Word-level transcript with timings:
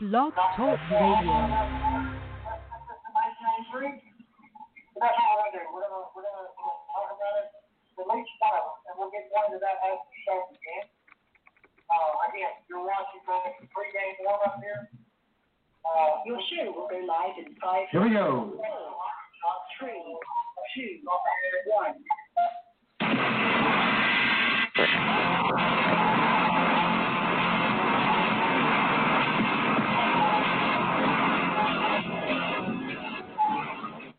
Blog 0.00 0.32
Talk 0.32 0.78
Radio. 0.92 1.34
That's 4.94 5.18
all 5.18 5.42
I 5.42 5.50
do. 5.50 5.58
We're 5.74 5.82
gonna, 5.82 6.08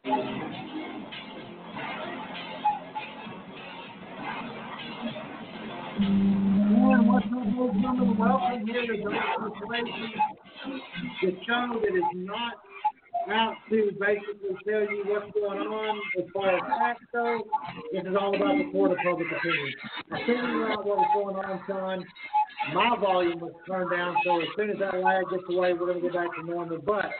Ladies? 0.09 0.49
Welcome 8.17 8.67
here 8.67 8.85
to 8.87 8.97
the 11.21 11.31
show 11.45 11.80
that 11.81 11.95
is 11.95 12.03
not 12.15 12.53
out 13.30 13.53
to 13.69 13.91
basically 13.99 14.55
tell 14.67 14.81
you 14.81 15.03
what's 15.05 15.31
going 15.33 15.59
on 15.59 16.02
as 16.17 16.25
far 16.33 16.55
as 16.55 16.61
facts 16.80 17.05
go. 17.13 17.43
This 17.93 18.02
is 18.02 18.15
all 18.19 18.35
about 18.35 18.57
the 18.57 18.71
court 18.71 18.91
of 18.91 18.97
public 19.03 19.27
opinion. 19.27 19.73
I 20.11 20.19
figured 20.21 20.71
out 20.71 20.85
what 20.85 20.97
was 20.97 21.09
going 21.13 21.35
on, 21.35 21.59
Sean. 21.67 22.05
My 22.73 22.97
volume 22.99 23.39
was 23.39 23.53
turned 23.67 23.91
down, 23.91 24.15
so 24.25 24.41
as 24.41 24.47
soon 24.57 24.71
as 24.71 24.77
that 24.80 24.99
lag 24.99 25.23
gets 25.30 25.43
away, 25.49 25.73
we're 25.73 25.93
going 25.93 26.02
to 26.02 26.09
get 26.09 26.13
back 26.13 26.30
to 26.35 26.43
normal. 26.45 26.80
But, 26.80 27.11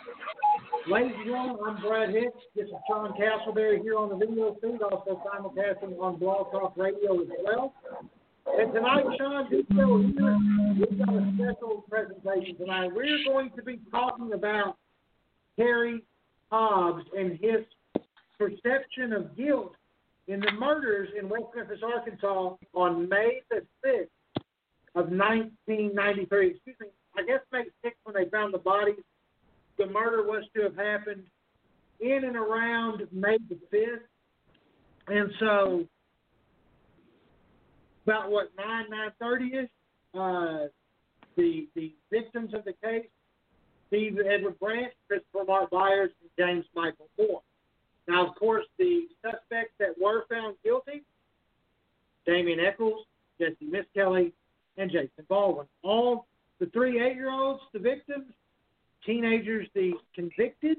ladies 0.90 1.12
and 1.18 1.26
gentlemen, 1.26 1.58
I'm 1.68 1.82
Brad 1.82 2.10
Hicks. 2.10 2.34
This 2.56 2.66
is 2.66 2.74
Sean 2.88 3.14
Castleberry 3.14 3.80
here 3.82 3.96
on 3.96 4.10
the 4.10 4.16
video 4.16 4.56
feed, 4.60 4.82
also 4.82 5.22
simulcasting 5.24 6.00
on 6.00 6.18
Blog 6.18 6.52
Talk 6.52 6.74
Radio 6.78 7.22
as 7.22 7.28
well. 7.44 7.74
And 8.48 8.74
tonight, 8.74 9.04
Sean, 9.20 9.48
here, 9.50 9.62
we've 9.68 10.98
got 10.98 11.14
a 11.14 11.34
special 11.36 11.86
presentation 11.88 12.58
tonight. 12.58 12.90
We're 12.92 13.24
going 13.24 13.52
to 13.56 13.62
be 13.62 13.80
talking 13.92 14.34
about 14.34 14.78
Terry 15.58 16.02
Hobbs 16.52 17.06
and 17.16 17.34
his 17.40 17.66
perception 18.40 19.14
of 19.14 19.38
guilt 19.38 19.74
in 20.28 20.40
the 20.40 20.52
murders 20.54 21.10
in 21.18 21.30
West 21.30 21.46
Memphis, 21.56 21.82
Arkansas 21.84 22.56
on 22.74 23.08
May 23.08 23.42
the 23.52 23.62
6th 23.86 24.08
of 24.96 25.12
1993. 25.12 26.50
Excuse 26.50 26.76
me, 26.82 26.88
I 27.16 27.22
guess 27.28 27.42
May 27.52 27.66
6th 27.86 27.92
when 28.06 28.16
they 28.16 28.28
found 28.32 28.56
the 28.56 28.60
bodies. 28.60 28.96
The 29.80 29.88
murder 29.88 30.22
was 30.24 30.44
to 30.56 30.62
have 30.64 30.76
happened 30.76 31.24
in 32.00 32.24
and 32.24 32.36
around 32.36 33.08
May 33.12 33.38
the 33.50 33.58
5th. 33.74 34.02
And 35.08 35.32
so 35.40 35.88
about 38.10 38.32
what 38.32 38.52
nine 38.58 38.86
nine 38.90 39.12
thirty 39.20 39.56
ish. 39.56 39.70
Uh, 40.16 40.68
the 41.38 41.68
the 41.76 41.94
victims 42.12 42.54
of 42.54 42.64
the 42.66 42.74
case: 42.84 43.06
Steve 43.88 44.18
Edward 44.20 44.60
Branch, 44.60 44.92
Christopher 45.08 45.46
Mark 45.46 45.70
Byers, 45.70 46.12
and 46.22 46.30
James 46.38 46.66
Michael 46.76 47.08
Moore. 47.18 47.42
Now, 48.08 48.28
of 48.28 48.36
course, 48.36 48.66
the 48.80 49.04
suspects 49.22 49.74
that 49.80 49.90
were 50.02 50.26
found 50.30 50.56
guilty: 50.64 51.04
Damien 52.26 52.60
Echols, 52.60 53.06
Jesse 53.40 53.56
Miss 53.62 53.86
Kelly, 53.96 54.34
and 54.78 54.92
Jason 54.92 55.26
Baldwin. 55.28 55.68
All 55.84 56.26
the 56.60 56.66
three 56.68 57.02
eight-year-olds, 57.02 57.62
the 57.74 57.80
victims, 57.80 58.26
teenagers, 59.06 59.68
the 59.74 59.94
convicted, 60.16 60.78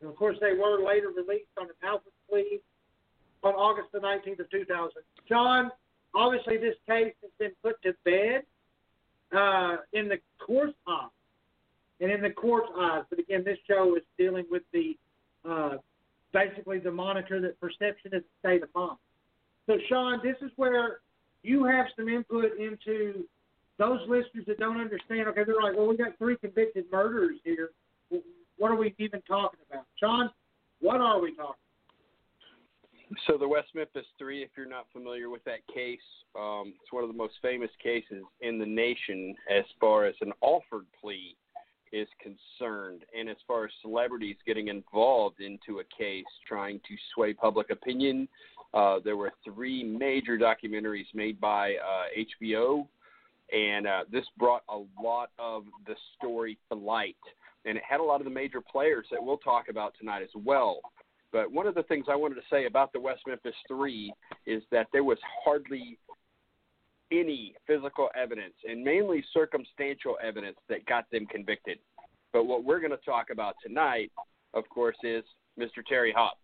and 0.00 0.10
of 0.10 0.16
course, 0.16 0.36
they 0.40 0.52
were 0.52 0.84
later 0.84 1.08
released 1.08 1.50
on 1.58 1.66
an 1.66 1.74
Alford 1.82 2.12
plea 2.28 2.60
on 3.42 3.54
August 3.54 3.88
the 3.92 3.98
19th 3.98 4.40
of 4.40 4.50
2000. 4.50 4.90
John, 5.28 5.70
obviously 6.14 6.56
this 6.56 6.74
case 6.88 7.14
has 7.22 7.30
been 7.38 7.52
put 7.62 7.80
to 7.82 7.94
bed 8.04 8.42
uh, 9.36 9.76
in 9.92 10.08
the 10.08 10.18
court's 10.38 10.74
eyes 10.86 11.10
and 12.00 12.10
in 12.10 12.22
the 12.22 12.30
court's 12.30 12.68
eyes. 12.78 13.02
But 13.10 13.18
again, 13.18 13.42
this 13.44 13.58
show 13.66 13.96
is 13.96 14.02
dealing 14.16 14.44
with 14.50 14.62
the 14.72 14.96
uh, 15.48 15.76
basically 16.32 16.78
the 16.78 16.90
monitor 16.90 17.40
that 17.40 17.58
perception 17.60 18.12
is 18.12 18.22
a 18.22 18.46
state 18.46 18.62
of 18.62 18.68
mind. 18.74 18.98
So, 19.66 19.78
Sean, 19.88 20.20
this 20.22 20.36
is 20.42 20.50
where 20.56 21.00
you 21.42 21.64
have 21.64 21.86
some 21.96 22.08
input 22.08 22.58
into 22.58 23.24
those 23.78 24.00
listeners 24.08 24.44
that 24.46 24.58
don't 24.58 24.80
understand. 24.80 25.28
Okay, 25.28 25.44
they're 25.44 25.60
like, 25.62 25.76
well, 25.76 25.86
we 25.86 25.96
got 25.96 26.18
three 26.18 26.36
convicted 26.36 26.84
murderers 26.90 27.38
here. 27.44 27.70
What 28.58 28.72
are 28.72 28.76
we 28.76 28.94
even 28.98 29.22
talking 29.22 29.60
about, 29.70 29.84
Sean? 29.98 30.30
What 30.80 31.00
are 31.00 31.20
we 31.20 31.34
talking? 31.34 31.54
So 33.26 33.38
the 33.38 33.48
West 33.48 33.68
Memphis 33.74 34.04
Three, 34.18 34.42
if 34.42 34.50
you're 34.56 34.68
not 34.68 34.86
familiar 34.92 35.30
with 35.30 35.42
that 35.44 35.66
case, 35.72 35.98
um, 36.38 36.74
it's 36.82 36.92
one 36.92 37.04
of 37.04 37.08
the 37.08 37.16
most 37.16 37.34
famous 37.40 37.70
cases 37.82 38.22
in 38.40 38.58
the 38.58 38.66
nation 38.66 39.34
as 39.50 39.64
far 39.80 40.04
as 40.04 40.14
an 40.20 40.32
offered 40.42 40.84
plea 41.00 41.34
is 41.90 42.08
concerned, 42.20 43.04
and 43.18 43.30
as 43.30 43.36
far 43.46 43.64
as 43.64 43.70
celebrities 43.80 44.36
getting 44.46 44.68
involved 44.68 45.40
into 45.40 45.80
a 45.80 45.84
case 45.96 46.24
trying 46.46 46.80
to 46.80 46.94
sway 47.14 47.32
public 47.32 47.70
opinion. 47.70 48.28
Uh, 48.74 48.98
there 49.02 49.16
were 49.16 49.32
three 49.42 49.82
major 49.82 50.36
documentaries 50.36 51.06
made 51.14 51.40
by 51.40 51.74
uh, 51.76 52.04
HBO, 52.42 52.86
and 53.52 53.86
uh, 53.86 54.04
this 54.10 54.24
brought 54.38 54.62
a 54.68 54.78
lot 55.02 55.30
of 55.38 55.64
the 55.86 55.94
story 56.16 56.58
to 56.70 56.76
light. 56.76 57.16
And 57.64 57.76
it 57.76 57.82
had 57.88 58.00
a 58.00 58.02
lot 58.02 58.20
of 58.20 58.24
the 58.24 58.30
major 58.30 58.60
players 58.60 59.06
that 59.10 59.22
we'll 59.22 59.38
talk 59.38 59.68
about 59.68 59.94
tonight 59.98 60.22
as 60.22 60.30
well. 60.34 60.80
But 61.32 61.52
one 61.52 61.66
of 61.66 61.74
the 61.74 61.82
things 61.84 62.06
I 62.10 62.16
wanted 62.16 62.36
to 62.36 62.42
say 62.50 62.66
about 62.66 62.92
the 62.92 63.00
West 63.00 63.22
Memphis 63.26 63.54
Three 63.66 64.12
is 64.46 64.62
that 64.70 64.86
there 64.92 65.04
was 65.04 65.18
hardly 65.44 65.98
any 67.10 67.54
physical 67.66 68.08
evidence 68.14 68.54
and 68.68 68.82
mainly 68.82 69.24
circumstantial 69.32 70.16
evidence 70.22 70.56
that 70.68 70.84
got 70.86 71.10
them 71.10 71.26
convicted. 71.26 71.78
But 72.32 72.44
what 72.44 72.64
we're 72.64 72.80
going 72.80 72.92
to 72.92 72.98
talk 72.98 73.26
about 73.30 73.56
tonight, 73.64 74.12
of 74.54 74.68
course, 74.68 74.96
is 75.02 75.24
Mr. 75.58 75.84
Terry 75.86 76.12
Hobbs. 76.16 76.36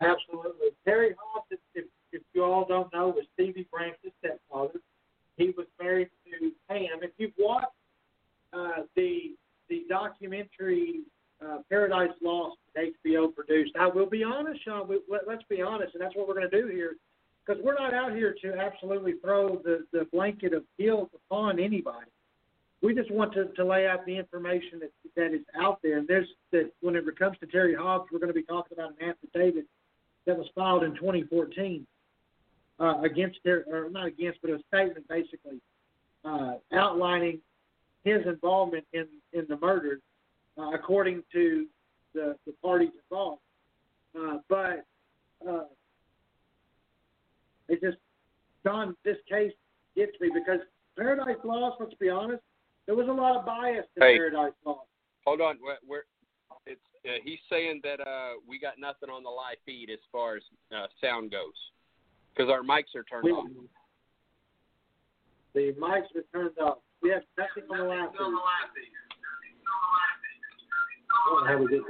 Absolutely. 0.00 0.68
Terry 0.84 1.14
Hobbs, 1.18 1.46
if, 1.50 1.58
if, 1.74 1.84
if 2.14 2.22
you 2.32 2.44
all 2.44 2.64
don't 2.64 2.92
know, 2.92 3.08
was 3.08 3.24
Stevie 3.34 3.66
Branch's 3.72 4.12
stepfather. 4.20 4.80
He 5.36 5.52
was 5.56 5.66
married 5.80 6.10
to 6.26 6.52
Pam. 6.68 7.02
If 7.02 7.10
you've 7.18 7.32
watched 7.38 7.66
uh, 8.52 8.82
the 8.96 9.34
the 9.68 9.84
documentary 9.88 11.00
uh, 11.44 11.58
Paradise 11.68 12.10
Lost 12.22 12.56
that 12.74 12.84
HBO 13.04 13.34
produced, 13.34 13.72
I 13.78 13.88
will 13.88 14.06
be 14.06 14.22
honest, 14.22 14.64
Sean. 14.64 14.86
We, 14.86 15.00
let, 15.10 15.22
let's 15.26 15.42
be 15.48 15.62
honest, 15.62 15.94
and 15.94 16.02
that's 16.02 16.14
what 16.14 16.28
we're 16.28 16.34
going 16.34 16.50
to 16.50 16.62
do 16.62 16.68
here, 16.68 16.96
because 17.44 17.62
we're 17.64 17.74
not 17.74 17.94
out 17.94 18.12
here 18.12 18.34
to 18.42 18.54
absolutely 18.56 19.14
throw 19.22 19.56
the, 19.64 19.84
the 19.92 20.06
blanket 20.12 20.52
of 20.52 20.62
guilt 20.78 21.10
upon 21.14 21.58
anybody. 21.58 22.10
We 22.82 22.94
just 22.94 23.10
want 23.10 23.32
to, 23.34 23.46
to 23.46 23.64
lay 23.64 23.86
out 23.86 24.04
the 24.04 24.16
information 24.16 24.80
that 24.80 24.92
that 25.16 25.34
is 25.34 25.40
out 25.58 25.80
there. 25.82 25.98
And 25.98 26.06
there's 26.06 26.28
that 26.52 26.70
whenever 26.80 27.10
it 27.10 27.18
comes 27.18 27.38
to 27.40 27.46
Terry 27.46 27.74
Hobbs, 27.74 28.08
we're 28.12 28.18
going 28.18 28.32
to 28.32 28.34
be 28.34 28.42
talking 28.42 28.76
about 28.76 28.92
an 29.00 29.08
affidavit 29.08 29.66
that 30.26 30.36
was 30.36 30.46
filed 30.54 30.84
in 30.84 30.94
2014 30.94 31.86
uh, 32.80 33.00
against 33.02 33.38
their, 33.44 33.64
or 33.70 33.88
not 33.90 34.06
against, 34.06 34.40
but 34.42 34.50
a 34.50 34.58
statement 34.68 35.06
basically 35.08 35.60
uh, 36.24 36.54
outlining 36.72 37.40
his 38.04 38.26
involvement 38.26 38.84
in 38.92 39.06
in 39.32 39.46
the 39.48 39.56
murder, 39.56 40.00
uh, 40.58 40.70
according 40.72 41.22
to 41.32 41.66
the 42.14 42.36
the 42.46 42.52
parties 42.62 42.90
involved. 43.10 43.40
Uh, 44.18 44.38
but 44.48 44.84
uh, 45.48 45.64
it 47.68 47.80
just, 47.80 47.96
Don, 48.64 48.94
this 49.04 49.16
case 49.28 49.52
gets 49.96 50.12
me 50.20 50.30
because 50.32 50.60
Paradise 50.96 51.36
Lost. 51.44 51.76
Let's 51.80 51.94
be 51.94 52.10
honest, 52.10 52.42
there 52.86 52.94
was 52.94 53.08
a 53.08 53.12
lot 53.12 53.36
of 53.36 53.44
bias 53.44 53.86
in 53.96 54.02
Hey. 54.02 54.16
Paradise 54.16 54.52
Lost. 54.64 54.86
Hold 55.26 55.40
on, 55.40 55.58
we're, 55.62 55.78
we're 55.88 56.02
it's 56.66 56.80
uh, 57.06 57.18
he's 57.24 57.38
saying 57.50 57.80
that 57.82 58.00
uh, 58.00 58.34
we 58.46 58.58
got 58.58 58.78
nothing 58.78 59.10
on 59.10 59.22
the 59.22 59.30
live 59.30 59.56
feed 59.66 59.90
as 59.90 59.98
far 60.12 60.36
as 60.36 60.42
uh, 60.74 60.86
sound 61.00 61.30
goes 61.30 61.52
because 62.34 62.50
our 62.50 62.62
mics 62.62 62.94
are 62.96 63.04
turned 63.04 63.24
We- 63.24 63.32
off. 63.32 63.46
The 65.54 65.72
mics 65.78 66.12
were 66.14 66.24
turned 66.32 66.58
off. 66.58 66.78
On 68.18 68.32
the 68.32 68.38
live 68.38 68.70
feed. 68.74 68.90
I 71.12 71.30
don't 71.30 71.44
know 71.44 71.46
how 71.46 71.58
we 71.58 71.66
did. 71.68 71.82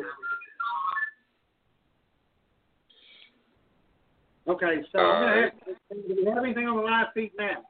Okay, 4.47 4.85
so 4.93 4.99
I'm 4.99 5.23
gonna 5.23 5.47
uh, 5.47 5.51
have, 5.51 6.07
do 6.07 6.15
we 6.17 6.25
have 6.27 6.45
anything 6.45 6.67
on 6.69 6.77
the 6.77 6.83
live 6.83 7.07
feed 7.15 7.33
now? 7.39 7.65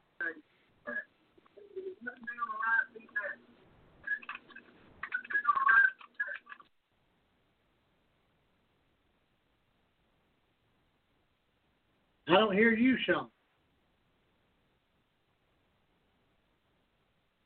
I 12.27 12.33
don't 12.33 12.53
hear 12.53 12.71
you, 12.73 12.97
Sean. 13.05 13.27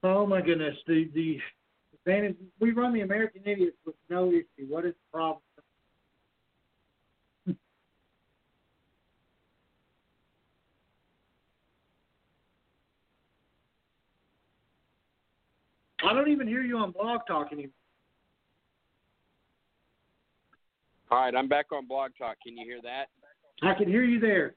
Oh 0.03 0.25
my 0.25 0.41
goodness, 0.41 0.77
the 0.87 1.09
the 1.13 1.37
advantage 1.93 2.37
we 2.59 2.71
run 2.71 2.93
the 2.93 3.01
American 3.01 3.41
Idiots 3.45 3.75
with 3.85 3.95
no 4.09 4.29
issue. 4.29 4.65
What 4.69 4.85
is 4.85 4.93
the 4.93 5.11
problem? 5.11 5.41
I 16.03 16.13
don't 16.13 16.29
even 16.29 16.47
hear 16.47 16.61
you 16.61 16.77
on 16.77 16.91
Blog 16.91 17.21
Talk 17.27 17.51
anymore. 17.51 17.71
All 21.11 21.19
right, 21.19 21.35
I'm 21.35 21.49
back 21.49 21.65
on 21.73 21.85
Blog 21.87 22.11
Talk. 22.17 22.37
Can 22.41 22.55
you 22.55 22.65
hear 22.65 22.79
that? 22.83 23.07
I 23.61 23.73
can 23.73 23.89
hear 23.89 24.03
you 24.03 24.21
there. 24.21 24.53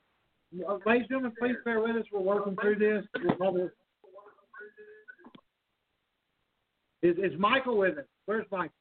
Ladies 0.52 0.76
and 0.86 1.08
gentlemen, 1.08 1.32
please 1.38 1.56
bear 1.64 1.80
with 1.80 1.96
us. 1.96 2.04
We're 2.12 2.20
working 2.20 2.56
through 2.60 2.76
this. 2.76 3.04
We're 3.24 3.36
probably... 3.36 3.62
Is, 7.02 7.16
is 7.16 7.38
Michael 7.38 7.78
with 7.78 7.98
us? 7.98 8.04
Where's 8.26 8.46
Michael? 8.50 8.74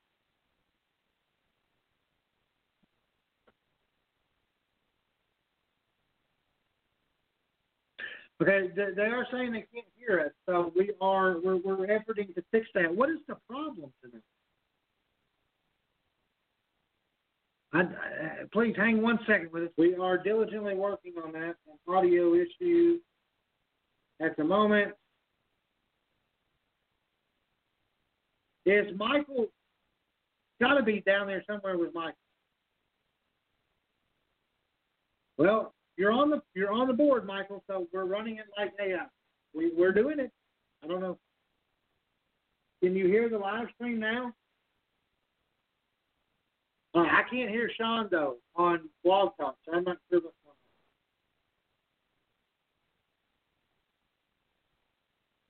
Okay, 8.41 8.69
they 8.75 9.03
are 9.03 9.27
saying 9.31 9.51
they 9.51 9.65
can't 9.71 9.85
hear 9.95 10.19
us, 10.19 10.31
so 10.47 10.73
we 10.75 10.89
are 10.99 11.39
we're 11.43 11.57
we're 11.57 11.85
efforting 11.85 12.33
to 12.33 12.43
fix 12.51 12.65
that. 12.73 12.93
What 12.93 13.11
is 13.11 13.19
the 13.27 13.35
problem 13.47 13.93
tonight? 14.03 14.23
I, 17.73 17.81
uh, 17.81 17.85
please 18.51 18.75
hang 18.75 19.01
one 19.01 19.19
second 19.25 19.51
with 19.51 19.63
us. 19.63 19.69
We 19.77 19.95
are 19.95 20.17
diligently 20.17 20.75
working 20.75 21.13
on 21.23 21.31
that. 21.33 21.55
Audio 21.87 22.33
issue 22.33 22.99
at 24.21 24.35
the 24.37 24.43
moment. 24.43 24.93
Is 28.65 28.85
Michael 28.97 29.47
got 30.59 30.75
to 30.75 30.83
be 30.83 31.01
down 31.01 31.27
there 31.27 31.43
somewhere 31.47 31.77
with 31.77 31.93
Michael? 31.93 32.13
Well, 35.37 35.73
you're 35.97 36.11
on 36.11 36.29
the 36.29 36.41
you're 36.53 36.71
on 36.71 36.87
the 36.87 36.93
board, 36.93 37.25
Michael. 37.25 37.63
So 37.67 37.87
we're 37.91 38.05
running 38.05 38.35
it 38.35 38.45
like 38.57 38.71
AI. 38.79 39.05
We 39.55 39.71
we're 39.75 39.93
doing 39.93 40.19
it. 40.19 40.31
I 40.83 40.87
don't 40.87 41.01
know. 41.01 41.17
Can 42.83 42.95
you 42.95 43.07
hear 43.07 43.29
the 43.29 43.37
live 43.37 43.67
stream 43.75 43.99
now? 43.99 44.33
Uh, 46.93 46.99
I 46.99 47.23
can't 47.29 47.49
hear 47.49 47.71
Sean 47.77 48.09
though 48.11 48.37
on 48.55 48.89
Blog 49.03 49.31
Talk, 49.37 49.55
so 49.65 49.73
I'm 49.73 49.83
not 49.83 49.97
sure 50.09 50.19
what's 50.21 50.35
going 50.43 50.55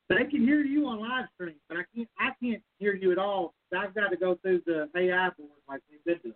on. 0.09 0.25
They 0.25 0.29
can 0.29 0.45
hear 0.45 0.61
you 0.61 0.85
on 0.87 0.99
live 0.99 1.25
stream, 1.33 1.55
but 1.67 1.77
I 1.77 1.83
can't. 1.95 2.09
I 2.19 2.29
can't 2.43 2.61
hear 2.77 2.95
you 2.95 3.11
at 3.11 3.17
all. 3.17 3.55
I've 3.75 3.95
got 3.95 4.09
to 4.09 4.17
go 4.17 4.37
through 4.41 4.61
the 4.65 4.89
AI 4.95 5.29
board 5.37 5.49
like 5.67 5.81
we've 5.89 6.03
been 6.03 6.19
doing. 6.21 6.35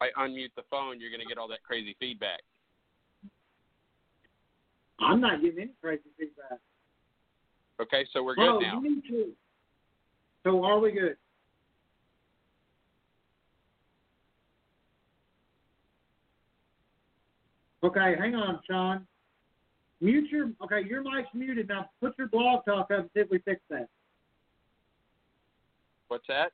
I 0.00 0.08
unmute 0.20 0.50
the 0.54 0.62
phone, 0.70 1.00
you're 1.00 1.10
going 1.10 1.22
to 1.22 1.26
get 1.26 1.38
all 1.38 1.48
that 1.48 1.62
crazy 1.62 1.96
feedback. 1.98 2.40
I'm 5.00 5.20
not 5.20 5.40
getting 5.40 5.60
any 5.60 5.70
crazy 5.80 6.02
feedback. 6.18 6.58
Okay, 7.80 8.06
so 8.12 8.22
we're 8.22 8.34
good 8.34 8.48
oh, 8.48 8.58
now. 8.58 8.80
you 8.80 8.96
need 8.96 9.02
to. 9.08 9.32
So 10.44 10.62
are 10.64 10.78
we 10.78 10.92
good? 10.92 11.16
Okay, 17.82 18.14
hang 18.18 18.34
on, 18.34 18.60
Sean. 18.68 19.06
Mute 20.00 20.30
your 20.30 20.50
okay. 20.62 20.86
Your 20.86 21.02
mic's 21.02 21.28
muted 21.34 21.68
now. 21.68 21.88
Put 22.00 22.16
your 22.18 22.28
blog 22.28 22.64
talk 22.64 22.90
up. 22.90 22.90
and 22.90 23.10
See 23.14 23.20
if 23.20 23.30
we 23.30 23.38
fix 23.38 23.60
that. 23.70 23.88
What's 26.08 26.26
that? 26.28 26.52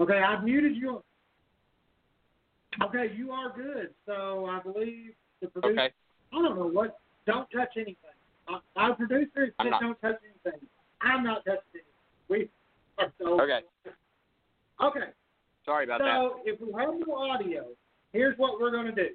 Okay, 0.00 0.18
I've 0.18 0.44
muted 0.44 0.76
you. 0.76 1.02
Okay, 2.82 3.12
you 3.14 3.32
are 3.32 3.52
good. 3.54 3.90
So 4.06 4.46
I 4.46 4.60
believe 4.60 5.12
the 5.40 5.48
producer. 5.48 5.72
Okay. 5.80 5.92
I 6.32 6.42
don't 6.42 6.56
know 6.56 6.66
what. 6.68 6.98
Don't 7.26 7.48
touch 7.50 7.70
anything. 7.76 7.96
Uh, 8.48 8.58
Our 8.76 8.94
producer 8.94 9.54
said 9.62 9.70
don't 9.80 9.98
touch 10.00 10.16
anything. 10.44 10.60
I'm 11.04 11.24
not 11.24 11.44
testing. 11.44 11.82
We 12.28 12.48
are 12.98 13.12
so 13.20 13.40
Okay. 13.40 13.60
Okay. 14.82 15.10
Sorry 15.64 15.84
about 15.84 16.00
that. 16.00 16.16
So 16.16 16.40
if 16.44 16.60
we 16.60 16.72
have 16.78 16.94
no 17.06 17.14
audio, 17.14 17.66
here's 18.12 18.36
what 18.38 18.60
we're 18.60 18.70
going 18.70 18.86
to 18.86 18.92
do. 18.92 19.08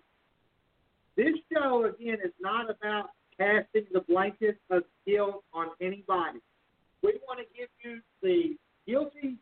This 1.15 1.35
show 1.51 1.85
again 1.85 2.17
is 2.23 2.31
not 2.39 2.69
about 2.69 3.09
casting 3.37 3.85
the 3.91 4.01
blanket 4.01 4.57
of 4.69 4.83
guilt 5.05 5.43
on 5.53 5.67
anybody. 5.81 6.39
We 7.03 7.19
want 7.27 7.39
to 7.39 7.45
give 7.57 7.69
you 7.83 7.99
the 8.21 8.55
guilty 8.87 9.35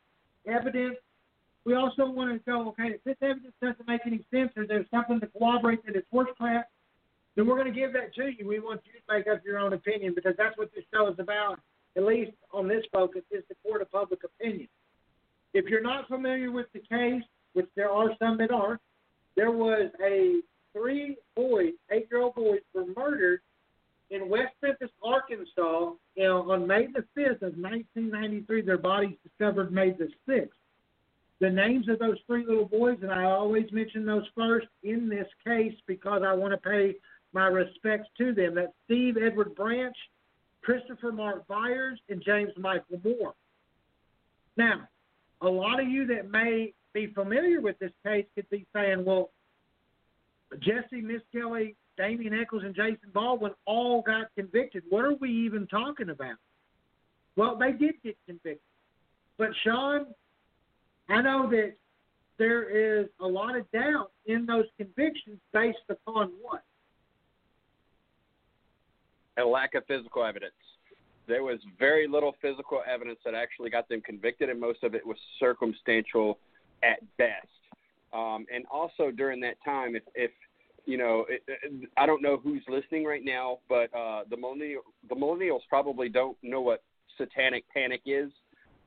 evidence. 0.47 0.97
We 1.65 1.75
also 1.75 2.09
want 2.09 2.31
to 2.31 2.39
go, 2.49 2.69
okay, 2.69 2.95
if 2.95 3.03
this 3.03 3.17
evidence 3.21 3.53
doesn't 3.61 3.87
make 3.87 4.01
any 4.05 4.23
sense 4.31 4.51
or 4.55 4.65
there's 4.65 4.85
something 4.89 5.19
to 5.19 5.27
corroborate 5.27 5.85
that 5.85 5.95
it's 5.95 6.07
horse 6.11 6.29
crap, 6.37 6.69
then 7.35 7.45
we're 7.45 7.55
going 7.55 7.71
to 7.71 7.79
give 7.79 7.93
that 7.93 8.13
to 8.15 8.29
you. 8.29 8.47
We 8.47 8.59
want 8.59 8.81
you 8.85 8.93
to 8.93 9.13
make 9.13 9.27
up 9.27 9.45
your 9.45 9.59
own 9.59 9.73
opinion 9.73 10.13
because 10.15 10.33
that's 10.37 10.57
what 10.57 10.71
this 10.73 10.83
show 10.93 11.07
is 11.09 11.19
about, 11.19 11.59
at 11.97 12.03
least 12.03 12.31
on 12.53 12.67
this 12.67 12.85
focus, 12.93 13.23
is 13.31 13.43
the 13.49 13.55
court 13.65 13.81
of 13.81 13.91
public 13.91 14.21
opinion. 14.23 14.67
If 15.53 15.65
you're 15.65 15.81
not 15.81 16.07
familiar 16.07 16.51
with 16.51 16.67
the 16.73 16.79
case, 16.79 17.23
which 17.53 17.67
there 17.75 17.91
are 17.91 18.11
some 18.19 18.37
that 18.37 18.51
are, 18.51 18.79
there 19.35 19.51
was 19.51 19.89
a 20.03 20.41
three 20.73 21.17
boys, 21.35 21.73
eight 21.91 22.07
year 22.11 22.21
old 22.21 22.35
boys, 22.35 22.59
were 22.73 22.85
murdered 22.95 23.41
in 24.11 24.29
West 24.29 24.53
Memphis, 24.61 24.89
Arkansas, 25.03 25.91
you 26.15 26.23
know, 26.23 26.51
on 26.51 26.67
May 26.67 26.87
the 26.87 27.03
5th 27.17 27.41
of 27.41 27.57
1993. 27.57 28.61
Their 28.61 28.77
bodies 28.77 29.17
discovered 29.23 29.71
May 29.71 29.91
the 29.91 30.09
6th. 30.29 30.49
The 31.39 31.49
names 31.49 31.87
of 31.89 31.99
those 31.99 32.17
three 32.25 32.45
little 32.45 32.65
boys, 32.65 32.97
and 33.01 33.11
I 33.11 33.25
always 33.25 33.71
mention 33.71 34.05
those 34.05 34.25
first 34.35 34.67
in 34.83 35.07
this 35.09 35.27
case 35.45 35.75
because 35.85 36.23
I 36.25 36.33
want 36.33 36.51
to 36.53 36.57
pay 36.57 36.95
my 37.33 37.47
respects 37.47 38.09
to 38.17 38.33
them. 38.33 38.55
That's 38.55 38.73
Steve 38.85 39.17
Edward 39.17 39.53
Branch, 39.55 39.95
Christopher 40.67 41.13
Mark 41.13 41.47
Byers, 41.47 41.97
and 42.09 42.21
James 42.21 42.51
Michael 42.57 42.99
Moore. 43.01 43.33
Now, 44.57 44.81
a 45.39 45.47
lot 45.47 45.79
of 45.79 45.87
you 45.87 46.05
that 46.07 46.29
may 46.29 46.73
be 46.91 47.07
familiar 47.07 47.61
with 47.61 47.79
this 47.79 47.93
case 48.05 48.25
could 48.35 48.49
be 48.49 48.65
saying, 48.75 49.05
well, 49.05 49.29
Jessie, 50.59 50.99
Miss 50.99 51.21
Kelly, 51.31 51.77
Damien 51.97 52.37
Echols, 52.37 52.63
and 52.65 52.75
Jason 52.75 53.11
Baldwin 53.13 53.53
all 53.65 54.01
got 54.01 54.27
convicted. 54.35 54.83
What 54.89 55.05
are 55.05 55.13
we 55.13 55.31
even 55.31 55.67
talking 55.67 56.09
about? 56.09 56.35
Well, 57.37 57.57
they 57.57 57.71
did 57.71 57.95
get 58.03 58.17
convicted. 58.25 58.59
But, 59.37 59.51
Sean, 59.63 60.07
I 61.07 61.21
know 61.21 61.49
that 61.49 61.75
there 62.37 62.63
is 63.03 63.07
a 63.21 63.25
lot 63.25 63.55
of 63.55 63.71
doubt 63.71 64.11
in 64.25 64.45
those 64.45 64.65
convictions 64.77 65.39
based 65.53 65.77
upon 65.87 66.31
what? 66.41 66.63
A 69.37 69.43
lack 69.43 69.75
of 69.75 69.85
physical 69.85 70.23
evidence. 70.23 70.53
There 71.27 71.43
was 71.43 71.59
very 71.77 72.07
little 72.07 72.35
physical 72.41 72.81
evidence 72.91 73.19
that 73.25 73.33
actually 73.33 73.69
got 73.69 73.89
them 73.89 74.01
convicted, 74.01 74.49
and 74.49 74.59
most 74.59 74.83
of 74.83 74.95
it 74.95 75.05
was 75.05 75.17
circumstantial 75.39 76.39
at 76.83 76.99
best. 77.17 77.47
Um, 78.13 78.45
and 78.53 78.65
also 78.71 79.11
during 79.11 79.41
that 79.41 79.55
time, 79.65 79.95
if, 79.95 80.03
if 80.15 80.31
you 80.85 80.97
know, 80.97 81.25
it, 81.27 81.43
it, 81.47 81.89
I 81.97 82.05
don't 82.05 82.21
know 82.21 82.37
who's 82.37 82.63
listening 82.69 83.03
right 83.03 83.23
now, 83.23 83.59
but 83.67 83.93
uh, 83.93 84.21
the 84.29 84.37
millennial, 84.37 84.81
the 85.09 85.15
millennials 85.15 85.59
probably 85.69 86.07
don't 86.07 86.37
know 86.41 86.61
what 86.61 86.81
satanic 87.17 87.65
panic 87.73 88.01
is, 88.05 88.31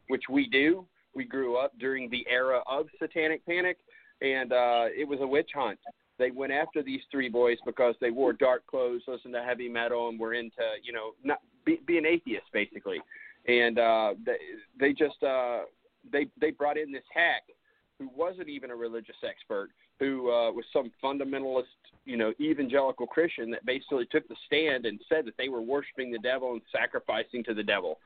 which 0.09 0.23
we 0.31 0.49
do. 0.49 0.87
We 1.15 1.25
grew 1.25 1.59
up 1.59 1.79
during 1.79 2.09
the 2.09 2.25
era 2.29 2.63
of 2.67 2.87
satanic 2.99 3.45
panic, 3.45 3.77
and 4.23 4.53
uh, 4.53 4.87
it 4.97 5.07
was 5.07 5.19
a 5.21 5.27
witch 5.27 5.51
hunt. 5.55 5.79
They 6.21 6.31
went 6.31 6.53
after 6.53 6.83
these 6.83 7.01
three 7.11 7.31
boys 7.31 7.57
because 7.65 7.95
they 7.99 8.11
wore 8.11 8.35
dark 8.35 8.67
clothes, 8.67 9.01
listened 9.09 9.33
to 9.33 9.43
heavy 9.43 9.71
metal, 9.71 10.11
and 10.11 10.21
were 10.21 10.35
into, 10.35 10.63
you 10.83 10.93
know, 10.93 11.13
not 11.25 11.41
be, 11.65 11.81
being 11.87 12.05
atheists 12.05 12.51
basically. 12.53 12.99
And 13.49 13.79
uh, 13.79 14.15
they 14.25 14.37
they 14.79 14.93
just 14.93 15.21
uh, 15.23 15.61
they 16.13 16.29
they 16.39 16.51
brought 16.51 16.77
in 16.77 16.93
this 16.93 17.03
hack 17.13 17.45
who 17.99 18.11
wasn't 18.15 18.51
even 18.51 18.71
a 18.71 18.77
religious 18.77 19.17
expert, 19.27 19.71
who 20.01 20.31
uh, 20.31 20.51
was 20.51 20.65
some 20.73 20.91
fundamentalist, 21.05 21.65
you 22.07 22.17
know, 22.17 22.33
evangelical 22.41 23.07
Christian 23.07 23.51
that 23.51 23.65
basically 23.67 24.07
took 24.11 24.27
the 24.27 24.35
stand 24.47 24.87
and 24.87 24.99
said 25.09 25.27
that 25.27 25.37
they 25.37 25.49
were 25.49 25.61
worshiping 25.61 26.11
the 26.11 26.19
devil 26.19 26.55
and 26.55 26.63
sacrificing 26.73 27.45
to 27.45 27.55
the 27.55 27.63
devil, 27.63 28.01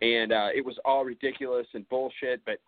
and 0.00 0.32
uh, 0.32 0.48
it 0.54 0.64
was 0.64 0.76
all 0.84 1.04
ridiculous 1.04 1.66
and 1.74 1.86
bullshit. 1.90 2.40
But 2.46 2.58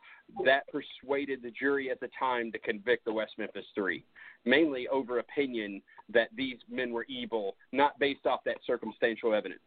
that 0.45 0.65
persuaded 0.67 1.43
the 1.43 1.53
jury 1.53 1.91
at 1.91 2.01
the 2.01 2.11
time 2.19 2.51
to 2.53 2.59
convict 2.59 3.05
the 3.05 3.12
West 3.12 3.33
Memphis 3.39 3.65
Three, 3.75 4.05
mainly 4.45 4.89
over 4.89 5.21
opinion 5.21 5.81
that 6.12 6.29
these 6.37 6.57
men 6.69 6.91
were 6.91 7.07
evil, 7.09 7.55
not 7.71 7.99
based 8.01 8.27
off 8.27 8.41
that 8.45 8.57
circumstantial 8.67 9.33
evidence. 9.33 9.61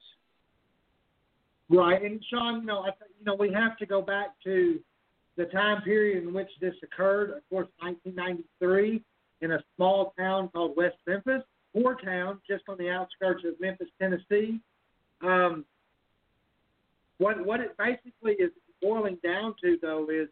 Right, 1.70 2.04
and 2.04 2.24
Sean, 2.30 2.60
you 2.60 2.68
know, 2.68 2.82
I 2.82 2.90
you 3.20 3.26
know, 3.26 3.36
we 3.36 3.52
have 3.52 3.78
to 3.78 3.86
go 3.86 4.02
back 4.02 4.36
to 4.44 4.80
the 5.38 5.46
time 5.46 5.82
period 5.82 6.24
in 6.24 6.34
which 6.34 6.50
this 6.62 6.76
occurred. 6.84 7.32
Of 7.32 7.50
course, 7.50 7.68
1993, 7.80 9.02
in 9.42 9.52
a 9.52 9.60
small 9.76 10.14
town 10.18 10.50
called 10.50 10.76
West 10.78 10.96
Memphis, 11.06 11.44
poor 11.74 11.96
town 11.96 12.40
just 12.50 12.64
on 12.70 12.78
the 12.78 12.90
outskirts 12.90 13.44
of 13.46 13.60
Memphis, 13.60 13.88
Tennessee. 14.00 14.60
Um, 15.22 15.66
what 17.18 17.46
what 17.46 17.60
it 17.60 17.76
basically 17.78 18.34
is 18.34 18.52
boiling 18.82 19.18
down 19.24 19.56
to, 19.62 19.78
though, 19.82 20.08
is 20.10 20.28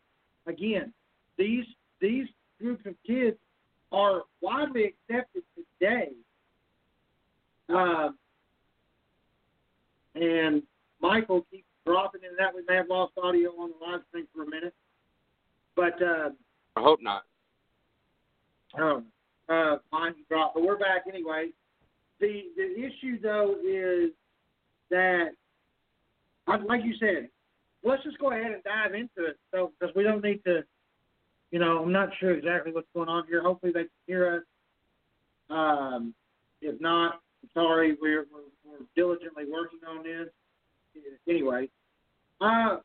again 0.48 0.94
these 1.38 1.66
these 2.00 2.28
groups 2.60 2.86
of 2.86 2.96
kids 3.06 3.38
are 3.92 4.24
widely 4.42 4.86
accepted 4.86 5.44
today. 5.56 6.10
Um, 7.70 8.18
and 10.16 10.64
Michael 11.02 11.46
keeps 11.52 11.66
dropping 11.86 12.22
in 12.24 12.44
out. 12.44 12.56
We 12.56 12.64
may 12.68 12.76
have 12.76 12.90
lost 12.90 13.14
audio 13.22 13.52
on 13.52 13.72
the 13.72 13.86
live 13.86 14.02
stream 14.10 14.28
for 14.34 14.44
a 14.44 14.50
minute. 14.50 14.74
But 15.76 16.02
uh 16.02 16.30
I 16.76 16.82
hope 16.82 17.00
not. 17.02 17.24
um 18.80 19.06
uh 19.50 19.78
mine 19.92 20.14
dropped. 20.30 20.56
But 20.56 20.64
we're 20.64 20.78
back 20.78 21.04
anyway. 21.08 21.50
The 22.20 22.44
the 22.56 22.86
issue 22.86 23.20
though 23.22 23.56
is 23.66 24.12
that 24.90 25.30
like 26.48 26.84
you 26.84 26.94
said, 27.00 27.30
let's 27.84 28.04
just 28.04 28.20
go 28.20 28.32
ahead 28.32 28.52
and 28.52 28.64
dive 28.64 28.94
into 28.94 29.30
it 29.30 29.38
so 29.52 29.72
because 29.80 29.96
we 29.96 30.04
don't 30.04 30.24
need 30.24 30.44
to 30.46 30.64
you 31.52 31.60
know, 31.60 31.84
I'm 31.84 31.92
not 31.92 32.10
sure 32.20 32.32
exactly 32.32 32.72
what's 32.72 32.88
going 32.96 33.10
on 33.10 33.28
here. 33.28 33.44
Hopefully 33.44 33.72
they 33.72 33.82
can 33.82 33.90
hear 34.08 34.36
us. 34.38 35.56
Um 35.56 36.14
if 36.62 36.80
not, 36.80 37.20
I'm 37.44 37.50
sorry, 37.54 37.98
we're, 38.02 38.26
we're 38.32 38.50
we're 38.66 38.86
diligently 38.96 39.44
working 39.52 39.80
on 39.88 40.04
this 40.04 40.30
anyway, 41.28 41.70
uh, 42.42 42.78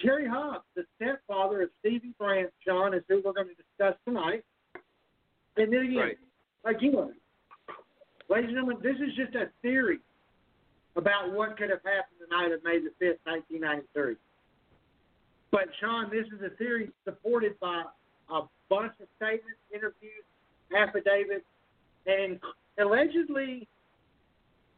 Terry 0.00 0.28
Hobbs, 0.28 0.64
the 0.74 0.84
stepfather 0.96 1.62
of 1.62 1.70
Stevie 1.80 2.14
Branch, 2.18 2.50
John, 2.64 2.94
is 2.94 3.02
who 3.08 3.20
we're 3.24 3.32
going 3.32 3.48
to 3.48 3.54
discuss 3.54 3.96
tonight. 4.06 4.44
And 5.56 5.72
then 5.72 5.80
again, 5.80 5.96
Right. 5.96 6.18
again, 6.64 7.16
ladies 8.28 8.48
and 8.48 8.56
gentlemen, 8.56 8.78
this 8.80 8.96
is 9.00 9.14
just 9.14 9.34
a 9.34 9.50
theory 9.60 9.98
about 10.94 11.32
what 11.32 11.56
could 11.56 11.70
have 11.70 11.82
happened 11.82 12.20
the 12.20 12.28
night 12.28 12.52
of 12.52 12.62
May 12.62 12.78
the 12.78 12.90
5th, 13.00 13.18
1993. 13.24 14.16
But, 15.50 15.74
Sean, 15.80 16.10
this 16.10 16.26
is 16.28 16.42
a 16.42 16.50
theory 16.50 16.92
supported 17.04 17.58
by 17.58 17.84
a 18.30 18.42
bunch 18.68 18.92
of 19.00 19.08
statements, 19.16 19.58
interviews, 19.72 20.24
affidavits, 20.76 21.46
and 22.06 22.38
allegedly 22.78 23.66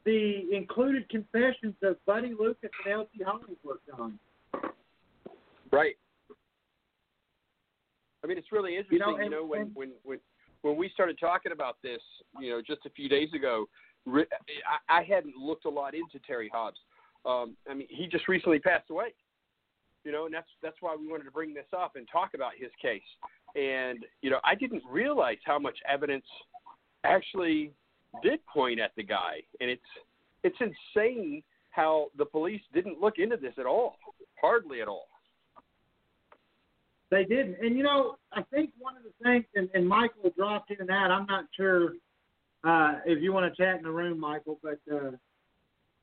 the 0.05 0.55
included 0.55 1.09
confessions 1.09 1.75
of 1.83 2.03
Buddy 2.07 2.35
Lucas 2.35 2.71
and 2.85 2.93
L.T. 2.95 3.23
Hollingsworth, 3.23 3.81
John. 3.87 4.19
Right. 5.73 5.97
I 8.23 8.27
mean, 8.27 8.37
it's 8.39 8.53
really 8.53 8.77
interesting. 8.77 8.99
You 8.99 9.31
know, 9.31 9.41
and- 9.41 9.49
when, 9.49 9.61
and- 9.63 9.75
when 9.75 9.93
when 10.03 10.21
when 10.63 10.77
we 10.77 10.91
started 10.91 11.19
talking 11.19 11.53
about 11.53 11.81
this, 11.83 12.03
you 12.39 12.51
know, 12.51 12.61
just 12.61 12.85
a 12.85 12.91
few 12.91 13.09
days 13.09 13.33
ago, 13.33 13.67
I 14.89 15.03
hadn't 15.03 15.37
looked 15.37 15.65
a 15.65 15.71
lot 15.71 15.95
into 15.95 16.19
Terry 16.27 16.51
Hobbs. 16.53 16.79
Um, 17.25 17.57
I 17.69 17.75
mean, 17.75 17.87
he 17.89 18.07
just 18.07 18.29
recently 18.29 18.59
passed 18.59 18.91
away. 18.91 19.15
You 20.05 20.13
know, 20.13 20.25
and 20.25 20.35
that's 20.35 20.49
that's 20.63 20.77
why 20.81 20.97
we 20.99 21.07
wanted 21.07 21.25
to 21.25 21.31
bring 21.31 21.53
this 21.53 21.67
up 21.77 21.97
and 21.97 22.09
talk 22.11 22.33
about 22.35 22.53
his 22.57 22.71
case. 22.81 23.03
And 23.55 23.99
you 24.23 24.31
know, 24.31 24.41
I 24.45 24.55
didn't 24.55 24.83
realize 24.89 25.37
how 25.45 25.59
much 25.59 25.79
evidence 25.87 26.25
actually 27.05 27.73
did 28.23 28.45
point 28.47 28.81
at 28.81 28.93
the 28.97 29.03
guy, 29.03 29.43
and 29.61 29.69
it's 29.71 29.83
it's 30.43 30.57
insane 30.61 31.43
how 31.71 32.11
the 32.17 32.25
police 32.25 32.63
didn't 32.73 32.99
look 32.99 33.19
into 33.19 33.37
this 33.37 33.53
at 33.59 33.67
all, 33.67 33.97
hardly 34.41 34.81
at 34.81 34.89
all. 34.89 35.09
They 37.11 37.25
didn't. 37.25 37.57
And, 37.61 37.77
you 37.77 37.83
know, 37.83 38.17
I 38.33 38.43
think 38.53 38.71
one 38.79 38.97
of 38.97 39.03
the 39.03 39.11
things, 39.25 39.45
and, 39.55 39.69
and 39.75 39.87
Michael 39.87 40.31
dropped 40.37 40.71
in 40.71 40.81
and 40.81 40.91
out, 40.91 41.11
I'm 41.11 41.27
not 41.27 41.45
sure 41.57 41.95
uh, 42.63 43.01
if 43.05 43.23
you 43.23 43.33
want 43.33 43.53
to 43.53 43.63
chat 43.63 43.77
in 43.77 43.83
the 43.83 43.91
room, 43.91 44.21
Michael, 44.21 44.59
but, 44.63 44.79
uh, 44.93 45.11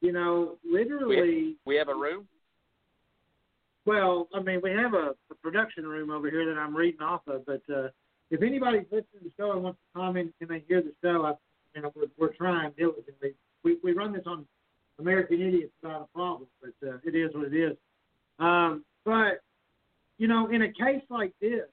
you 0.01 0.11
know, 0.11 0.57
literally, 0.69 1.55
We 1.65 1.75
have 1.75 1.87
a 1.87 1.95
room. 1.95 2.27
well, 3.85 4.27
I 4.33 4.41
mean, 4.41 4.59
we 4.61 4.71
have 4.71 4.93
a, 4.93 5.15
a 5.31 5.35
production 5.41 5.85
room 5.87 6.11
over 6.11 6.29
here 6.29 6.45
that 6.53 6.59
I'm 6.59 6.75
reading 6.75 7.01
off 7.01 7.21
of, 7.27 7.45
but 7.45 7.61
uh, 7.73 7.87
if 8.29 8.41
anybody's 8.41 8.85
listening 8.91 9.05
to 9.19 9.23
the 9.23 9.31
show 9.37 9.53
and 9.53 9.63
wants 9.63 9.79
to 9.79 9.99
comment 9.99 10.33
and 10.41 10.49
they 10.49 10.63
hear 10.67 10.81
the 10.81 10.93
show, 11.01 11.25
I, 11.25 11.33
you 11.73 11.83
know, 11.83 11.91
we're, 11.95 12.07
we're 12.17 12.33
trying 12.33 12.73
diligently. 12.77 13.33
We, 13.63 13.77
we 13.83 13.93
run 13.93 14.11
this 14.11 14.23
on 14.25 14.45
American 14.99 15.41
Idiots 15.41 15.71
without 15.81 16.01
a 16.01 16.17
problem, 16.17 16.49
but 16.61 16.87
uh, 16.87 16.97
it 17.05 17.15
is 17.15 17.33
what 17.33 17.45
it 17.45 17.55
is. 17.55 17.77
Um, 18.39 18.83
but, 19.05 19.41
you 20.17 20.27
know, 20.27 20.47
in 20.49 20.63
a 20.63 20.71
case 20.71 21.03
like 21.09 21.33
this, 21.41 21.67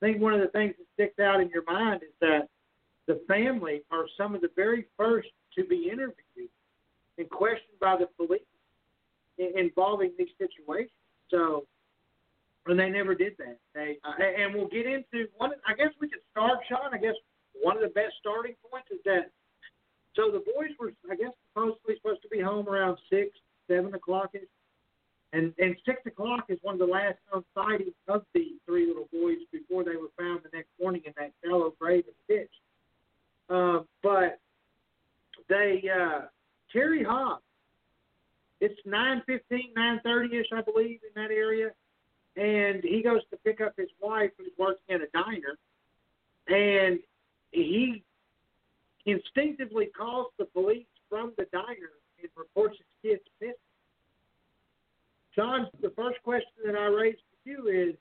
I 0.00 0.06
think 0.06 0.20
one 0.20 0.34
of 0.34 0.40
the 0.40 0.48
things 0.48 0.74
that 0.78 0.86
sticks 0.94 1.18
out 1.18 1.40
in 1.40 1.48
your 1.50 1.64
mind 1.66 2.02
is 2.02 2.14
that 2.20 2.48
the 3.06 3.20
family 3.26 3.82
are 3.90 4.04
some 4.16 4.34
of 4.34 4.40
the 4.40 4.50
very 4.56 4.86
first 4.96 5.28
to 5.56 5.64
be 5.64 5.88
interviewed 5.90 6.50
and 7.18 7.28
questioned 7.28 7.78
by 7.80 7.96
the 7.96 8.06
police 8.16 8.40
involving 9.38 10.12
these 10.18 10.28
situations. 10.38 10.90
So, 11.30 11.64
and 12.66 12.78
they 12.78 12.90
never 12.90 13.14
did 13.14 13.34
that. 13.38 13.58
They 13.74 13.96
uh, 14.04 14.22
and 14.22 14.54
we'll 14.54 14.68
get 14.68 14.86
into 14.86 15.28
one. 15.36 15.50
I 15.66 15.74
guess 15.74 15.92
we 16.00 16.08
could 16.08 16.20
start, 16.30 16.58
Sean. 16.68 16.92
I 16.92 16.98
guess 16.98 17.14
one 17.62 17.76
of 17.76 17.82
the 17.82 17.88
best 17.88 18.14
starting 18.20 18.54
points 18.70 18.88
is 18.90 18.98
that. 19.04 19.30
So 20.16 20.30
the 20.30 20.40
boys 20.40 20.70
were, 20.78 20.92
I 21.10 21.14
guess, 21.14 21.30
supposedly 21.48 21.94
supposed 21.96 22.22
to 22.22 22.28
be 22.28 22.40
home 22.40 22.68
around 22.68 22.98
six, 23.08 23.30
seven 23.68 23.94
o'clock 23.94 24.30
ish. 24.34 24.42
And 25.32 25.54
and 25.58 25.76
six 25.86 26.04
o'clock 26.06 26.46
is 26.48 26.58
one 26.62 26.74
of 26.74 26.80
the 26.80 26.86
last 26.86 27.18
known 27.32 27.44
sightings 27.54 27.94
of 28.08 28.24
the 28.34 28.48
three 28.66 28.86
little 28.86 29.08
boys 29.12 29.38
before 29.52 29.84
they 29.84 29.94
were 29.94 30.10
found 30.18 30.40
the 30.42 30.50
next 30.52 30.70
morning 30.80 31.02
in 31.06 31.12
that 31.18 31.32
shallow 31.44 31.72
grave 31.78 32.04
in 32.08 32.14
the 32.26 32.34
ditch. 32.34 32.50
Uh, 33.48 33.80
but 34.02 34.40
they 35.48 35.82
uh, 35.88 36.22
Terry 36.72 37.04
Hobbs. 37.04 37.42
It's 38.60 38.78
nine 38.84 39.22
fifteen, 39.24 39.70
nine 39.76 40.00
thirty 40.02 40.36
ish, 40.36 40.48
I 40.52 40.62
believe, 40.62 40.98
in 41.04 41.22
that 41.22 41.30
area, 41.30 41.70
and 42.36 42.82
he 42.82 43.00
goes 43.02 43.20
to 43.30 43.36
pick 43.38 43.60
up 43.60 43.74
his 43.76 43.88
wife 44.02 44.32
who's 44.36 44.52
working 44.58 44.96
at 44.96 45.00
a 45.00 45.08
diner, 45.14 45.56
and 46.48 46.98
he 47.52 48.02
instinctively 49.06 49.86
calls 49.96 50.26
the 50.38 50.44
police 50.44 50.86
from 51.08 51.32
the 51.38 51.46
diner 51.52 51.92
and 52.20 52.28
reports 52.36 52.76
his 52.78 53.12
kids 53.12 53.22
missing. 53.40 53.54
John, 55.34 55.68
the 55.80 55.92
first 55.96 56.18
question 56.22 56.50
that 56.64 56.74
I 56.74 56.86
raised 56.86 57.18
to 57.18 57.50
you 57.50 57.68
is, 57.68 57.94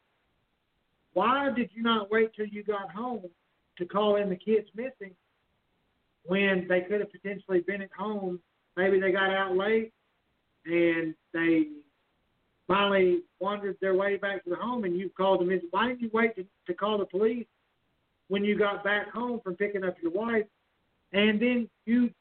why 1.14 1.50
did 1.56 1.70
you 1.74 1.84
not 1.84 2.12
wait 2.12 2.32
till 2.36 2.46
you 2.46 2.64
got 2.64 2.92
home 2.92 3.24
to 3.78 3.86
call 3.86 4.16
in 4.18 4.30
the 4.30 4.36
kids 4.36 4.68
missing 4.76 5.14
when 6.24 6.68
they 6.68 6.82
could 6.82 7.00
have 7.00 7.12
potentially 7.12 7.62
been 7.62 7.82
at 7.82 7.92
home? 7.98 8.40
Maybe 8.78 9.00
they 9.00 9.12
got 9.12 9.30
out 9.30 9.56
late 9.56 9.92
and 10.66 11.14
they 11.34 11.68
finally 12.68 13.22
wandered 13.40 13.78
their 13.82 13.96
way 13.96 14.18
back 14.18 14.44
to 14.44 14.50
the 14.52 14.56
home 14.56 14.84
and 14.84 14.98
you 14.98 15.10
called 15.10 15.42
them 15.42 15.52
in. 15.52 15.62
Why 15.72 15.88
didn't 15.88 16.02
you 16.02 16.10
wait 16.14 16.36
to, 16.36 16.46
to 16.68 16.74
call 16.74 16.98
the 16.98 17.06
police 17.06 17.48
when 18.28 18.44
you 18.46 18.58
got 18.58 18.84
back 18.84 19.10
home 19.12 19.42
from 19.44 19.56
picking 19.56 19.84
up 19.84 19.96
your 20.02 20.12
wife 20.12 20.46
and 21.14 21.42
then 21.42 21.70
you 21.86 22.12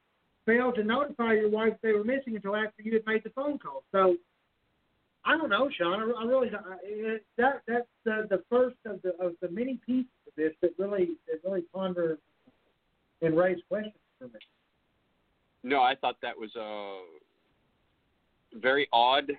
failed 0.46 0.74
to 0.76 0.84
notify 0.84 1.34
your 1.34 1.50
wife 1.50 1.74
they 1.82 1.92
were 1.92 2.04
missing 2.04 2.34
until 2.34 2.56
after 2.56 2.82
you 2.82 2.94
had 2.94 3.04
made 3.06 3.22
the 3.24 3.30
phone 3.30 3.58
call? 3.58 3.84
So 3.92 4.16
I 5.28 5.36
don't 5.36 5.50
know, 5.50 5.68
Sean. 5.76 6.00
I, 6.00 6.22
I 6.22 6.24
really 6.24 6.48
don't- 6.48 6.66
I- 6.66 6.78
it, 6.82 7.24
that 7.36 7.62
that's 7.66 7.86
the 8.04 8.26
the 8.30 8.42
first 8.48 8.76
of 8.86 9.02
the 9.02 9.10
of 9.20 9.34
the 9.42 9.50
many 9.50 9.78
pieces 9.84 10.10
of 10.26 10.32
this 10.36 10.54
that 10.62 10.70
really 10.78 11.18
that 11.26 11.44
really 11.44 11.62
ponder 11.74 12.18
and 13.20 13.36
raise 13.36 13.58
questions 13.68 13.94
for 14.18 14.28
me. 14.28 14.40
No, 15.62 15.82
I 15.82 15.94
thought 15.96 16.16
that 16.22 16.38
was 16.38 16.54
uh, 16.56 17.02
very 18.58 18.88
odd. 18.90 19.30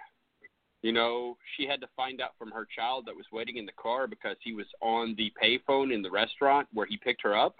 You 0.83 0.91
know, 0.91 1.37
she 1.57 1.65
had 1.65 1.81
to 1.81 1.87
find 1.95 2.21
out 2.21 2.31
from 2.37 2.51
her 2.51 2.67
child 2.73 3.05
that 3.07 3.15
was 3.15 3.25
waiting 3.31 3.57
in 3.57 3.65
the 3.65 3.71
car 3.73 4.05
because 4.05 4.37
he 4.43 4.53
was 4.53 4.67
on 4.81 5.15
the 5.17 5.33
payphone 5.41 5.91
in 5.93 6.03
the 6.03 6.11
restaurant 6.11 6.67
where 6.71 6.85
he 6.85 6.97
picked 6.97 7.23
her 7.23 7.35
up, 7.35 7.55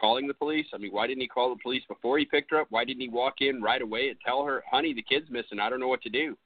calling 0.00 0.26
the 0.26 0.34
police. 0.34 0.66
I 0.72 0.78
mean, 0.78 0.90
why 0.92 1.06
didn't 1.06 1.20
he 1.20 1.28
call 1.28 1.54
the 1.54 1.62
police 1.62 1.82
before 1.86 2.18
he 2.18 2.24
picked 2.24 2.50
her 2.50 2.60
up? 2.60 2.68
Why 2.70 2.84
didn't 2.86 3.02
he 3.02 3.08
walk 3.10 3.34
in 3.40 3.60
right 3.62 3.82
away 3.82 4.08
and 4.08 4.18
tell 4.24 4.44
her, 4.44 4.64
"Honey, 4.70 4.94
the 4.94 5.02
kid's 5.02 5.28
missing. 5.28 5.60
I 5.60 5.68
don't 5.68 5.80
know 5.80 5.88
what 5.88 6.02
to 6.02 6.08
do." 6.08 6.36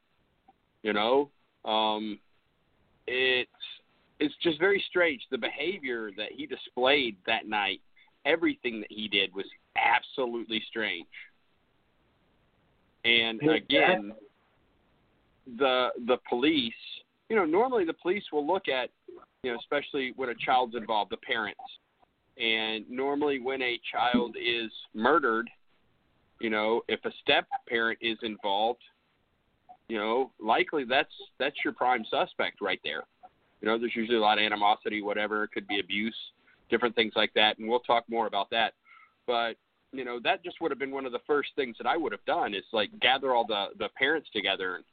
You 0.83 0.93
know, 0.93 1.31
um, 1.65 2.19
it's 3.07 3.51
it's 4.21 4.35
just 4.43 4.59
very 4.59 4.83
strange. 4.89 5.23
The 5.31 5.39
behavior 5.39 6.11
that 6.17 6.33
he 6.33 6.47
displayed 6.47 7.17
that 7.27 7.49
night, 7.49 7.81
everything 8.25 8.81
that 8.81 8.91
he 8.91 9.09
did 9.09 9.35
was 9.35 9.47
absolutely 9.77 10.63
strange. 10.69 11.07
And 13.05 13.41
again, 13.43 14.13
the 15.59 15.89
the 16.07 16.19
police, 16.29 16.73
you 17.29 17.37
know, 17.37 17.45
normally 17.45 17.85
the 17.85 17.95
police 17.95 18.25
will 18.33 18.47
look 18.47 18.69
at, 18.69 18.91
you 19.43 19.53
know, 19.53 19.59
especially 19.59 20.13
when 20.17 20.29
a 20.29 20.35
child's 20.35 20.77
involved, 20.77 21.11
the 21.11 21.17
parents. 21.17 21.61
And 22.39 22.89
normally 22.89 23.41
when 23.41 23.61
a 23.61 23.79
child 23.91 24.37
is 24.41 24.71
murdered, 24.95 25.51
you 26.41 26.49
know, 26.49 26.83
if 26.89 27.05
a 27.05 27.11
step 27.23 27.47
parent 27.69 27.99
is 28.01 28.19
involved, 28.23 28.83
you 29.93 29.99
know, 29.99 30.31
likely 30.41 30.85
that's 30.89 31.13
that's 31.39 31.57
your 31.63 31.75
prime 31.75 32.03
suspect 32.11 32.63
right 32.63 32.81
there. 32.83 33.03
You 33.61 33.69
know, 33.69 33.79
there's 33.79 33.95
usually 33.95 34.17
a 34.17 34.23
lot 34.23 34.39
of 34.39 34.43
animosity, 34.43 35.03
whatever. 35.03 35.45
It 35.45 35.51
could 35.53 35.69
be 35.69 35.81
abuse, 35.81 36.17
different 36.71 36.95
things 36.95 37.13
like 37.15 37.31
that, 37.35 37.59
and 37.59 37.69
we'll 37.69 37.81
talk 37.81 38.05
more 38.09 38.27
about 38.27 38.49
that. 38.53 38.73
But 39.27 39.57
you 39.93 40.07
know, 40.07 40.19
that 40.25 40.43
just 40.43 40.63
would 40.63 40.71
have 40.71 40.79
been 40.79 40.93
one 40.93 41.05
of 41.05 41.13
the 41.13 41.19
first 41.27 41.51
things 41.57 41.77
that 41.77 41.87
I 41.87 41.99
would 41.99 42.11
have 42.11 42.25
done 42.25 42.55
is 42.55 42.65
like 42.73 42.89
gather 43.01 43.35
all 43.35 43.47
the 43.47 43.67
the 43.79 43.91
parents 43.99 44.31
together, 44.33 44.77
and 44.77 44.85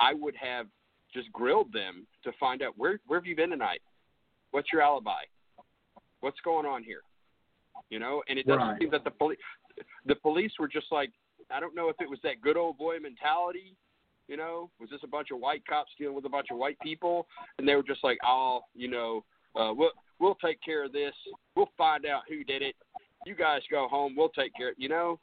I 0.00 0.12
would 0.12 0.34
have 0.34 0.66
just 1.14 1.30
grilled 1.32 1.72
them 1.72 2.04
to 2.24 2.32
find 2.40 2.60
out 2.60 2.72
where 2.76 2.98
where 3.06 3.20
have 3.20 3.26
you 3.26 3.36
been 3.36 3.50
tonight? 3.50 3.82
What's 4.50 4.72
your 4.72 4.82
alibi? 4.82 5.22
What's 6.18 6.40
going 6.40 6.66
on 6.66 6.82
here? 6.82 7.02
You 7.90 8.00
know, 8.00 8.24
and 8.28 8.40
it 8.40 8.46
doesn't 8.48 8.60
Right. 8.60 8.80
seem 8.80 8.90
that 8.90 9.04
the 9.04 9.12
police 9.12 9.38
the 10.04 10.16
police 10.16 10.50
were 10.58 10.66
just 10.66 10.90
like 10.90 11.12
I 11.48 11.60
don't 11.60 11.76
know 11.76 11.90
if 11.90 12.00
it 12.00 12.10
was 12.10 12.18
that 12.24 12.40
good 12.40 12.56
old 12.56 12.76
boy 12.76 12.98
mentality. 12.98 13.76
You 14.28 14.36
know, 14.36 14.70
was 14.78 14.90
this 14.90 15.00
a 15.02 15.08
bunch 15.08 15.28
of 15.32 15.40
white 15.40 15.66
cops 15.66 15.90
dealing 15.98 16.14
with 16.14 16.26
a 16.26 16.28
bunch 16.28 16.48
of 16.52 16.58
white 16.58 16.78
people, 16.80 17.26
and 17.58 17.66
they 17.66 17.74
were 17.74 17.82
just 17.82 18.04
like, 18.04 18.18
oh, 18.24 18.60
you 18.74 18.88
know, 18.88 19.24
uh, 19.56 19.72
we'll 19.74 19.92
we'll 20.20 20.36
take 20.36 20.62
care 20.62 20.84
of 20.84 20.92
this. 20.92 21.14
We'll 21.56 21.70
find 21.78 22.04
out 22.06 22.22
who 22.28 22.44
did 22.44 22.62
it. 22.62 22.76
You 23.26 23.34
guys 23.34 23.62
go 23.70 23.88
home. 23.88 24.14
We'll 24.16 24.28
take 24.28 24.54
care. 24.54 24.70
of 24.70 24.74
You 24.76 24.90
know, 24.90 25.18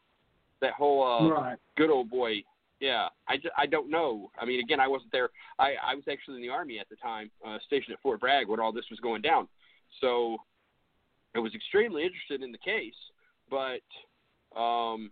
that 0.62 0.74
whole 0.74 1.03
uh, 1.03 1.29
right. 1.29 1.57
good 1.77 1.89
old 1.89 2.09
boy. 2.09 2.43
Yeah, 2.81 3.07
I, 3.29 3.38
ju- 3.38 3.50
I 3.57 3.67
don't 3.67 3.89
know. 3.89 4.29
I 4.38 4.43
mean, 4.43 4.59
again, 4.59 4.81
I 4.81 4.88
wasn't 4.88 5.13
there. 5.13 5.29
I, 5.59 5.75
I 5.81 5.95
was 5.95 6.03
actually 6.12 6.35
in 6.35 6.41
the 6.41 6.50
army 6.50 6.77
at 6.77 6.89
the 6.89 6.97
time, 6.97 7.31
uh, 7.45 7.57
stationed 7.65 7.93
at 7.93 8.01
Fort 8.01 8.19
Bragg 8.19 8.50
when 8.50 8.59
all 8.59 8.74
this 8.74 8.83
was 8.91 9.00
going 9.00 9.21
down. 9.21 9.47
So 10.01 10.38
I 11.35 11.39
was 11.39 11.55
extremely 11.55 12.03
interested 12.03 12.43
in 12.43 12.51
the 12.51 12.57
case. 12.57 12.93
But, 13.50 14.59
um, 14.59 15.09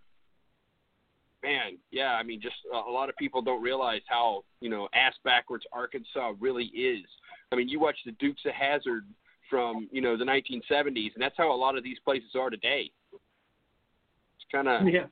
man, 1.44 1.78
yeah, 1.90 2.14
I 2.14 2.22
mean, 2.22 2.40
just 2.40 2.56
a, 2.72 2.76
a 2.76 2.92
lot 2.92 3.08
of 3.08 3.16
people 3.16 3.42
don't 3.42 3.62
realize 3.62 4.00
how 4.08 4.42
you 4.60 4.70
know 4.70 4.88
ass 4.94 5.14
backwards 5.24 5.64
Arkansas 5.72 6.32
really 6.40 6.64
is. 6.66 7.04
I 7.52 7.56
mean, 7.56 7.68
you 7.68 7.78
watch 7.78 7.96
the 8.04 8.12
Dukes 8.12 8.42
of 8.46 8.52
Hazzard 8.52 9.04
from 9.50 9.88
you 9.92 10.00
know 10.00 10.16
the 10.16 10.24
1970s, 10.24 11.14
and 11.14 11.20
that's 11.20 11.36
how 11.36 11.54
a 11.54 11.56
lot 11.56 11.76
of 11.76 11.84
these 11.84 11.98
places 12.04 12.30
are 12.34 12.50
today. 12.50 12.90
It's 13.12 14.46
kind 14.50 14.68
of 14.68 14.88
Yeah, 14.92 15.06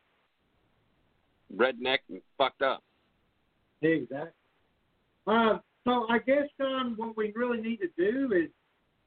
redneck 1.54 1.98
and 2.08 2.20
fucked 2.38 2.62
up. 2.62 2.82
exactly. 3.82 4.30
Uh, 5.26 5.58
so 5.84 6.06
I 6.08 6.18
guess, 6.18 6.48
John, 6.58 6.94
what 6.96 7.16
we 7.16 7.32
really 7.36 7.60
need 7.60 7.78
to 7.78 7.88
do 7.96 8.32
is 8.32 8.48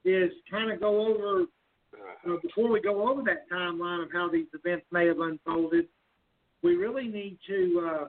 is 0.04 0.30
kind 0.50 0.70
of 0.70 0.78
go 0.80 1.06
over 1.08 1.42
uh, 1.42 2.36
before 2.42 2.70
we 2.70 2.80
go 2.80 3.08
over 3.10 3.22
that 3.22 3.50
timeline 3.50 4.04
of 4.04 4.12
how 4.12 4.30
these 4.30 4.46
events 4.54 4.86
may 4.92 5.06
have 5.06 5.18
unfolded. 5.18 5.88
We 6.66 6.74
really 6.74 7.06
need 7.06 7.38
to, 7.46 7.88
uh, 7.88 8.08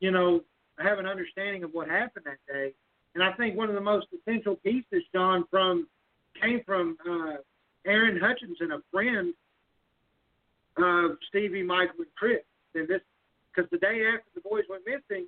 you 0.00 0.10
know, 0.10 0.40
have 0.80 0.98
an 0.98 1.06
understanding 1.06 1.62
of 1.62 1.70
what 1.70 1.88
happened 1.88 2.24
that 2.26 2.38
day. 2.52 2.74
And 3.14 3.22
I 3.22 3.32
think 3.34 3.56
one 3.56 3.68
of 3.68 3.76
the 3.76 3.80
most 3.80 4.08
essential 4.12 4.56
pieces, 4.56 5.04
John, 5.14 5.44
from 5.48 5.86
came 6.42 6.60
from 6.66 6.96
uh, 7.08 7.36
Aaron 7.86 8.18
Hutchinson, 8.18 8.72
a 8.72 8.82
friend 8.90 9.32
of 10.76 11.18
Stevie, 11.28 11.62
Michael, 11.62 12.00
and 12.00 12.14
Chris. 12.16 12.42
And 12.74 12.88
this, 12.88 13.00
because 13.54 13.70
the 13.70 13.78
day 13.78 14.06
after 14.12 14.26
the 14.34 14.40
boys 14.40 14.64
went 14.68 14.82
missing, 14.84 15.26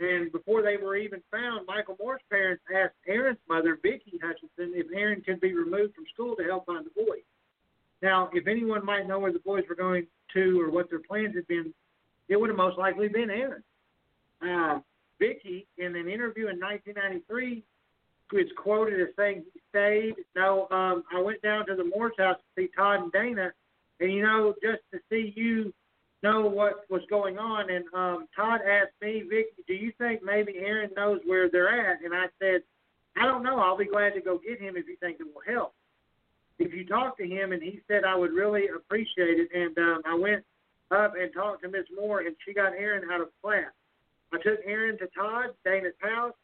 and 0.00 0.30
before 0.32 0.60
they 0.60 0.76
were 0.76 0.96
even 0.96 1.22
found, 1.30 1.66
Michael 1.66 1.96
Moore's 1.98 2.20
parents 2.28 2.62
asked 2.76 2.96
Aaron's 3.08 3.38
mother, 3.48 3.78
Vicki 3.82 4.20
Hutchinson, 4.22 4.74
if 4.78 4.86
Aaron 4.94 5.22
could 5.22 5.40
be 5.40 5.54
removed 5.54 5.94
from 5.94 6.04
school 6.12 6.36
to 6.36 6.44
help 6.44 6.66
find 6.66 6.84
the 6.84 7.04
boys. 7.06 7.24
Now, 8.02 8.30
if 8.32 8.46
anyone 8.48 8.84
might 8.84 9.06
know 9.06 9.20
where 9.20 9.32
the 9.32 9.38
boys 9.38 9.64
were 9.68 9.74
going 9.74 10.06
to 10.34 10.60
or 10.60 10.70
what 10.70 10.90
their 10.90 10.98
plans 10.98 11.34
had 11.34 11.46
been, 11.46 11.72
it 12.28 12.36
would 12.38 12.50
have 12.50 12.56
most 12.56 12.78
likely 12.78 13.08
been 13.08 13.30
Aaron. 13.30 13.62
Uh, 14.42 14.80
Vicky, 15.18 15.66
in 15.78 15.94
an 15.94 16.08
interview 16.08 16.48
in 16.48 16.58
1993, 16.58 17.62
is 18.34 18.50
quoted 18.56 19.00
as 19.00 19.08
saying 19.16 19.44
he 19.52 19.60
stayed. 19.68 20.14
No, 20.34 20.66
um, 20.70 21.04
I 21.12 21.20
went 21.20 21.42
down 21.42 21.66
to 21.66 21.74
the 21.74 21.84
Moore's 21.84 22.14
house 22.18 22.38
to 22.38 22.62
see 22.62 22.68
Todd 22.74 23.02
and 23.02 23.12
Dana, 23.12 23.52
and 24.00 24.12
you 24.12 24.22
know, 24.22 24.54
just 24.62 24.80
to 24.92 25.00
see 25.10 25.32
you 25.36 25.72
know 26.22 26.42
what 26.42 26.84
was 26.88 27.02
going 27.10 27.38
on. 27.38 27.70
And 27.70 27.84
um, 27.94 28.28
Todd 28.34 28.60
asked 28.66 28.94
me, 29.00 29.22
Vicky, 29.28 29.62
do 29.66 29.74
you 29.74 29.92
think 29.98 30.22
maybe 30.24 30.58
Aaron 30.58 30.90
knows 30.96 31.20
where 31.26 31.50
they're 31.50 31.90
at? 31.90 32.02
And 32.02 32.14
I 32.14 32.26
said, 32.40 32.62
I 33.16 33.26
don't 33.26 33.42
know. 33.42 33.58
I'll 33.58 33.76
be 33.76 33.84
glad 33.84 34.14
to 34.14 34.20
go 34.20 34.38
get 34.38 34.60
him 34.60 34.76
if 34.76 34.88
you 34.88 34.96
think 34.96 35.18
it 35.20 35.26
will 35.26 35.42
help. 35.54 35.74
If 36.62 36.74
you 36.74 36.86
talk 36.86 37.16
to 37.18 37.26
him, 37.26 37.52
and 37.52 37.62
he 37.62 37.80
said 37.88 38.04
I 38.04 38.14
would 38.14 38.32
really 38.32 38.68
appreciate 38.74 39.38
it. 39.38 39.48
And 39.54 39.76
um, 39.78 40.02
I 40.06 40.14
went 40.14 40.44
up 40.90 41.14
and 41.18 41.32
talked 41.32 41.62
to 41.62 41.68
Miss 41.68 41.86
Moore, 41.98 42.20
and 42.20 42.36
she 42.46 42.54
got 42.54 42.72
Aaron 42.72 43.08
out 43.10 43.20
of 43.20 43.28
class. 43.42 43.70
I 44.32 44.38
took 44.38 44.60
Aaron 44.64 44.98
to 44.98 45.06
Todd, 45.08 45.50
Dana's 45.64 45.92
house. 46.00 46.34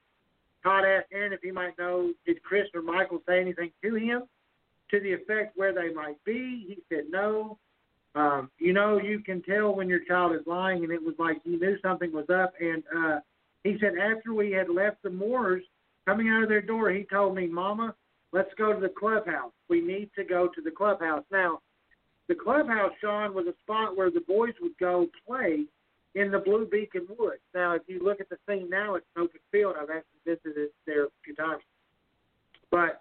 Todd 0.63 0.85
asked 0.85 1.09
Aaron 1.13 1.33
if 1.33 1.41
he 1.43 1.51
might 1.51 1.79
know, 1.79 2.13
did 2.27 2.43
Chris 2.43 2.67
or 2.75 2.83
Michael 2.83 3.23
say 3.27 3.41
anything 3.41 3.71
to 3.83 3.95
him 3.95 4.23
to 4.91 5.01
the 5.01 5.13
effect 5.13 5.57
where 5.57 5.73
they 5.73 5.93
might 5.93 6.23
be? 6.25 6.65
He 6.67 6.79
said 6.89 7.05
no. 7.11 7.59
Um, 8.15 8.51
you 8.59 8.73
know, 8.73 8.99
you 9.01 9.21
can 9.21 9.43
tell 9.43 9.75
when 9.75 9.89
your 9.89 10.05
child 10.05 10.35
is 10.35 10.47
lying, 10.47 10.83
and 10.83 10.93
it 10.93 11.03
was 11.03 11.15
like 11.19 11.39
he 11.45 11.57
knew 11.57 11.77
something 11.81 12.13
was 12.13 12.29
up. 12.29 12.53
And 12.61 12.83
uh, 12.97 13.21
he 13.65 13.77
said 13.81 13.93
after 13.99 14.35
we 14.35 14.51
had 14.51 14.69
left 14.69 15.03
the 15.03 15.11
Moores, 15.11 15.63
coming 16.07 16.29
out 16.29 16.43
of 16.43 16.49
their 16.49 16.63
door, 16.63 16.91
he 16.91 17.05
told 17.05 17.37
me, 17.37 17.47
Mama, 17.47 17.95
let's 18.33 18.51
go 18.57 18.73
to 18.73 18.81
the 18.81 18.89
clubhouse. 18.89 19.53
We 19.69 19.81
need 19.81 20.11
to 20.17 20.25
go 20.25 20.49
to 20.49 20.61
the 20.61 20.71
clubhouse. 20.71 21.25
Now, 21.31 21.61
the 22.29 22.35
clubhouse, 22.35 22.93
Sean, 23.01 23.35
was 23.35 23.47
a 23.47 23.55
spot 23.63 23.97
where 23.97 24.11
the 24.11 24.21
boys 24.21 24.55
would 24.61 24.77
go 24.79 25.07
play 25.27 25.65
in 26.15 26.31
the 26.31 26.39
Blue 26.39 26.67
Beacon 26.71 27.07
Woods. 27.19 27.41
Now, 27.55 27.75
if 27.75 27.83
you 27.87 28.03
look 28.03 28.21
at 28.21 28.29
the 28.29 28.37
scene 28.49 28.69
now, 28.69 28.97
it's 28.97 29.07
an 29.17 29.23
open 29.23 29.41
field. 29.51 29.77
I've 29.81 29.91
actually 29.91 30.21
visited 30.27 30.71
there 30.87 31.05
a 31.05 31.09
few 31.25 31.35
times. 31.35 31.63
But 32.71 33.01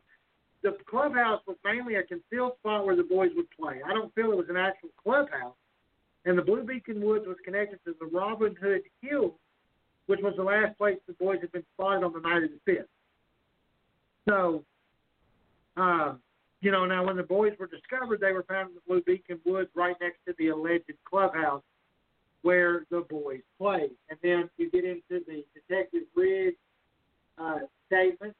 the 0.63 0.77
clubhouse 0.89 1.41
was 1.47 1.57
mainly 1.63 1.95
a 1.95 2.03
concealed 2.03 2.53
spot 2.59 2.85
where 2.85 2.95
the 2.95 3.03
boys 3.03 3.31
would 3.35 3.49
play. 3.51 3.81
I 3.85 3.93
don't 3.93 4.13
feel 4.15 4.31
it 4.31 4.37
was 4.37 4.49
an 4.49 4.57
actual 4.57 4.89
clubhouse. 5.01 5.55
And 6.25 6.37
the 6.37 6.41
Blue 6.41 6.63
Beacon 6.63 7.01
Woods 7.01 7.25
was 7.27 7.37
connected 7.43 7.79
to 7.85 7.95
the 7.99 8.05
Robin 8.07 8.55
Hood 8.61 8.81
Hill, 9.01 9.35
which 10.07 10.19
was 10.21 10.33
the 10.35 10.43
last 10.43 10.77
place 10.77 10.97
the 11.07 11.13
boys 11.13 11.39
had 11.41 11.51
been 11.51 11.65
spotted 11.73 12.03
on 12.03 12.13
the 12.13 12.19
night 12.19 12.43
of 12.43 12.49
the 12.51 12.71
5th. 12.71 12.85
So, 14.27 14.63
um, 15.77 16.19
you 16.61 16.71
know, 16.71 16.85
now 16.85 17.05
when 17.05 17.15
the 17.15 17.23
boys 17.23 17.53
were 17.59 17.67
discovered, 17.67 18.19
they 18.19 18.31
were 18.31 18.43
found 18.43 18.69
in 18.69 18.75
the 18.75 18.81
Blue 18.87 19.01
Beacon 19.01 19.39
Woods 19.45 19.69
right 19.75 19.95
next 20.01 20.17
to 20.27 20.33
the 20.39 20.49
alleged 20.49 20.91
clubhouse 21.05 21.61
where 22.41 22.85
the 22.89 23.01
boys 23.09 23.41
played. 23.59 23.91
And 24.09 24.19
then 24.23 24.49
you 24.57 24.69
get 24.71 24.83
into 24.83 25.23
the 25.25 25.43
Detective 25.53 26.03
Ridge 26.15 26.55
uh, 27.37 27.59
statement. 27.85 28.33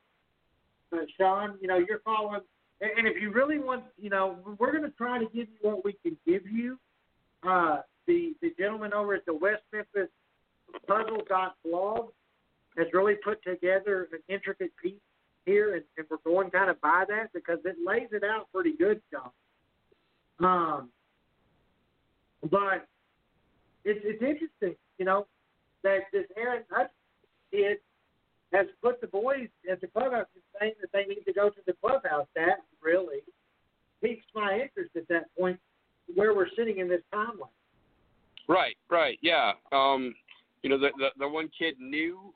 Uh, 0.91 0.97
Sean, 1.17 1.57
you 1.61 1.67
know, 1.67 1.77
you're 1.77 1.99
following. 1.99 2.41
And, 2.81 3.07
if 3.07 3.21
you 3.21 3.31
really 3.31 3.59
want, 3.59 3.83
you 3.99 4.09
know, 4.09 4.37
we're 4.59 4.71
going 4.71 4.83
to 4.83 4.95
try 4.97 5.19
to 5.19 5.25
give 5.25 5.47
you 5.47 5.57
what 5.61 5.83
we 5.83 5.93
can 6.03 6.17
give 6.25 6.43
you. 6.45 6.77
Uh, 7.47 7.81
the 8.07 8.33
the 8.41 8.51
gentleman 8.57 8.93
over 8.93 9.13
at 9.13 9.25
the 9.25 9.33
West 9.33 9.63
Memphis 9.73 10.09
Puzzle 10.87 11.21
blog 11.63 12.09
has 12.77 12.87
really 12.93 13.15
put 13.23 13.43
together 13.43 14.07
an 14.11 14.19
intricate 14.29 14.71
piece 14.81 15.01
here, 15.47 15.75
and, 15.75 15.83
and 15.97 16.05
we're 16.11 16.17
going 16.31 16.51
kind 16.51 16.69
of 16.69 16.79
by 16.81 17.05
that 17.07 17.33
because 17.33 17.57
it 17.65 17.77
lays 17.83 18.09
it 18.11 18.23
out 18.23 18.47
pretty 18.53 18.73
good, 18.77 19.01
Sean. 19.11 19.31
Um, 20.39 20.89
but 22.51 22.87
it's 23.83 24.01
it's 24.03 24.21
interesting, 24.21 24.75
you 24.99 25.05
know, 25.05 25.25
that 25.83 26.01
this 26.11 26.25
Aaron 26.37 26.63
kid 27.51 27.77
has 28.53 28.67
put 28.83 29.01
the 29.01 29.07
boys 29.07 29.47
at 29.71 29.81
the 29.81 29.87
clubhouse 29.87 30.27
and 30.35 30.43
saying 30.59 30.73
that 30.81 30.89
they 30.93 31.05
need 31.05 31.23
to 31.25 31.33
go 31.33 31.49
to 31.49 31.59
the 31.65 31.73
clubhouse. 31.81 32.27
That 32.35 32.57
really 32.83 33.21
piques 34.03 34.25
my 34.35 34.53
interest 34.53 34.95
at 34.95 35.07
that 35.07 35.35
point 35.37 35.59
where 36.13 36.35
we're 36.35 36.49
sitting 36.55 36.79
in 36.79 36.87
this 36.87 37.01
timeline. 37.13 37.49
Right, 38.47 38.77
right, 38.89 39.17
yeah. 39.21 39.53
Um, 39.71 40.13
you 40.61 40.69
know, 40.69 40.77
the, 40.77 40.89
the 40.97 41.09
the 41.19 41.27
one 41.27 41.49
kid 41.57 41.75
knew 41.79 42.33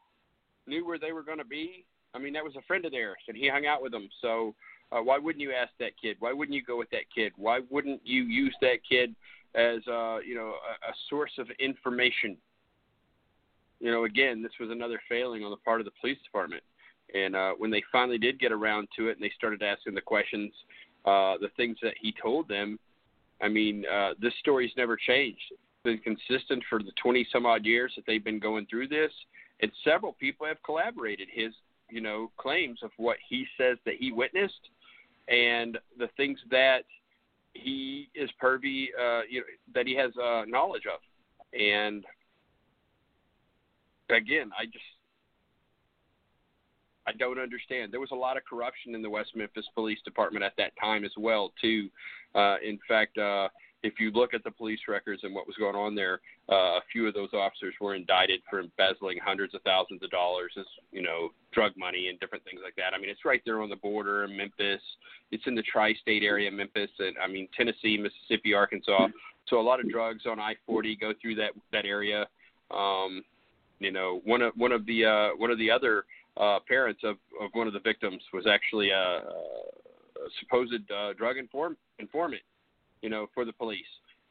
knew 0.68 0.86
where 0.86 1.00
they 1.00 1.12
were 1.12 1.24
going 1.24 1.38
to 1.38 1.46
be. 1.46 1.86
I 2.14 2.20
mean, 2.20 2.34
that 2.34 2.44
was 2.44 2.56
a 2.56 2.62
friend 2.64 2.86
of 2.86 2.92
theirs, 2.92 3.18
and 3.28 3.38
he 3.38 3.48
hung 3.48 3.66
out 3.66 3.82
with 3.82 3.92
them. 3.92 4.10
So, 4.22 4.54
uh, 4.92 5.02
why 5.02 5.18
wouldn't 5.18 5.42
you 5.42 5.54
ask 5.54 5.72
that 5.80 5.92
kid? 6.02 6.18
Why 6.20 6.34
wouldn't 6.34 6.56
you 6.56 6.64
go 6.64 6.78
with 6.78 6.90
that 6.90 7.10
kid? 7.14 7.32
Why 7.38 7.62
wouldn't 7.70 8.02
you 8.04 8.24
use 8.24 8.56
that 8.62 8.80
kid 8.88 9.16
as 9.56 9.80
uh, 9.88 10.20
you 10.20 10.36
know 10.36 10.56
a, 10.56 10.90
a 10.90 10.94
source 11.10 11.32
of 11.38 11.48
information? 11.60 12.38
You 13.80 13.92
know, 13.92 14.04
again, 14.04 14.44
this 14.44 14.52
was 14.60 14.70
another 14.70 15.02
failing 15.10 15.44
on 15.44 15.52
the 15.52 15.58
part 15.58 15.82
of 15.82 15.86
the 15.86 15.92
police 16.02 16.20
department. 16.24 16.64
And 17.14 17.36
uh, 17.36 17.54
when 17.58 17.72
they 17.72 17.84
finally 17.92 18.18
did 18.18 18.40
get 18.40 18.52
around 18.52 18.88
to 18.98 19.10
it 19.10 19.14
and 19.14 19.24
they 19.24 19.32
started 19.36 19.64
asking 19.64 19.96
the 19.96 20.02
questions, 20.02 20.54
uh, 21.06 21.36
the 21.42 21.50
things 21.58 21.78
that 21.82 21.96
he 22.00 22.14
told 22.22 22.48
them, 22.48 22.80
I 23.42 23.48
mean, 23.48 23.86
uh, 23.92 24.12
this 24.22 24.34
story's 24.40 24.72
never 24.78 24.96
changed. 24.96 25.42
It's 25.52 25.84
been 25.84 25.98
consistent 25.98 26.64
for 26.70 26.80
the 26.80 26.92
20 27.02 27.28
some 27.32 27.46
odd 27.46 27.66
years 27.66 27.92
that 27.96 28.06
they've 28.06 28.24
been 28.24 28.40
going 28.40 28.68
through 28.68 28.88
this, 28.88 29.12
and 29.62 29.72
several 29.84 30.14
people 30.14 30.46
have 30.46 30.62
collaborated 30.64 31.28
his, 31.32 31.54
you 31.92 32.02
know, 32.02 32.32
claims 32.38 32.80
of 32.84 32.92
what 32.98 33.18
he 33.28 33.46
says 33.58 33.78
that 33.86 33.96
he 34.00 34.12
witnessed, 34.12 34.70
and 35.28 35.78
the 35.98 36.08
things 36.18 36.40
that 36.50 36.84
he 37.54 38.10
is 38.16 38.30
pervy, 38.42 38.88
uh, 39.00 39.22
you 39.30 39.42
know, 39.42 39.46
that 39.74 39.86
he 39.86 39.96
has 39.96 40.12
uh, 40.18 40.44
knowledge 40.48 40.84
of, 40.92 41.00
and 41.60 42.06
again, 44.10 44.52
I 44.58 44.66
just 44.66 44.84
I 47.08 47.14
don't 47.14 47.40
understand. 47.40 47.92
There 47.92 48.00
was 48.00 48.12
a 48.12 48.16
lot 48.16 48.38
of 48.38 48.46
corruption 48.46 48.96
in 48.96 49.02
the 49.02 49.10
West 49.10 49.32
Memphis 49.36 49.66
Police 49.74 50.00
Department 50.06 50.44
at 50.46 50.54
that 50.58 50.72
time 50.80 51.04
as 51.04 51.12
well, 51.18 51.52
too. 51.60 51.90
Uh, 52.36 52.56
in 52.66 52.80
fact, 52.88 53.18
uh, 53.18 53.50
if 53.84 54.00
you 54.00 54.12
look 54.12 54.34
at 54.34 54.44
the 54.44 54.52
police 54.52 54.80
records 54.88 55.24
and 55.24 55.34
what 55.34 55.48
was 55.48 55.56
going 55.58 55.76
on 55.76 55.96
there, 55.96 56.22
uh, 56.52 56.78
a 56.78 56.82
few 56.92 57.08
of 57.08 57.14
those 57.14 57.30
officers 57.34 57.74
were 57.82 57.96
indicted 57.96 58.42
for 58.50 58.60
embezzling 58.60 59.18
hundreds 59.24 59.56
of 59.56 59.62
thousands 59.64 60.04
of 60.04 60.10
dollars 60.12 60.52
as 60.60 60.66
you 60.92 61.02
know 61.02 61.30
drug 61.52 61.72
money 61.78 62.08
and 62.08 62.20
different 62.20 62.44
things 62.44 62.62
like 62.64 62.76
that. 62.76 62.94
I 62.96 63.00
mean, 63.00 63.10
it's 63.10 63.26
right 63.26 63.42
there 63.46 63.62
on 63.62 63.70
the 63.70 63.76
border 63.76 64.24
in 64.24 64.38
Memphis. 64.38 64.82
It's 65.32 65.44
in 65.48 65.56
the 65.56 65.64
tri-state 65.64 66.24
area, 66.24 66.52
Memphis, 66.52 66.92
and 67.00 67.16
I 67.24 67.28
mean 67.28 67.48
Tennessee, 67.56 67.98
Mississippi, 67.98 68.54
Arkansas. 68.54 69.08
So 69.48 69.60
a 69.60 69.62
lot 69.62 69.80
of 69.80 69.90
drugs 69.90 70.24
on 70.30 70.40
I-40 70.40 71.00
go 71.00 71.14
through 71.22 71.36
that 71.36 71.52
that 71.72 71.86
area. 71.86 72.28
Um, 72.70 73.24
you 73.80 73.92
know, 73.92 74.22
one 74.26 74.42
of 74.42 74.54
one 74.56 74.72
of 74.72 74.86
the 74.86 75.06
uh, 75.06 75.30
one 75.38 75.50
of 75.50 75.58
the 75.58 75.72
other 75.72 76.06
uh, 76.38 76.60
parents 76.68 77.02
of, 77.04 77.18
of 77.42 77.50
one 77.54 77.68
of 77.68 77.74
the 77.74 77.80
victims 77.80 78.22
was 78.32 78.46
actually 78.48 78.92
a, 78.92 78.96
a 78.96 79.22
supposed 80.40 80.74
uh, 80.92 81.14
drug 81.14 81.38
inform, 81.38 81.76
informant, 82.00 82.42
you 83.02 83.10
know, 83.10 83.28
for 83.34 83.46
the 83.46 83.54
police, 83.54 83.82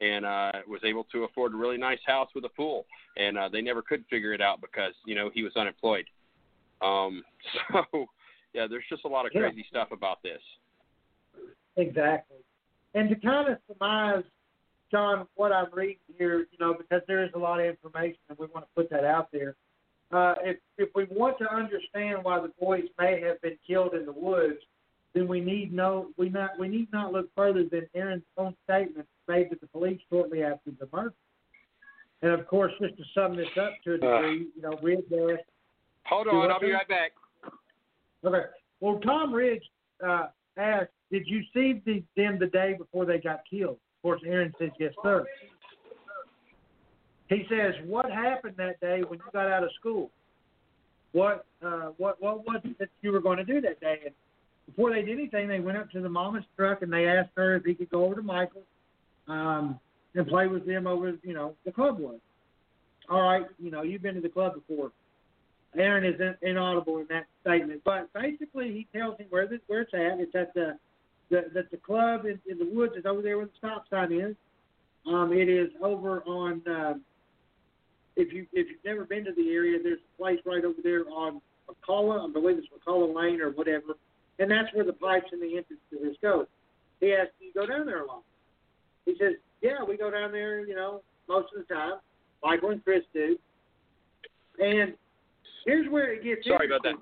and 0.00 0.24
uh, 0.24 0.52
was 0.66 0.80
able 0.84 1.04
to 1.04 1.24
afford 1.24 1.54
a 1.54 1.56
really 1.56 1.76
nice 1.76 1.98
house 2.06 2.28
with 2.34 2.44
a 2.44 2.48
pool, 2.48 2.86
and 3.16 3.38
uh, 3.38 3.48
they 3.48 3.60
never 3.60 3.82
could 3.82 4.04
figure 4.10 4.32
it 4.32 4.40
out 4.40 4.60
because 4.60 4.92
you 5.06 5.14
know 5.14 5.30
he 5.32 5.42
was 5.42 5.52
unemployed. 5.56 6.04
Um, 6.82 7.22
so, 7.72 8.06
yeah, 8.54 8.66
there's 8.68 8.84
just 8.88 9.04
a 9.04 9.08
lot 9.08 9.26
of 9.26 9.32
crazy 9.32 9.58
yeah. 9.58 9.64
stuff 9.70 9.88
about 9.92 10.22
this. 10.22 10.40
Exactly, 11.76 12.38
and 12.94 13.08
to 13.08 13.16
kind 13.16 13.52
of 13.52 13.58
surmise, 13.66 14.24
John, 14.90 15.26
what 15.34 15.52
I'm 15.52 15.68
reading 15.72 15.96
here, 16.18 16.40
you 16.40 16.58
know, 16.58 16.74
because 16.74 17.02
there 17.06 17.24
is 17.24 17.30
a 17.34 17.38
lot 17.38 17.60
of 17.60 17.66
information, 17.66 18.18
and 18.28 18.38
we 18.38 18.46
want 18.46 18.66
to 18.66 18.70
put 18.74 18.90
that 18.90 19.04
out 19.04 19.28
there 19.32 19.54
uh, 20.12 20.34
if 20.42 20.56
if 20.78 20.88
we 20.94 21.04
want 21.10 21.38
to 21.38 21.52
understand 21.52 22.18
why 22.22 22.40
the 22.40 22.50
boys 22.60 22.84
may 22.98 23.20
have 23.20 23.40
been 23.42 23.56
killed 23.66 23.94
in 23.94 24.04
the 24.06 24.12
woods, 24.12 24.58
then 25.14 25.26
we 25.26 25.40
need 25.40 25.72
no 25.72 26.08
we 26.16 26.28
not 26.28 26.58
we 26.58 26.68
need 26.68 26.88
not 26.92 27.12
look 27.12 27.28
further 27.36 27.64
than 27.64 27.88
Aaron's 27.94 28.22
own 28.36 28.54
statement 28.64 29.06
made 29.26 29.50
to 29.50 29.56
the 29.60 29.66
police 29.68 30.00
shortly 30.08 30.42
after 30.42 30.70
the 30.78 30.88
murder. 30.92 31.14
And 32.22 32.32
of 32.32 32.46
course, 32.46 32.72
just 32.80 32.96
to 32.98 33.04
sum 33.14 33.36
this 33.36 33.48
up 33.60 33.72
to 33.84 33.92
a 33.92 33.94
uh. 33.94 34.22
degree, 34.22 34.40
uh, 34.40 34.50
you 34.56 34.62
know, 34.62 34.78
Ridge 34.82 35.04
asked. 35.10 35.48
Hold 36.06 36.28
on, 36.28 36.50
I'll 36.50 36.60
be 36.60 36.72
right 36.72 36.88
back. 36.88 37.12
Okay. 38.24 38.46
Well, 38.80 38.98
Tom 39.00 39.32
Ridge 39.32 39.62
uh, 40.06 40.28
asked, 40.56 40.90
"Did 41.10 41.26
you 41.26 41.42
see 41.54 41.80
the, 41.84 42.02
them 42.16 42.38
the 42.38 42.46
day 42.46 42.74
before 42.76 43.04
they 43.04 43.18
got 43.18 43.40
killed?" 43.48 43.78
Of 43.98 44.02
course, 44.02 44.22
Aaron 44.26 44.52
says, 44.58 44.70
"Yes, 44.78 44.92
sir." 45.02 45.24
He 47.28 47.46
says, 47.48 47.74
"What 47.84 48.10
happened 48.10 48.54
that 48.58 48.80
day 48.80 49.02
when 49.06 49.18
you 49.18 49.24
got 49.32 49.46
out 49.46 49.62
of 49.62 49.70
school? 49.78 50.10
What 51.12 51.46
uh, 51.64 51.90
what 51.96 52.20
what 52.20 52.46
was 52.46 52.60
it 52.64 52.78
that 52.78 52.88
you 53.02 53.12
were 53.12 53.20
going 53.20 53.38
to 53.38 53.44
do 53.44 53.60
that 53.60 53.80
day?" 53.80 54.00
And 54.04 54.14
before 54.70 54.90
they 54.90 55.02
did 55.02 55.18
anything, 55.18 55.48
they 55.48 55.60
went 55.60 55.78
up 55.78 55.90
to 55.90 56.00
the 56.00 56.08
mama's 56.08 56.44
truck 56.56 56.82
and 56.82 56.92
they 56.92 57.06
asked 57.06 57.30
her 57.36 57.56
if 57.56 57.64
he 57.64 57.74
could 57.74 57.90
go 57.90 58.04
over 58.04 58.16
to 58.16 58.22
Michael 58.22 58.62
um, 59.28 59.78
and 60.14 60.26
play 60.26 60.46
with 60.46 60.66
them 60.66 60.86
over, 60.86 61.12
you 61.22 61.34
know, 61.34 61.54
the 61.64 61.72
club 61.72 61.98
was. 61.98 62.18
All 63.08 63.22
right, 63.22 63.46
you 63.58 63.70
know, 63.70 63.82
you've 63.82 64.02
been 64.02 64.14
to 64.14 64.20
the 64.20 64.28
club 64.28 64.54
before. 64.54 64.92
Aaron 65.76 66.04
is 66.04 66.20
in, 66.20 66.48
inaudible 66.48 66.98
in 66.98 67.06
that 67.10 67.26
statement, 67.40 67.82
but 67.84 68.12
basically 68.12 68.72
he 68.72 68.86
tells 68.96 69.18
him 69.18 69.26
where 69.30 69.46
the, 69.46 69.60
where 69.66 69.82
it's 69.82 69.94
at. 69.94 70.20
It's 70.20 70.34
at 70.34 70.54
the, 70.54 70.76
the 71.30 71.46
that 71.54 71.70
the 71.70 71.76
club 71.76 72.24
in, 72.24 72.40
in 72.48 72.58
the 72.58 72.64
woods 72.64 72.94
is 72.96 73.06
over 73.06 73.22
there 73.22 73.36
where 73.36 73.46
the 73.46 73.52
stop 73.58 73.84
sign 73.88 74.12
is. 74.12 74.34
Um, 75.06 75.32
it 75.32 75.48
is 75.48 75.70
over 75.82 76.22
on 76.22 76.62
uh, 76.68 76.94
if 78.16 78.32
you 78.32 78.46
if 78.52 78.68
you've 78.68 78.84
never 78.84 79.04
been 79.04 79.24
to 79.24 79.32
the 79.32 79.50
area, 79.50 79.78
there's 79.82 80.00
a 80.00 80.22
place 80.22 80.40
right 80.44 80.64
over 80.64 80.78
there 80.82 81.04
on 81.08 81.40
McCullough, 81.68 82.28
I 82.28 82.32
believe 82.32 82.58
it's 82.58 82.66
McCullough 82.68 83.14
Lane 83.14 83.40
or 83.40 83.50
whatever, 83.50 83.94
and 84.40 84.50
that's 84.50 84.74
where 84.74 84.84
the 84.84 84.94
pipes 84.94 85.28
and 85.30 85.40
the 85.40 85.56
entrance 85.56 85.80
to 85.90 85.98
this 86.02 86.16
go. 86.20 86.46
He 86.98 87.14
asked, 87.14 87.38
"Do 87.38 87.44
you 87.44 87.52
go 87.52 87.66
down 87.66 87.86
there 87.86 88.02
a 88.02 88.06
lot?" 88.06 88.24
He 89.04 89.14
says, 89.16 89.34
"Yeah, 89.60 89.84
we 89.86 89.96
go 89.96 90.10
down 90.10 90.32
there, 90.32 90.66
you 90.66 90.74
know, 90.74 91.02
most 91.28 91.54
of 91.54 91.66
the 91.66 91.74
time. 91.74 92.00
Michael 92.42 92.70
and 92.70 92.82
Chris 92.82 93.04
do." 93.12 93.38
And 94.58 94.96
here's 95.64 95.88
where 95.88 96.12
it 96.12 96.24
gets 96.24 96.46
sorry 96.46 96.66
about 96.66 96.82
that. 96.82 96.96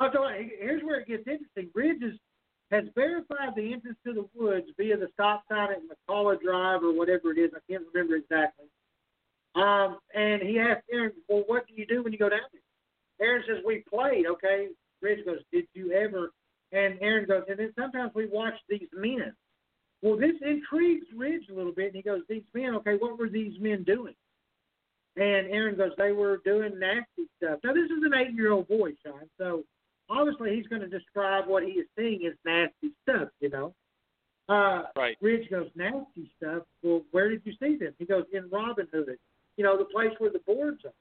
Oh, 0.00 0.10
so 0.12 0.28
here's 0.58 0.82
where 0.82 1.00
it 1.00 1.08
gets 1.08 1.26
interesting. 1.26 1.68
Bridges 1.72 2.18
has 2.70 2.84
verified 2.94 3.54
the 3.54 3.72
entrance 3.72 3.96
to 4.04 4.12
the 4.12 4.28
woods 4.34 4.66
via 4.76 4.96
the 4.96 5.08
stop 5.14 5.44
sign 5.48 5.70
at 5.70 5.82
McCullough 5.82 6.40
Drive 6.40 6.82
or 6.82 6.92
whatever 6.92 7.32
it 7.32 7.38
is. 7.38 7.50
I 7.54 7.60
can't 7.70 7.84
remember 7.92 8.16
exactly. 8.16 8.66
Um, 9.54 9.98
and 10.14 10.42
he 10.42 10.58
asked 10.58 10.84
Aaron, 10.92 11.12
well, 11.28 11.44
what 11.46 11.66
do 11.66 11.74
you 11.74 11.86
do 11.86 12.02
when 12.02 12.12
you 12.12 12.18
go 12.18 12.28
down 12.28 12.40
there? 12.52 13.26
Aaron 13.26 13.42
says, 13.46 13.62
we 13.64 13.84
played, 13.88 14.26
okay. 14.26 14.68
Ridge 15.02 15.24
goes, 15.24 15.38
did 15.52 15.66
you 15.74 15.92
ever? 15.92 16.30
And 16.72 16.98
Aaron 17.00 17.26
goes, 17.26 17.44
and 17.48 17.58
then 17.58 17.72
sometimes 17.78 18.12
we 18.14 18.26
watch 18.26 18.54
these 18.68 18.88
men. 18.94 19.32
Well, 20.02 20.16
this 20.16 20.34
intrigues 20.42 21.06
Ridge 21.14 21.44
a 21.50 21.54
little 21.54 21.72
bit, 21.72 21.86
and 21.86 21.96
he 21.96 22.02
goes, 22.02 22.22
these 22.28 22.42
men, 22.54 22.74
okay, 22.76 22.96
what 22.98 23.18
were 23.18 23.28
these 23.28 23.58
men 23.60 23.82
doing? 23.84 24.14
And 25.16 25.48
Aaron 25.50 25.76
goes, 25.76 25.92
they 25.96 26.12
were 26.12 26.38
doing 26.44 26.78
nasty 26.78 27.28
stuff. 27.38 27.60
Now, 27.64 27.72
this 27.72 27.84
is 27.84 28.02
an 28.02 28.12
eight-year-old 28.14 28.68
boy, 28.68 28.92
Sean, 29.04 29.22
so 29.38 29.64
obviously 30.10 30.54
he's 30.54 30.66
going 30.66 30.82
to 30.82 30.88
describe 30.88 31.46
what 31.46 31.62
he 31.62 31.70
is 31.70 31.86
seeing 31.98 32.26
as 32.26 32.34
nasty 32.44 32.94
stuff, 33.02 33.28
you 33.40 33.48
know. 33.48 33.74
Uh, 34.48 34.84
right. 34.94 35.16
Ridge 35.22 35.48
goes, 35.50 35.68
nasty 35.74 36.30
stuff. 36.36 36.62
Well, 36.82 37.02
where 37.12 37.30
did 37.30 37.42
you 37.44 37.52
see 37.60 37.76
them? 37.76 37.94
He 37.98 38.04
goes, 38.04 38.24
in 38.32 38.48
Robin 38.50 38.86
Hood 38.92 39.16
you 39.56 39.64
know, 39.64 39.78
the 39.78 39.86
place 39.86 40.12
where 40.18 40.30
the 40.30 40.40
boards 40.40 40.84
are. 40.84 40.92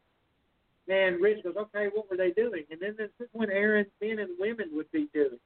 And 0.88 1.22
Ridge 1.22 1.44
goes, 1.44 1.56
okay, 1.58 1.88
what 1.94 2.10
were 2.10 2.18
they 2.18 2.32
doing? 2.32 2.64
And 2.70 2.80
then 2.80 2.96
this 2.98 3.10
is 3.20 3.28
when 3.34 3.50
Aaron, 3.50 3.86
men 4.02 4.20
and 4.20 4.30
women 4.40 4.70
would 4.74 4.92
be 4.92 5.08
doing. 5.14 5.40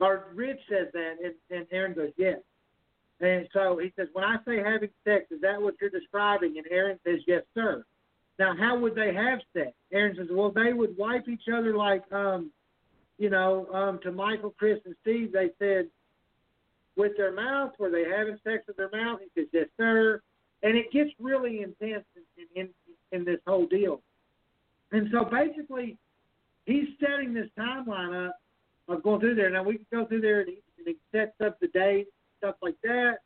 Or 0.00 0.26
Ridge 0.34 0.58
says 0.68 0.88
that, 0.92 1.16
and, 1.22 1.34
and 1.50 1.66
Aaron 1.70 1.94
goes, 1.94 2.12
yes. 2.16 2.38
And 3.20 3.46
so 3.52 3.78
he 3.78 3.92
says, 3.94 4.08
when 4.14 4.24
I 4.24 4.36
say 4.46 4.56
having 4.56 4.88
sex, 5.04 5.26
is 5.30 5.40
that 5.42 5.60
what 5.60 5.74
you're 5.80 5.90
describing? 5.90 6.54
And 6.56 6.66
Aaron 6.70 6.98
says, 7.04 7.20
yes, 7.26 7.42
sir. 7.54 7.84
Now, 8.38 8.56
how 8.58 8.78
would 8.78 8.94
they 8.94 9.14
have 9.14 9.40
sex? 9.52 9.72
Aaron 9.92 10.16
says, 10.16 10.28
well, 10.30 10.50
they 10.50 10.72
would 10.72 10.96
wipe 10.96 11.28
each 11.28 11.44
other 11.54 11.76
like, 11.76 12.10
um, 12.10 12.50
you 13.18 13.30
know, 13.30 13.66
um, 13.72 14.00
to 14.02 14.10
Michael, 14.10 14.54
Chris, 14.58 14.78
and 14.86 14.96
Steve, 15.02 15.32
they 15.32 15.50
said, 15.58 15.88
with 16.96 17.12
their 17.16 17.32
mouth, 17.32 17.72
were 17.78 17.90
they 17.90 18.04
having 18.04 18.38
sex 18.42 18.64
with 18.66 18.76
their 18.76 18.90
mouth? 18.90 19.20
He 19.20 19.40
says, 19.40 19.48
yes, 19.52 19.66
sir 19.76 20.20
and 20.62 20.76
it 20.76 20.92
gets 20.92 21.10
really 21.18 21.62
intense 21.62 22.04
in, 22.16 22.46
in, 22.62 22.68
in 23.10 23.24
this 23.24 23.40
whole 23.46 23.66
deal. 23.66 24.00
And 24.92 25.08
so 25.10 25.24
basically, 25.24 25.96
he's 26.66 26.88
setting 27.00 27.34
this 27.34 27.48
timeline 27.58 28.28
up 28.28 28.36
of 28.88 29.02
going 29.02 29.20
through 29.20 29.34
there. 29.34 29.50
Now 29.50 29.62
we 29.62 29.76
can 29.76 29.86
go 29.92 30.06
through 30.06 30.20
there 30.20 30.40
and 30.40 30.50
he, 30.50 30.58
and 30.78 30.86
he 30.86 30.96
sets 31.16 31.32
up 31.44 31.58
the 31.60 31.68
date, 31.68 32.08
stuff 32.38 32.56
like 32.62 32.76
that. 32.82 33.18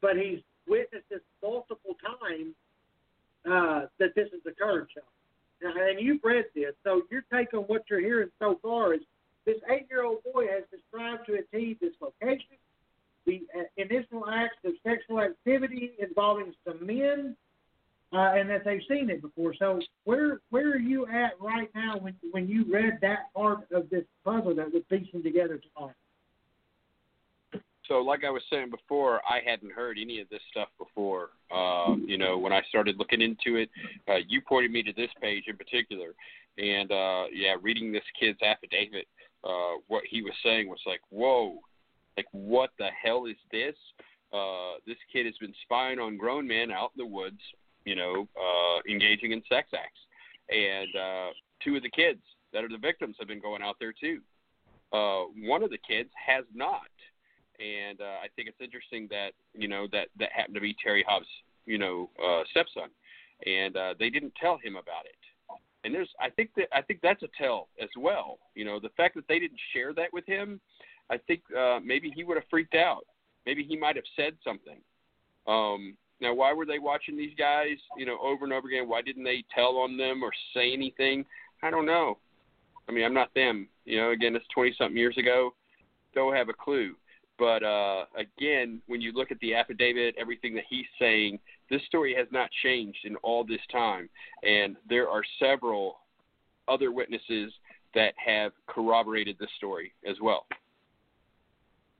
But 0.00 0.16
he's 0.16 0.40
witnessed 0.66 1.08
this 1.10 1.20
multiple 1.42 1.96
times 2.02 2.54
uh, 3.44 3.86
that 3.98 4.14
this 4.14 4.28
has 4.32 4.40
occurred, 4.46 4.88
Sean. 4.94 5.04
And 5.62 6.00
you've 6.00 6.22
read 6.22 6.46
this, 6.54 6.74
so 6.82 7.02
your 7.10 7.22
take 7.32 7.54
on 7.54 7.62
what 7.62 7.84
you're 7.88 8.00
hearing 8.00 8.28
so 8.38 8.58
far 8.60 8.92
is 8.92 9.00
this 9.46 9.56
eight-year-old 9.70 10.18
boy 10.32 10.46
has 10.46 10.64
described 10.70 11.26
to 11.26 11.34
a 11.34 11.42
T 11.56 11.78
this 11.80 11.92
location, 12.00 12.56
the 13.26 13.42
uh, 13.58 13.62
initial 13.78 14.28
acts 14.28 14.56
of 14.64 14.72
sexual 14.86 15.20
activity 15.20 15.92
involving 15.98 16.52
some 16.66 16.84
men, 16.84 17.36
uh, 18.14 18.32
and 18.34 18.48
that 18.48 18.64
they've 18.64 18.80
seen 18.88 19.10
it 19.10 19.20
before. 19.20 19.54
So 19.58 19.80
where 20.04 20.40
where 20.50 20.70
are 20.70 20.78
you 20.78 21.06
at 21.06 21.32
right 21.40 21.70
now 21.74 21.98
when 21.98 22.14
when 22.30 22.48
you 22.48 22.64
read 22.72 22.98
that 23.02 23.32
part 23.34 23.66
of 23.72 23.90
this 23.90 24.04
puzzle 24.24 24.54
that 24.54 24.72
we're 24.72 24.98
piecing 24.98 25.22
together 25.22 25.60
tonight? 25.76 25.94
So, 27.88 27.96
like 27.96 28.24
I 28.24 28.30
was 28.30 28.42
saying 28.48 28.70
before, 28.70 29.20
I 29.28 29.40
hadn't 29.44 29.72
heard 29.72 29.98
any 30.00 30.20
of 30.20 30.28
this 30.30 30.40
stuff 30.50 30.68
before. 30.78 31.30
Uh, 31.54 31.96
you 32.06 32.16
know, 32.16 32.38
when 32.38 32.52
I 32.52 32.62
started 32.68 32.96
looking 32.96 33.20
into 33.20 33.58
it, 33.58 33.68
uh, 34.08 34.20
you 34.26 34.40
pointed 34.40 34.70
me 34.70 34.82
to 34.84 34.92
this 34.94 35.10
page 35.20 35.44
in 35.48 35.56
particular, 35.56 36.14
and 36.56 36.90
uh, 36.90 37.24
yeah, 37.32 37.56
reading 37.60 37.92
this 37.92 38.04
kid's 38.18 38.40
affidavit, 38.40 39.06
uh, 39.44 39.78
what 39.88 40.04
he 40.08 40.22
was 40.22 40.32
saying 40.42 40.68
was 40.68 40.80
like, 40.86 41.00
"Whoa, 41.10 41.58
like, 42.16 42.26
what 42.32 42.70
the 42.78 42.88
hell 43.02 43.26
is 43.26 43.36
this? 43.52 43.74
Uh, 44.32 44.78
this 44.86 44.96
kid 45.12 45.26
has 45.26 45.36
been 45.38 45.54
spying 45.62 45.98
on 45.98 46.16
grown 46.16 46.46
men 46.46 46.72
out 46.72 46.92
in 46.96 47.04
the 47.04 47.06
woods, 47.06 47.40
you 47.84 47.94
know, 47.94 48.28
uh, 48.36 48.80
engaging 48.90 49.32
in 49.32 49.42
sex 49.48 49.68
acts. 49.74 50.00
And 50.50 50.94
uh, 50.96 51.30
two 51.62 51.76
of 51.76 51.82
the 51.82 51.90
kids 51.90 52.20
that 52.52 52.64
are 52.64 52.68
the 52.68 52.78
victims 52.78 53.16
have 53.18 53.28
been 53.28 53.40
going 53.40 53.62
out 53.62 53.76
there 53.80 53.92
too. 53.92 54.20
Uh, 54.92 55.24
one 55.42 55.62
of 55.62 55.70
the 55.70 55.78
kids 55.78 56.10
has 56.14 56.44
not, 56.54 56.90
and 57.58 58.00
uh, 58.00 58.22
I 58.22 58.28
think 58.36 58.48
it's 58.48 58.60
interesting 58.60 59.08
that 59.10 59.30
you 59.52 59.66
know 59.66 59.88
that 59.90 60.08
that 60.18 60.30
happened 60.32 60.54
to 60.54 60.60
be 60.60 60.76
Terry 60.82 61.04
Hobbs, 61.06 61.26
you 61.66 61.78
know, 61.78 62.10
uh, 62.24 62.42
stepson, 62.50 62.90
and 63.44 63.76
uh, 63.76 63.94
they 63.98 64.08
didn't 64.08 64.34
tell 64.40 64.56
him 64.56 64.76
about 64.76 65.06
it. 65.06 65.16
And 65.82 65.94
there's, 65.94 66.08
I 66.20 66.30
think 66.30 66.50
that 66.56 66.68
I 66.72 66.80
think 66.80 67.00
that's 67.02 67.22
a 67.24 67.28
tell 67.36 67.68
as 67.82 67.88
well. 67.98 68.38
You 68.54 68.64
know, 68.64 68.78
the 68.78 68.90
fact 68.96 69.16
that 69.16 69.26
they 69.28 69.38
didn't 69.38 69.60
share 69.74 69.92
that 69.94 70.12
with 70.12 70.26
him, 70.26 70.60
I 71.10 71.18
think 71.18 71.42
uh, 71.58 71.80
maybe 71.84 72.12
he 72.14 72.22
would 72.22 72.36
have 72.36 72.46
freaked 72.48 72.74
out. 72.74 73.04
Maybe 73.46 73.64
he 73.64 73.76
might 73.76 73.96
have 73.96 74.04
said 74.16 74.34
something. 74.44 74.78
Um, 75.46 75.96
now, 76.20 76.32
why 76.34 76.52
were 76.52 76.66
they 76.66 76.78
watching 76.78 77.16
these 77.16 77.34
guys, 77.36 77.76
you 77.96 78.06
know, 78.06 78.18
over 78.22 78.44
and 78.44 78.52
over 78.52 78.68
again? 78.68 78.88
Why 78.88 79.02
didn't 79.02 79.24
they 79.24 79.44
tell 79.54 79.76
on 79.78 79.96
them 79.96 80.22
or 80.22 80.30
say 80.54 80.72
anything? 80.72 81.24
I 81.62 81.70
don't 81.70 81.86
know. 81.86 82.18
I 82.88 82.92
mean, 82.92 83.04
I'm 83.04 83.14
not 83.14 83.34
them. 83.34 83.68
You 83.84 83.98
know, 83.98 84.10
again, 84.10 84.36
it's 84.36 84.46
20 84.54 84.74
something 84.78 84.96
years 84.96 85.16
ago. 85.18 85.54
Don't 86.14 86.34
have 86.34 86.48
a 86.48 86.52
clue. 86.52 86.94
But 87.38 87.64
uh, 87.64 88.04
again, 88.16 88.80
when 88.86 89.00
you 89.00 89.12
look 89.12 89.32
at 89.32 89.40
the 89.40 89.54
affidavit, 89.54 90.14
everything 90.18 90.54
that 90.54 90.64
he's 90.68 90.86
saying, 90.98 91.40
this 91.68 91.82
story 91.86 92.14
has 92.16 92.28
not 92.30 92.48
changed 92.62 92.98
in 93.04 93.16
all 93.16 93.44
this 93.44 93.60
time. 93.72 94.08
And 94.44 94.76
there 94.88 95.08
are 95.08 95.22
several 95.40 95.96
other 96.68 96.92
witnesses 96.92 97.52
that 97.94 98.14
have 98.24 98.52
corroborated 98.66 99.36
this 99.40 99.50
story 99.56 99.92
as 100.08 100.16
well. 100.22 100.46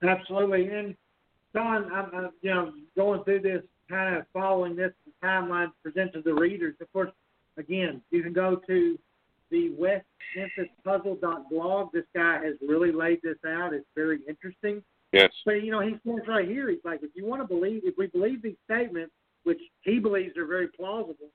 Absolutely. 0.07 0.67
And 0.67 0.95
Don, 1.53 1.91
I'm, 1.91 2.05
I'm 2.13 2.29
you 2.41 2.53
know 2.53 2.73
going 2.95 3.23
through 3.23 3.41
this, 3.41 3.63
kind 3.89 4.15
of 4.15 4.25
following 4.33 4.75
this 4.75 4.91
timeline 5.23 5.71
presented 5.83 6.13
to 6.13 6.21
the 6.21 6.33
readers. 6.33 6.75
Of 6.81 6.91
course, 6.93 7.11
again, 7.57 8.01
you 8.11 8.23
can 8.23 8.33
go 8.33 8.61
to 8.67 8.99
the 9.51 9.69
West 9.77 10.05
Memphis 10.35 10.71
Puzzle 10.83 11.17
blog. 11.49 11.91
This 11.93 12.05
guy 12.15 12.43
has 12.43 12.55
really 12.67 12.91
laid 12.91 13.19
this 13.23 13.37
out. 13.47 13.73
It's 13.73 13.85
very 13.95 14.19
interesting. 14.27 14.83
Yes. 15.11 15.31
But 15.45 15.63
you 15.63 15.71
know, 15.71 15.81
he 15.81 15.95
says 16.05 16.27
right 16.27 16.47
here, 16.47 16.69
he's 16.69 16.79
like, 16.83 17.01
if 17.03 17.11
you 17.15 17.25
want 17.25 17.41
to 17.41 17.47
believe, 17.47 17.81
if 17.85 17.95
we 17.97 18.07
believe 18.07 18.41
these 18.41 18.57
statements, 18.65 19.13
which 19.43 19.59
he 19.81 19.99
believes 19.99 20.35
are 20.37 20.47
very 20.47 20.67
plausible, 20.67 21.29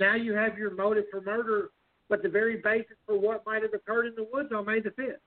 now 0.00 0.14
you 0.14 0.34
have 0.34 0.56
your 0.56 0.74
motive 0.74 1.04
for 1.10 1.20
murder, 1.20 1.70
but 2.08 2.22
the 2.22 2.28
very 2.28 2.58
basis 2.58 2.96
for 3.06 3.18
what 3.18 3.44
might 3.44 3.62
have 3.62 3.74
occurred 3.74 4.06
in 4.06 4.14
the 4.14 4.26
woods 4.32 4.50
on 4.54 4.66
May 4.66 4.80
the 4.80 4.92
fifth. 4.92 5.20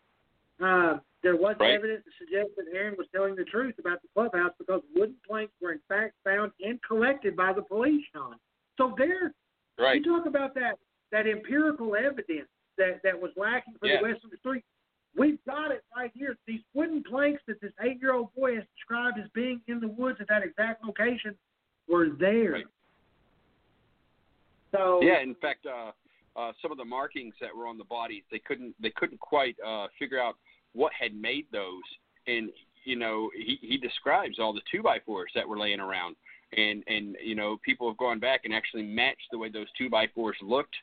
Uh, 0.62 0.98
there 1.22 1.36
was 1.36 1.56
right. 1.60 1.74
evidence 1.74 2.04
to 2.06 2.12
suggest 2.26 2.56
that 2.58 2.66
Aaron 2.74 2.96
was 2.98 3.08
telling 3.14 3.36
the 3.36 3.44
truth 3.44 3.76
about 3.80 4.02
the 4.02 4.08
clubhouse 4.14 4.54
because 4.58 4.82
wooden 4.96 5.16
planks 5.28 5.54
were 5.62 5.74
in 5.74 5.82
fact 5.88 6.14
found 6.24 6.52
and 6.62 6.80
collected 6.88 7.36
by 7.36 7.52
the 7.52 7.62
police, 7.62 8.04
Sean. 8.14 8.36
So 8.78 8.94
there, 8.98 9.34
right. 9.78 9.98
you 9.98 10.04
talk 10.04 10.26
about 10.26 10.54
that 10.56 10.76
that 11.12 11.28
empirical 11.28 11.96
evidence 11.96 12.48
that 12.78 13.02
that 13.04 13.20
was 13.20 13.32
lacking 13.36 13.74
for 13.80 13.88
yeah. 13.88 13.98
the 13.98 14.08
West 14.08 14.24
of 14.24 14.32
the 14.32 14.38
Street. 14.38 14.64
We've 15.18 15.44
got 15.46 15.72
it 15.72 15.84
right 15.96 16.12
here. 16.14 16.38
These 16.48 16.62
wooden 16.74 17.04
planks 17.04 17.42
that 17.48 17.60
this 17.62 17.72
eight-year-old 17.82 18.34
boy 18.36 18.56
has 18.56 18.64
described 18.78 19.18
as 19.20 19.30
being 19.34 19.60
in 19.68 19.80
the 19.80 19.88
woods 19.88 20.20
at 20.22 20.28
that 20.30 20.44
exact 20.44 20.86
location 20.86 21.36
were 21.90 22.10
there. 22.18 22.52
Right. 22.52 22.66
So 24.72 25.02
yeah, 25.02 25.22
in 25.22 25.36
fact, 25.36 25.66
uh, 25.66 25.92
uh, 26.40 26.52
some 26.62 26.72
of 26.72 26.78
the 26.78 26.86
markings 26.86 27.34
that 27.42 27.54
were 27.56 27.68
on 27.68 27.78
the 27.78 27.84
bodies, 27.84 28.24
they 28.32 28.40
couldn't 28.40 28.76
they 28.80 28.92
couldn't 28.92 29.20
quite 29.20 29.58
uh, 29.66 29.88
figure 29.98 30.22
out 30.22 30.36
what 30.74 30.92
had 31.00 31.14
made 31.14 31.46
those. 31.52 31.84
And 32.28 32.50
you 32.86 32.96
know, 32.96 33.30
he 33.36 33.60
he 33.62 33.78
describes 33.78 34.40
all 34.40 34.54
the 34.54 34.62
two 34.72 34.82
by 34.82 35.00
fours 35.06 35.32
that 35.36 35.48
were 35.48 35.58
laying 35.58 35.80
around, 35.80 36.16
and 36.56 36.84
and 36.88 37.16
you 37.24 37.36
know, 37.36 37.58
people 37.64 37.88
have 37.90 37.98
gone 37.98 38.20
back 38.20 38.42
and 38.46 38.54
actually 38.54 38.84
matched 38.84 39.28
the 39.32 39.38
way 39.38 39.50
those 39.50 39.68
two 39.78 39.90
by 39.90 40.08
fours 40.16 40.38
looked 40.42 40.76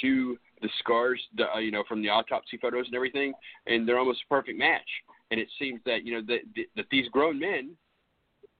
to 0.00 0.38
the 0.62 0.68
scars, 0.78 1.20
the, 1.36 1.52
uh, 1.52 1.58
you 1.58 1.70
know, 1.70 1.84
from 1.88 2.02
the 2.02 2.08
autopsy 2.08 2.56
photos 2.58 2.86
and 2.86 2.94
everything, 2.94 3.32
and 3.66 3.88
they're 3.88 3.98
almost 3.98 4.22
a 4.24 4.28
perfect 4.28 4.58
match. 4.58 4.88
And 5.30 5.40
it 5.40 5.48
seems 5.58 5.80
that 5.86 6.04
you 6.04 6.14
know 6.14 6.22
that 6.26 6.66
that 6.76 6.86
these 6.90 7.08
grown 7.08 7.38
men 7.38 7.76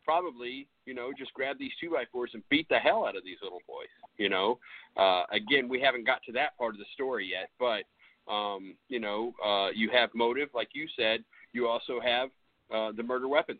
probably 0.04 0.66
you 0.86 0.94
know 0.94 1.10
just 1.16 1.32
grabbed 1.34 1.58
these 1.58 1.72
two 1.80 1.90
by 1.90 2.04
fours 2.10 2.30
and 2.34 2.42
beat 2.48 2.68
the 2.68 2.78
hell 2.78 3.04
out 3.06 3.16
of 3.16 3.24
these 3.24 3.38
little 3.42 3.60
boys. 3.66 3.88
You 4.18 4.28
know, 4.28 4.58
uh, 4.96 5.22
again, 5.32 5.68
we 5.68 5.80
haven't 5.80 6.06
got 6.06 6.22
to 6.24 6.32
that 6.32 6.56
part 6.58 6.74
of 6.74 6.78
the 6.78 6.86
story 6.94 7.28
yet, 7.30 7.50
but 7.58 7.84
um, 8.30 8.74
you 8.88 9.00
know, 9.00 9.34
uh, 9.44 9.68
you 9.74 9.90
have 9.92 10.10
motive, 10.14 10.48
like 10.54 10.68
you 10.72 10.86
said. 10.96 11.24
You 11.52 11.66
also 11.66 12.00
have 12.00 12.28
uh, 12.72 12.92
the 12.96 13.02
murder 13.02 13.28
weapon. 13.28 13.58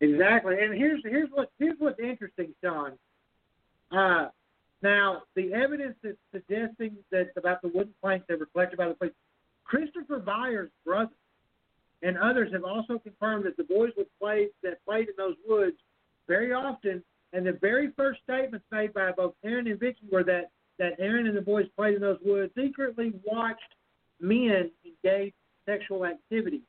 Exactly, 0.00 0.56
and 0.60 0.74
here's 0.74 1.00
here's 1.04 1.30
what 1.30 1.50
here's 1.58 1.76
what's 1.78 2.00
interesting, 2.00 2.52
Sean. 2.62 2.92
Uh, 3.92 4.28
now, 4.82 5.22
the 5.34 5.52
evidence 5.54 5.94
that's 6.02 6.16
suggesting 6.32 6.96
that 7.10 7.30
about 7.36 7.62
the 7.62 7.68
wooden 7.68 7.94
planks 8.02 8.26
that 8.28 8.38
were 8.38 8.46
collected 8.46 8.76
by 8.76 8.88
the 8.88 8.94
police, 8.94 9.14
Christopher 9.64 10.18
Byers' 10.18 10.70
brother 10.84 11.14
and 12.02 12.18
others 12.18 12.52
have 12.52 12.64
also 12.64 12.98
confirmed 12.98 13.46
that 13.46 13.56
the 13.56 13.64
boys 13.64 13.92
would 13.96 14.08
play 14.20 14.48
that 14.62 14.84
played 14.84 15.08
in 15.08 15.14
those 15.16 15.36
woods 15.48 15.76
very 16.28 16.52
often. 16.52 17.02
And 17.32 17.46
the 17.46 17.52
very 17.52 17.90
first 17.96 18.20
statements 18.22 18.64
made 18.70 18.92
by 18.92 19.10
both 19.10 19.34
Aaron 19.42 19.66
and 19.66 19.80
Vicky 19.80 20.06
were 20.12 20.22
that 20.24 20.50
that 20.78 20.94
Aaron 20.98 21.26
and 21.26 21.36
the 21.36 21.42
boys 21.42 21.66
played 21.76 21.94
in 21.94 22.00
those 22.00 22.18
woods 22.24 22.52
secretly 22.56 23.12
watched 23.24 23.60
men 24.20 24.70
engage 24.84 25.32
in 25.32 25.72
sexual 25.72 26.04
activity. 26.04 26.62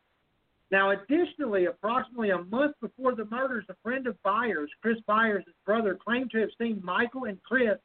Now, 0.72 0.92
additionally, 0.92 1.66
approximately 1.66 2.32
a 2.32 2.44
month 2.44 2.76
before 2.82 3.16
the 3.16 3.26
murders, 3.26 3.66
a 3.70 3.76
friend 3.84 4.08
of 4.08 4.22
Byers, 4.24 4.70
Chris 4.82 4.98
Byers' 5.06 5.44
his 5.46 5.56
brother, 5.66 5.96
claimed 5.96 6.32
to 6.32 6.40
have 6.40 6.50
seen 6.60 6.82
Michael 6.84 7.26
and 7.26 7.42
Chris, 7.44 7.78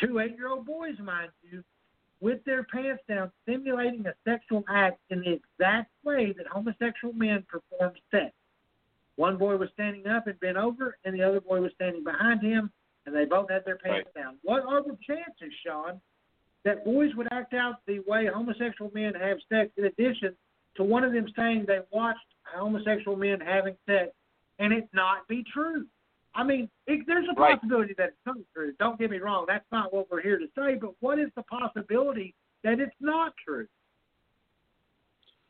two 0.00 0.18
eight 0.18 0.36
year 0.36 0.48
old 0.48 0.64
boys, 0.64 0.98
mind 0.98 1.30
you, 1.42 1.62
with 2.20 2.42
their 2.44 2.64
pants 2.64 3.02
down, 3.08 3.30
simulating 3.46 4.06
a 4.06 4.14
sexual 4.26 4.64
act 4.68 4.98
in 5.10 5.20
the 5.20 5.32
exact 5.32 5.90
way 6.04 6.32
that 6.32 6.46
homosexual 6.46 7.12
men 7.12 7.44
perform 7.48 7.92
sex. 8.10 8.32
One 9.16 9.36
boy 9.36 9.56
was 9.56 9.68
standing 9.74 10.06
up 10.06 10.26
and 10.26 10.40
bent 10.40 10.56
over, 10.56 10.96
and 11.04 11.14
the 11.14 11.22
other 11.22 11.40
boy 11.40 11.60
was 11.60 11.72
standing 11.74 12.02
behind 12.02 12.40
him, 12.40 12.70
and 13.06 13.14
they 13.14 13.24
both 13.24 13.50
had 13.50 13.64
their 13.64 13.78
pants 13.78 14.08
right. 14.14 14.22
down. 14.22 14.36
What 14.42 14.64
are 14.64 14.82
the 14.82 14.96
chances, 15.06 15.52
Sean, 15.64 16.00
that 16.64 16.84
boys 16.84 17.10
would 17.16 17.28
act 17.32 17.54
out 17.54 17.76
the 17.86 18.00
way 18.06 18.26
homosexual 18.32 18.90
men 18.94 19.14
have 19.14 19.38
sex 19.48 19.70
in 19.76 19.84
addition 19.84 20.34
to 20.76 20.84
one 20.84 21.04
of 21.04 21.12
them 21.12 21.26
saying 21.36 21.64
they 21.66 21.80
watched 21.90 22.20
homosexual 22.44 23.16
men 23.16 23.40
having 23.40 23.76
sex 23.86 24.12
and 24.58 24.72
it 24.72 24.88
not 24.92 25.26
be 25.28 25.44
true? 25.52 25.86
I 26.34 26.44
mean, 26.44 26.68
it, 26.86 27.04
there's 27.06 27.26
a 27.30 27.38
right. 27.38 27.54
possibility 27.54 27.94
that 27.98 28.08
it's 28.08 28.16
not 28.24 28.36
true. 28.54 28.72
Don't 28.78 28.98
get 28.98 29.10
me 29.10 29.18
wrong. 29.18 29.44
That's 29.46 29.66
not 29.70 29.92
what 29.92 30.10
we're 30.10 30.22
here 30.22 30.38
to 30.38 30.46
say. 30.56 30.76
But 30.80 30.94
what 31.00 31.18
is 31.18 31.28
the 31.36 31.42
possibility 31.42 32.34
that 32.64 32.80
it's 32.80 32.94
not 33.00 33.34
true? 33.44 33.66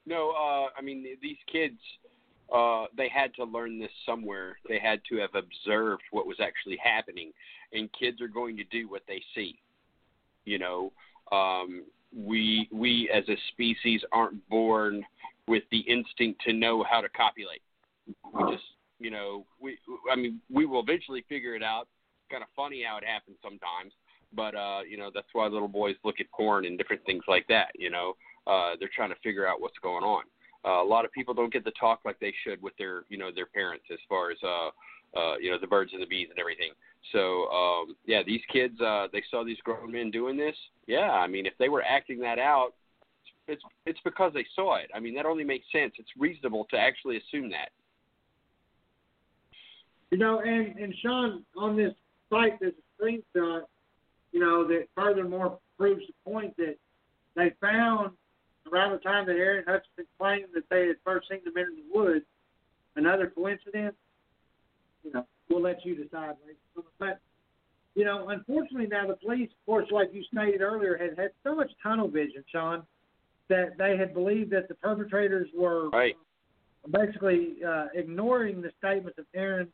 No, 0.05 0.31
uh, 0.31 0.69
I 0.77 0.83
mean 0.83 1.07
these 1.23 1.37
kids 1.51 1.79
uh, 2.53 2.87
they 2.97 3.09
had 3.09 3.35
to 3.35 3.45
learn 3.45 3.79
this 3.79 3.91
somewhere. 4.05 4.59
They 4.69 4.79
had 4.79 5.01
to 5.09 5.17
have 5.17 5.35
observed 5.35 6.03
what 6.11 6.27
was 6.27 6.37
actually 6.41 6.79
happening, 6.83 7.33
and 7.73 7.89
kids 7.99 8.21
are 8.21 8.29
going 8.29 8.57
to 8.59 8.65
do 8.65 8.89
what 8.89 9.03
they 9.09 9.23
see. 9.35 9.59
You 10.45 10.59
know, 10.59 10.93
um, 11.31 11.85
we 12.15 12.69
we 12.71 13.11
as 13.13 13.25
a 13.29 13.37
species 13.53 14.03
aren't 14.13 14.47
born 14.49 15.05
with 15.49 15.63
the 15.71 15.81
instinct 15.81 16.43
to 16.47 16.53
know 16.53 16.85
how 16.89 17.01
to 17.01 17.09
copulate. 17.09 17.63
We 18.35 18.53
just, 18.53 18.65
you 19.01 19.11
know, 19.11 19.47
we 19.61 19.79
I 20.11 20.17
mean, 20.17 20.41
we 20.51 20.67
will 20.67 20.81
eventually 20.81 21.25
figure 21.29 21.55
it 21.55 21.63
out. 21.63 21.83
It's 21.83 22.31
kind 22.31 22.43
of 22.43 22.49
funny 22.55 22.85
how 22.87 22.99
it 22.99 23.05
happens 23.05 23.37
sometimes, 23.43 23.93
but 24.35 24.55
uh, 24.55 24.81
you 24.89 24.99
know, 24.99 25.11
that's 25.15 25.29
why 25.33 25.47
little 25.47 25.69
boys 25.69 25.97
look 26.05 26.21
at 26.21 26.31
porn 26.33 26.67
and 26.67 26.77
different 26.77 27.05
things 27.07 27.25
like 27.29 27.47
that. 27.49 27.69
You 27.77 27.91
know, 27.91 28.15
uh, 28.47 28.73
they're 28.79 28.91
trying 28.95 29.11
to 29.11 29.21
figure 29.23 29.47
out 29.47 29.61
what's 29.61 29.79
going 29.83 30.05
on. 30.05 30.25
Uh, 30.65 30.83
a 30.83 30.85
lot 30.85 31.05
of 31.05 31.13
people 31.13 31.35
don't 31.35 31.53
get 31.53 31.65
the 31.65 31.73
talk 31.73 32.01
like 32.05 32.19
they 32.21 32.33
should 32.45 32.63
with 32.63 32.77
their, 32.79 33.05
you 33.09 33.19
know, 33.19 33.31
their 33.35 33.47
parents 33.47 33.85
as 33.93 33.99
far 34.09 34.31
as, 34.31 34.39
uh, 34.45 35.19
uh, 35.19 35.37
you 35.39 35.51
know, 35.51 35.59
the 35.61 35.67
birds 35.67 35.93
and 35.93 36.01
the 36.01 36.07
bees 36.07 36.29
and 36.31 36.39
everything. 36.39 36.73
So, 37.11 37.49
um, 37.49 37.97
yeah, 38.07 38.23
these 38.25 38.41
kids, 38.53 38.81
uh, 38.81 39.09
they 39.13 39.23
saw 39.31 39.45
these 39.45 39.59
grown 39.65 39.91
men 39.91 40.11
doing 40.11 40.37
this. 40.37 40.55
Yeah, 40.87 41.11
I 41.11 41.27
mean, 41.27 41.47
if 41.47 41.55
they 41.59 41.69
were 41.69 41.83
acting 41.83 42.21
that 42.21 42.39
out, 42.39 42.75
it's 43.49 43.63
it's 43.87 43.99
because 44.05 44.33
they 44.33 44.47
saw 44.55 44.77
it. 44.77 44.91
I 44.95 45.01
mean, 45.01 45.15
that 45.17 45.27
only 45.27 45.45
makes 45.45 45.67
sense. 45.73 45.95
It's 45.99 46.09
reasonable 46.17 46.67
to 46.71 46.77
actually 46.77 47.17
assume 47.17 47.51
that. 47.51 47.71
You 50.11 50.19
know, 50.19 50.41
and 50.41 50.79
and 50.79 50.95
Sean, 51.03 51.45
on 51.57 51.77
this 51.77 51.93
site, 52.31 52.61
there's 52.61 52.75
a 52.75 53.03
screenshot. 53.03 53.63
You 54.33 54.41
know 54.41 54.67
that 54.69 54.87
furthermore 54.95 55.59
proves 55.77 56.03
the 56.07 56.31
point 56.31 56.57
that 56.57 56.77
they 57.35 57.53
found 57.61 58.13
around 58.73 58.93
the 58.93 58.99
time 58.99 59.27
that 59.27 59.37
Aaron 59.37 59.65
Hutchinson 59.67 60.07
claimed 60.19 60.49
that 60.55 60.65
they 60.71 60.87
had 60.87 60.97
first 61.05 61.29
seen 61.29 61.41
the 61.45 61.53
men 61.53 61.67
in 61.77 61.77
the 61.77 61.99
woods. 61.99 62.25
Another 62.97 63.27
coincidence? 63.27 63.95
You 65.05 65.13
know, 65.13 65.27
we'll 65.49 65.63
let 65.63 65.85
you 65.85 65.97
decide. 65.97 66.37
But 66.99 67.21
you 67.95 68.05
know, 68.05 68.29
unfortunately, 68.29 68.87
now 68.87 69.07
the 69.07 69.17
police, 69.17 69.51
of 69.51 69.67
course, 69.67 69.87
like 69.91 70.11
you 70.13 70.23
stated 70.33 70.63
earlier, 70.63 70.97
had 70.97 71.19
had 71.19 71.31
so 71.45 71.55
much 71.55 71.71
tunnel 71.83 72.09
vision, 72.09 72.45
Sean, 72.51 72.83
that 73.49 73.77
they 73.77 73.97
had 73.97 74.15
believed 74.15 74.51
that 74.53 74.69
the 74.69 74.75
perpetrators 74.75 75.49
were 75.55 75.91
right. 75.91 76.17
basically 76.91 77.57
uh, 77.67 77.87
ignoring 77.95 78.63
the 78.63 78.71
statements 78.79 79.19
of 79.19 79.27
Aaron, 79.35 79.69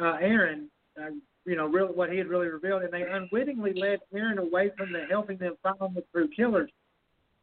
uh, 0.00 0.16
Aaron, 0.20 0.68
uh, 1.00 1.10
you 1.44 1.54
know, 1.54 1.66
real, 1.66 1.88
what 1.88 2.10
he 2.10 2.18
had 2.18 2.26
really 2.26 2.48
revealed, 2.48 2.82
and 2.82 2.92
they 2.92 3.02
unwittingly 3.02 3.74
led 3.74 4.00
Aaron 4.12 4.38
away 4.38 4.70
from 4.76 4.92
the 4.92 5.04
helping 5.08 5.36
them 5.38 5.54
find 5.62 5.94
the 5.94 6.02
true 6.12 6.28
killers. 6.34 6.70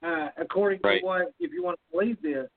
Uh, 0.04 0.30
according 0.38 0.80
Right. 0.84 1.00
to 1.00 1.06
what, 1.06 1.34
if 1.40 1.52
you 1.52 1.64
want 1.64 1.80
to 1.80 1.92
believe 1.92 2.22
this, 2.22 2.50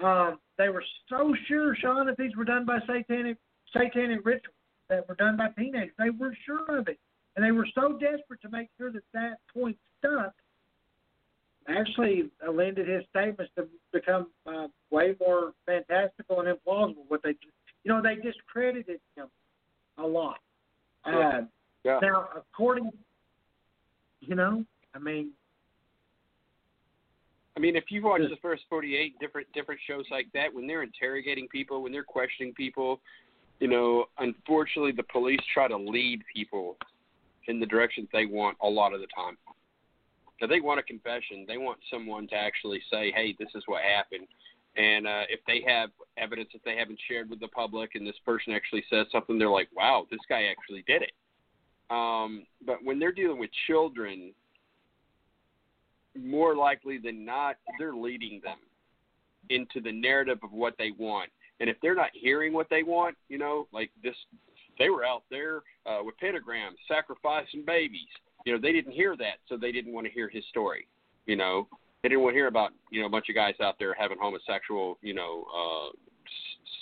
um, 0.00 0.38
they 0.56 0.68
were 0.68 0.84
so 1.08 1.34
sure, 1.46 1.74
Sean, 1.76 2.06
that 2.06 2.16
these 2.16 2.34
were 2.36 2.44
done 2.44 2.64
by 2.64 2.78
satanic 2.80 3.38
satanic 3.72 4.24
rituals 4.24 4.54
that 4.88 5.08
were 5.08 5.16
done 5.16 5.36
by 5.36 5.48
teenagers. 5.58 5.94
They 5.98 6.10
were 6.10 6.36
sure 6.44 6.78
of 6.78 6.86
it, 6.88 6.98
and 7.34 7.44
they 7.44 7.50
were 7.50 7.66
so 7.74 7.94
desperate 7.94 8.40
to 8.42 8.48
make 8.48 8.68
sure 8.78 8.92
that 8.92 9.02
that 9.12 9.38
point 9.52 9.76
stuck. 9.98 10.32
Actually, 11.66 12.30
lended 12.46 12.86
his 12.86 13.04
statements 13.08 13.50
to 13.56 13.66
become 13.92 14.30
uh, 14.46 14.68
way 14.90 15.16
more 15.18 15.54
fantastical 15.66 16.40
and 16.40 16.48
implausible. 16.48 17.04
What 17.08 17.22
they, 17.22 17.34
you 17.82 17.90
know, 17.92 18.02
they 18.02 18.16
discredited 18.16 19.00
him 19.16 19.28
a 19.98 20.06
lot. 20.06 20.38
Uh, 21.04 21.42
Yeah. 21.84 21.98
now, 22.00 22.28
according, 22.36 22.92
you 24.20 24.34
know, 24.34 24.64
I 24.94 24.98
mean, 24.98 25.32
I 27.56 27.60
mean, 27.60 27.76
if 27.76 27.84
you 27.88 28.02
watch 28.02 28.22
the 28.22 28.36
first 28.42 28.64
48 28.68 29.18
different 29.20 29.46
different 29.52 29.80
shows 29.86 30.04
like 30.10 30.26
that, 30.34 30.52
when 30.52 30.66
they're 30.66 30.82
interrogating 30.82 31.46
people, 31.48 31.82
when 31.82 31.92
they're 31.92 32.02
questioning 32.02 32.52
people, 32.52 33.00
you 33.60 33.68
know, 33.68 34.06
unfortunately, 34.18 34.92
the 34.92 35.04
police 35.04 35.40
try 35.52 35.68
to 35.68 35.76
lead 35.76 36.22
people 36.34 36.76
in 37.46 37.60
the 37.60 37.66
directions 37.66 38.08
they 38.12 38.26
want 38.26 38.56
a 38.62 38.68
lot 38.68 38.92
of 38.92 39.00
the 39.00 39.06
time. 39.14 39.36
Now, 40.40 40.48
they 40.48 40.60
want 40.60 40.80
a 40.80 40.82
confession. 40.82 41.44
They 41.46 41.58
want 41.58 41.78
someone 41.90 42.26
to 42.28 42.34
actually 42.34 42.82
say, 42.90 43.12
"Hey, 43.12 43.36
this 43.38 43.50
is 43.54 43.62
what 43.66 43.82
happened." 43.82 44.26
And 44.76 45.06
uh, 45.06 45.22
if 45.28 45.38
they 45.46 45.62
have 45.68 45.90
evidence 46.16 46.48
that 46.52 46.62
they 46.64 46.76
haven't 46.76 46.98
shared 47.08 47.30
with 47.30 47.38
the 47.38 47.48
public, 47.48 47.94
and 47.94 48.04
this 48.04 48.18
person 48.26 48.52
actually 48.52 48.84
says 48.90 49.06
something, 49.12 49.38
they're 49.38 49.48
like, 49.48 49.68
"Wow, 49.74 50.06
this 50.10 50.20
guy 50.28 50.44
actually 50.50 50.82
did 50.88 51.02
it." 51.02 51.12
Um, 51.90 52.46
but 52.66 52.82
when 52.82 52.98
they're 52.98 53.12
dealing 53.12 53.38
with 53.38 53.50
children, 53.68 54.32
more 56.20 56.54
likely 56.54 56.98
than 56.98 57.24
not, 57.24 57.56
they're 57.78 57.94
leading 57.94 58.40
them 58.42 58.58
into 59.50 59.80
the 59.80 59.92
narrative 59.92 60.38
of 60.42 60.52
what 60.52 60.74
they 60.78 60.90
want. 60.98 61.30
And 61.60 61.70
if 61.70 61.76
they're 61.82 61.94
not 61.94 62.10
hearing 62.12 62.52
what 62.52 62.68
they 62.70 62.82
want, 62.82 63.16
you 63.28 63.38
know, 63.38 63.68
like 63.72 63.90
this, 64.02 64.16
they 64.78 64.88
were 64.88 65.04
out 65.04 65.22
there 65.30 65.62
uh, 65.86 66.00
with 66.02 66.14
pentagrams 66.22 66.76
sacrificing 66.88 67.64
babies. 67.66 68.08
You 68.44 68.52
know, 68.52 68.60
they 68.60 68.72
didn't 68.72 68.92
hear 68.92 69.16
that, 69.16 69.38
so 69.48 69.56
they 69.56 69.72
didn't 69.72 69.92
want 69.92 70.06
to 70.06 70.12
hear 70.12 70.28
his 70.28 70.44
story. 70.50 70.86
You 71.26 71.36
know, 71.36 71.68
they 72.02 72.08
didn't 72.08 72.22
want 72.22 72.34
to 72.34 72.38
hear 72.38 72.48
about 72.48 72.72
you 72.90 73.00
know 73.00 73.06
a 73.06 73.10
bunch 73.10 73.26
of 73.28 73.34
guys 73.34 73.54
out 73.62 73.76
there 73.78 73.94
having 73.94 74.18
homosexual, 74.20 74.98
you 75.00 75.14
know, 75.14 75.46
uh, 75.56 75.88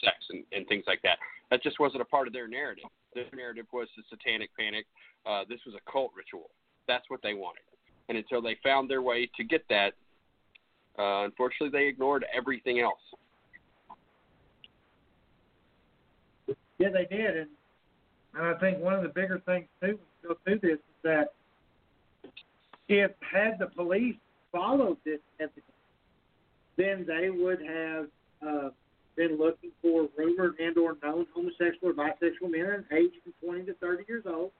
sex 0.05 0.17
and, 0.31 0.45
and 0.53 0.67
things 0.67 0.85
like 0.87 1.01
that. 1.03 1.19
That 1.51 1.63
just 1.63 1.79
wasn't 1.79 2.03
a 2.03 2.07
part 2.07 2.27
of 2.27 2.33
their 2.33 2.49
narrative. 2.49 2.85
Their 3.15 3.27
narrative 3.35 3.67
was 3.73 3.89
the 3.97 4.03
satanic 4.11 4.51
panic. 4.59 4.87
Uh, 5.27 5.45
this 5.49 5.61
was 5.67 5.75
a 5.77 5.91
cult 5.91 6.13
ritual. 6.17 6.51
That's 6.89 7.05
what 7.09 7.21
they 7.23 7.35
wanted. 7.35 7.63
And 8.09 8.19
until 8.19 8.43
they 8.43 8.57
found 8.63 8.91
their 8.91 9.03
way 9.03 9.31
to 9.37 9.45
get 9.45 9.65
that, 9.69 9.93
uh, 10.99 11.25
unfortunately, 11.25 11.71
they 11.71 11.87
ignored 11.87 12.25
everything 12.37 12.81
else. 12.81 13.01
Yeah, 16.79 16.89
they 16.93 17.07
did, 17.15 17.37
and 17.37 17.49
and 18.35 18.47
I 18.47 18.55
think 18.59 18.79
one 18.79 18.95
of 18.95 19.03
the 19.03 19.09
bigger 19.09 19.41
things 19.45 19.67
too, 19.81 19.99
go 20.27 20.37
through 20.45 20.61
this, 20.61 20.79
is 20.79 21.03
that 21.05 21.33
if 22.89 23.11
had 23.21 23.59
the 23.59 23.67
police 23.67 24.17
followed 24.51 24.97
this 25.05 25.21
evidence, 25.39 25.65
then 26.77 27.05
they 27.07 27.31
would 27.31 27.61
have 27.61 28.07
uh, 28.47 28.71
been 29.17 29.39
looking 29.39 29.71
for 29.81 30.09
rumored 30.17 30.59
and 30.59 30.77
or 30.79 30.97
known 31.03 31.27
homosexual 31.35 31.91
or 31.91 31.93
bisexual 31.93 32.51
men 32.51 32.85
aged 32.93 33.17
from 33.23 33.33
20 33.45 33.67
to 33.67 33.75
30 33.75 34.05
years 34.09 34.25
old, 34.27 34.51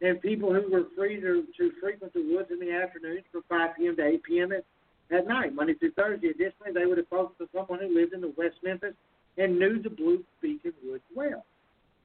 and 0.00 0.20
people 0.20 0.52
who 0.52 0.70
were 0.70 0.84
free 0.96 1.20
to, 1.20 1.44
to 1.56 1.72
frequent 1.80 2.12
the 2.12 2.34
woods 2.34 2.50
in 2.50 2.58
the 2.58 2.72
afternoons 2.72 3.24
from 3.30 3.42
5 3.48 3.70
p.m. 3.76 3.96
to 3.96 4.06
8 4.06 4.22
p.m. 4.22 4.52
at, 4.52 4.64
at 5.10 5.26
night, 5.26 5.54
Monday 5.54 5.74
through 5.74 5.92
Thursday. 5.92 6.28
Additionally, 6.28 6.72
they 6.74 6.86
would 6.86 6.98
have 6.98 7.08
focused 7.08 7.40
on 7.40 7.48
someone 7.54 7.80
who 7.80 7.94
lived 7.94 8.12
in 8.12 8.20
the 8.20 8.32
West 8.36 8.56
Memphis 8.62 8.94
and 9.38 9.58
knew 9.58 9.82
the 9.82 9.90
Blue 9.90 10.22
Beacon 10.40 10.72
Woods 10.84 11.04
well. 11.14 11.44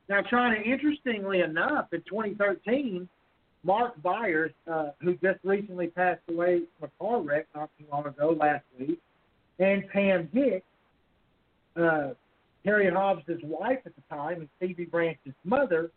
Now, 0.07 0.21
China, 0.21 0.55
interestingly 0.65 1.41
enough, 1.41 1.87
in 1.93 2.01
2013, 2.01 3.07
Mark 3.63 4.01
Byers, 4.01 4.51
uh, 4.71 4.89
who 5.01 5.13
just 5.15 5.39
recently 5.43 5.87
passed 5.87 6.21
away 6.29 6.61
from 6.79 6.89
a 6.89 7.03
car 7.03 7.21
wreck 7.21 7.47
not 7.55 7.69
too 7.77 7.85
long 7.91 8.05
ago, 8.05 8.35
last 8.39 8.63
week, 8.79 8.99
and 9.59 9.87
Pam 9.89 10.29
Hicks, 10.33 10.65
uh, 11.75 12.13
Terry 12.63 12.89
Hobbs' 12.89 13.23
wife 13.43 13.79
at 13.85 13.93
the 13.95 14.01
time, 14.09 14.39
and 14.39 14.49
Stevie 14.57 14.85
Branch's 14.85 15.33
mother, 15.43 15.91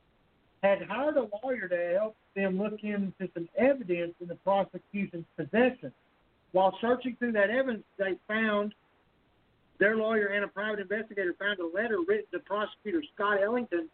had 0.63 0.83
hired 0.83 1.17
a 1.17 1.29
lawyer 1.43 1.69
to 1.69 1.99
help 1.99 2.17
them 2.37 2.59
look 2.59 2.83
into 2.83 3.29
some 3.35 3.49
evidence 3.57 4.15
in 4.21 4.29
the 4.29 4.37
prosecution's 4.37 5.27
possession. 5.37 5.93
While 6.53 6.77
searching 6.81 7.17
through 7.19 7.33
that 7.33 7.51
evidence, 7.51 7.85
they 7.99 8.19
found 8.29 8.75
their 9.79 9.97
lawyer 9.97 10.27
and 10.27 10.45
a 10.45 10.49
private 10.49 10.81
investigator 10.81 11.35
found 11.39 11.59
a 11.59 11.67
letter 11.67 11.99
written 12.07 12.27
to 12.33 12.39
prosecutor 12.39 13.03
Scott 13.15 13.43
Ellington 13.43 13.89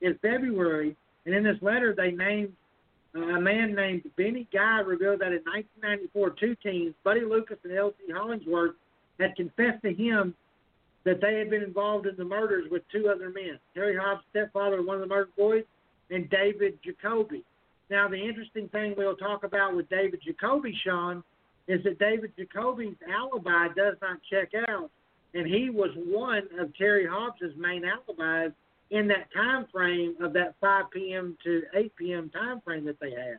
in 0.00 0.16
February, 0.22 0.96
and 1.26 1.34
in 1.34 1.42
this 1.42 1.60
letter 1.60 1.94
they 1.96 2.12
named 2.12 2.52
uh, 3.14 3.20
a 3.20 3.40
man 3.40 3.74
named 3.74 4.02
Benny 4.16 4.46
Guy 4.52 4.80
revealed 4.80 5.20
that 5.20 5.32
in 5.32 5.42
1994, 5.44 6.30
two 6.30 6.54
teens, 6.62 6.94
Buddy 7.04 7.22
Lucas 7.22 7.58
and 7.64 7.76
L.G. 7.76 8.12
Hollingsworth, 8.12 8.74
had 9.20 9.36
confessed 9.36 9.82
to 9.82 9.92
him 9.92 10.34
that 11.04 11.20
they 11.20 11.38
had 11.38 11.50
been 11.50 11.62
involved 11.62 12.06
in 12.06 12.16
the 12.16 12.24
murders 12.24 12.70
with 12.70 12.82
two 12.90 13.08
other 13.08 13.28
men, 13.30 13.58
Terry 13.74 13.96
Hobbs' 13.96 14.22
stepfather 14.30 14.82
one 14.82 14.96
of 14.96 15.02
the 15.02 15.08
murdered 15.08 15.34
boys, 15.36 15.64
and 16.12 16.28
David 16.30 16.78
Jacoby. 16.84 17.42
Now, 17.90 18.08
the 18.08 18.16
interesting 18.16 18.68
thing 18.68 18.94
we'll 18.96 19.16
talk 19.16 19.44
about 19.44 19.74
with 19.74 19.88
David 19.88 20.20
Jacoby, 20.24 20.74
Sean, 20.84 21.22
is 21.68 21.82
that 21.84 21.98
David 21.98 22.32
Jacoby's 22.38 22.96
alibi 23.12 23.68
does 23.74 23.96
not 24.00 24.18
check 24.30 24.50
out, 24.68 24.90
and 25.34 25.46
he 25.46 25.70
was 25.70 25.90
one 25.96 26.42
of 26.58 26.74
Terry 26.76 27.06
Hobbs's 27.06 27.54
main 27.56 27.82
alibis 27.84 28.52
in 28.90 29.08
that 29.08 29.32
time 29.34 29.66
frame 29.72 30.14
of 30.20 30.32
that 30.34 30.54
5 30.60 30.84
p.m. 30.92 31.36
to 31.44 31.62
8 31.74 31.96
p.m. 31.96 32.30
time 32.30 32.60
frame 32.62 32.84
that 32.84 33.00
they 33.00 33.10
had. 33.10 33.38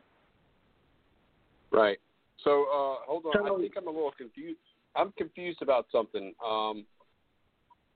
Right. 1.70 1.98
So 2.42 2.62
uh, 2.62 3.04
hold 3.06 3.26
on. 3.26 3.32
So- 3.34 3.56
I 3.56 3.60
think 3.60 3.74
I'm 3.76 3.86
a 3.86 3.90
little 3.90 4.12
confused. 4.16 4.58
I'm 4.96 5.12
confused 5.12 5.60
about 5.60 5.86
something. 5.90 6.32
Um, 6.44 6.84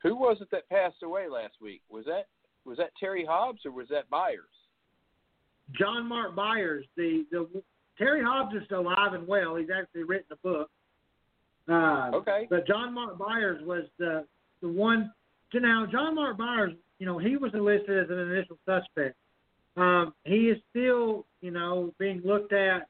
who 0.03 0.17
was 0.17 0.39
it 0.41 0.49
that 0.51 0.69
passed 0.69 1.03
away 1.05 1.29
last 1.29 1.55
week? 1.61 1.83
Was 1.89 2.05
that 2.07 2.27
was 2.65 2.77
that 2.79 2.91
Terry 2.99 3.25
Hobbs 3.25 3.61
or 3.65 3.71
was 3.71 3.87
that 3.91 4.11
Byers? 4.11 4.58
John 5.73 6.07
Mark 6.09 6.35
Byers, 6.35 6.85
the 6.97 7.25
the 7.31 7.47
Terry 7.99 8.23
Hobbs 8.23 8.55
is 8.55 8.63
still 8.67 8.81
alive 8.81 9.13
and 9.15 9.27
well. 9.27 9.57
He's 9.57 9.69
actually 9.77 10.05
written 10.05 10.27
a 10.33 10.37
book. 10.37 10.71
Uh, 11.69 12.11
Okay. 12.15 12.47
But 12.49 12.67
John 12.67 12.95
Mark 12.95 13.19
Byers 13.19 13.63
was 13.65 13.85
the 13.99 14.25
the 14.63 14.69
one. 14.69 15.13
So 15.53 15.59
now 15.59 15.87
John 15.91 16.15
Mark 16.15 16.39
Byers, 16.39 16.73
you 16.99 17.07
know, 17.07 17.19
he 17.19 17.37
was 17.37 17.53
enlisted 17.55 17.99
as 18.05 18.11
an 18.11 18.19
initial 18.19 18.59
suspect. 18.67 19.17
Um, 19.77 20.15
he 20.25 20.49
is 20.49 20.59
still, 20.71 21.27
you 21.41 21.51
know, 21.51 21.95
being 21.99 22.21
looked 22.25 22.53
at. 22.53 22.89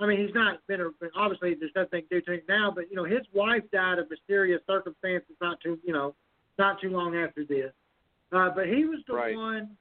I 0.00 0.06
mean, 0.06 0.24
he's 0.24 0.34
not 0.34 0.64
been. 0.68 0.80
A, 0.80 0.90
obviously, 1.16 1.54
there's 1.58 1.72
nothing 1.74 2.04
due 2.10 2.20
to 2.22 2.32
him 2.34 2.40
now. 2.48 2.70
But 2.74 2.90
you 2.90 2.96
know, 2.96 3.04
his 3.04 3.22
wife 3.32 3.62
died 3.72 3.98
of 3.98 4.08
mysterious 4.10 4.60
circumstances 4.66 5.34
not 5.40 5.60
too, 5.60 5.78
you 5.84 5.92
know, 5.92 6.14
not 6.58 6.80
too 6.80 6.90
long 6.90 7.16
after 7.16 7.44
this. 7.44 7.72
Uh, 8.30 8.50
but 8.54 8.66
he 8.68 8.84
was 8.84 9.00
the 9.08 9.14
Right. 9.14 9.34
one 9.34 9.76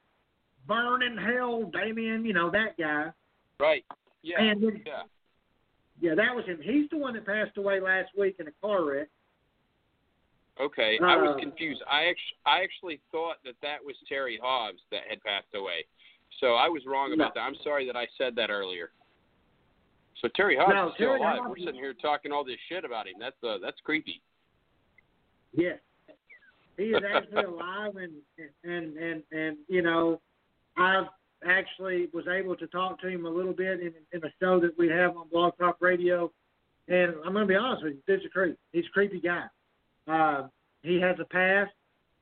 burn 0.67 1.01
in 1.03 1.17
hell, 1.17 1.63
Damien. 1.71 2.25
You 2.25 2.33
know 2.33 2.49
that 2.51 2.77
guy. 2.77 3.11
Right. 3.59 3.85
Yeah. 4.21 4.41
And 4.41 4.61
then- 4.61 4.83
yeah. 4.85 5.03
Yeah, 5.99 6.13
that 6.13 6.35
was 6.35 6.45
him. 6.45 6.59
He's 6.61 6.87
the 6.91 6.97
one 6.97 7.15
that 7.15 7.25
passed 7.25 7.57
away 7.57 7.79
last 7.79 8.09
week 8.15 8.35
in 8.39 8.47
a 8.47 8.51
car 8.61 8.83
wreck. 8.85 9.07
Okay. 10.59 10.99
I 10.99 11.15
was 11.17 11.35
Uh, 11.35 11.39
confused. 11.39 11.81
I 11.89 12.05
actually 12.05 12.37
I 12.45 12.61
actually 12.63 12.97
thought 13.11 13.37
that 13.43 13.59
that 13.61 13.83
was 13.83 13.95
Terry 14.07 14.37
Hobbs 14.37 14.81
that 14.91 15.03
had 15.07 15.23
passed 15.23 15.53
away. 15.55 15.85
So 16.39 16.53
I 16.55 16.67
was 16.69 16.85
wrong 16.85 17.13
about 17.13 17.35
No. 17.35 17.41
that. 17.41 17.47
I'm 17.47 17.55
sorry 17.63 17.85
that 17.87 17.95
I 17.95 18.05
said 18.17 18.35
that 18.35 18.49
earlier. 18.51 18.91
So 20.21 20.27
Terry 20.29 20.55
Hobbs 20.55 20.73
No, 20.73 20.87
is 20.89 20.93
still 20.95 21.07
Terry 21.09 21.19
alive. 21.19 21.37
Hobbs- 21.39 21.49
We're 21.49 21.57
sitting 21.65 21.75
here 21.81 21.93
talking 21.95 22.31
all 22.31 22.43
this 22.43 22.59
shit 22.69 22.85
about 22.85 23.07
him. 23.07 23.15
That's 23.19 23.43
uh, 23.43 23.57
that's 23.59 23.79
creepy. 23.81 24.21
Yeah, 25.53 25.77
he 26.77 26.85
is 26.93 27.03
actually 27.03 27.43
alive, 27.43 27.95
and 27.95 28.13
and 28.63 28.97
and 28.97 29.23
and 29.31 29.57
you 29.67 29.81
know, 29.81 30.21
I 30.77 31.05
actually 31.45 32.09
was 32.13 32.25
able 32.27 32.55
to 32.55 32.67
talk 32.67 32.99
to 33.01 33.07
him 33.07 33.25
a 33.25 33.29
little 33.29 33.53
bit 33.53 33.79
in 33.79 33.93
in 34.13 34.23
a 34.23 34.31
show 34.41 34.59
that 34.59 34.77
we 34.77 34.87
have 34.89 35.15
on 35.17 35.27
Blog 35.29 35.57
Talk 35.57 35.77
Radio, 35.79 36.31
and 36.87 37.13
I'm 37.25 37.33
going 37.33 37.45
to 37.47 37.53
be 37.53 37.55
honest 37.55 37.83
with 37.83 37.93
you, 37.93 37.99
dude's 38.07 38.25
a 38.25 38.29
creep. 38.29 38.57
He's 38.71 38.85
a 38.85 38.89
creepy 38.91 39.19
guy. 39.19 39.45
Uh, 40.07 40.47
he 40.83 40.99
has 41.01 41.17
a 41.19 41.25
past 41.25 41.71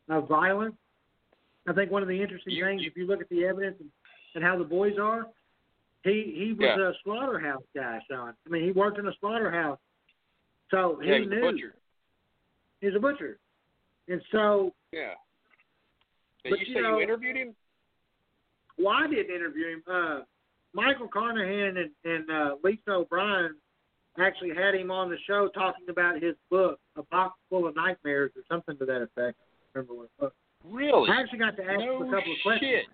of 0.09 0.27
violence. 0.27 0.75
I 1.67 1.73
think 1.73 1.91
one 1.91 2.01
of 2.01 2.07
the 2.07 2.21
interesting 2.21 2.53
You- 2.53 2.65
things, 2.65 2.81
you- 2.83 2.87
if 2.89 2.97
you 2.97 3.05
look 3.07 3.21
at 3.21 3.29
the 3.29 3.45
evidence 3.45 3.77
and, 3.79 3.89
and 4.35 4.43
how 4.43 4.57
the 4.57 4.63
boys 4.63 4.97
are, 4.99 5.27
he 6.03 6.33
he 6.35 6.53
was 6.53 6.67
Yeah. 6.77 6.89
a 6.89 6.93
slaughterhouse 7.03 7.63
guy, 7.75 7.99
Sean. 8.09 8.33
I 8.45 8.49
mean, 8.49 8.63
he 8.63 8.71
worked 8.71 8.97
in 8.99 9.07
a 9.07 9.13
slaughterhouse, 9.19 9.79
so 10.71 10.97
he 11.01 11.09
yeah, 11.09 11.17
he's 11.19 11.29
knew 11.29 11.37
a 11.47 11.51
butcher. 11.51 11.75
he 12.81 12.87
was 12.87 12.95
a 12.95 12.99
butcher, 12.99 13.39
and 14.07 14.21
so 14.31 14.73
Yeah. 14.91 15.15
Did 16.43 16.51
But, 16.51 16.59
you 16.59 16.65
you 16.67 16.73
say 16.75 16.81
know- 16.81 16.97
you 16.97 17.03
interviewed 17.03 17.35
him? 17.37 17.55
Well, 18.77 18.95
I 18.95 19.07
didn't 19.07 19.33
interview 19.35 19.67
him. 19.67 19.83
Uh, 19.89 20.19
Michael 20.73 21.07
Carnahan 21.07 21.77
and, 21.77 21.91
and 22.03 22.29
uh, 22.29 22.55
Lisa 22.63 22.91
O'Brien 22.91 23.55
actually 24.19 24.49
had 24.49 24.75
him 24.75 24.91
on 24.91 25.09
the 25.09 25.17
show 25.25 25.49
talking 25.53 25.85
about 25.89 26.21
his 26.21 26.35
book, 26.49 26.79
A 26.97 27.03
Box 27.03 27.35
Full 27.49 27.67
of 27.67 27.75
Nightmares, 27.75 28.31
or 28.35 28.41
something 28.49 28.77
to 28.77 28.85
that 28.85 29.01
effect. 29.01 29.37
I 29.37 29.79
don't 29.79 29.87
remember 29.87 29.93
what 29.93 30.09
was. 30.19 30.31
Really? 30.63 31.09
I 31.09 31.21
actually 31.21 31.39
got 31.39 31.55
to 31.57 31.63
ask 31.63 31.79
no 31.79 32.03
him 32.03 32.13
a 32.13 32.17
couple 32.17 32.31
of 32.31 32.37
questions. 32.43 32.71
shit. 32.71 32.85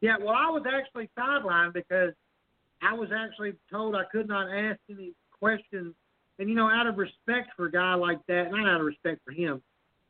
Yeah, 0.00 0.16
well, 0.18 0.34
I 0.34 0.48
was 0.48 0.62
actually 0.66 1.10
sidelined 1.18 1.74
because 1.74 2.12
I 2.82 2.94
was 2.94 3.10
actually 3.14 3.52
told 3.70 3.94
I 3.94 4.04
could 4.10 4.28
not 4.28 4.50
ask 4.50 4.78
any 4.88 5.12
questions. 5.38 5.94
And, 6.38 6.48
you 6.48 6.54
know, 6.54 6.70
out 6.70 6.86
of 6.86 6.96
respect 6.96 7.50
for 7.54 7.66
a 7.66 7.70
guy 7.70 7.94
like 7.94 8.18
that, 8.28 8.50
not 8.50 8.66
out 8.66 8.80
of 8.80 8.86
respect 8.86 9.20
for 9.26 9.32
him, 9.32 9.60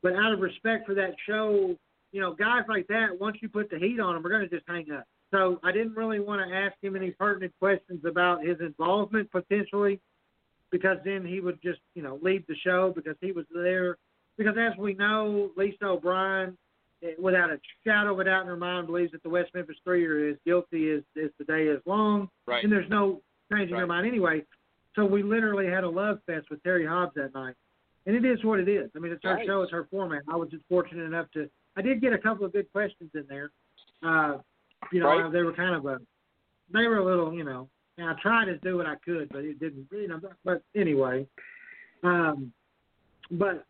but 0.01 0.13
out 0.15 0.31
of 0.31 0.39
respect 0.39 0.85
for 0.85 0.93
that 0.95 1.13
show, 1.27 1.75
you 2.11 2.21
know, 2.21 2.33
guys 2.33 2.63
like 2.67 2.87
that, 2.87 3.19
once 3.19 3.37
you 3.41 3.49
put 3.49 3.69
the 3.69 3.77
heat 3.77 3.99
on 3.99 4.13
them, 4.13 4.23
we're 4.23 4.29
going 4.29 4.47
to 4.47 4.49
just 4.49 4.67
hang 4.67 4.91
up. 4.91 5.05
So 5.31 5.59
I 5.63 5.71
didn't 5.71 5.95
really 5.95 6.19
want 6.19 6.47
to 6.47 6.55
ask 6.55 6.75
him 6.81 6.95
any 6.95 7.11
pertinent 7.11 7.53
questions 7.59 8.03
about 8.05 8.45
his 8.45 8.59
involvement 8.59 9.31
potentially 9.31 9.99
because 10.71 10.97
then 11.05 11.25
he 11.25 11.39
would 11.39 11.61
just, 11.61 11.79
you 11.95 12.01
know, 12.01 12.19
leave 12.21 12.45
the 12.47 12.55
show 12.55 12.91
because 12.95 13.15
he 13.21 13.31
was 13.31 13.45
there. 13.53 13.97
Because 14.37 14.55
as 14.59 14.77
we 14.77 14.93
know, 14.93 15.51
Lisa 15.55 15.85
O'Brien, 15.85 16.57
eh, 17.03 17.11
without 17.19 17.49
a 17.49 17.59
shadow 17.85 18.13
of 18.13 18.19
a 18.19 18.23
doubt 18.25 18.41
in 18.41 18.47
her 18.47 18.57
mind, 18.57 18.87
believes 18.87 19.11
that 19.11 19.23
the 19.23 19.29
West 19.29 19.51
Memphis 19.53 19.77
Three 19.83 20.05
are 20.05 20.29
as 20.29 20.37
guilty 20.45 20.91
as, 20.91 21.03
as 21.21 21.29
the 21.37 21.45
day 21.45 21.63
is 21.63 21.81
long. 21.85 22.29
Right. 22.45 22.63
And 22.63 22.71
there's 22.71 22.89
no 22.89 23.21
changing 23.51 23.77
her 23.77 23.87
mind 23.87 24.07
anyway. 24.07 24.43
So 24.95 25.05
we 25.05 25.23
literally 25.23 25.67
had 25.67 25.83
a 25.83 25.89
love 25.89 26.19
fest 26.25 26.47
with 26.49 26.61
Terry 26.63 26.85
Hobbs 26.85 27.13
that 27.15 27.33
night. 27.33 27.55
And 28.05 28.15
it 28.15 28.25
is 28.25 28.43
what 28.43 28.59
it 28.59 28.67
is. 28.67 28.89
I 28.95 28.99
mean, 28.99 29.11
it's 29.11 29.23
her 29.23 29.37
Nice. 29.37 29.45
show, 29.45 29.61
it's 29.61 29.71
her 29.71 29.87
format. 29.91 30.23
I 30.29 30.35
was 30.35 30.49
just 30.49 30.63
fortunate 30.67 31.03
enough 31.03 31.27
to. 31.33 31.49
I 31.77 31.81
did 31.81 32.01
get 32.01 32.13
a 32.13 32.17
couple 32.17 32.45
of 32.45 32.53
good 32.53 32.71
questions 32.71 33.11
in 33.13 33.25
there. 33.29 33.51
Uh, 34.03 34.37
you 34.91 34.99
know, 34.99 35.07
Right. 35.07 35.31
they 35.31 35.43
were 35.43 35.53
kind 35.53 35.75
of 35.75 35.85
a. 35.85 35.99
They 36.73 36.87
were 36.87 36.97
a 36.97 37.05
little, 37.05 37.33
you 37.33 37.43
know. 37.43 37.69
And 37.97 38.09
I 38.09 38.13
tried 38.21 38.45
to 38.45 38.57
do 38.57 38.77
what 38.77 38.87
I 38.87 38.95
could, 38.95 39.29
but 39.29 39.43
it 39.43 39.59
didn't. 39.59 39.87
You 39.91 40.07
know, 40.07 40.19
but, 40.43 40.63
anyway. 40.75 41.27
Um, 42.03 42.51
but 43.29 43.65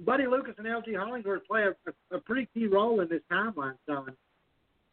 Buddy 0.00 0.26
Lucas 0.26 0.54
and 0.58 0.66
LG 0.66 0.96
Hollingsworth 0.96 1.46
play 1.46 1.64
a, 1.64 1.70
a, 1.90 2.16
a 2.16 2.20
pretty 2.20 2.48
key 2.52 2.66
role 2.66 3.00
in 3.00 3.08
this 3.08 3.22
timeline, 3.30 3.76
Sean. 3.88 4.16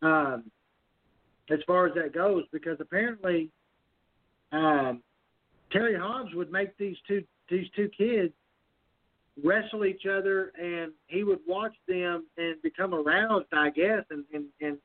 Um, 0.02 0.52
as 1.50 1.60
far 1.66 1.88
as 1.88 1.94
that 1.96 2.14
goes, 2.14 2.44
because 2.52 2.78
apparently, 2.80 3.50
um, 4.52 5.02
Terry 5.72 5.98
Hobbs 5.98 6.34
would 6.36 6.52
make 6.52 6.78
these 6.78 6.98
two 7.08 7.24
these 7.50 7.68
two 7.76 7.90
kids 7.98 8.34
wrestle 9.42 9.86
each 9.86 10.06
other, 10.06 10.52
and 10.60 10.92
he 11.08 11.24
would 11.24 11.40
watch 11.48 11.74
them 11.88 12.26
and 12.38 12.62
become 12.62 12.94
aroused, 12.94 13.48
I 13.54 13.70
guess, 13.70 14.04
and 14.10 14.26
and, 14.34 14.46
and 14.62 14.78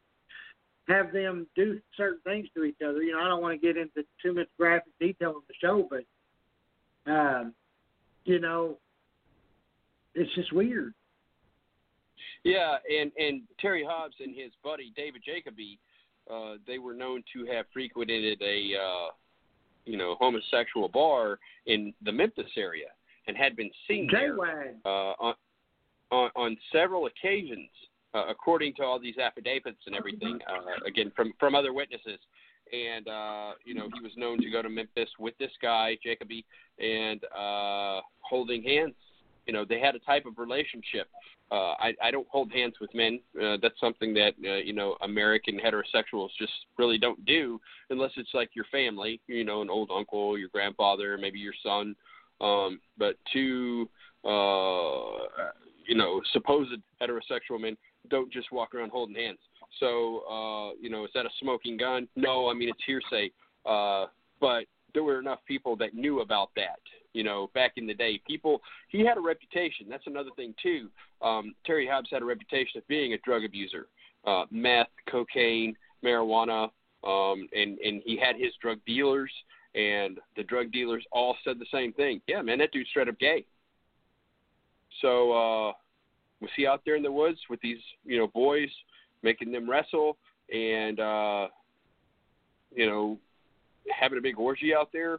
have 0.89 1.13
them 1.13 1.47
do 1.55 1.81
certain 1.97 2.21
things 2.25 2.49
to 2.55 2.65
each 2.65 2.79
other. 2.83 3.03
You 3.03 3.13
know, 3.13 3.21
I 3.21 3.29
don't 3.29 3.43
want 3.43 3.61
to 3.61 3.67
get 3.67 3.77
into 3.77 4.05
too 4.23 4.35
much 4.35 4.49
graphic 4.59 4.93
detail 4.99 5.31
of 5.31 5.43
the 5.49 5.55
show, 5.61 5.87
but 5.91 7.11
um, 7.11 7.55
you 8.25 8.39
know, 8.39 8.79
it's 10.15 10.35
just 10.35 10.53
weird. 10.53 10.95
Yeah, 12.45 12.77
and 12.89 13.13
and 13.19 13.43
Terry 13.61 13.85
Hobbs 13.87 14.15
and 14.21 14.35
his 14.35 14.53
buddy 14.65 14.93
David 14.97 15.23
Jacoby, 15.25 15.79
uh, 16.31 16.55
they 16.67 16.79
were 16.79 16.95
known 16.95 17.23
to 17.35 17.45
have 17.53 17.67
frequented 17.73 18.41
a 18.41 18.73
uh, 18.77 19.11
you 19.85 19.99
know 19.99 20.17
homosexual 20.19 20.89
bar 20.89 21.39
in 21.67 21.93
the 22.03 22.13
Memphis 22.13 22.51
area 22.57 22.87
and 23.29 23.37
had 23.37 23.55
been 23.55 23.71
seen 23.87 24.09
there 24.11 24.37
uh, 24.85 25.13
on, 25.21 25.35
on 26.11 26.31
on 26.35 26.57
several 26.73 27.07
occasions, 27.07 27.69
uh, 28.15 28.25
according 28.29 28.75
to 28.75 28.83
all 28.83 28.99
these 28.99 29.19
affidavits 29.19 29.79
and 29.87 29.95
everything. 29.95 30.39
Uh, 30.49 30.85
again, 30.87 31.13
from 31.15 31.33
from 31.39 31.55
other 31.55 31.73
witnesses, 31.73 32.19
and 32.73 33.07
uh, 33.07 33.53
you 33.65 33.75
know 33.75 33.89
he 33.95 34.01
was 34.01 34.13
known 34.17 34.41
to 34.41 34.51
go 34.51 34.63
to 34.63 34.69
Memphis 34.69 35.11
with 35.19 35.37
this 35.39 35.53
guy 35.63 35.97
Jacoby 36.03 36.45
and 36.81 37.23
uh, 37.39 38.01
holding 38.21 38.63
hands. 38.63 38.95
You 39.47 39.53
know 39.53 39.65
they 39.65 39.79
had 39.79 39.95
a 39.95 40.01
type 40.01 40.27
of 40.27 40.39
relationship. 40.39 41.07
Uh, 41.51 41.73
I, 41.81 41.95
I 42.03 42.11
don't 42.11 42.29
hold 42.29 42.53
hands 42.53 42.75
with 42.79 42.95
men. 42.95 43.21
Uh, 43.43 43.57
that's 43.63 43.81
something 43.81 44.13
that 44.15 44.35
uh, 44.45 44.57
you 44.57 44.73
know 44.73 44.97
American 45.03 45.59
heterosexuals 45.59 46.29
just 46.39 46.53
really 46.79 46.99
don't 46.99 47.25
do 47.25 47.61
unless 47.91 48.11
it's 48.17 48.35
like 48.35 48.51
your 48.55 48.67
family, 48.71 49.21
you 49.27 49.45
know, 49.45 49.63
an 49.63 49.71
old 49.71 49.91
uncle, 49.95 50.37
your 50.39 50.51
grandfather, 50.51 51.17
maybe 51.19 51.39
your 51.39 51.55
son. 51.63 51.97
Um, 52.41 52.81
but 52.97 53.17
two, 53.33 53.89
uh, 54.25 55.27
you 55.87 55.95
know, 55.95 56.21
supposed 56.33 56.73
heterosexual 57.01 57.61
men 57.61 57.77
don't 58.09 58.33
just 58.33 58.53
walk 58.53 58.75
around 58.75 58.91
holding 58.91 59.15
hands. 59.15 59.39
So, 59.81 60.23
uh, 60.31 60.73
you 60.81 60.91
know, 60.91 61.05
is 61.05 61.11
that 61.15 61.27
a 61.27 61.31
smoking 61.41 61.77
gun? 61.77 62.09
No, 62.17 62.49
I 62.49 62.55
mean 62.55 62.69
it's 62.69 62.83
hearsay. 62.87 63.31
Uh, 63.67 64.07
but 64.41 64.65
there 64.95 65.03
were 65.03 65.19
enough 65.19 65.41
people 65.47 65.77
that 65.77 65.95
knew 65.95 66.21
about 66.21 66.51
that. 66.57 66.81
You 67.13 67.25
know, 67.25 67.51
back 67.55 67.73
in 67.77 67.87
the 67.87 67.95
day, 67.95 68.21
people 68.27 68.61
he 68.89 69.05
had 69.05 69.17
a 69.17 69.21
reputation. 69.21 69.87
That's 69.89 70.07
another 70.07 70.31
thing 70.37 70.55
too. 70.63 70.89
Um, 71.23 71.55
Terry 71.65 71.87
Hobbs 71.87 72.09
had 72.13 72.23
a 72.23 72.25
reputation 72.25 72.79
of 72.79 72.87
being 72.87 73.13
a 73.15 73.19
drug 73.19 73.45
abuser, 73.45 73.87
uh, 74.27 74.45
meth, 74.51 74.89
cocaine, 75.11 75.75
marijuana, 76.05 76.71
um, 77.05 77.49
and 77.53 77.79
and 77.79 78.03
he 78.05 78.17
had 78.17 78.37
his 78.37 78.53
drug 78.61 78.79
dealers, 78.87 79.33
and 79.75 80.19
the 80.37 80.43
drug 80.43 80.73
dealers 80.73 81.05
all 81.13 81.37
said 81.45 81.59
the 81.59 81.67
same 81.73 81.93
thing. 81.93 82.21
Yeah, 82.27 82.43
man, 82.43 82.59
that 82.59 82.73
dude's 82.73 82.91
straight 82.91 83.09
up 83.09 83.19
gay. 83.19 83.45
So 85.01 85.33
uh, 85.33 85.73
was 86.41 86.51
he 86.57 86.67
out 86.67 86.83
there 86.85 86.97
in 86.97 87.03
the 87.03 87.13
woods 87.13 87.39
with 87.49 87.61
these 87.61 87.79
you 88.05 88.19
know 88.19 88.29
boys, 88.29 88.71
making 89.23 89.53
them 89.53 89.69
wrestle, 89.69 90.17
and 90.53 90.99
uh, 91.01 91.49
you 92.75 92.87
know 92.87 93.19
having 93.91 94.19
a 94.19 94.23
big 94.23 94.39
orgy 94.39 94.75
out 94.75 94.91
there? 94.93 95.19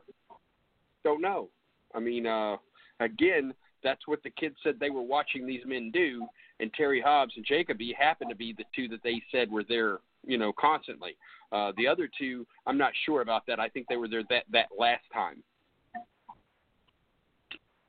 Don't 1.03 1.21
know. 1.21 1.49
I 1.95 1.99
mean, 1.99 2.27
uh, 2.27 2.57
again, 2.99 3.53
that's 3.83 4.07
what 4.07 4.21
the 4.23 4.29
kids 4.29 4.55
said 4.63 4.75
they 4.79 4.89
were 4.89 5.01
watching 5.01 5.47
these 5.47 5.61
men 5.65 5.91
do, 5.91 6.25
and 6.59 6.73
Terry 6.73 7.01
Hobbs 7.01 7.33
and 7.35 7.45
Jacoby 7.45 7.95
happened 7.97 8.29
to 8.29 8.35
be 8.35 8.53
the 8.53 8.65
two 8.75 8.87
that 8.89 9.03
they 9.03 9.21
said 9.31 9.49
were 9.51 9.63
there, 9.67 9.99
you 10.25 10.37
know, 10.37 10.53
constantly. 10.59 11.15
Uh, 11.51 11.71
the 11.77 11.87
other 11.87 12.09
two, 12.19 12.45
I'm 12.65 12.77
not 12.77 12.91
sure 13.05 13.21
about 13.21 13.45
that. 13.47 13.59
I 13.59 13.69
think 13.69 13.87
they 13.89 13.97
were 13.97 14.07
there 14.07 14.23
that 14.29 14.43
that 14.51 14.67
last 14.77 15.03
time. 15.13 15.43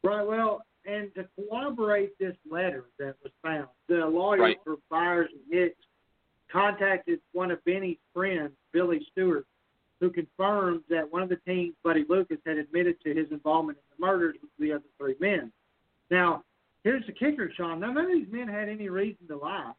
Right. 0.02 0.26
Well, 0.26 0.62
and 0.86 1.14
to 1.14 1.28
corroborate 1.36 2.18
this 2.18 2.36
letter 2.50 2.86
that 2.98 3.16
was 3.22 3.32
found, 3.42 3.68
the 3.88 4.06
lawyer 4.06 4.40
Right. 4.40 4.58
for 4.64 4.76
Byers 4.88 5.30
and 5.32 5.42
Hicks 5.52 5.84
contacted 6.50 7.20
one 7.32 7.50
of 7.50 7.62
Benny's 7.64 7.98
friends, 8.14 8.52
Billy 8.72 9.06
Stewart, 9.12 9.46
who 10.00 10.10
confirmed 10.10 10.82
that 10.88 11.10
one 11.12 11.22
of 11.22 11.28
the 11.28 11.36
teens, 11.36 11.74
Buddy 11.84 12.04
Lucas, 12.08 12.38
had 12.46 12.56
admitted 12.56 12.98
to 13.02 13.14
his 13.14 13.30
involvement 13.30 13.78
in 13.78 13.84
the 13.98 14.06
murders 14.06 14.36
of 14.42 14.48
the 14.58 14.72
other 14.72 14.84
three 14.96 15.16
men. 15.20 15.52
Now, 16.10 16.44
here's 16.82 17.04
the 17.06 17.12
kicker, 17.12 17.52
Sean. 17.54 17.78
Now, 17.80 17.92
none 17.92 18.06
of 18.06 18.10
these 18.10 18.32
men 18.32 18.48
had 18.48 18.68
any 18.70 18.88
reason 18.88 19.28
to 19.28 19.36
lie 19.36 19.72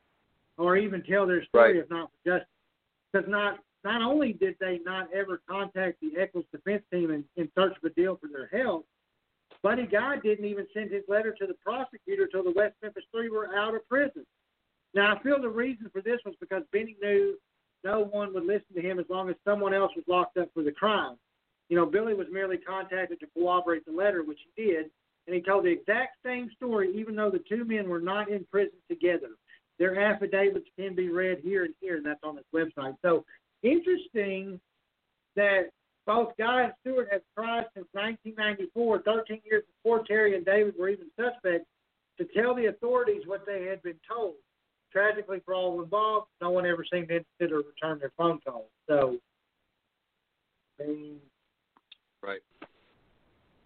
or 0.61 0.77
even 0.77 1.01
tell 1.03 1.25
their 1.25 1.43
story 1.45 1.73
Right. 1.73 1.83
if 1.83 1.89
not 1.89 2.11
for 2.11 2.29
justice. 2.29 2.47
Because 3.11 3.27
not 3.29 3.59
not 3.83 4.03
only 4.03 4.33
did 4.33 4.55
they 4.59 4.79
not 4.85 5.11
ever 5.11 5.41
contact 5.49 5.99
the 6.01 6.15
Echols 6.15 6.45
defense 6.51 6.83
team 6.93 7.09
in, 7.09 7.25
in 7.35 7.51
search 7.57 7.75
of 7.75 7.83
a 7.83 7.89
deal 7.89 8.15
for 8.15 8.27
their 8.27 8.45
help, 8.47 8.85
Buddy 9.63 9.87
Guy 9.87 10.17
didn't 10.19 10.45
even 10.45 10.67
send 10.71 10.91
his 10.91 11.03
letter 11.07 11.33
to 11.39 11.47
the 11.47 11.55
prosecutor 11.55 12.25
until 12.25 12.43
the 12.43 12.51
West 12.51 12.75
Memphis 12.83 13.03
Three 13.11 13.29
were 13.29 13.55
out 13.55 13.73
of 13.73 13.87
prison. 13.89 14.23
Now, 14.93 15.15
I 15.15 15.23
feel 15.23 15.41
the 15.41 15.49
reason 15.49 15.89
for 15.91 16.01
this 16.01 16.19
was 16.25 16.35
because 16.39 16.63
Benny 16.71 16.95
knew 17.01 17.39
no 17.83 18.01
one 18.03 18.33
would 18.35 18.45
listen 18.45 18.75
to 18.75 18.81
him 18.81 18.99
as 18.99 19.05
long 19.09 19.29
as 19.29 19.35
someone 19.43 19.73
else 19.73 19.91
was 19.95 20.05
locked 20.07 20.37
up 20.37 20.49
for 20.53 20.61
the 20.61 20.71
crime. 20.71 21.17
You 21.69 21.77
know, 21.77 21.87
Billy 21.87 22.13
was 22.13 22.27
merely 22.31 22.57
contacted 22.57 23.19
to 23.19 23.27
corroborate 23.35 23.85
the 23.85 23.93
letter, 23.93 24.23
which 24.23 24.39
he 24.55 24.63
did, 24.63 24.91
and 25.25 25.35
he 25.35 25.41
told 25.41 25.65
the 25.65 25.69
exact 25.69 26.17
same 26.23 26.51
story, 26.55 26.93
even 26.95 27.15
though 27.15 27.31
the 27.31 27.43
two 27.49 27.65
men 27.65 27.89
were 27.89 27.99
not 27.99 28.29
in 28.29 28.45
prison 28.51 28.77
together. 28.89 29.29
Their 29.79 29.99
affidavits 29.99 30.67
can 30.77 30.95
be 30.95 31.09
read 31.09 31.39
here 31.43 31.65
and 31.65 31.73
here, 31.79 31.97
and 31.97 32.05
that's 32.05 32.19
on 32.23 32.35
this 32.35 32.45
website. 32.53 32.95
So, 33.01 33.25
interesting 33.63 34.59
that 35.35 35.69
both 36.05 36.33
Guy 36.37 36.63
and 36.63 36.73
Stewart 36.81 37.09
have 37.11 37.21
tried 37.35 37.65
since 37.73 37.87
1994, 37.93 39.01
13 39.03 39.41
years 39.45 39.63
before 39.75 40.03
Terry 40.03 40.35
and 40.35 40.45
David 40.45 40.75
were 40.77 40.89
even 40.89 41.07
suspects, 41.15 41.67
to 42.17 42.25
tell 42.35 42.53
the 42.53 42.67
authorities 42.67 43.23
what 43.25 43.45
they 43.45 43.65
had 43.65 43.81
been 43.81 43.99
told. 44.07 44.35
Tragically 44.91 45.41
for 45.45 45.53
all 45.53 45.81
involved, 45.81 46.27
no 46.41 46.51
one 46.51 46.65
ever 46.65 46.83
seemed 46.91 47.09
interested 47.09 47.51
or 47.51 47.59
returned 47.59 48.01
their 48.01 48.11
phone 48.17 48.39
calls. 48.45 48.69
So, 48.87 49.17
I 50.79 50.87
mean, 50.87 51.19
Right. 52.21 52.41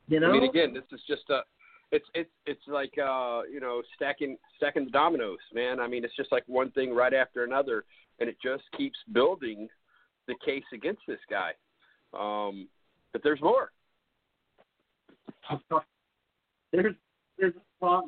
you 0.07 0.19
know, 0.19 0.29
I 0.29 0.31
mean, 0.33 0.43
again, 0.43 0.73
this 0.73 0.83
is 0.91 1.01
just 1.07 1.29
a. 1.29 1.43
It's 1.91 2.05
it's 2.13 2.31
it's 2.45 2.61
like 2.67 2.93
uh 2.97 3.41
you 3.51 3.59
know 3.59 3.81
stacking 3.95 4.37
stacking 4.57 4.85
the 4.85 4.91
dominoes, 4.91 5.39
man. 5.53 5.79
I 5.79 5.87
mean, 5.87 6.03
it's 6.03 6.15
just 6.15 6.31
like 6.31 6.43
one 6.47 6.71
thing 6.71 6.93
right 6.93 7.13
after 7.13 7.43
another, 7.43 7.85
and 8.19 8.29
it 8.29 8.37
just 8.43 8.63
keeps 8.77 8.97
building 9.13 9.67
the 10.27 10.35
case 10.43 10.63
against 10.73 11.01
this 11.07 11.19
guy. 11.29 11.51
Um, 12.17 12.67
but 13.13 13.21
there's 13.23 13.41
more. 13.41 13.71
there's 16.71 16.95
there's 17.37 17.53
a 17.81 17.85
lot 17.85 18.05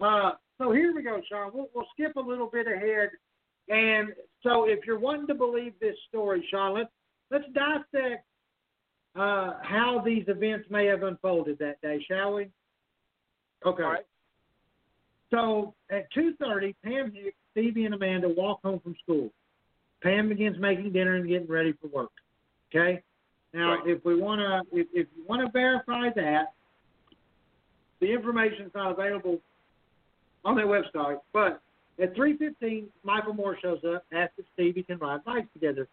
more. 0.00 0.28
Uh, 0.28 0.32
so 0.58 0.72
here 0.72 0.94
we 0.94 1.02
go, 1.02 1.20
Sean. 1.28 1.50
We'll, 1.52 1.68
we'll 1.74 1.86
skip 1.94 2.16
a 2.16 2.20
little 2.20 2.48
bit 2.48 2.66
ahead 2.66 3.10
and 3.68 4.14
so 4.42 4.64
if 4.64 4.80
you're 4.86 4.98
wanting 4.98 5.26
to 5.26 5.34
believe 5.34 5.74
this 5.80 5.96
story, 6.08 6.46
Sean, 6.50 6.74
let's 6.74 6.90
let's 7.30 7.44
dissect 7.52 8.24
uh, 9.14 9.54
how 9.62 10.02
these 10.04 10.24
events 10.28 10.66
may 10.70 10.86
have 10.86 11.02
unfolded 11.02 11.58
that 11.58 11.80
day, 11.82 12.04
shall 12.08 12.34
we? 12.34 12.48
Okay. 13.66 13.82
All 13.82 13.90
right. 13.90 14.06
So 15.30 15.74
at 15.90 16.10
two 16.12 16.34
thirty, 16.40 16.74
Pam 16.84 17.12
Hicks, 17.12 17.36
Stevie, 17.52 17.84
and 17.84 17.94
Amanda 17.94 18.28
walk 18.28 18.60
home 18.62 18.80
from 18.80 18.96
school. 19.02 19.30
Pam 20.02 20.28
begins 20.28 20.56
making 20.58 20.92
dinner 20.92 21.16
and 21.16 21.28
getting 21.28 21.48
ready 21.48 21.72
for 21.72 21.88
work. 21.88 22.10
Okay. 22.70 23.02
Now, 23.52 23.76
Right. 23.76 23.88
if 23.88 24.04
we 24.04 24.20
want 24.20 24.40
to, 24.40 24.78
if, 24.78 24.86
if 24.92 25.06
you 25.16 25.24
want 25.26 25.44
to 25.44 25.50
verify 25.50 26.10
that, 26.14 26.52
the 28.00 28.12
information 28.12 28.66
is 28.66 28.72
not 28.74 28.92
available 28.92 29.40
on 30.44 30.54
their 30.54 30.66
website. 30.66 31.18
But 31.32 31.60
at 32.00 32.14
three 32.14 32.36
fifteen, 32.36 32.88
Michael 33.02 33.34
Moore 33.34 33.58
shows 33.60 33.80
up, 33.84 34.04
asks 34.12 34.34
if 34.38 34.44
Stevie 34.54 34.82
can 34.82 34.98
ride 34.98 35.24
bikes 35.24 35.48
together. 35.52 35.88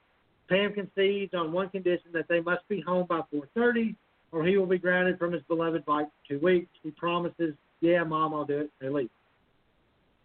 Pam 0.47 0.73
concedes 0.73 1.33
on 1.33 1.51
one 1.51 1.69
condition 1.69 2.11
that 2.13 2.27
they 2.27 2.39
must 2.39 2.67
be 2.69 2.79
home 2.81 3.07
by 3.09 3.21
four 3.31 3.47
thirty, 3.55 3.95
or 4.35 4.43
he 4.43 4.57
will 4.57 4.65
be 4.65 4.77
grounded 4.77 5.17
from 5.17 5.31
his 5.31 5.41
beloved 5.47 5.85
bike 5.85 6.07
for 6.07 6.33
two 6.33 6.45
weeks. 6.45 6.67
He 6.83 6.91
promises, 6.91 7.55
yeah, 7.79 8.03
mom, 8.03 8.33
I'll 8.33 8.43
do 8.43 8.59
it. 8.59 8.71
They 8.81 8.89
leave. 8.89 9.09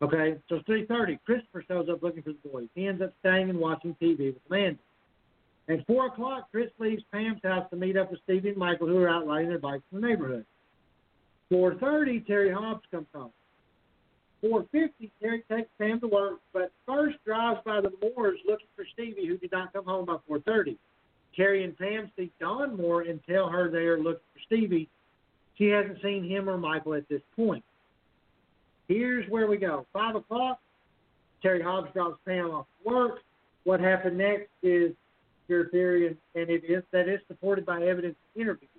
Okay, 0.03 0.37
so 0.49 0.57
3.30. 0.69 1.21
Christopher 1.25 1.65
shows 1.69 1.89
up 1.89 2.03
looking 2.03 2.25
for 2.25 2.33
the 2.33 2.49
boys. 2.49 2.67
He 2.75 2.89
ends 2.89 3.01
up 3.01 3.13
staying 3.21 3.51
and 3.51 3.59
watching 3.59 3.95
TV 4.03 4.35
with 4.35 4.43
Amanda. 4.51 4.81
At 5.69 5.87
4 5.87 6.07
o'clock, 6.07 6.49
Chris 6.51 6.71
leaves 6.81 7.05
Pam's 7.13 7.41
house 7.45 7.71
to 7.71 7.77
meet 7.77 7.97
up 7.97 8.11
with 8.11 8.19
Stevie 8.25 8.49
and 8.49 8.59
Michael, 8.59 8.89
who 8.89 8.99
are 8.99 9.09
out 9.09 9.29
riding 9.29 9.49
their 9.49 9.61
bikes 9.61 9.85
in 9.93 10.01
the 10.01 10.09
neighborhood. 10.09 10.45
4.30, 11.53 12.27
Terry 12.27 12.53
Hobbs 12.53 12.83
comes 12.91 13.07
home. 13.15 13.31
4.50, 14.43 15.11
Terry 15.23 15.45
takes 15.49 15.69
Pam 15.79 16.01
to 16.01 16.09
work, 16.09 16.41
but 16.53 16.73
first 16.85 17.19
drives 17.25 17.61
by 17.65 17.81
the 17.81 17.93
Moores 18.03 18.41
looking 18.45 18.67
for 18.75 18.85
Stevie, 18.93 19.29
who 19.29 19.37
did 19.37 19.53
not 19.53 19.73
come 19.73 19.85
home 19.85 20.07
by 20.07 20.17
4.30. 20.29 20.77
Terry 21.37 21.65
and 21.65 21.77
Pam 21.77 22.11
seek 22.17 22.33
Dana 22.39 22.69
Moore 22.69 23.03
and 23.03 23.21
tell 23.29 23.49
her 23.49 23.71
they 23.71 23.79
are 23.79 23.99
looking 23.99 24.21
for 24.33 24.41
Stevie. 24.47 24.89
She 25.57 25.67
hasn't 25.67 26.03
seen 26.03 26.25
him 26.25 26.49
or 26.49 26.59
Michael 26.59 26.95
at 26.95 27.09
this 27.09 27.23
point. 27.37 27.65
Here's 28.89 29.29
where 29.31 29.47
we 29.47 29.57
go. 29.57 29.87
Five 29.93 30.17
o'clock. 30.17 30.59
Terry 31.43 31.63
Hobbs 31.63 31.93
drops 31.93 32.19
Pam 32.27 32.51
off 32.51 32.67
work. 32.85 33.21
What 33.65 33.81
happened 33.81 34.19
next 34.19 34.49
is 34.63 34.93
your 35.49 35.69
theory, 35.69 36.07
and, 36.07 36.17
it 36.35 36.65
is 36.65 36.83
that 36.93 37.09
is 37.09 37.21
supported 37.29 37.67
by 37.67 37.83
evidence 37.83 38.17
interviews. 38.35 38.71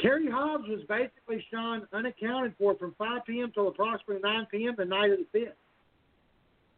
Terry 0.00 0.30
Hobbs 0.30 0.68
was 0.68 0.80
basically 0.88 1.44
Sean 1.50 1.86
unaccounted 1.92 2.54
for 2.58 2.74
from 2.76 2.94
5 2.98 3.24
p.m. 3.26 3.52
till 3.52 3.68
approximately 3.68 4.20
9 4.22 4.46
p.m. 4.50 4.74
the 4.76 4.84
night 4.84 5.10
of 5.10 5.18
the 5.18 5.26
fifth, 5.32 5.56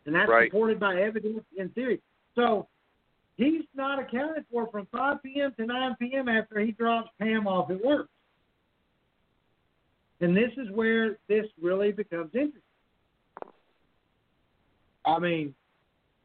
and 0.06 0.14
that's 0.14 0.28
right. 0.28 0.50
supported 0.50 0.78
by 0.78 1.00
evidence 1.00 1.44
and 1.58 1.74
theory. 1.74 2.00
So 2.34 2.66
he's 3.36 3.62
not 3.74 3.98
accounted 3.98 4.44
for 4.50 4.68
from 4.68 4.86
5 4.92 5.22
p.m. 5.22 5.52
to 5.58 5.66
9 5.66 5.96
p.m. 6.00 6.28
after 6.28 6.60
he 6.60 6.72
drops 6.72 7.10
Pam 7.20 7.46
off 7.46 7.70
at 7.70 7.84
work. 7.84 8.08
And 10.20 10.36
this 10.36 10.50
is 10.56 10.70
where 10.70 11.18
this 11.28 11.46
really 11.60 11.92
becomes 11.92 12.30
interesting. 12.34 12.62
I 15.04 15.18
mean, 15.18 15.54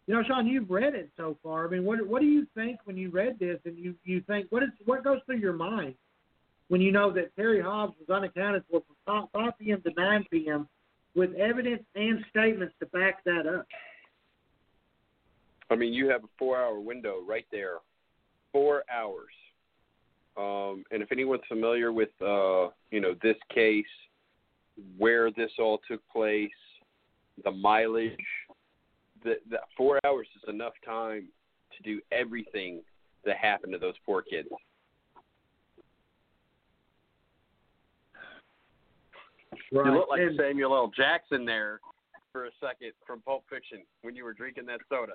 you 0.07 0.15
know, 0.15 0.23
Sean, 0.25 0.47
you've 0.47 0.69
read 0.69 0.95
it 0.95 1.09
so 1.17 1.37
far. 1.43 1.67
I 1.67 1.69
mean, 1.69 1.85
what 1.85 2.05
what 2.07 2.21
do 2.21 2.27
you 2.27 2.47
think 2.55 2.79
when 2.85 2.97
you 2.97 3.11
read 3.11 3.37
this, 3.39 3.59
and 3.65 3.77
you 3.77 3.93
you 4.05 4.21
think 4.21 4.47
what 4.49 4.63
is 4.63 4.69
what 4.85 5.03
goes 5.03 5.19
through 5.25 5.37
your 5.37 5.53
mind 5.53 5.95
when 6.69 6.81
you 6.81 6.91
know 6.91 7.11
that 7.11 7.35
Terry 7.35 7.61
Hobbs 7.61 7.93
was 7.99 8.09
unaccounted 8.15 8.63
for 8.71 8.81
from 9.05 9.27
5, 9.33 9.43
5 9.43 9.59
p.m. 9.59 9.81
to 9.81 9.91
9 9.95 10.25
p.m. 10.31 10.67
with 11.15 11.33
evidence 11.33 11.83
and 11.95 12.23
statements 12.29 12.73
to 12.79 12.85
back 12.87 13.23
that 13.25 13.45
up? 13.45 13.67
I 15.69 15.75
mean, 15.75 15.93
you 15.93 16.09
have 16.09 16.23
a 16.23 16.27
four-hour 16.37 16.79
window 16.79 17.17
right 17.27 17.45
there, 17.51 17.77
four 18.51 18.83
hours. 18.91 19.33
Um, 20.37 20.83
and 20.91 21.03
if 21.03 21.11
anyone's 21.11 21.43
familiar 21.47 21.91
with, 21.91 22.09
uh, 22.21 22.69
you 22.91 23.01
know, 23.01 23.15
this 23.21 23.35
case, 23.53 23.85
where 24.97 25.29
this 25.31 25.51
all 25.59 25.79
took 25.87 26.01
place, 26.09 26.49
the 27.43 27.51
mileage, 27.51 28.15
the, 29.23 29.35
the 29.49 29.57
four 29.75 29.99
hours 30.05 30.27
is 30.37 30.49
enough 30.49 30.73
time 30.85 31.27
to 31.75 31.83
do 31.83 32.01
everything 32.11 32.81
that 33.25 33.37
happened 33.37 33.73
to 33.73 33.79
those 33.79 33.95
poor 34.05 34.21
kids. 34.21 34.47
You 39.71 39.83
look 39.83 40.09
like 40.09 40.21
And- 40.21 40.37
Samuel 40.39 40.73
L. 40.73 40.91
Jackson 40.95 41.45
there 41.45 41.79
for 42.31 42.45
a 42.45 42.51
second 42.61 42.91
from 43.05 43.21
Pulp 43.21 43.43
Fiction 43.49 43.79
when 44.01 44.15
you 44.15 44.23
were 44.23 44.33
drinking 44.33 44.65
that 44.67 44.79
soda. 44.89 45.13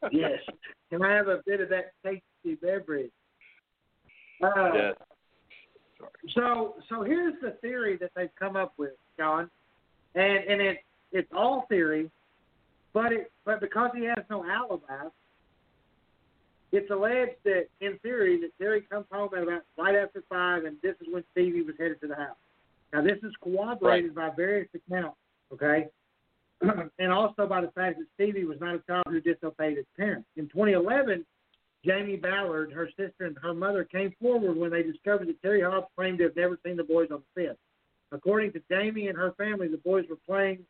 yes. 0.12 0.40
Can 0.90 1.02
I 1.02 1.14
have 1.14 1.28
a 1.28 1.40
bit 1.46 1.60
of 1.60 1.68
that 1.70 1.92
tasty 2.04 2.56
beverage? 2.60 3.10
Uh, 4.42 4.70
Yes. 4.74 4.94
So 6.34 6.74
so 6.88 7.02
here's 7.02 7.34
the 7.40 7.52
theory 7.60 7.96
that 7.98 8.10
they've 8.16 8.34
come 8.38 8.56
up 8.56 8.72
with, 8.76 8.92
John, 9.16 9.48
and 10.14 10.44
and 10.44 10.60
it 10.60 10.78
it's 11.12 11.30
all 11.32 11.66
theory, 11.68 12.10
but 12.92 13.12
it 13.12 13.30
but 13.44 13.60
because 13.60 13.90
he 13.94 14.04
has 14.04 14.24
no 14.30 14.44
alibi, 14.44 15.08
it's 16.72 16.90
alleged 16.90 17.36
that 17.44 17.66
in 17.80 17.98
theory 17.98 18.40
that 18.40 18.50
Terry 18.58 18.80
comes 18.80 19.06
home 19.12 19.30
at 19.36 19.42
about 19.42 19.62
right 19.78 19.94
after 19.94 20.22
five, 20.28 20.64
and 20.64 20.76
this 20.82 20.96
is 21.00 21.06
when 21.12 21.22
Stevie 21.32 21.62
was 21.62 21.74
headed 21.78 22.00
to 22.00 22.08
the 22.08 22.16
house. 22.16 22.36
Now 22.92 23.02
this 23.02 23.18
is 23.22 23.32
corroborated 23.42 24.14
by 24.14 24.30
various 24.36 24.68
accounts, 24.74 25.18
okay, 25.52 25.86
and 26.98 27.12
also 27.12 27.46
by 27.46 27.60
the 27.60 27.70
fact 27.72 27.98
that 27.98 28.06
Stevie 28.14 28.44
was 28.44 28.58
not 28.60 28.74
a 28.74 28.82
child 28.86 29.04
who 29.08 29.20
disobeyed 29.20 29.76
his 29.76 29.86
parents. 29.96 30.28
In 30.36 30.48
2011. 30.48 31.24
Jamie 31.84 32.14
Ballard, 32.14 32.70
her 32.72 32.88
sister, 32.90 33.26
and 33.26 33.36
her 33.42 33.52
mother 33.52 33.82
came 33.82 34.14
forward 34.20 34.56
when 34.56 34.70
they 34.70 34.84
discovered 34.84 35.26
that 35.26 35.42
Terry 35.42 35.62
Hobbs 35.62 35.88
claimed 35.96 36.18
to 36.18 36.24
have 36.24 36.36
never 36.36 36.56
seen 36.64 36.76
the 36.76 36.84
boys 36.84 37.08
on 37.10 37.22
the 37.34 37.42
fifth. 37.42 37.58
According 38.12 38.52
to 38.52 38.62
Jamie 38.70 39.08
and 39.08 39.18
her 39.18 39.32
family, 39.32 39.68
the 39.68 39.78
boys 39.78 40.04
were 40.08 40.18
playing 40.24 40.60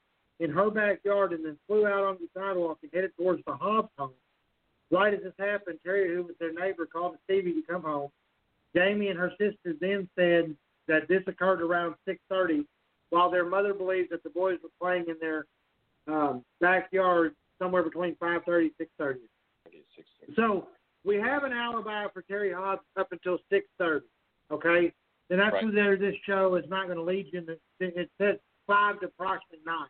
in 0.41 0.51
her 0.51 0.71
backyard 0.71 1.33
and 1.33 1.45
then 1.45 1.59
flew 1.67 1.87
out 1.87 2.05
on 2.05 2.17
the 2.19 2.29
sidewalk 2.35 2.79
and 2.83 2.91
headed 2.95 3.13
towards 3.17 3.43
the 3.47 3.53
Hobbs 3.53 3.91
home. 3.99 4.13
Right 4.91 5.13
as 5.13 5.21
this 5.23 5.33
happened, 5.39 5.79
Terry, 5.85 6.15
who 6.15 6.23
was 6.23 6.35
their 6.39 6.53
neighbor, 6.53 6.87
called 6.87 7.15
to 7.15 7.19
Stevie 7.25 7.55
to 7.55 7.63
come 7.69 7.83
home. 7.83 8.11
Jamie 8.75 9.09
and 9.09 9.19
her 9.19 9.33
sister 9.39 9.75
then 9.81 10.09
said 10.17 10.57
that 10.89 11.09
this 11.09 11.23
occurred 11.27 11.61
around 11.61 11.95
6:30, 12.07 12.67
while 13.13 13.31
their 13.31 13.45
mother 13.45 13.75
believes 13.75 14.09
that 14.11 14.23
the 14.23 14.31
boys 14.31 14.59
were 14.63 14.71
playing 14.81 15.05
in 15.07 15.17
their 15.21 15.45
um, 16.09 16.43
backyard 16.61 17.35
somewhere 17.59 17.83
between 17.83 18.17
5:30 18.17 18.73
and 18.79 18.89
6:30. 18.99 20.35
So 20.35 20.69
we 21.05 21.17
have 21.17 21.45
an 21.45 21.53
alibi 21.53 22.07
for 22.15 22.23
Terry 22.23 22.53
Hobbs 22.53 22.81
up 22.99 23.13
until 23.13 23.39
six 23.51 23.67
thirty. 23.77 24.07
Okay, 24.51 24.93
and 25.29 25.39
that's 25.39 25.53
Right. 25.53 25.99
this 26.01 26.15
show 26.25 26.55
is 26.55 26.65
not 26.69 26.87
going 26.87 26.97
to 26.97 27.05
lead 27.05 27.27
you. 27.33 27.41
In 27.41 27.47
the, 27.47 27.59
it 27.81 28.11
says 28.19 28.39
five 28.67 28.99
to 29.01 29.07
approximately 29.07 29.59
nine, 29.67 29.89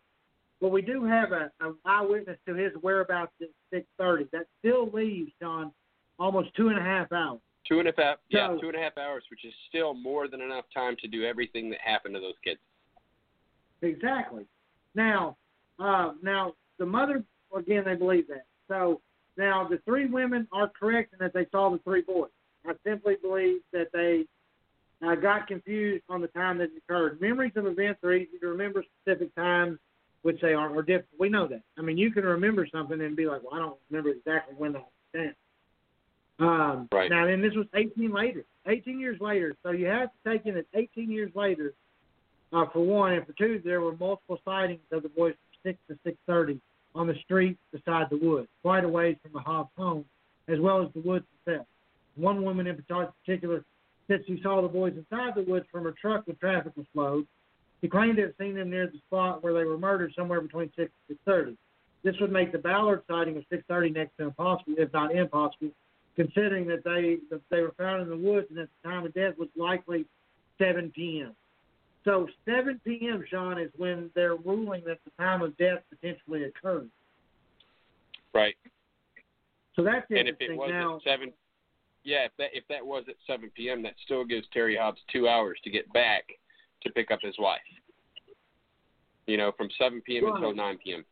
but 0.60 0.70
we 0.70 0.82
do 0.82 1.04
have 1.04 1.30
a, 1.30 1.50
a 1.60 1.74
eyewitness 1.84 2.38
to 2.46 2.54
his 2.54 2.72
whereabouts 2.80 3.32
at 3.40 3.48
six 3.72 3.86
thirty. 3.98 4.24
That 4.32 4.46
still 4.58 4.90
leaves 4.90 5.30
John 5.40 5.72
almost 6.18 6.54
two 6.56 6.68
and 6.68 6.78
a 6.78 6.82
half 6.82 7.12
hours. 7.12 7.40
Two 7.68 7.78
and 7.78 7.88
a 7.88 7.92
half, 7.96 8.18
yeah, 8.28 8.48
two 8.60 8.68
and 8.68 8.76
a 8.76 8.80
half 8.80 8.98
hours, 8.98 9.22
which 9.30 9.44
is 9.44 9.54
still 9.68 9.94
more 9.94 10.26
than 10.26 10.40
enough 10.40 10.64
time 10.74 10.96
to 10.96 11.06
do 11.06 11.24
everything 11.24 11.70
that 11.70 11.80
happened 11.80 12.14
to 12.14 12.20
those 12.20 12.34
kids. 12.42 12.58
Exactly. 13.82 14.44
Now, 14.94 15.36
uh, 15.78 16.12
now 16.22 16.54
the 16.78 16.86
mother 16.86 17.24
again 17.56 17.84
they 17.84 17.94
believe 17.94 18.28
that. 18.28 18.46
So 18.68 19.00
now 19.36 19.66
the 19.68 19.78
three 19.84 20.06
women 20.06 20.46
are 20.52 20.68
correct 20.68 21.12
in 21.12 21.18
that 21.20 21.34
they 21.34 21.46
saw 21.50 21.70
the 21.70 21.78
three 21.78 22.02
boys. 22.02 22.30
I 22.66 22.72
simply 22.84 23.16
believe 23.20 23.60
that 23.72 23.88
they 23.92 24.24
uh, 25.04 25.16
got 25.16 25.48
confused 25.48 26.04
on 26.08 26.20
the 26.20 26.28
time 26.28 26.58
that 26.58 26.64
it 26.64 26.82
occurred. 26.86 27.20
Memories 27.20 27.52
of 27.56 27.66
events 27.66 28.00
are 28.04 28.12
easy 28.12 28.38
to 28.40 28.46
remember 28.46 28.84
specific 29.02 29.34
times, 29.34 29.78
which 30.22 30.40
they 30.40 30.54
are, 30.54 30.76
are 30.76 30.82
different. 30.82 31.08
We 31.18 31.28
know 31.28 31.48
that. 31.48 31.62
I 31.76 31.82
mean, 31.82 31.98
you 31.98 32.12
can 32.12 32.24
remember 32.24 32.66
something 32.70 33.00
and 33.00 33.16
be 33.16 33.26
like, 33.26 33.42
well, 33.42 33.54
I 33.54 33.58
don't 33.58 33.76
remember 33.90 34.10
exactly 34.10 34.54
when 34.56 34.74
that 34.74 34.86
happened. 35.12 35.34
Um, 36.38 36.88
Right. 36.92 37.10
Now, 37.10 37.26
then 37.26 37.42
this 37.42 37.54
was 37.54 37.66
18 37.74 38.12
later, 38.12 38.44
18 38.66 38.98
years 38.98 39.20
later. 39.20 39.56
So 39.62 39.70
you 39.70 39.86
have 39.86 40.08
to 40.08 40.30
take 40.30 40.46
in 40.46 40.54
that 40.54 40.66
18 40.74 41.10
years 41.10 41.30
later, 41.34 41.74
uh, 42.52 42.66
for 42.72 42.80
one, 42.80 43.14
and 43.14 43.26
for 43.26 43.32
two, 43.32 43.60
there 43.64 43.80
were 43.80 43.96
multiple 43.96 44.38
sightings 44.44 44.80
of 44.92 45.02
the 45.02 45.08
boys 45.08 45.34
from 45.62 45.72
6 45.72 45.78
to 45.88 46.10
6:30 46.28 46.60
on 46.94 47.06
the 47.06 47.14
street 47.24 47.58
beside 47.72 48.10
the 48.10 48.16
woods, 48.16 48.48
quite 48.62 48.84
a 48.84 48.88
ways 48.88 49.16
from 49.22 49.32
the 49.32 49.40
Hobbs 49.40 49.70
home, 49.76 50.04
as 50.48 50.60
well 50.60 50.82
as 50.82 50.92
the 50.92 51.00
woods 51.00 51.24
itself. 51.40 51.66
One 52.16 52.44
woman 52.44 52.66
in 52.66 52.76
particular 52.76 53.64
said 54.06 54.20
she 54.26 54.40
saw 54.42 54.60
the 54.60 54.68
boys 54.68 54.94
inside 54.96 55.34
the 55.34 55.50
woods 55.50 55.66
from 55.72 55.84
her 55.84 55.92
truck 55.92 56.26
when 56.26 56.36
traffic 56.36 56.76
was 56.76 56.86
slowed. 56.92 57.26
She 57.80 57.88
claimed 57.88 58.16
to 58.16 58.22
have 58.22 58.34
seen 58.38 58.54
them 58.54 58.70
near 58.70 58.86
the 58.86 58.98
spot 58.98 59.42
where 59.42 59.54
they 59.54 59.64
were 59.64 59.78
murdered 59.78 60.12
somewhere 60.14 60.40
between 60.40 60.70
6 60.76 60.92
and 61.08 61.18
6:30. 61.26 61.56
This 62.02 62.18
would 62.20 62.32
make 62.32 62.52
the 62.52 62.58
Ballard 62.58 63.02
sighting 63.08 63.36
of 63.36 63.44
6:30 63.48 63.90
next 63.90 64.16
to 64.18 64.24
impossible, 64.24 64.74
if 64.76 64.92
not 64.92 65.14
impossible, 65.14 65.70
considering 66.16 66.66
that 66.66 66.84
they 66.84 67.18
that 67.30 67.40
they 67.48 67.62
were 67.62 67.72
found 67.78 68.02
in 68.02 68.10
the 68.10 68.16
woods 68.16 68.48
and 68.50 68.58
that 68.58 68.68
the 68.82 68.88
time 68.88 69.06
of 69.06 69.14
death 69.14 69.38
was 69.38 69.48
likely 69.56 70.04
7 70.58 70.90
p.m. 70.90 71.34
So 72.04 72.28
7 72.44 72.80
p.m. 72.84 73.24
Sean 73.30 73.58
is 73.60 73.70
when 73.76 74.10
they're 74.14 74.36
ruling 74.36 74.82
that 74.86 74.98
the 75.04 75.10
time 75.22 75.42
of 75.42 75.56
death 75.56 75.78
potentially 75.90 76.44
occurred. 76.44 76.90
Right. 78.34 78.56
So 79.76 79.82
that's 79.82 80.06
And 80.10 80.28
if 80.28 80.36
it 80.40 80.56
was 80.56 80.70
now, 80.70 80.96
at 80.96 81.02
seven, 81.02 81.32
yeah, 82.04 82.24
if 82.24 82.32
that 82.38 82.50
if 82.52 82.64
that 82.68 82.84
was 82.84 83.04
at 83.08 83.14
seven 83.26 83.50
p.m., 83.54 83.82
that 83.84 83.94
still 84.04 84.24
gives 84.24 84.46
Terry 84.52 84.76
Hobbs 84.76 85.00
two 85.12 85.28
hours 85.28 85.58
to 85.64 85.70
get 85.70 85.90
back 85.92 86.24
to 86.82 86.90
pick 86.90 87.10
up 87.10 87.20
his 87.22 87.34
wife. 87.38 87.60
You 89.26 89.36
know, 89.36 89.52
from 89.56 89.68
seven 89.78 90.02
p.m. 90.04 90.24
Right. 90.24 90.34
until 90.34 90.54
nine 90.54 90.78
p.m. 90.84 91.04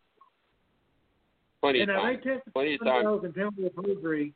Plenty 1.63 1.81
and 1.81 1.91
of 1.91 1.97
they 1.97 2.03
time. 2.03 2.17
tested 2.17 2.53
Plenty 2.53 2.75
of 2.75 2.85
time. 2.85 3.25
in 3.25 3.33
penalty 3.33 3.67
of 3.67 3.77
perjury, 3.77 4.35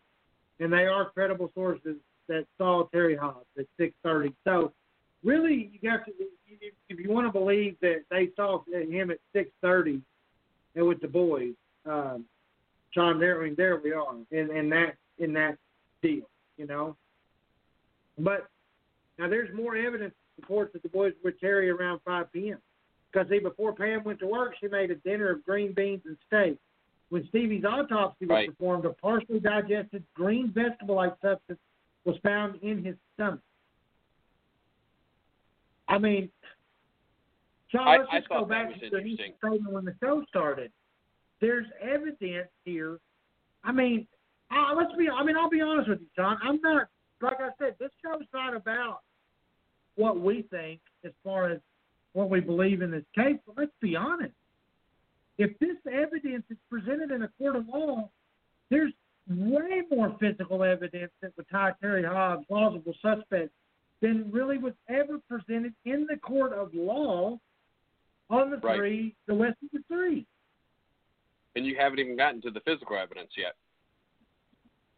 and 0.61 0.73
they 0.73 0.87
are 0.87 1.11
credible 1.11 1.51
sources 1.55 1.97
that 2.29 2.47
saw 2.59 2.87
Terry 2.93 3.17
Hobbs 3.17 3.47
at 3.59 3.67
6:30. 3.79 4.35
So 4.45 4.73
really, 5.25 5.71
you 5.73 5.91
got 5.91 6.05
to 6.05 6.13
if, 6.89 7.01
you 7.01 7.11
want 7.11 7.27
to 7.27 7.33
believe 7.33 7.77
that 7.81 8.03
they 8.11 8.29
saw 8.37 8.63
him 8.65 9.11
at 9.11 9.19
6:30 9.35 10.01
and 10.77 10.87
with 10.87 11.01
the 11.01 11.09
boys, 11.09 11.55
um, 11.87 12.25
John. 12.93 13.19
There, 13.19 13.41
I 13.41 13.45
mean, 13.45 13.55
there 13.57 13.81
we 13.83 13.93
are 13.93 14.15
in 14.31 14.51
in 14.51 14.69
that 14.71 14.97
in 15.19 15.33
that 15.35 15.59
deal, 16.03 16.29
you 16.57 16.67
know. 16.67 16.97
But 18.19 18.49
now 19.19 19.29
there's 19.29 19.53
more 19.55 19.77
evidence 19.77 20.15
that 20.15 20.43
supports 20.43 20.73
that 20.73 20.83
the 20.83 20.89
boys 20.89 21.13
were 21.25 21.33
Terry 21.33 21.71
around 21.71 22.01
5 22.05 22.33
p.m. 22.33 22.59
Because 23.13 23.29
see, 23.29 23.39
before 23.39 23.73
Pam 23.73 24.05
went 24.05 24.19
to 24.21 24.27
work, 24.27 24.55
she 24.61 24.69
made 24.69 24.91
a 24.91 24.97
dinner 24.97 25.31
of 25.31 25.45
green 25.45 25.73
beans 25.73 26.03
and 26.05 26.17
steak. 26.27 26.59
When 27.11 27.27
Stevie's 27.29 27.65
autopsy 27.65 28.27
was 28.27 28.31
Right. 28.31 28.49
performed, 28.49 28.85
a 28.87 28.91
partially 28.91 29.39
digested 29.39 30.03
green 30.15 30.51
vegetable-like 30.51 31.15
substance 31.23 31.61
was 32.05 32.17
found 32.19 32.57
in 32.63 32.85
his 32.85 32.97
stomach. 33.15 33.41
I 35.95 35.99
mean, 35.99 36.29
John, 37.71 37.87
I- 37.87 37.99
let's 37.99 38.09
I 38.11 38.19
just 38.19 38.29
go 38.29 38.45
back 38.45 38.75
to 38.81 38.91
the 38.91 39.17
statement 39.17 39.73
when 39.73 39.85
the 39.85 39.95
show 40.01 40.25
started. 40.29 40.73
There's 41.41 41.67
evidence 41.81 42.51
here. 42.65 42.99
I 43.63 43.71
mean, 43.71 44.09
uh, 44.51 44.75
let's 44.77 44.93
be. 44.97 45.09
I 45.09 45.23
mean, 45.23 45.37
I'll 45.37 45.49
be 45.49 45.61
honest 45.61 45.89
with 45.89 46.01
you, 46.01 46.09
John. 46.17 46.39
I'm 46.43 46.61
not 46.63 46.89
like 47.21 47.41
I 47.41 47.51
said. 47.59 47.77
This 47.79 47.91
show's 48.03 48.27
not 48.33 48.57
about 48.57 49.03
what 49.95 50.21
we 50.21 50.43
think 50.51 50.81
as 51.05 51.13
far 51.23 51.51
as 51.51 51.61
what 52.13 52.29
we 52.29 52.41
believe 52.41 52.83
in 52.83 52.91
this 52.91 53.05
case. 53.15 53.39
But 53.47 53.57
let's 53.57 53.73
be 53.81 53.95
honest. 53.95 54.35
If 55.39 55.57
this 55.61 55.77
evidence 55.87 56.45
is 56.51 56.59
presented 56.69 57.13
in 57.13 57.23
a 57.23 57.29
court 57.39 57.57
of 57.57 57.69
law, 57.69 58.11
there's 58.69 58.93
way 59.29 59.83
more 59.91 60.17
physical 60.19 60.65
evidence 60.65 61.13
that 61.23 61.37
would 61.37 61.49
tie 61.51 61.73
Terry 61.81 62.03
Hobbs 62.05 62.47
plausible 62.47 62.95
suspect 63.01 63.51
than 64.01 64.31
really 64.31 64.59
was 64.59 64.75
ever 64.89 65.19
presented 65.19 65.25
in 65.29 65.31
the 65.31 65.34
court 66.49 66.59
of 66.59 66.75
law 66.75 67.39
on 68.31 68.51
the 68.51 68.59
Right. 68.59 68.77
three, 68.77 69.17
the 69.27 69.35
West 69.35 69.57
of 69.63 69.71
the 69.73 69.83
three. 69.89 70.27
And 71.57 71.65
you 71.65 71.77
haven't 71.77 71.99
even 71.99 72.17
gotten 72.17 72.41
to 72.43 72.51
the 72.51 72.61
physical 72.61 72.97
evidence 72.97 73.37
yet. 73.37 73.57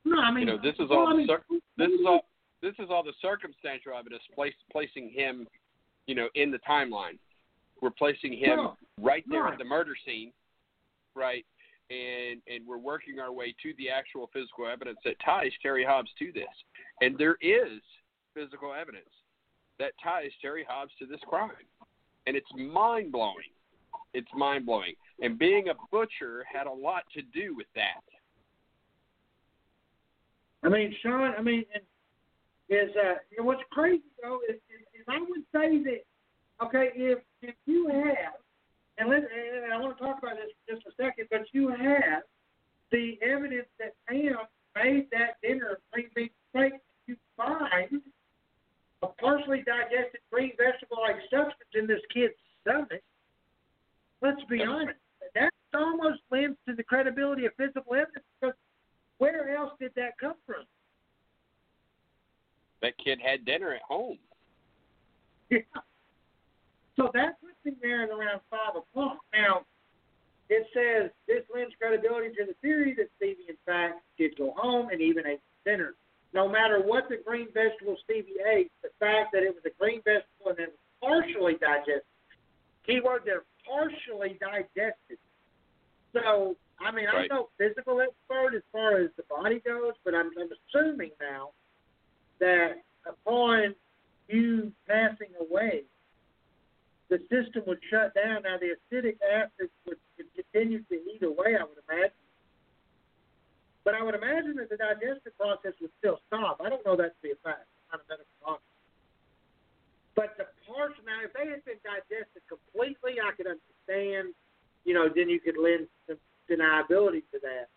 No, 0.05 0.21
I 0.21 0.31
mean, 0.31 0.47
You 0.47 0.55
know, 0.55 0.59
this 0.63 0.75
is 0.79 0.89
well, 0.89 1.01
all 1.01 1.09
I 1.09 1.15
mean, 1.15 1.27
cir- 1.27 1.45
This 1.77 1.91
is 1.93 2.07
all. 2.07 2.27
This 2.63 2.75
is 2.79 2.91
all 2.91 3.03
the 3.03 3.13
circumstantial 3.21 3.93
evidence 3.95 4.27
place, 4.29 4.55
placing 4.73 5.11
him, 5.11 5.47
you 6.07 6.15
know, 6.15 6.31
in 6.35 6.51
the 6.51 6.59
timeline. 6.61 7.19
We're 7.83 7.91
placing 7.91 8.33
him 8.33 8.59
Well, 8.59 8.79
right 8.99 9.29
there 9.29 9.43
right. 9.43 9.53
at 9.53 9.59
the 9.59 9.65
murder 9.65 9.95
scene, 9.95 10.33
right? 11.15 11.45
And 11.91 12.43
and 12.47 12.67
we're 12.67 12.79
working 12.79 13.21
our 13.21 13.31
way 13.31 13.53
to 13.63 13.75
the 13.75 13.91
actual 13.91 14.29
physical 14.29 14.67
evidence 14.67 14.99
that 15.05 15.19
ties 15.21 15.53
Terry 15.61 15.85
Hobbs 15.85 16.13
to 16.15 16.33
this. 16.33 16.49
And 17.03 17.19
there 17.19 17.37
is 17.43 17.83
physical 18.33 18.73
evidence 18.73 19.11
that 19.79 19.93
ties 20.03 20.31
Terry 20.41 20.65
Hobbs 20.69 20.93
to 20.99 21.07
this 21.07 21.21
crime. 21.29 21.51
And 22.27 22.37
it's 22.37 22.47
mind 22.57 23.13
blowing. 23.13 23.53
It's 24.15 24.29
mind 24.35 24.67
blowing. 24.67 24.95
And 25.21 25.39
being 25.39 25.69
a 25.69 25.75
butcher 25.93 26.45
had 26.53 26.67
a 26.67 26.73
lot 26.73 27.05
to 27.15 27.23
do 27.23 27.55
with 27.55 27.67
that. 27.75 28.03
I 30.63 30.69
mean, 30.69 30.95
Sean. 31.03 31.33
I 31.39 31.43
mean, 31.43 31.65
is 32.69 32.91
uh, 32.97 33.43
what's 33.43 33.63
crazy 33.71 34.03
though 34.21 34.41
is, 34.49 34.57
is, 34.57 35.01
is 35.01 35.05
I 35.09 35.21
would 35.21 35.43
say 35.55 35.83
that 35.85 36.05
okay, 36.65 36.91
if 36.95 37.19
if 37.43 37.55
you 37.67 37.89
have, 37.89 38.35
and 38.99 39.09
let 39.09 39.19
and 39.19 39.73
I 39.73 39.79
want 39.79 39.97
to 39.97 40.05
talk 40.05 40.19
about 40.19 40.37
this 40.37 40.51
for 40.67 40.75
just 40.75 40.87
a 40.87 41.03
second, 41.03 41.29
but 41.31 41.43
you 41.53 41.69
have 41.69 42.23
the 42.91 43.19
evidence 43.23 43.69
that 43.79 43.95
Pam 44.09 44.37
made 44.75 45.07
that 45.13 45.41
dinner 45.43 45.79
green 45.93 46.09
bean 46.15 46.31
steak. 46.51 46.73
You 47.07 47.17
find 47.37 48.03
a 49.03 49.09
partially 49.21 49.63
digested 49.63 50.21
green 50.33 50.53
vegetable-like 50.57 51.17
substance 51.31 51.73
in 51.75 51.87
this 51.87 52.01
kid's 52.13 52.35
stomach. 52.63 53.03
Let's 54.23 54.43
be 54.49 54.63
honest. 54.63 54.99
That 55.35 55.53
almost 55.75 56.21
lends 56.31 56.57
to 56.69 56.75
the 56.75 56.83
credibility 56.83 57.45
of 57.47 57.53
physical 57.57 57.95
evidence 57.95 58.25
because 58.41 58.57
where 59.19 59.55
else 59.57 59.73
did 59.79 59.93
that 59.97 60.19
come 60.19 60.35
from? 60.47 60.65
That 62.83 62.95
kid 63.03 63.19
had 63.25 63.45
dinner 63.45 63.75
at 63.75 63.83
home. 63.83 64.19
Yeah. 65.51 65.59
So 66.97 67.11
that 67.13 67.41
puts 67.41 67.57
him 67.65 67.77
there 67.83 68.05
at 68.05 68.11
around 68.11 68.41
five 68.51 68.77
o'clock. 68.77 69.19
Now, 69.33 69.67
it 70.49 70.67
says 70.73 71.11
this 71.27 71.45
lends 71.55 71.75
credibility 71.79 72.29
to 72.37 72.47
the 72.47 72.55
theory 72.63 72.95
that 72.97 73.09
Stevie, 73.17 73.47
in 73.49 73.57
fact, 73.67 74.01
did 74.17 74.37
go 74.39 74.55
home 74.57 74.89
and 74.91 75.01
even 75.01 75.27
ate 75.27 75.41
dinner. 75.65 75.95
No 76.33 76.49
matter 76.49 76.81
what 76.81 77.09
the 77.09 77.17
green 77.25 77.49
vegetable 77.55 77.97
Stevie 78.05 78.41
ate, 78.45 78.71
the 78.83 78.91
fact 78.99 79.33
that 79.33 79.43
it 79.43 79.55
was 79.55 79.65
a 79.65 79.75
green 79.79 80.03
vegetable 80.05 80.51
and 80.51 80.59
it 80.59 80.75
was 80.75 80.83
partially 81.01 81.55
digested. 81.55 82.03
Keyword 82.85 83.23
there, 83.25 83.43
partially 83.67 84.39
digested. 84.39 85.19
So, 86.13 86.57
I 86.81 86.91
mean, 86.91 87.07
Right. 87.07 87.29
I'm 87.31 87.37
no 87.37 87.49
physical 87.59 88.01
expert 88.01 88.55
as 88.55 88.63
far 88.71 88.99
as 88.99 89.11
the 89.17 89.25
body 89.25 89.61
goes, 89.61 89.95
but 90.05 90.15
I'm, 90.15 90.31
I'm 90.39 90.51
assuming 90.53 91.11
now 91.21 91.51
that 92.39 92.83
upon 93.07 93.75
you 94.29 94.73
passing 94.87 95.31
away, 95.41 95.85
the 97.09 97.19
system 97.31 97.63
would 97.67 97.79
shut 97.91 98.15
down. 98.15 98.43
Now, 98.43 98.59
the 98.59 98.75
acidic 98.77 99.17
acid 99.23 99.71
would, 99.87 99.99
would 100.17 100.27
continue 100.35 100.83
to 100.83 100.95
eat 100.95 101.23
away, 101.23 101.57
I 101.59 101.63
would 101.63 101.79
imagine. 101.89 102.26
But 103.87 103.95
I 103.95 104.03
would 104.03 104.19
imagine 104.19 104.59
that 104.59 104.67
the 104.67 104.83
digestive 104.83 105.39
process 105.39 105.79
would 105.79 105.95
still 106.03 106.19
stop. 106.27 106.59
I 106.59 106.69
don't 106.69 106.83
know 106.83 106.99
that 106.99 107.15
to 107.15 107.21
be 107.23 107.31
a 107.31 107.39
fact. 107.47 107.71
I'm 107.95 108.03
not 108.03 108.19
a 108.19 108.19
medical 108.19 108.35
doctor. 108.43 108.75
But 110.19 110.35
the 110.43 110.51
parts, 110.67 110.99
now, 111.07 111.23
if 111.23 111.31
they 111.39 111.47
had 111.47 111.63
been 111.63 111.79
digested 111.87 112.43
completely, 112.51 113.23
I 113.23 113.31
could 113.39 113.47
understand, 113.47 114.35
you 114.83 114.91
know, 114.91 115.07
then 115.07 115.31
you 115.31 115.39
could 115.39 115.55
lend 115.55 115.87
some 116.11 116.19
deniability 116.51 117.23
to 117.31 117.39
that. 117.47 117.71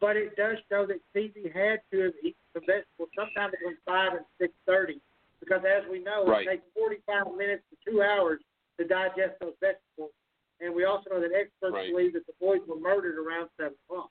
But 0.00 0.16
it 0.16 0.32
does 0.32 0.56
show 0.72 0.88
that 0.88 0.96
Stevie 1.12 1.52
had 1.52 1.84
to 1.92 2.08
have 2.08 2.16
eaten 2.24 2.40
some 2.56 2.64
vegetables 2.64 3.12
sometime 3.12 3.52
between 3.52 3.76
5 3.84 4.16
and 4.16 4.24
6.30 4.40 4.96
because 5.44 5.60
as 5.68 5.84
we 5.92 6.00
know, 6.00 6.24
Right. 6.24 6.48
it 6.48 6.64
takes 6.64 6.66
45 6.72 7.36
minutes 7.36 7.68
to 7.68 7.76
two 7.84 8.00
hours 8.00 8.40
to 8.80 8.88
digest 8.88 9.36
those 9.44 9.52
vegetables. 9.60 10.16
And 10.64 10.72
we 10.72 10.88
also 10.88 11.10
know 11.12 11.20
that 11.20 11.36
experts 11.36 11.74
Right. 11.74 11.92
believe 11.92 12.14
that 12.14 12.24
the 12.24 12.32
boys 12.40 12.64
were 12.64 12.80
murdered 12.80 13.18
around 13.20 13.50
7 13.60 13.76
o'clock. 13.84 14.08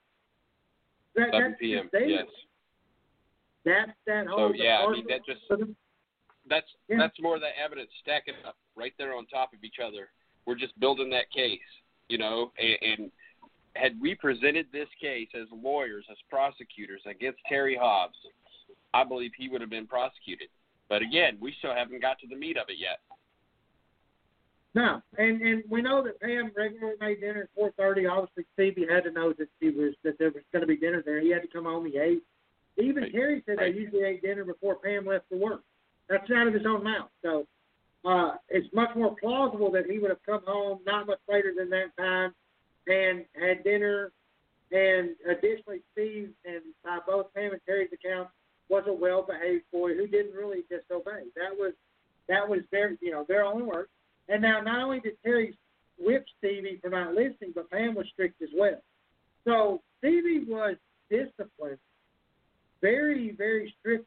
That, 1.16 1.30
7 1.32 1.52
that's 1.52 1.60
p.m. 1.60 1.90
Yes. 1.94 2.26
That's 3.66 3.92
that 4.08 4.28
whole. 4.28 4.50
So 4.50 4.56
yeah, 4.56 4.86
I 4.86 4.92
mean 4.92 5.06
that 5.10 5.26
just 5.26 5.42
that's 6.50 6.68
Yeah. 6.90 6.98
that's 7.00 7.20
more 7.22 7.36
of 7.36 7.42
that 7.42 7.54
evidence 7.64 7.90
stacking 8.02 8.34
up 8.46 8.58
right 8.76 8.94
there 8.98 9.16
on 9.16 9.26
top 9.28 9.54
of 9.54 9.64
each 9.64 9.78
other. 9.84 10.10
We're 10.46 10.56
just 10.56 10.78
building 10.80 11.10
that 11.12 11.32
case, 11.32 11.60
you 12.10 12.18
know. 12.18 12.52
And, 12.60 13.00
and 13.00 13.12
had 13.76 14.00
we 14.02 14.16
presented 14.16 14.68
this 14.72 14.90
case 15.00 15.30
as 15.34 15.48
lawyers, 15.52 16.06
as 16.12 16.18
prosecutors 16.30 17.02
against 17.06 17.40
Terry 17.48 17.78
Hobbs, 17.80 18.18
I 18.94 19.04
believe 19.04 19.32
he 19.38 19.50
would 19.50 19.62
have 19.62 19.70
been 19.70 19.88
prosecuted. 19.88 20.50
But 20.90 21.02
again, 21.02 21.38
we 21.40 21.56
still 21.60 21.74
haven't 21.74 22.02
got 22.02 22.20
to 22.20 22.28
the 22.28 22.36
meat 22.36 22.58
of 22.58 22.70
it 22.70 22.78
yet. 22.78 23.00
No, 24.76 25.02
and 25.18 25.42
and 25.42 25.64
we 25.70 25.82
know 25.82 26.04
that 26.04 26.20
Pam 26.20 26.52
regularly 26.58 26.96
made 27.00 27.22
dinner 27.22 27.44
at 27.44 27.50
four 27.56 27.72
thirty. 27.78 28.08
Obviously, 28.08 28.46
Stevie 28.54 28.88
had 28.90 29.04
to 29.04 29.12
know 29.12 29.32
that 29.34 29.48
she 29.60 29.70
was 29.70 29.94
that 30.04 30.18
there 30.18 30.32
was 30.32 30.44
going 30.52 30.62
to 30.62 30.68
be 30.68 30.78
dinner 30.78 31.04
there. 31.06 31.22
He 31.22 31.30
had 31.30 31.44
to 31.44 31.48
come 31.48 31.66
home. 31.66 31.86
He 31.86 31.98
ate. 31.98 32.24
Even 32.78 33.04
Right. 33.04 33.12
Terry 33.12 33.44
said 33.46 33.58
Right. 33.58 33.74
they 33.74 33.80
usually 33.80 34.04
ate 34.04 34.24
dinner 34.24 34.44
before 34.44 34.76
Pam 34.76 35.06
left 35.06 35.30
for 35.30 35.38
work. 35.38 35.62
That's 36.10 36.30
out 36.32 36.48
of 36.48 36.54
his 36.56 36.66
own 36.66 36.84
mouth. 36.84 37.10
So 37.22 37.46
uh, 38.04 38.38
it's 38.50 38.68
much 38.74 38.90
more 38.96 39.16
plausible 39.22 39.72
that 39.72 39.86
he 39.86 40.00
would 40.00 40.10
have 40.10 40.24
come 40.26 40.42
home 40.46 40.80
not 40.86 41.06
much 41.06 41.20
later 41.30 41.54
than 41.56 41.70
that 41.70 41.96
time 41.98 42.34
and 42.88 43.26
had 43.40 43.64
dinner. 43.64 44.12
And 44.72 45.12
additionally, 45.30 45.82
Steve, 45.92 46.32
and 46.46 46.62
by 46.84 46.98
both 47.06 47.32
Pam 47.36 47.52
and 47.52 47.62
Terry's 47.68 47.92
accounts, 47.94 48.32
was 48.70 48.84
a 48.88 48.94
well-behaved 48.94 49.66
boy 49.72 49.94
who 49.94 50.08
didn't 50.08 50.34
really 50.34 50.64
disobey. 50.68 51.26
That 51.36 51.56
was 51.56 51.74
that 52.28 52.48
was 52.50 52.62
their 52.72 52.98
you 53.02 53.12
know 53.12 53.24
their 53.28 53.46
own 53.46 53.68
work. 53.68 53.90
And 54.30 54.42
now, 54.42 54.62
not 54.62 54.82
only 54.84 55.00
did 55.00 55.18
Terry 55.24 55.58
whip 56.00 56.26
Stevie 56.38 56.80
for 56.82 56.90
not 56.90 57.14
listening, 57.14 57.52
but 57.54 57.70
Pam 57.70 57.96
was 57.96 58.08
strict 58.14 58.42
as 58.42 58.50
well. 58.56 58.82
So 59.46 59.82
Stevie 60.00 60.46
was 60.48 60.76
disciplined, 61.10 61.80
very, 62.82 63.32
very 63.38 63.74
strict 63.80 64.06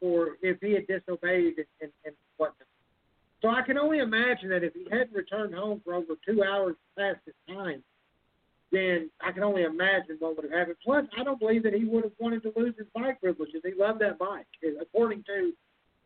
for 0.00 0.36
if 0.42 0.58
he 0.60 0.72
had 0.72 0.86
disobeyed 0.86 1.54
and, 1.80 1.92
and, 2.04 2.14
whatnot. 2.36 2.68
So 3.42 3.48
I 3.48 3.62
can 3.62 3.78
only 3.78 3.98
imagine 3.98 4.48
that 4.50 4.64
if 4.64 4.74
he 4.74 4.86
hadn't 4.90 5.12
returned 5.12 5.54
home 5.54 5.80
for 5.84 5.94
over 5.94 6.14
two 6.26 6.42
hours 6.42 6.74
past 6.96 7.18
his 7.24 7.34
time, 7.48 7.82
then 8.72 9.10
I 9.20 9.32
can 9.32 9.42
only 9.42 9.62
imagine 9.62 10.16
what 10.18 10.36
would 10.36 10.44
have 10.50 10.58
happened. 10.58 10.76
Plus, 10.84 11.04
I 11.16 11.24
don't 11.24 11.38
believe 11.38 11.62
that 11.62 11.74
he 11.74 11.84
would 11.84 12.04
have 12.04 12.12
wanted 12.18 12.42
to 12.42 12.52
lose 12.56 12.74
his 12.76 12.86
bike 12.94 13.20
privileges. 13.20 13.62
He 13.64 13.72
loved 13.78 14.00
that 14.00 14.18
bike, 14.18 14.46
according 14.80 15.24
to 15.24 15.52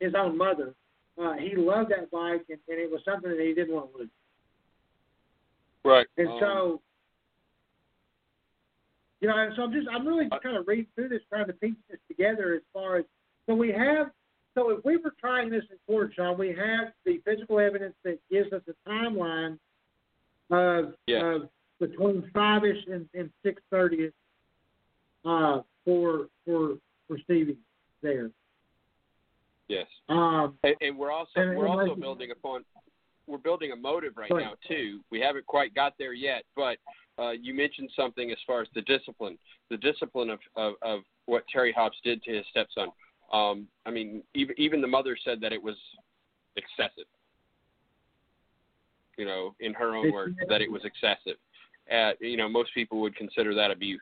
his 0.01 0.15
own 0.15 0.37
mother. 0.37 0.75
Uh, 1.21 1.35
he 1.35 1.55
loved 1.57 1.91
that 1.91 2.11
bike, 2.11 2.43
and, 2.49 2.59
and 2.69 2.79
it 2.79 2.91
was 2.91 3.01
something 3.05 3.31
that 3.31 3.41
he 3.41 3.55
didn't 3.55 3.75
want 3.75 3.93
to 3.93 3.99
lose. 3.99 4.09
Right. 5.85 6.07
And 6.17 6.29
Um, 6.29 6.39
so, 6.41 6.81
you 9.21 9.29
know, 9.29 9.37
and 9.37 9.53
so 9.55 9.63
I'm 9.63 9.73
just 9.73 9.89
I'm 9.89 10.07
really 10.07 10.29
just 10.29 10.43
kind 10.43 10.57
of 10.57 10.67
reading 10.67 10.87
through 10.95 11.11
this, 11.11 11.21
trying 11.29 11.47
to 11.47 11.53
piece 11.53 11.75
this 11.91 12.01
together 12.09 12.55
as 12.55 12.63
far 12.73 12.97
as 12.97 13.05
so 13.47 13.55
we 13.55 13.71
have. 13.73 14.11
So 14.55 14.71
if 14.71 14.85
we 14.85 14.97
were 14.99 15.15
trying 15.19 15.49
this 15.49 15.65
in 15.71 15.79
court, 15.87 16.13
Sean, 16.15 16.37
we 16.37 16.49
have 16.49 16.93
the 17.07 17.19
physical 17.25 17.59
evidence 17.59 17.95
that 18.05 18.19
gives 18.31 18.53
us 18.53 18.63
a 18.69 18.89
timeline 18.89 19.59
of 20.51 20.95
Yes. 21.07 21.23
of 21.25 21.49
between 21.81 22.31
five 22.35 22.65
ish 22.65 22.85
and, 22.87 23.09
and 23.15 23.31
six 23.43 23.63
thirty 23.71 24.11
uh, 25.25 25.63
for 25.85 26.29
for 26.45 26.79
for 27.09 27.19
Stevie 27.25 27.59
there. 28.03 28.31
Yes. 29.73 29.87
Um, 30.09 30.59
And, 30.63 30.75
and 30.81 30.99
we're 30.99 31.11
also 31.11 31.31
And- 31.37 31.57
we're 31.57 31.69
also 31.69 31.95
building 31.95 32.31
upon 32.31 32.65
we're 33.29 33.39
building 33.39 33.71
a 33.73 33.77
motive 33.77 34.17
right 34.17 34.31
now 34.31 34.55
too. 34.67 35.01
We 35.11 35.21
haven't 35.21 35.47
quite 35.47 35.75
got 35.75 35.95
there 35.97 36.13
yet, 36.13 36.43
but 36.57 36.79
uh, 37.19 37.31
you 37.31 37.55
mentioned 37.55 37.89
something 37.95 38.33
as 38.33 38.39
far 38.47 38.61
as 38.63 38.69
the 38.75 38.83
discipline, 38.83 39.39
the 39.71 39.77
discipline 39.77 40.29
of, 40.29 40.41
of, 40.57 40.75
of 40.83 41.01
what 41.27 41.45
Terry 41.47 41.73
Hobbs 41.73 41.97
did 42.03 42.21
to 42.25 42.35
his 42.35 42.45
stepson. 42.51 42.89
Um, 43.33 43.69
I 43.87 43.91
mean, 43.91 44.25
even 44.35 44.55
even 44.59 44.81
the 44.81 44.89
mother 44.89 45.17
said 45.25 45.41
that 45.41 45.53
it 45.53 45.63
was 45.63 45.77
excessive. 46.57 47.07
You 49.17 49.25
know, 49.25 49.55
in 49.61 49.73
her 49.75 49.95
own 49.95 50.13
words, 50.13 50.37
that 50.49 50.61
it 50.61 50.71
was 50.71 50.83
excessive. 50.85 51.37
Uh, 51.91 52.13
you 52.21 52.37
know, 52.37 52.49
most 52.49 52.71
people 52.75 53.01
would 53.01 53.15
consider 53.15 53.55
that 53.55 53.71
abuse. 53.71 54.01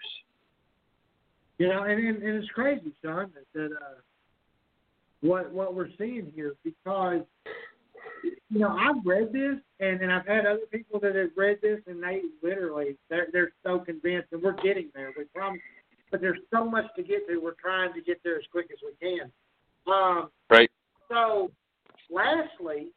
You 1.59 1.69
know, 1.69 1.83
and, 1.83 2.01
and, 2.01 2.23
and 2.23 2.43
it's 2.43 2.49
crazy, 2.53 2.93
Sean, 3.05 3.31
that, 3.35 3.45
that 3.53 3.77
uh, 3.77 4.01
what 5.21 5.53
what 5.53 5.75
we're 5.75 5.91
seeing 5.99 6.33
here 6.35 6.55
because 6.65 7.23
you 8.23 8.59
know 8.59 8.69
I've 8.69 9.05
read 9.05 9.33
this 9.33 9.57
and, 9.81 10.01
and 10.01 10.13
I've 10.13 10.27
had 10.27 10.47
other 10.47 10.67
people 10.71 10.99
that 11.01 11.15
have 11.15 11.31
read 11.37 11.59
this 11.63 11.81
and 11.87 12.03
they 12.03 12.23
literally 12.43 12.97
they're 13.09 13.29
they're 13.33 13.53
so 13.65 13.79
convinced 13.79 14.29
and 14.33 14.43
we're 14.43 14.61
getting 14.63 14.91
there. 14.95 15.13
We 15.17 15.25
promise, 15.35 15.61
but 16.11 16.21
there's 16.21 16.41
so 16.53 16.65
much 16.65 16.87
to 16.97 17.03
get 17.03 17.29
to. 17.29 17.39
We're 17.39 17.53
trying 17.53 17.93
to 17.95 18.01
get 18.01 18.21
there 18.25 18.37
as 18.37 18.45
quick 18.51 18.69
as 18.73 18.79
we 18.83 18.95
can. 19.01 19.31
Um, 19.93 20.31
Right. 20.51 20.71
So, 21.09 21.51
lastly, 22.11 22.89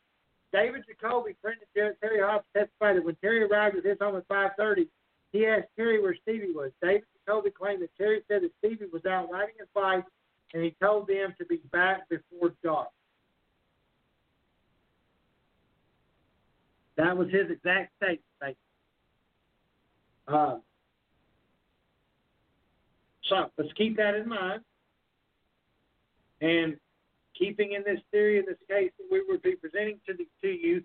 David 0.51 0.84
Jacoby, 0.88 1.36
friend 1.41 1.57
of 1.61 1.99
Terry, 1.99 2.19
Hobbs, 2.21 2.45
testified 2.55 2.97
that 2.97 3.05
when 3.05 3.15
Terry 3.15 3.43
arrived 3.43 3.78
at 3.78 3.86
his 3.86 3.97
home 3.99 4.15
at 4.15 4.28
5:30, 4.28 4.88
he 5.32 5.45
asked 5.47 5.67
Terry 5.76 5.99
where 6.01 6.15
Stevie 6.15 6.51
was. 6.51 6.71
David 6.82 7.05
Jacoby 7.26 7.51
claimed 7.51 7.82
that 7.82 7.95
Terry 7.97 8.24
said 8.28 8.43
that 8.43 8.51
Stevie 8.59 8.86
was 8.91 9.05
out 9.05 9.32
riding 9.32 9.55
his 9.57 9.67
bike, 9.74 10.05
and 10.54 10.64
he 10.64 10.76
told 10.82 11.08
them 11.08 11.34
to 11.38 11.45
be 11.45 11.60
back 11.72 12.08
before 12.10 12.54
dark. 12.64 12.89
That 16.95 17.18
was 17.18 17.28
his 17.30 17.49
exact 17.49 17.91
statement. 17.97 18.58
Uh, 20.28 20.58
so 23.24 23.49
let's 23.58 23.74
keep 23.74 23.97
that 23.97 24.16
in 24.16 24.28
mind. 24.28 24.62
And 26.41 26.78
keeping 27.38 27.74
in 27.74 27.84
this 27.84 27.99
theory 28.12 28.39
in 28.39 28.45
this 28.45 28.58
case 28.70 28.91
that 28.97 29.08
we 29.12 29.24
would 29.28 29.41
be 29.41 29.56
presenting 29.56 29.99
to 30.08 30.14
the 30.14 30.28
to 30.41 30.47
you, 30.47 30.84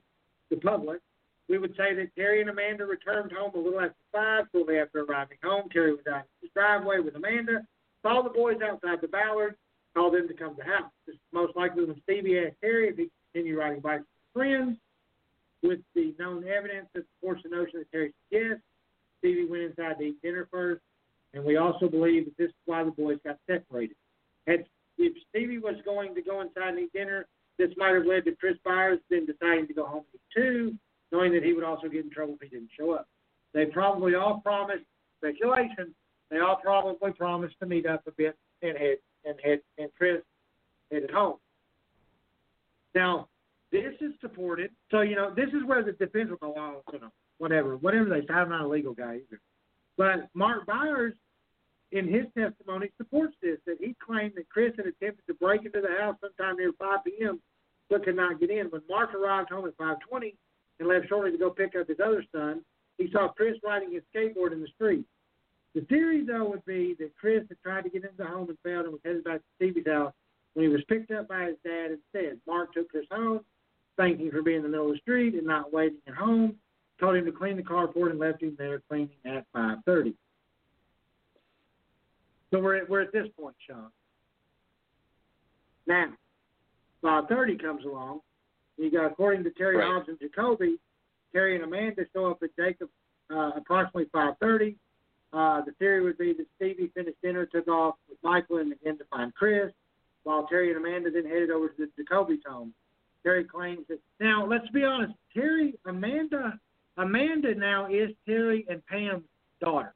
the 0.51 0.57
public, 0.57 1.01
we 1.49 1.59
would 1.59 1.75
say 1.77 1.95
that 1.95 2.15
Terry 2.15 2.41
and 2.41 2.51
Amanda 2.51 2.85
returned 2.85 3.33
home 3.33 3.53
a 3.55 3.59
little 3.59 3.81
after 3.81 3.95
five, 4.13 4.45
shortly 4.53 4.79
after 4.79 5.05
arriving 5.05 5.39
home. 5.43 5.69
Terry 5.73 5.93
was 5.93 6.07
out 6.11 6.23
in 6.23 6.43
his 6.43 6.51
driveway 6.55 7.01
with 7.01 7.17
Amanda, 7.17 7.67
saw 8.03 8.23
the 8.23 8.31
boys 8.31 8.59
outside 8.63 8.99
the 9.01 9.09
Ballard, 9.09 9.57
called 9.95 10.15
them 10.15 10.29
to 10.29 10.35
come 10.35 10.57
to 10.57 10.63
the 10.63 10.65
house. 10.65 10.91
Is 11.07 11.17
most 11.33 11.57
likely 11.57 11.85
when 11.85 12.01
Stevie 12.03 12.39
asked 12.39 12.57
Terry 12.61 12.89
if 12.89 12.97
he 12.97 13.11
continue 13.33 13.59
riding 13.59 13.81
bikes 13.81 14.03
with 14.03 14.43
friends. 14.43 14.77
With 15.61 15.81
the 15.97 16.15
known 16.21 16.45
evidence 16.47 16.87
that 16.95 17.03
supports 17.17 17.43
the 17.43 17.49
notion 17.49 17.81
that 17.81 17.87
said 17.91 18.13
yes, 18.31 18.59
Stevie 19.19 19.47
went 19.47 19.65
inside 19.65 19.99
to 19.99 20.05
eat 20.05 20.23
dinner 20.23 20.47
first, 20.53 20.83
and 21.35 21.45
we 21.45 21.57
also 21.57 21.89
believe 21.89 22.27
that 22.27 22.37
this 22.39 22.51
is 22.51 22.55
why 22.67 22.85
the 22.85 22.93
boys 22.93 23.19
got 23.25 23.39
separated. 23.49 23.97
Had 24.47 24.67
if 24.99 25.15
Stevie 25.31 25.59
was 25.59 25.75
going 25.85 26.15
to 26.15 26.23
go 26.23 26.41
inside 26.41 26.71
and 26.71 26.79
eat 26.79 26.93
dinner, 26.93 27.27
this 27.59 27.71
might 27.77 27.95
have 27.95 28.07
led 28.07 28.25
to 28.27 28.37
Chris 28.37 28.57
Byers 28.65 29.01
then 29.11 29.27
deciding 29.27 29.67
to 29.67 29.75
go 29.75 29.85
home 29.85 30.05
at 30.15 30.21
two, 30.35 30.77
knowing 31.11 31.33
that 31.33 31.43
he 31.43 31.53
would 31.53 31.65
also 31.65 31.89
get 31.89 32.05
in 32.05 32.11
trouble 32.11 32.35
if 32.35 32.49
he 32.49 32.57
didn't 32.57 32.71
show 32.79 32.93
up. 32.93 33.09
They 33.55 33.67
probably 33.67 34.15
all 34.15 34.41
promised 34.41 34.85
speculation. 35.19 35.95
They 36.31 36.39
all 36.39 36.57
probably 36.57 37.13
promised 37.13 37.57
to 37.61 37.67
meet 37.67 37.87
up 37.87 38.03
a 38.07 38.13
bit 38.13 38.37
and 38.63 38.77
head 38.77 38.99
and 39.25 39.37
head 39.43 39.61
and 39.79 39.91
Chris 39.97 40.23
headed 40.91 41.11
home. 41.11 41.37
Now, 42.95 43.29
this 43.71 43.95
is 44.01 44.13
supported. 44.21 44.71
So 44.91 45.01
you 45.03 45.17
know, 45.17 45.33
this 45.35 45.49
is 45.49 45.65
where 45.67 45.83
the 45.83 45.93
defense 45.93 46.31
will 46.31 46.37
go 46.37 46.55
on. 46.55 46.77
You 46.93 47.01
know, 47.01 47.13
whatever, 47.39 47.77
whatever 47.77 48.09
they 48.09 48.27
say. 48.27 48.35
I'm 48.35 48.49
not 48.51 48.63
a 48.63 48.69
legal 48.69 48.95
guy 48.95 49.17
either. 49.17 49.41
But 49.97 50.29
Mark 50.35 50.67
Byers, 50.67 51.15
in 51.93 52.07
his 52.07 52.25
testimony, 52.37 52.91
supports 52.97 53.35
this. 53.43 53.59
That 53.67 53.77
he 53.81 53.95
claimed 54.05 54.33
that 54.37 54.49
Chris 54.49 54.73
had 54.77 54.87
attempted 54.87 55.27
to 55.27 55.35
break 55.35 55.65
into 55.65 55.81
the 55.81 56.01
house 56.01 56.17
sometime 56.21 56.57
near 56.57 56.73
5 56.79 57.05
p.m. 57.05 57.41
but 57.91 58.05
could 58.05 58.17
not 58.17 58.41
get 58.41 58.51
in. 58.51 58.67
When 58.67 58.83
Mark 58.89 59.15
arrived 59.15 59.51
home 59.51 59.67
at 59.67 59.77
5:20 59.77 60.35
and 60.79 60.89
left 60.89 61.09
shortly 61.09 61.33
to 61.33 61.39
go 61.39 61.51
pick 61.51 61.75
up 61.75 61.89
his 61.89 62.01
other 62.01 62.25
son, 62.35 62.63
he 62.97 63.11
saw 63.13 63.29
Chris 63.29 63.57
riding 63.65 63.93
his 63.93 64.03
skateboard 64.15 64.53
in 64.53 64.61
the 64.61 64.69
street. 64.75 65.05
The 65.75 65.83
theory, 65.83 66.25
though, 66.25 66.49
would 66.49 66.65
be 66.65 66.97
that 66.99 67.17
Chris 67.21 67.45
had 67.49 67.61
tried 67.63 67.83
to 67.83 67.91
get 67.91 68.05
into 68.05 68.17
the 68.17 68.25
home 68.25 68.49
and 68.49 68.59
failed 68.65 68.85
and 68.85 68.93
was 68.93 69.03
headed 69.05 69.25
back 69.25 69.39
to 69.41 69.45
Stevie's 69.57 69.87
house 69.87 70.13
when 70.55 70.67
he 70.67 70.73
was 70.73 70.83
picked 70.89 71.11
up 71.11 71.29
by 71.29 71.45
his 71.45 71.57
dad 71.65 71.91
instead. 71.93 72.41
Mark 72.47 72.73
took 72.73 72.89
Chris 72.91 73.05
home, 73.11 73.41
thanked 73.97 74.21
him 74.21 74.31
for 74.31 74.43
being 74.43 74.59
in 74.59 74.63
the 74.63 74.69
middle 74.69 74.87
of 74.89 74.93
the 74.95 74.99
street 74.99 75.35
and 75.35 75.47
not 75.47 75.73
waiting 75.73 75.99
at 76.09 76.15
home, 76.15 76.57
told 76.99 77.17
him 77.17 77.25
to 77.27 77.33
clean 77.33 77.57
the 77.57 77.63
carport 77.63 78.11
and 78.11 78.19
left 78.19 78.43
him 78.43 78.57
there 78.59 78.81
cleaning 78.89 79.11
at 79.25 79.45
5.30. 79.55 80.15
So 82.51 82.61
we're 82.61 82.77
at, 82.77 82.89
we're 82.89 83.03
at 83.03 83.13
this 83.13 83.29
point, 83.39 83.55
Sean. 83.69 83.91
Now, 85.87 86.13
5.30 87.05 87.61
comes 87.63 87.85
along. 87.85 88.21
You 88.79 88.91
got, 88.91 89.13
according 89.13 89.45
to 89.45 89.51
Terry 89.51 89.77
Right. 89.77 89.87
Hobbs 89.87 90.09
and 90.09 90.19
Jacoby, 90.19 90.79
Terry 91.33 91.55
and 91.57 91.65
Amanda 91.65 92.03
show 92.15 92.31
up 92.31 92.43
at 92.43 92.51
Jacob 92.57 92.89
uh, 93.31 93.51
approximately 93.57 94.07
5.30. 94.15 94.77
Uh, 95.33 95.61
the 95.63 95.73
theory 95.73 96.01
would 96.03 96.17
be 96.19 96.33
that 96.33 96.47
Stevie 96.57 96.91
finished 96.95 97.21
dinner, 97.23 97.45
took 97.47 97.69
off 97.69 97.97
with 98.09 98.19
Michael 98.23 98.59
and 98.59 98.73
again 98.73 98.97
to 98.99 99.05
find 99.05 99.35
Chris, 99.35 99.73
while 100.23 100.47
Terry 100.47 100.69
and 100.75 100.79
Amanda 100.79 101.11
then 101.11 101.25
headed 101.27 101.51
over 101.51 101.69
to 101.69 101.75
the 101.79 101.91
Jacoby's 102.03 102.41
home. 102.47 102.73
Terry 103.23 103.45
claims 103.45 103.87
that. 103.89 103.99
Now, 104.21 104.47
let's 104.47 104.69
be 104.71 104.85
honest. 104.85 105.13
Terry, 105.35 105.75
Amanda, 105.87 106.59
Amanda 106.97 107.55
now 107.55 107.87
is 107.87 108.11
Terry 108.27 108.65
and 108.71 108.85
Pam's 108.87 109.25
daughter. 109.61 109.95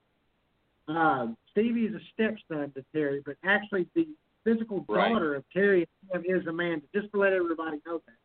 Um, 0.88 1.36
Stevie 1.52 1.86
is 1.86 1.94
a 1.94 2.00
stepson 2.12 2.72
to 2.72 2.84
Terry, 2.92 3.22
but 3.24 3.36
actually 3.44 3.86
the 3.94 4.08
physical 4.44 4.84
Right. 4.88 5.12
daughter 5.12 5.34
of 5.34 5.44
Terry 5.52 5.88
and 6.12 6.24
Pam 6.24 6.36
is 6.36 6.46
Amanda. 6.46 6.84
Just 6.94 7.10
to 7.12 7.18
let 7.18 7.32
everybody 7.32 7.80
know 7.86 7.98
that. 8.06 8.16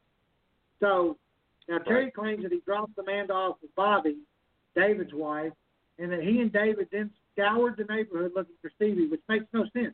So 0.80 1.18
now 1.70 1.78
Terry 1.80 2.06
Right. 2.06 2.14
claims 2.14 2.44
that 2.44 2.52
he 2.52 2.60
dropped 2.62 2.98
Amanda 2.98 3.34
off 3.34 3.62
with 3.62 3.74
Bobby, 3.76 4.18
David's 4.76 5.14
wife, 5.14 5.54
and 6.00 6.12
that 6.12 6.22
he 6.22 6.40
and 6.40 6.52
David 6.52 6.88
then 6.92 7.12
scoured 7.34 7.78
the 7.78 7.84
neighborhood 7.84 8.32
looking 8.36 8.56
for 8.62 8.72
Stevie, 8.76 9.08
which 9.08 9.22
makes 9.28 9.46
no 9.54 9.66
sense. 9.74 9.94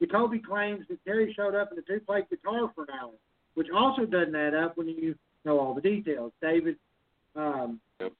Jacoby 0.00 0.40
claims 0.40 0.84
that 0.88 1.04
Terry 1.04 1.32
showed 1.34 1.54
up 1.54 1.70
in 1.72 1.78
a 1.78 1.82
two-plate 1.82 2.28
guitar 2.28 2.70
for 2.74 2.82
an 2.82 2.90
hour, 3.00 3.12
which 3.54 3.68
also 3.74 4.04
doesn't 4.04 4.34
add 4.34 4.54
up 4.54 4.76
when 4.76 4.88
you 4.88 5.14
know 5.44 5.60
all 5.60 5.74
the 5.74 5.80
details. 5.80 6.32
David, 6.40 6.76
um, 7.36 7.80
Yep. 8.00 8.12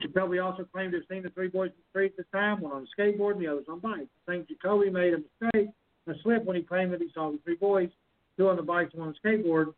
Jacoby 0.00 0.38
also 0.38 0.64
claimed 0.64 0.92
to 0.92 0.98
have 0.98 1.06
seen 1.08 1.22
the 1.22 1.30
three 1.30 1.48
boys 1.48 1.70
in 1.70 1.76
the 1.76 1.90
street 1.90 2.14
at 2.18 2.26
the 2.26 2.36
time, 2.36 2.60
one 2.60 2.72
on 2.72 2.86
a 2.86 3.00
skateboard 3.00 3.32
and 3.32 3.42
the 3.42 3.46
others 3.46 3.66
on 3.68 3.78
bikes. 3.78 4.08
I 4.26 4.32
think 4.32 4.48
Jacoby 4.48 4.90
made 4.90 5.14
a 5.14 5.18
mistake, 5.18 5.70
a 6.08 6.12
slip 6.22 6.44
when 6.44 6.56
he 6.56 6.62
claimed 6.62 6.92
that 6.92 7.00
he 7.00 7.10
saw 7.14 7.30
the 7.30 7.38
three 7.44 7.56
boys, 7.56 7.90
two 8.36 8.48
on 8.48 8.56
the 8.56 8.62
bikes 8.62 8.92
and 8.92 9.00
one 9.00 9.08
on 9.10 9.14
the 9.22 9.28
skateboard, 9.28 9.74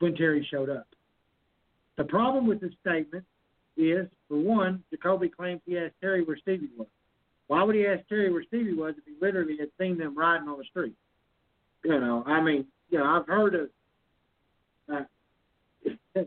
when 0.00 0.14
Terry 0.16 0.46
showed 0.50 0.70
up. 0.70 0.86
The 1.96 2.04
problem 2.04 2.46
with 2.46 2.60
this 2.60 2.72
statement 2.80 3.24
is, 3.82 4.08
for 4.28 4.36
one, 4.38 4.82
Jacoby 4.90 5.28
claims 5.28 5.60
he 5.66 5.78
asked 5.78 5.94
Terry 6.00 6.22
where 6.24 6.36
Stevie 6.38 6.68
was. 6.76 6.86
Why 7.46 7.62
would 7.62 7.74
he 7.76 7.86
ask 7.86 8.06
Terry 8.08 8.30
where 8.32 8.42
Stevie 8.44 8.74
was 8.74 8.94
if 8.98 9.04
he 9.04 9.14
literally 9.24 9.56
had 9.58 9.68
seen 9.80 9.96
them 9.98 10.16
riding 10.16 10.48
on 10.48 10.58
the 10.58 10.64
street? 10.64 10.94
You 11.84 11.98
know, 12.00 12.22
I 12.26 12.40
mean, 12.42 12.66
you 12.90 12.98
know, 12.98 13.04
I've 13.04 13.26
heard 13.26 13.54
of. 13.54 13.68
Uh, 14.92 15.04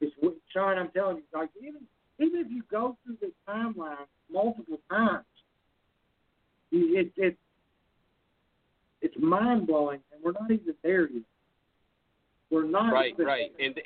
it's 0.00 0.14
Sean. 0.52 0.78
I'm 0.78 0.88
telling 0.90 1.16
you, 1.16 1.22
like 1.34 1.50
even 1.60 1.82
even 2.18 2.40
if 2.40 2.50
you 2.50 2.62
go 2.70 2.96
through 3.04 3.16
the 3.20 3.32
timeline 3.48 4.06
multiple 4.30 4.78
times, 4.90 5.24
you- 6.70 6.98
it 6.98 7.12
it 7.16 7.36
it's 9.02 9.14
mind 9.18 9.66
blowing, 9.66 10.00
and 10.12 10.22
we're 10.22 10.32
not 10.32 10.50
even 10.50 10.74
there 10.82 11.08
yet. 11.08 11.22
We're 12.50 12.64
not 12.64 12.92
Right, 12.92 13.14
right. 13.18 13.52
there. 13.58 13.66
And 13.66 13.76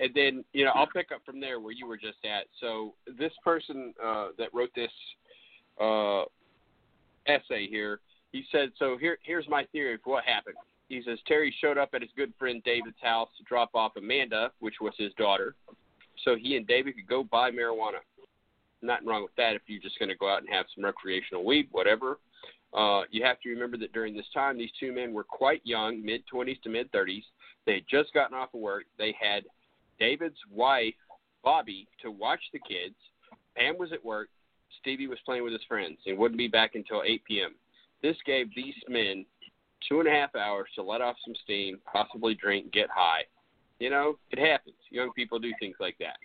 and 0.00 0.10
then 0.14 0.44
you 0.52 0.64
know 0.64 0.72
I'll 0.74 0.86
pick 0.86 1.10
up 1.12 1.22
from 1.24 1.40
there 1.40 1.60
where 1.60 1.72
you 1.72 1.86
were 1.86 1.96
just 1.96 2.18
at. 2.24 2.46
So 2.60 2.94
this 3.18 3.32
person 3.44 3.94
uh, 4.04 4.28
that 4.38 4.52
wrote 4.52 4.70
this 4.74 4.90
uh, 5.80 6.22
essay 7.26 7.68
here, 7.68 8.00
he 8.32 8.44
said, 8.52 8.70
so 8.78 8.96
here 8.98 9.18
here's 9.22 9.48
my 9.48 9.64
theory 9.72 9.98
for 10.02 10.14
what 10.14 10.24
happened. 10.24 10.56
He 10.88 11.02
says 11.04 11.18
Terry 11.26 11.54
showed 11.60 11.76
up 11.76 11.90
at 11.92 12.02
his 12.02 12.10
good 12.16 12.32
friend 12.38 12.62
David's 12.64 12.96
house 13.02 13.28
to 13.36 13.44
drop 13.44 13.70
off 13.74 13.92
Amanda, 13.96 14.52
which 14.60 14.76
was 14.80 14.94
his 14.96 15.12
daughter, 15.14 15.54
so 16.24 16.36
he 16.36 16.56
and 16.56 16.66
David 16.66 16.94
could 16.94 17.06
go 17.06 17.22
buy 17.22 17.50
marijuana. 17.50 18.00
Nothing 18.80 19.08
wrong 19.08 19.22
with 19.22 19.34
that 19.36 19.54
if 19.54 19.62
you're 19.66 19.82
just 19.82 19.98
going 19.98 20.08
to 20.08 20.16
go 20.16 20.30
out 20.30 20.40
and 20.40 20.48
have 20.48 20.66
some 20.74 20.84
recreational 20.84 21.44
weed, 21.44 21.68
whatever. 21.72 22.18
Uh, 22.72 23.02
you 23.10 23.24
have 23.24 23.40
to 23.40 23.48
remember 23.48 23.76
that 23.76 23.92
during 23.92 24.14
this 24.14 24.26
time, 24.32 24.56
these 24.56 24.70
two 24.78 24.92
men 24.92 25.12
were 25.12 25.24
quite 25.24 25.60
young, 25.64 26.04
mid 26.04 26.22
20s 26.32 26.60
to 26.62 26.68
mid 26.68 26.90
30s. 26.92 27.24
They 27.66 27.74
had 27.74 27.84
just 27.90 28.14
gotten 28.14 28.36
off 28.36 28.54
of 28.54 28.60
work. 28.60 28.84
They 28.98 29.14
had 29.20 29.44
David's 29.98 30.38
wife, 30.50 30.94
Bobby, 31.42 31.86
to 32.02 32.10
watch 32.10 32.40
the 32.52 32.58
kids. 32.60 32.94
Pam 33.56 33.78
was 33.78 33.92
at 33.92 34.04
work. 34.04 34.28
Stevie 34.80 35.06
was 35.06 35.18
playing 35.24 35.44
with 35.44 35.52
his 35.52 35.62
friends 35.68 35.98
and 36.06 36.16
wouldn't 36.16 36.38
be 36.38 36.48
back 36.48 36.74
until 36.74 37.02
8 37.04 37.24
p.m. 37.24 37.54
This 38.02 38.16
gave 38.24 38.54
these 38.54 38.74
men 38.88 39.24
two 39.88 40.00
and 40.00 40.08
a 40.08 40.12
half 40.12 40.34
hours 40.34 40.68
to 40.74 40.82
let 40.82 41.00
off 41.00 41.16
some 41.24 41.34
steam, 41.42 41.78
possibly 41.90 42.34
drink, 42.34 42.72
get 42.72 42.88
high. 42.90 43.22
You 43.78 43.90
know, 43.90 44.18
it 44.30 44.38
happens. 44.38 44.76
Young 44.90 45.12
people 45.12 45.38
do 45.38 45.52
things 45.60 45.76
like 45.80 45.96
that. 45.98 46.16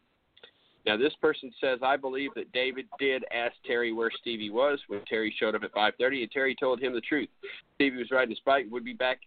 Now, 0.86 0.98
this 0.98 1.14
person 1.22 1.52
says, 1.62 1.80
I 1.82 1.96
believe 1.96 2.32
that 2.36 2.52
David 2.52 2.88
did 3.00 3.24
ask 3.34 3.54
Terry 3.66 3.94
where 3.94 4.12
Stevie 4.20 4.50
was 4.50 4.80
when 4.88 5.04
Terry 5.06 5.34
showed 5.40 5.56
up 5.56 5.64
at 5.64 5.72
5:30, 5.72 6.24
and 6.24 6.32
Terry 6.32 6.56
told 6.56 6.82
him 6.82 6.94
the 6.94 7.02
truth. 7.02 7.30
Stevie 7.76 7.98
was 7.98 8.12
riding 8.12 8.32
his 8.32 8.40
bike, 8.42 8.66
would 8.70 8.84
be 8.84 8.94
back 8.94 9.22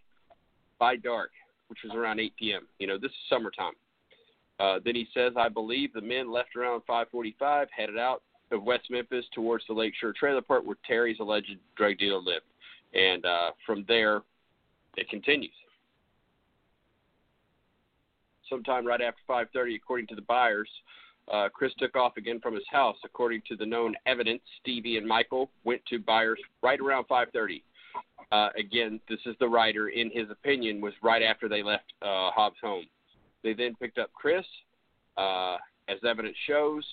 by 0.77 0.97
dark, 0.97 1.31
which 1.67 1.79
was 1.83 1.93
around 1.95 2.19
8 2.19 2.35
p.m. 2.37 2.67
You 2.79 2.87
know, 2.87 2.97
this 2.99 3.11
is 3.11 3.17
summertime. 3.29 3.73
Uh, 4.59 4.79
then 4.83 4.95
he 4.95 5.07
says, 5.13 5.33
I 5.37 5.49
believe 5.49 5.93
the 5.93 6.01
men 6.01 6.31
left 6.31 6.55
around 6.55 6.81
5:45, 6.87 7.67
headed 7.69 7.97
out 7.97 8.23
of 8.51 8.63
West 8.63 8.89
Memphis 8.89 9.25
towards 9.33 9.65
the 9.67 9.73
Lakeshore 9.73 10.13
Trailer 10.13 10.41
Park 10.41 10.65
where 10.65 10.77
Terry's 10.85 11.19
alleged 11.19 11.57
drug 11.75 11.97
dealer 11.97 12.19
lived, 12.19 12.45
and 12.93 13.25
uh, 13.25 13.51
from 13.65 13.85
there, 13.87 14.21
it 14.95 15.09
continues. 15.09 15.51
Sometime 18.49 18.85
right 18.85 19.01
after 19.01 19.21
5:30, 19.29 19.75
according 19.75 20.07
to 20.07 20.15
the 20.15 20.21
Byers, 20.21 20.69
uh, 21.31 21.49
Chris 21.49 21.73
took 21.77 21.95
off 21.95 22.17
again 22.17 22.39
from 22.39 22.55
his 22.55 22.63
house. 22.71 22.97
According 23.03 23.41
to 23.49 23.55
the 23.55 23.65
known 23.65 23.95
evidence, 24.05 24.41
Stevie 24.61 24.97
and 24.97 25.05
Michael 25.05 25.51
went 25.65 25.85
to 25.87 25.99
Byers 25.99 26.39
right 26.63 26.79
around 26.79 27.05
5:30. 27.07 27.61
Uh, 28.31 28.49
again, 28.57 28.99
this 29.07 29.19
is 29.25 29.35
the 29.39 29.47
writer. 29.47 29.89
In 29.89 30.09
his 30.11 30.29
opinion, 30.29 30.81
was 30.81 30.93
right 31.01 31.21
after 31.21 31.47
they 31.47 31.63
left 31.63 31.93
uh, 32.01 32.31
Hobbs' 32.31 32.57
home. 32.61 32.85
They 33.47 33.53
then 33.53 33.75
picked 33.75 33.97
up 33.97 34.11
Chris, 34.11 34.45
uh, 35.15 35.55
as 35.87 35.99
evidence 36.05 36.35
shows, 36.47 36.83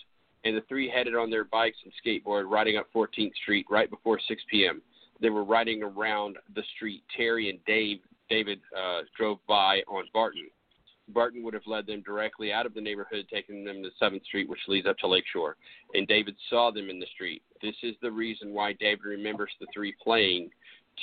and 0.45 0.57
the 0.57 0.61
three 0.69 0.89
headed 0.89 1.17
on 1.17 1.29
their 1.29 1.43
bikes 1.43 1.79
and 1.83 1.93
skateboard, 1.99 2.49
riding 2.49 2.77
up 2.77 2.87
14th 2.95 3.35
Street 3.43 3.67
right 3.69 3.91
before 3.91 4.21
6 4.29 4.43
p.m. 4.49 4.81
They 5.21 5.31
were 5.31 5.43
riding 5.43 5.83
around 5.83 6.37
the 6.55 6.63
street. 6.77 7.03
Terry 7.17 7.51
and 7.51 7.59
Dave 7.67 7.99
David 8.31 8.61
uh, 8.79 9.01
drove 9.17 9.39
by 9.49 9.81
on 9.89 10.05
Barton. 10.13 10.47
Barton 11.09 11.43
would 11.43 11.55
have 11.55 11.67
led 11.67 11.89
them 11.89 12.03
directly 12.03 12.53
out 12.53 12.67
of 12.67 12.75
the 12.75 12.81
neighborhood, 12.81 13.27
taking 13.29 13.65
them 13.65 13.83
to 13.83 13.91
7th 14.01 14.25
Street, 14.25 14.49
which 14.49 14.61
leads 14.69 14.87
up 14.87 14.97
to 14.99 15.09
Lakeshore. 15.09 15.57
And 15.95 16.07
David 16.07 16.37
saw 16.51 16.71
them 16.71 16.89
in 16.89 17.01
the 17.01 17.07
street. 17.13 17.43
This 17.63 17.75
is 17.83 17.97
the 18.01 18.13
reason 18.13 18.55
why 18.55 18.75
David 18.75 19.07
remembers 19.07 19.51
the 19.59 19.67
three 19.75 19.93
playing 20.01 20.51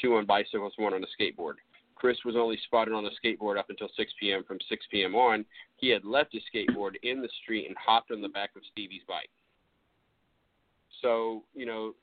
two 0.02 0.16
on 0.16 0.26
bicycles, 0.26 0.72
one 0.78 0.94
on 0.94 1.04
a 1.04 1.22
skateboard. 1.22 1.56
Chris 2.02 2.18
was 2.26 2.36
only 2.36 2.58
spotted 2.66 2.96
on 2.96 3.06
a 3.06 3.10
skateboard 3.24 3.60
up 3.60 3.70
until 3.70 3.88
6 3.96 4.12
p.m. 4.20 4.44
From 4.48 4.58
6 4.68 4.86
p.m. 4.90 5.14
on, 5.14 5.46
he 5.78 5.88
had 5.90 6.04
left 6.04 6.34
his 6.34 6.42
skateboard 6.52 6.94
in 7.04 7.22
the 7.22 7.30
street 7.44 7.68
and 7.68 7.78
hopped 7.78 8.10
on 8.10 8.24
the 8.24 8.28
back 8.28 8.50
of 8.56 8.64
Stevie's 8.72 9.04
bike. 9.08 9.30
So, 11.04 11.44
you 11.54 11.68
know, 11.68 11.94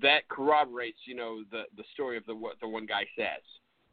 that 0.00 0.28
corroborates, 0.28 0.98
you 1.06 1.16
know, 1.16 1.42
the 1.50 1.64
the 1.76 1.82
story 1.92 2.16
of 2.16 2.24
the 2.26 2.36
what 2.36 2.60
the 2.60 2.68
one 2.68 2.86
guy 2.86 3.04
says. 3.16 3.42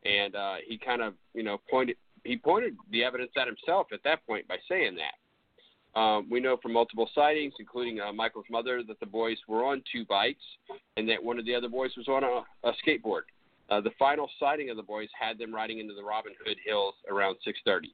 And 0.05 0.36
uh, 0.36 0.55
he 0.68 0.78
kind 0.78 1.01
of, 1.01 1.16
you 1.34 1.41
know, 1.41 1.59
pointed 1.68 1.97
he 2.24 2.38
pointed 2.38 2.76
the 2.91 3.03
evidence 3.03 3.32
at 3.36 3.47
himself 3.47 3.88
at 3.91 4.03
that 4.03 4.24
point 4.28 4.47
by 4.47 4.57
saying 4.70 4.95
that. 4.97 5.99
Um, 5.99 6.28
we 6.30 6.41
know 6.41 6.57
from 6.61 6.74
multiple 6.74 7.09
sightings, 7.16 7.53
including 7.57 8.01
uh, 8.01 8.13
Michael's 8.13 8.45
mother, 8.51 8.84
that 8.88 8.99
the 8.99 9.05
boys 9.07 9.38
were 9.47 9.63
on 9.63 9.82
two 9.91 10.05
bikes 10.05 10.43
and 10.97 11.09
that 11.09 11.24
one 11.24 11.39
of 11.39 11.45
the 11.45 11.55
other 11.55 11.70
boys 11.70 11.91
was 11.97 12.07
on 12.07 12.24
a, 12.24 12.43
a 12.68 12.74
skateboard. 12.86 13.22
Uh, 13.70 13.82
the 13.82 13.91
final 13.97 14.30
sighting 14.39 14.70
of 14.70 14.78
the 14.78 14.84
boys 14.84 15.09
had 15.20 15.38
them 15.38 15.53
riding 15.53 15.80
into 15.80 15.93
the 15.93 16.03
Robin 16.03 16.34
Hood 16.45 16.57
Hills 16.66 16.95
around 17.09 17.38
6:30. 17.43 17.93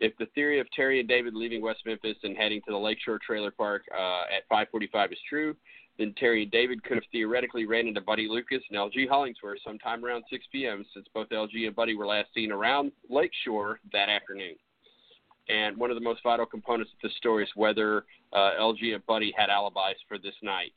If 0.00 0.16
the 0.18 0.26
theory 0.34 0.58
of 0.58 0.70
Terry 0.72 1.00
and 1.00 1.08
David 1.08 1.34
leaving 1.34 1.62
West 1.62 1.86
Memphis 1.86 2.16
and 2.22 2.36
heading 2.36 2.60
to 2.62 2.72
the 2.72 2.78
Lakeshore 2.78 3.20
Trailer 3.24 3.50
Park 3.50 3.84
uh, 3.92 4.24
at 4.24 4.48
5:45 4.48 5.12
is 5.12 5.18
true, 5.28 5.56
then 5.98 6.12
Terry 6.18 6.42
and 6.42 6.50
David 6.50 6.82
could 6.82 6.96
have 6.96 7.04
theoretically 7.12 7.66
ran 7.66 7.86
into 7.86 8.00
Buddy 8.00 8.26
Lucas 8.28 8.62
and 8.68 8.78
LG 8.78 9.08
Hollingsworth 9.08 9.60
sometime 9.64 10.04
around 10.04 10.24
6 10.28 10.44
p.m. 10.50 10.84
since 10.92 11.06
both 11.14 11.28
LG 11.28 11.66
and 11.66 11.76
Buddy 11.76 11.94
were 11.94 12.06
last 12.06 12.28
seen 12.34 12.50
around 12.50 12.92
Lakeshore 13.08 13.80
that 13.92 14.08
afternoon. 14.08 14.56
And 15.48 15.76
one 15.76 15.90
of 15.90 15.96
the 15.96 16.02
most 16.02 16.22
vital 16.22 16.46
components 16.46 16.90
of 16.94 17.00
this 17.02 17.16
story 17.18 17.44
is 17.44 17.50
whether 17.54 18.04
uh, 18.32 18.52
LG 18.58 18.94
and 18.94 19.06
Buddy 19.06 19.32
had 19.36 19.50
alibis 19.50 19.96
for 20.08 20.18
this 20.18 20.34
night. 20.42 20.72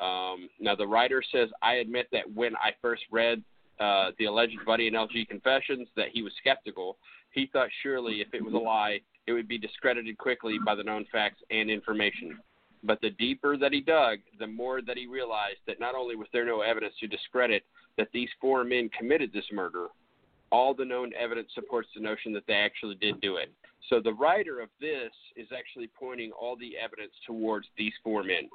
Um, 0.00 0.48
now, 0.60 0.74
the 0.74 0.86
writer 0.86 1.22
says, 1.32 1.48
I 1.62 1.74
admit 1.74 2.08
that 2.12 2.30
when 2.34 2.54
I 2.56 2.72
first 2.82 3.02
read 3.10 3.42
uh, 3.80 4.10
the 4.18 4.26
alleged 4.26 4.58
Buddy 4.66 4.88
and 4.88 4.96
LG 4.96 5.28
confessions, 5.28 5.88
that 5.96 6.08
he 6.12 6.22
was 6.22 6.32
skeptical. 6.38 6.98
He 7.32 7.48
thought 7.52 7.68
surely 7.82 8.20
if 8.20 8.28
it 8.32 8.44
was 8.44 8.54
a 8.54 8.58
lie, 8.58 9.00
it 9.26 9.32
would 9.32 9.48
be 9.48 9.58
discredited 9.58 10.16
quickly 10.18 10.58
by 10.64 10.74
the 10.74 10.82
known 10.82 11.06
facts 11.10 11.42
and 11.50 11.70
information. 11.70 12.38
But 12.84 13.00
the 13.00 13.10
deeper 13.10 13.56
that 13.56 13.72
he 13.72 13.80
dug, 13.80 14.18
the 14.38 14.46
more 14.46 14.80
that 14.82 14.96
he 14.96 15.06
realized 15.06 15.58
that 15.66 15.80
not 15.80 15.94
only 15.94 16.14
was 16.14 16.28
there 16.32 16.44
no 16.44 16.60
evidence 16.60 16.94
to 17.00 17.06
discredit 17.06 17.64
that 17.98 18.08
these 18.12 18.28
four 18.40 18.64
men 18.64 18.88
committed 18.96 19.32
this 19.32 19.46
murder, 19.52 19.88
all 20.52 20.74
the 20.74 20.84
known 20.84 21.12
evidence 21.18 21.48
supports 21.54 21.88
the 21.94 22.00
notion 22.00 22.32
that 22.32 22.46
they 22.46 22.54
actually 22.54 22.94
did 22.96 23.20
do 23.20 23.36
it. 23.36 23.52
So 23.88 24.00
the 24.00 24.12
writer 24.12 24.60
of 24.60 24.68
this 24.80 25.10
is 25.36 25.48
actually 25.56 25.90
pointing 25.98 26.32
all 26.32 26.56
the 26.56 26.76
evidence 26.76 27.12
towards 27.26 27.66
these 27.76 27.92
four 28.04 28.22
men. 28.22 28.48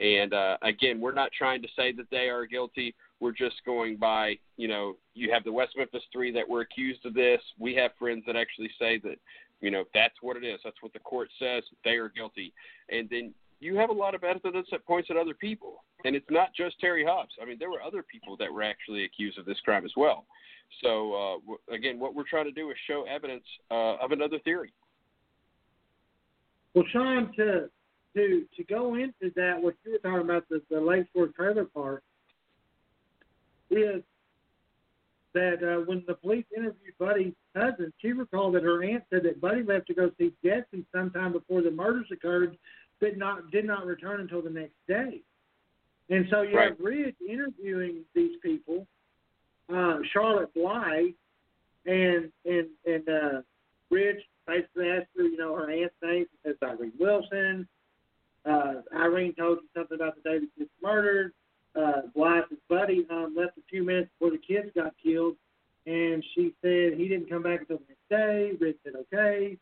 And 0.00 0.32
uh, 0.32 0.56
again, 0.62 1.00
we're 1.00 1.12
not 1.12 1.30
trying 1.36 1.60
to 1.62 1.68
say 1.76 1.92
that 1.92 2.10
they 2.10 2.28
are 2.28 2.46
guilty. 2.46 2.94
We're 3.20 3.32
just 3.32 3.56
going 3.66 3.96
by, 3.96 4.38
you 4.56 4.66
know, 4.66 4.96
you 5.14 5.30
have 5.30 5.44
the 5.44 5.52
West 5.52 5.74
Memphis 5.76 6.02
three 6.10 6.32
that 6.32 6.48
were 6.48 6.62
accused 6.62 7.04
of 7.04 7.12
this. 7.12 7.40
We 7.58 7.74
have 7.74 7.90
friends 7.98 8.24
that 8.26 8.34
actually 8.34 8.70
say 8.78 8.98
that, 9.00 9.16
you 9.60 9.70
know, 9.70 9.84
that's 9.92 10.14
what 10.22 10.38
it 10.38 10.44
is. 10.44 10.58
That's 10.64 10.80
what 10.80 10.94
the 10.94 11.00
court 11.00 11.28
says. 11.38 11.62
They 11.84 11.96
are 11.96 12.08
guilty. 12.08 12.54
And 12.88 13.08
then 13.10 13.34
you 13.60 13.76
have 13.76 13.90
a 13.90 13.92
lot 13.92 14.14
of 14.14 14.24
evidence 14.24 14.68
that 14.70 14.86
points 14.86 15.10
at 15.10 15.18
other 15.18 15.34
people. 15.34 15.84
And 16.06 16.16
it's 16.16 16.30
not 16.30 16.54
just 16.56 16.80
Terry 16.80 17.04
Hobbs. 17.04 17.32
I 17.40 17.44
mean, 17.44 17.58
there 17.58 17.70
were 17.70 17.82
other 17.82 18.02
people 18.02 18.38
that 18.38 18.50
were 18.50 18.62
actually 18.62 19.04
accused 19.04 19.38
of 19.38 19.44
this 19.44 19.60
crime 19.60 19.84
as 19.84 19.92
well. 19.98 20.24
So, 20.82 21.12
uh, 21.12 21.34
w- 21.40 21.58
again, 21.70 22.00
what 22.00 22.14
we're 22.14 22.28
trying 22.28 22.46
to 22.46 22.52
do 22.52 22.70
is 22.70 22.76
show 22.86 23.04
evidence 23.04 23.44
uh, 23.70 23.96
of 23.96 24.12
another 24.12 24.38
theory. 24.38 24.72
Well, 26.72 26.84
Sean, 26.90 27.32
to 27.36 27.68
to 28.14 28.44
to 28.56 28.64
go 28.64 28.94
into 28.94 29.32
that, 29.36 29.60
what 29.60 29.74
you 29.84 29.92
were 29.92 29.98
talking 29.98 30.28
about 30.28 30.48
the, 30.48 30.62
the 30.70 30.80
Lakeshore 30.80 31.28
Trailer 31.28 31.64
Park 31.64 32.02
is 33.70 34.02
that 35.32 35.62
uh, 35.62 35.84
when 35.84 36.02
the 36.06 36.14
police 36.14 36.44
interviewed 36.56 36.94
Buddy's 36.98 37.34
cousin, 37.54 37.92
she 37.98 38.12
recalled 38.12 38.54
that 38.54 38.64
her 38.64 38.82
aunt 38.82 39.04
said 39.10 39.22
that 39.22 39.40
Buddy 39.40 39.62
left 39.62 39.86
to 39.86 39.94
go 39.94 40.10
see 40.18 40.32
Jesse 40.44 40.84
sometime 40.92 41.32
before 41.32 41.62
the 41.62 41.70
murders 41.70 42.08
occurred, 42.12 42.56
but 43.00 43.16
not 43.16 43.50
did 43.50 43.64
not 43.64 43.86
return 43.86 44.20
until 44.20 44.42
the 44.42 44.50
next 44.50 44.74
day. 44.88 45.22
And 46.08 46.26
so 46.30 46.42
you 46.42 46.56
Right. 46.56 46.70
have 46.70 46.80
Ridge 46.80 47.14
interviewing 47.26 48.04
these 48.14 48.36
people, 48.42 48.86
uh, 49.72 49.98
Charlotte 50.12 50.52
Bly, 50.54 51.14
and 51.86 52.32
and 52.44 52.68
and 52.84 53.08
uh, 53.08 53.42
Ridge 53.90 54.28
basically 54.46 54.90
asked 54.90 55.06
her, 55.16 55.22
you 55.22 55.36
know, 55.36 55.54
her 55.54 55.70
aunt's 55.70 55.94
name. 56.02 56.26
Says 56.44 56.56
Irene 56.62 56.92
Wilson. 56.98 57.68
Uh, 58.48 58.74
Irene 58.96 59.34
told 59.34 59.58
you 59.62 59.68
something 59.76 59.96
about 59.96 60.16
the 60.16 60.22
day 60.22 60.38
that 60.38 60.48
was 60.58 60.68
murdered. 60.82 61.32
Uh, 61.76 62.02
Bly's 62.14 62.42
buddy 62.68 63.06
um, 63.10 63.34
left 63.36 63.58
a 63.58 63.62
few 63.68 63.84
minutes 63.84 64.10
before 64.18 64.32
the 64.32 64.42
kids 64.42 64.70
got 64.74 64.92
killed, 65.02 65.36
and 65.86 66.24
she 66.34 66.54
said 66.62 66.94
he 66.98 67.06
didn't 67.08 67.28
come 67.28 67.42
back 67.42 67.60
until 67.60 67.78
the 67.78 67.84
next 67.88 68.08
day. 68.08 68.52
Ridge 68.58 68.76
said 68.82 68.94
okay. 68.96 69.56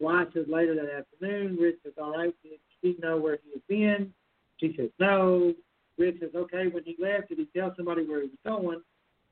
Bly 0.00 0.24
said 0.32 0.48
later 0.48 0.74
that 0.76 0.92
afternoon. 0.94 1.56
Ridge 1.56 1.76
says 1.82 1.94
all 2.00 2.12
right. 2.12 2.34
Did 2.42 2.60
she 2.80 2.96
know 3.02 3.16
where 3.16 3.38
he 3.44 3.52
had 3.52 3.66
been? 3.66 4.12
She 4.58 4.74
says 4.76 4.90
no. 5.00 5.54
Ridge 5.96 6.20
says 6.20 6.30
okay. 6.34 6.68
When 6.68 6.84
he 6.84 6.96
left, 7.00 7.30
did 7.30 7.38
he 7.38 7.48
tell 7.56 7.74
somebody 7.76 8.06
where 8.06 8.22
he 8.22 8.28
was 8.28 8.60
going? 8.60 8.82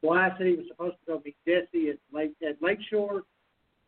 Bly 0.03 0.31
said 0.37 0.47
he 0.47 0.57
was 0.57 0.67
supposed 0.69 0.97
to 1.05 1.13
go 1.13 1.23
meet 1.25 1.37
Jesse 1.47 1.91
at 1.91 1.99
Lake 2.13 2.35
at 2.47 2.61
Lakeshore. 2.61 3.23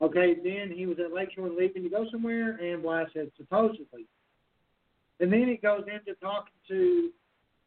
Okay, 0.01 0.37
then 0.43 0.71
he 0.73 0.87
was 0.87 0.99
at 1.01 1.13
Lakeshore 1.13 1.51
leaving 1.51 1.83
to 1.83 1.89
go 1.89 2.07
somewhere, 2.11 2.57
and 2.57 2.83
Bly 2.83 3.05
said 3.13 3.33
supposedly. 3.37 4.07
And 5.21 5.33
then 5.33 5.49
it 5.49 5.63
goes 5.63 5.83
into 5.83 6.15
talking 6.21 6.53
to 6.69 7.11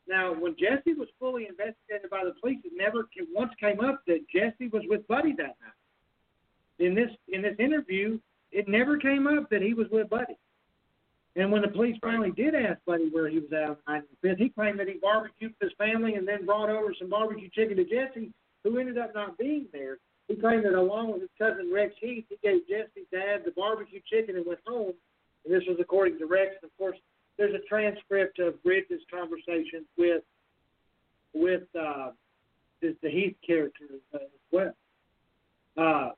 now 0.08 0.34
when 0.34 0.56
Jesse 0.60 0.94
was 0.94 1.08
fully 1.20 1.48
investigated 1.48 2.10
by 2.10 2.24
the 2.24 2.34
police, 2.42 2.60
it 2.64 2.74
never 2.76 3.08
once 3.34 3.52
came 3.60 3.80
up 3.80 4.02
that 4.08 4.26
Jesse 4.34 4.70
was 4.70 4.84
with 4.88 5.08
Buddy 5.08 5.34
that 5.38 5.56
night. 5.62 5.80
In 6.80 6.96
this 6.96 7.10
in 7.30 7.42
this 7.42 7.56
interview, 7.60 8.20
it 8.52 8.68
never 8.68 8.98
came 8.98 9.28
up 9.28 9.50
that 9.50 9.62
he 9.62 9.74
was 9.74 9.88
with 9.92 10.10
Buddy. 10.10 10.38
And 11.36 11.52
when 11.52 11.62
the 11.62 11.70
police 11.70 11.96
finally 12.02 12.32
did 12.32 12.56
ask 12.56 12.80
Buddy 12.86 13.10
where 13.10 13.30
he 13.30 13.40
was 13.40 13.52
at 13.54 13.70
on 13.70 13.78
the 13.86 13.94
night 13.94 14.04
of 14.04 14.10
the 14.22 14.30
fifth, 14.30 14.40
he 14.40 14.50
claimed 14.50 14.80
that 14.80 14.88
he 14.88 14.96
barbecued 15.02 15.54
with 15.60 15.70
his 15.70 15.78
family 15.78 16.16
and 16.16 16.28
then 16.28 16.46
brought 16.46 16.70
over 16.70 16.94
some 16.98 17.10
barbecue 17.10 17.50
chicken 17.50 17.78
to 17.78 17.86
Jesse, 17.86 18.34
who 18.64 18.78
ended 18.80 18.98
up 18.98 19.16
not 19.16 19.38
being 19.38 19.68
there. 19.72 19.98
He 20.28 20.36
claimed 20.36 20.66
that 20.66 20.74
along 20.74 21.14
with 21.14 21.22
his 21.22 21.30
cousin 21.38 21.72
Rex 21.74 21.94
Heath, 22.02 22.26
he 22.30 22.38
gave 22.44 22.68
Jesse's 22.68 23.08
dad 23.12 23.44
the 23.46 23.52
barbecue 23.52 24.02
chicken 24.12 24.36
and 24.36 24.46
went 24.46 24.60
home. 24.68 24.94
And 25.46 25.54
this 25.54 25.64
was 25.68 25.78
according 25.80 26.20
to 26.20 26.26
Rex. 26.26 26.56
And 26.62 26.70
of 26.70 26.78
course, 26.78 26.98
there's 27.38 27.56
a 27.56 27.68
transcript 27.68 28.40
of 28.40 28.62
Bridges' 28.64 29.02
conversation 29.12 29.86
with 29.98 30.24
with 31.34 31.64
uh, 31.80 32.10
the, 32.82 32.96
the 33.02 33.10
Heath 33.10 33.38
character 33.46 33.86
as 34.14 34.22
well. 34.52 34.74
Uh, 35.78 36.10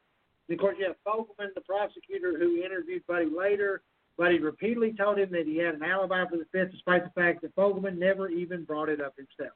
and 0.49 0.57
of 0.57 0.59
course, 0.59 0.75
you 0.79 0.87
have 0.87 0.95
Fogleman, 1.05 1.53
the 1.55 1.61
prosecutor, 1.61 2.37
who 2.37 2.63
interviewed 2.63 3.05
Buddy 3.07 3.25
later. 3.25 3.81
Buddy 4.17 4.39
repeatedly 4.39 4.93
told 4.93 5.17
him 5.17 5.31
that 5.31 5.45
he 5.45 5.57
had 5.57 5.75
an 5.75 5.83
alibi 5.83 6.23
for 6.29 6.37
the 6.37 6.45
fifth, 6.51 6.71
despite 6.71 7.03
the 7.03 7.21
fact 7.21 7.41
that 7.41 7.55
Fogleman 7.55 7.97
never 7.97 8.29
even 8.29 8.63
brought 8.63 8.89
it 8.89 9.01
up 9.01 9.15
himself. 9.15 9.55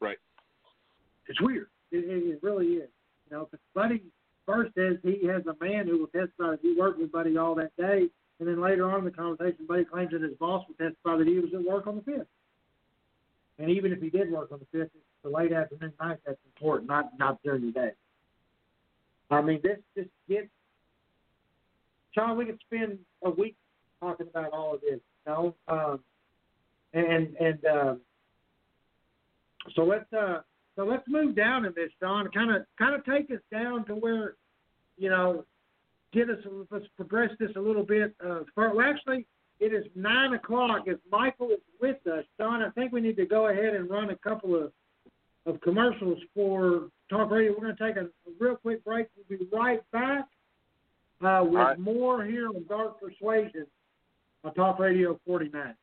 Right. 0.00 0.18
It's 1.26 1.40
weird. 1.40 1.68
It, 1.92 1.98
it, 1.98 2.34
it 2.34 2.38
really 2.42 2.66
is. 2.66 2.88
You 3.30 3.36
know, 3.36 3.48
because 3.50 3.64
Buddy 3.74 4.02
first 4.44 4.74
says 4.74 4.96
he 5.02 5.26
has 5.26 5.42
a 5.46 5.64
man 5.64 5.86
who 5.86 5.98
will 5.98 6.06
testify 6.08 6.50
that 6.50 6.60
he 6.62 6.74
worked 6.78 6.98
with 6.98 7.10
Buddy 7.10 7.36
all 7.36 7.54
that 7.56 7.76
day, 7.76 8.06
and 8.38 8.48
then 8.48 8.60
later 8.60 8.90
on 8.90 9.00
in 9.00 9.04
the 9.04 9.10
conversation, 9.10 9.66
Buddy 9.66 9.84
claims 9.84 10.10
that 10.12 10.22
his 10.22 10.34
boss 10.38 10.64
will 10.68 10.74
testify 10.74 11.16
that 11.16 11.26
he 11.26 11.38
was 11.38 11.50
at 11.54 11.64
work 11.64 11.86
on 11.86 11.96
the 11.96 12.02
fifth. 12.02 12.26
And 13.58 13.70
even 13.70 13.92
if 13.92 14.00
he 14.00 14.10
did 14.10 14.30
work 14.30 14.52
on 14.52 14.58
the 14.58 14.66
fifth, 14.78 14.90
it's 14.94 15.04
the 15.24 15.30
late 15.30 15.52
afternoon 15.52 15.92
night 16.00 16.18
that's 16.26 16.38
important, 16.54 16.88
not 16.88 17.18
not 17.18 17.42
during 17.42 17.66
the 17.66 17.72
day. 17.72 17.90
I 19.30 19.40
mean, 19.40 19.60
this 19.62 19.78
this 19.94 20.06
gets 20.28 20.48
Sean. 22.14 22.36
We 22.36 22.44
could 22.44 22.60
spend 22.66 22.98
a 23.24 23.30
week 23.30 23.56
talking 24.00 24.26
about 24.28 24.52
all 24.52 24.74
of 24.74 24.80
this, 24.82 25.00
you 25.00 25.32
know. 25.32 25.54
Um, 25.68 26.00
and 26.92 27.34
and 27.40 27.64
uh, 27.64 27.94
so 29.74 29.84
let's 29.84 30.12
uh, 30.12 30.40
so 30.76 30.84
let's 30.84 31.04
move 31.08 31.34
down 31.34 31.64
in 31.64 31.72
this, 31.74 31.90
Sean. 32.00 32.28
Kind 32.32 32.54
of 32.54 32.62
kind 32.78 32.94
of 32.94 33.04
take 33.04 33.30
us 33.30 33.40
down 33.50 33.86
to 33.86 33.94
where, 33.94 34.34
you 34.98 35.08
know, 35.08 35.44
get 36.12 36.30
us 36.30 36.38
let's 36.70 36.86
progress 36.96 37.30
this 37.38 37.50
a 37.56 37.60
little 37.60 37.82
bit. 37.82 38.14
Uh, 38.24 38.40
for, 38.54 38.74
well, 38.74 38.86
actually, 38.86 39.26
it 39.60 39.72
is 39.72 39.84
nine 39.94 40.34
o'clock. 40.34 40.82
If 40.86 40.98
Michael 41.10 41.50
is 41.50 41.60
with 41.80 42.06
us, 42.06 42.24
Don, 42.38 42.62
I 42.62 42.70
think 42.70 42.92
we 42.92 43.00
need 43.00 43.16
to 43.16 43.26
go 43.26 43.48
ahead 43.48 43.74
and 43.74 43.88
run 43.88 44.10
a 44.10 44.16
couple 44.16 44.54
of 44.54 44.72
of 45.46 45.60
commercials 45.60 46.18
for 46.34 46.88
Talk 47.08 47.30
Radio. 47.30 47.52
We're 47.52 47.72
going 47.72 47.76
to 47.76 47.86
take 47.86 47.96
a, 47.96 48.06
a 48.06 48.32
real 48.38 48.56
quick 48.56 48.84
break. 48.84 49.06
We'll 49.16 49.38
be 49.38 49.46
right 49.52 49.80
back 49.92 50.26
uh, 51.24 51.44
with 51.44 51.54
right. 51.54 51.78
more 51.78 52.24
here 52.24 52.48
on 52.48 52.64
Dark 52.68 53.00
Persuasion 53.00 53.66
on 54.44 54.54
Talk 54.54 54.78
Radio 54.78 55.18
49. 55.26 55.74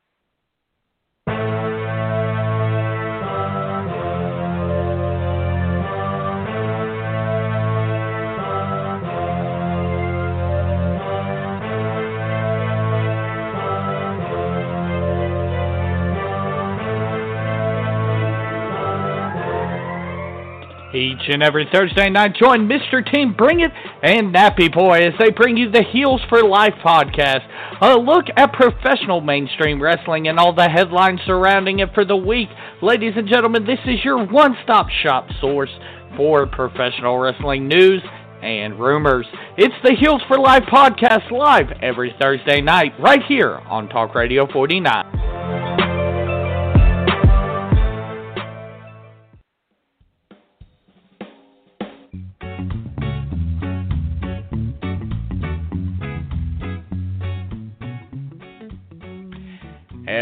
Each 20.93 21.27
and 21.27 21.41
every 21.41 21.67
Thursday 21.73 22.07
night, 22.07 22.35
join 22.35 22.69
Mr. 22.69 23.03
Team 23.11 23.33
Bring 23.33 23.61
It 23.61 23.71
and 24.03 24.33
Nappy 24.33 24.71
Boy 24.71 24.99
as 24.99 25.13
they 25.17 25.31
bring 25.31 25.57
you 25.57 25.71
the 25.71 25.81
Heels 25.91 26.21
for 26.29 26.43
Life 26.43 26.75
podcast. 26.85 27.41
A 27.81 27.95
look 27.95 28.25
at 28.37 28.53
professional 28.53 29.19
mainstream 29.19 29.81
wrestling 29.81 30.27
and 30.27 30.37
all 30.37 30.53
the 30.53 30.69
headlines 30.69 31.19
surrounding 31.25 31.79
it 31.79 31.89
for 31.95 32.05
the 32.05 32.15
week. 32.15 32.47
Ladies 32.83 33.13
and 33.15 33.27
gentlemen, 33.27 33.65
this 33.65 33.79
is 33.87 34.05
your 34.05 34.23
one 34.23 34.55
stop 34.63 34.85
shop 35.01 35.27
source 35.41 35.71
for 36.15 36.45
professional 36.45 37.17
wrestling 37.17 37.67
news 37.67 38.03
and 38.43 38.79
rumors. 38.79 39.25
It's 39.57 39.73
the 39.83 39.95
Heels 39.99 40.21
for 40.27 40.37
Life 40.37 40.63
podcast 40.71 41.31
live 41.31 41.71
every 41.81 42.13
Thursday 42.21 42.61
night 42.61 42.93
right 42.99 43.21
here 43.27 43.55
on 43.67 43.89
Talk 43.89 44.13
Radio 44.13 44.45
49. 44.45 45.32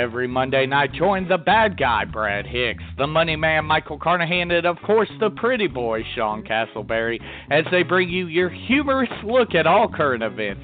Every 0.01 0.27
Monday 0.27 0.65
night, 0.65 0.93
join 0.93 1.27
the 1.27 1.37
bad 1.37 1.77
guy, 1.77 2.05
Brad 2.05 2.47
Hicks, 2.47 2.83
the 2.97 3.05
money 3.05 3.35
man, 3.35 3.65
Michael 3.65 3.99
Carnahan, 3.99 4.49
and 4.49 4.65
of 4.65 4.77
course, 4.83 5.11
the 5.19 5.29
pretty 5.29 5.67
boy, 5.67 6.01
Sean 6.15 6.41
Castleberry, 6.41 7.21
as 7.51 7.65
they 7.69 7.83
bring 7.83 8.09
you 8.09 8.25
your 8.25 8.49
humorous 8.49 9.11
look 9.23 9.53
at 9.53 9.67
all 9.67 9.87
current 9.87 10.23
events 10.23 10.63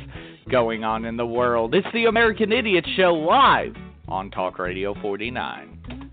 going 0.49 0.83
on 0.83 1.05
in 1.05 1.17
the 1.17 1.25
world. 1.27 1.75
It's 1.75 1.85
the 1.93 2.05
American 2.05 2.51
Idiot 2.51 2.83
Show 2.95 3.13
live 3.13 3.75
on 4.07 4.31
Talk 4.31 4.57
Radio 4.57 4.99
49. 5.03 6.06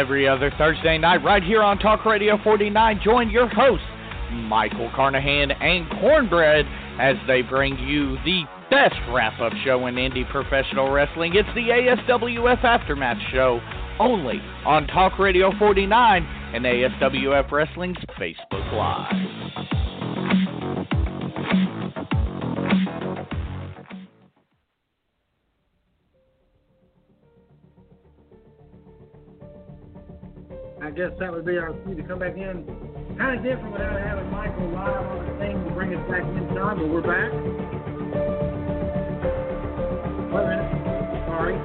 Every 0.00 0.26
other 0.26 0.50
Thursday 0.56 0.96
night, 0.96 1.22
right 1.22 1.42
here 1.42 1.62
on 1.62 1.78
Talk 1.78 2.06
Radio 2.06 2.42
49, 2.42 3.00
join 3.04 3.28
your 3.28 3.46
hosts, 3.46 3.84
Michael 4.32 4.90
Carnahan 4.96 5.50
and 5.50 5.90
Cornbread, 6.00 6.64
as 6.98 7.16
they 7.26 7.42
bring 7.42 7.78
you 7.78 8.16
the 8.24 8.44
best 8.70 8.94
wrap 9.10 9.38
up 9.40 9.52
show 9.62 9.86
in 9.88 9.96
indie 9.96 10.26
professional 10.30 10.90
wrestling. 10.90 11.34
It's 11.34 11.46
the 11.54 11.68
ASWF 11.68 12.64
Aftermath 12.64 13.18
Show, 13.30 13.60
only 13.98 14.40
on 14.64 14.86
Talk 14.86 15.18
Radio 15.18 15.52
49 15.58 16.24
and 16.54 16.64
ASWF 16.64 17.52
Wrestling's 17.52 17.98
Facebook 18.18 18.72
Live. 18.72 19.89
I 30.82 30.90
guess 30.90 31.10
that 31.18 31.30
would 31.30 31.44
be 31.44 31.58
our 31.58 31.74
cue 31.84 31.94
to 31.94 32.02
come 32.04 32.18
back 32.20 32.36
in. 32.36 32.64
Kind 33.18 33.38
of 33.38 33.44
different 33.44 33.72
without 33.72 34.00
having 34.00 34.30
Michael 34.30 34.70
live 34.70 35.06
on 35.06 35.26
the 35.26 35.32
thing 35.38 35.62
to 35.62 35.70
bring 35.74 35.94
us 35.94 36.10
back 36.10 36.22
in 36.22 36.48
time, 36.56 36.78
but 36.78 36.88
we're 36.88 37.02
back. 37.02 37.30
Wait 40.32 40.40
a 40.40 40.48
minute. 40.48 41.26
Sorry. 41.28 41.56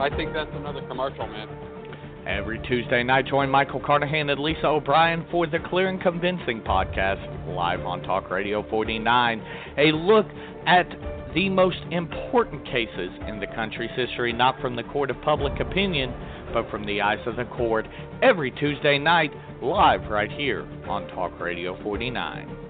I 0.00 0.08
think 0.16 0.32
that's 0.32 0.50
another 0.54 0.80
commercial, 0.88 1.26
man. 1.26 1.48
Every 2.26 2.58
Tuesday 2.60 3.02
night, 3.02 3.26
join 3.26 3.50
Michael 3.50 3.80
Carnahan 3.84 4.30
and 4.30 4.40
Lisa 4.40 4.66
O'Brien 4.66 5.26
for 5.30 5.46
the 5.46 5.58
Clear 5.58 5.88
and 5.88 6.00
Convincing 6.00 6.62
podcast, 6.62 7.20
live 7.54 7.80
on 7.80 8.02
Talk 8.02 8.30
Radio 8.30 8.66
49. 8.70 9.42
A 9.76 9.92
look 9.92 10.24
at 10.66 10.86
the 11.34 11.48
most 11.48 11.78
important 11.90 12.64
cases 12.64 13.10
in 13.28 13.40
the 13.40 13.46
country's 13.54 13.90
history, 13.96 14.32
not 14.32 14.60
from 14.60 14.76
the 14.76 14.84
court 14.84 15.10
of 15.10 15.20
public 15.22 15.58
opinion, 15.60 16.14
but 16.52 16.70
from 16.70 16.86
the 16.86 17.00
eyes 17.00 17.18
of 17.26 17.36
the 17.36 17.44
court, 17.44 17.86
every 18.22 18.52
Tuesday 18.52 18.98
night, 18.98 19.32
live 19.60 20.08
right 20.08 20.30
here 20.30 20.66
on 20.88 21.08
Talk 21.08 21.38
Radio 21.40 21.80
49. 21.82 22.63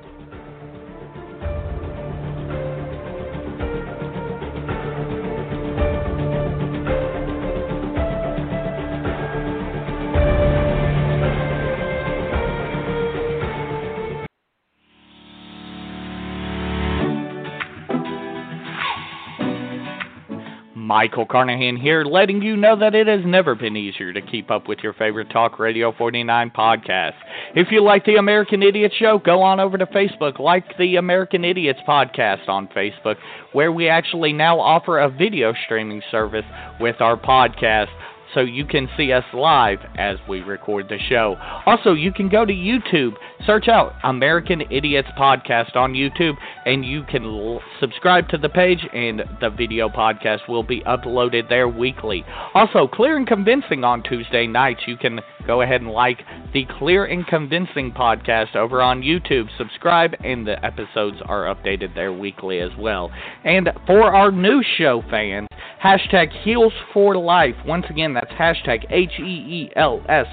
Michael 20.84 21.24
Carnahan 21.24 21.76
here, 21.76 22.04
letting 22.04 22.42
you 22.42 22.56
know 22.56 22.78
that 22.78 22.94
it 22.94 23.06
has 23.06 23.20
never 23.24 23.54
been 23.54 23.74
easier 23.74 24.12
to 24.12 24.20
keep 24.20 24.50
up 24.50 24.68
with 24.68 24.80
your 24.80 24.92
favorite 24.92 25.30
Talk 25.30 25.58
Radio 25.58 25.92
49 25.96 26.50
podcast. 26.50 27.14
If 27.54 27.68
you 27.70 27.82
like 27.82 28.04
the 28.04 28.16
American 28.16 28.62
Idiot 28.62 28.92
Show, 28.98 29.18
go 29.18 29.40
on 29.40 29.60
over 29.60 29.78
to 29.78 29.86
Facebook, 29.86 30.38
like 30.38 30.76
the 30.78 30.96
American 30.96 31.42
Idiots 31.42 31.80
podcast 31.88 32.50
on 32.50 32.68
Facebook, 32.68 33.16
where 33.52 33.72
we 33.72 33.88
actually 33.88 34.34
now 34.34 34.60
offer 34.60 34.98
a 34.98 35.08
video 35.08 35.54
streaming 35.64 36.02
service 36.10 36.44
with 36.78 37.00
our 37.00 37.16
podcast. 37.16 37.88
So 38.34 38.40
you 38.40 38.66
can 38.66 38.88
see 38.96 39.12
us 39.12 39.24
live 39.32 39.78
as 39.96 40.16
we 40.28 40.40
record 40.40 40.88
the 40.88 40.98
show. 41.08 41.36
Also, 41.66 41.92
you 41.92 42.12
can 42.12 42.28
go 42.28 42.44
to 42.44 42.52
YouTube, 42.52 43.12
search 43.46 43.68
out 43.68 43.92
American 44.02 44.62
Idiots 44.70 45.08
Podcast 45.18 45.76
on 45.76 45.92
YouTube, 45.92 46.34
and 46.66 46.84
you 46.84 47.04
can 47.04 47.24
l- 47.24 47.60
subscribe 47.80 48.28
to 48.28 48.38
the 48.38 48.48
page, 48.48 48.86
and 48.92 49.22
the 49.40 49.50
video 49.50 49.88
podcast 49.88 50.48
will 50.48 50.62
be 50.62 50.80
uploaded 50.82 51.48
there 51.48 51.68
weekly. 51.68 52.24
Also, 52.54 52.88
Clear 52.88 53.16
and 53.16 53.26
Convincing 53.26 53.84
on 53.84 54.02
Tuesday 54.02 54.46
nights. 54.46 54.80
You 54.86 54.96
can 54.96 55.20
go 55.46 55.62
ahead 55.62 55.80
and 55.80 55.90
like 55.90 56.22
the 56.52 56.66
Clear 56.78 57.04
and 57.04 57.26
Convincing 57.26 57.92
podcast 57.92 58.56
over 58.56 58.82
on 58.82 59.02
YouTube. 59.02 59.48
Subscribe, 59.56 60.14
and 60.24 60.46
the 60.46 60.62
episodes 60.64 61.18
are 61.26 61.54
updated 61.54 61.94
there 61.94 62.12
weekly 62.12 62.60
as 62.60 62.70
well. 62.78 63.10
And 63.44 63.70
for 63.86 64.14
our 64.14 64.32
new 64.32 64.62
show 64.76 65.02
fans, 65.10 65.48
hashtag 65.82 66.32
Heels 66.42 66.72
for 66.92 67.16
Life. 67.16 67.56
Once 67.66 67.84
again, 67.90 68.14
that's 68.14 68.23
hashtag 68.28 68.84
H 68.90 69.18
E 69.18 69.22
E 69.22 69.70
L 69.76 70.04
S 70.08 70.26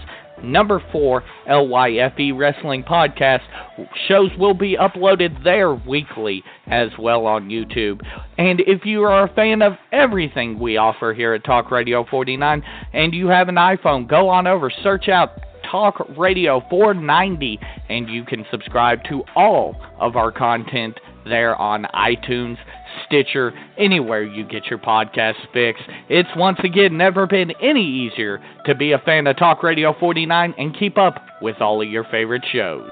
number 0.43 0.83
four 0.91 1.23
LYFE 1.47 2.37
Wrestling 2.37 2.83
Podcast. 2.83 3.41
Shows 4.07 4.31
will 4.37 4.53
be 4.53 4.75
uploaded 4.75 5.43
there 5.43 5.73
weekly 5.73 6.43
as 6.67 6.89
well 6.99 7.25
on 7.25 7.49
YouTube. 7.49 8.01
And 8.37 8.59
if 8.61 8.85
you 8.85 9.03
are 9.03 9.23
a 9.23 9.33
fan 9.33 9.61
of 9.61 9.73
everything 9.91 10.59
we 10.59 10.77
offer 10.77 11.13
here 11.13 11.33
at 11.33 11.43
Talk 11.43 11.71
Radio 11.71 12.05
49 12.09 12.63
and 12.93 13.13
you 13.13 13.27
have 13.27 13.49
an 13.49 13.55
iPhone, 13.55 14.07
go 14.07 14.29
on 14.29 14.47
over, 14.47 14.71
search 14.83 15.09
out 15.09 15.29
Talk 15.69 16.05
Radio 16.17 16.61
490, 16.69 17.59
and 17.89 18.09
you 18.09 18.25
can 18.25 18.45
subscribe 18.51 18.99
to 19.09 19.23
all 19.35 19.75
of 19.99 20.15
our 20.15 20.31
content 20.31 20.99
there 21.25 21.55
on 21.55 21.85
iTunes, 21.93 22.57
Stitcher, 23.11 23.51
anywhere 23.77 24.23
you 24.23 24.45
get 24.45 24.67
your 24.67 24.79
podcast 24.79 25.35
fix. 25.51 25.81
It's 26.07 26.29
once 26.37 26.59
again 26.63 26.95
never 26.95 27.27
been 27.27 27.51
any 27.61 27.83
easier 27.83 28.41
to 28.65 28.73
be 28.73 28.93
a 28.93 28.99
fan 28.99 29.27
of 29.27 29.37
Talk 29.37 29.63
Radio 29.63 29.93
49 29.99 30.55
and 30.57 30.79
keep 30.79 30.97
up 30.97 31.15
with 31.41 31.59
all 31.59 31.81
of 31.81 31.89
your 31.89 32.05
favorite 32.05 32.43
shows. 32.53 32.89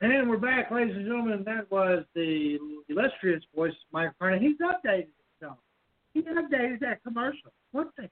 And 0.00 0.30
we're 0.30 0.36
back, 0.36 0.70
ladies 0.70 0.94
and 0.94 1.04
gentlemen. 1.04 1.42
That 1.44 1.68
was 1.68 2.04
the 2.14 2.58
illustrious 2.88 3.42
voice, 3.56 3.72
Mike 3.90 4.12
Farney. 4.20 4.38
He's 4.38 4.56
updated 4.58 5.08
himself. 5.40 5.58
He 6.14 6.22
updated 6.22 6.78
that 6.80 7.02
commercial. 7.02 7.50
What 7.72 7.88
the? 7.96 8.08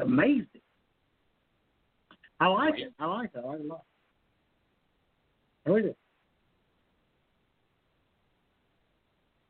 Amazing. 0.00 0.46
I 2.40 2.48
like 2.48 2.78
it. 2.78 2.92
I 2.98 3.06
like 3.06 3.30
it. 3.34 3.38
I 3.42 3.46
like 3.46 3.60
it 3.60 3.64
a 3.64 3.68
lot. 3.68 3.84
I 5.66 5.70
Really 5.70 5.82
do. 5.82 5.94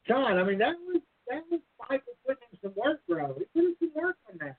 John, 0.09 0.39
I 0.39 0.43
mean 0.45 0.59
that 0.59 0.75
was 0.87 1.03
that 1.29 1.43
was 1.51 1.61
Michael 1.91 2.13
putting 2.25 2.43
in 2.53 2.59
some 2.63 2.73
work, 2.77 3.01
bro. 3.09 3.35
He 3.39 3.45
put 3.61 3.65
in 3.69 3.77
some 3.81 3.91
work 3.95 4.17
on 4.31 4.39
that. 4.39 4.57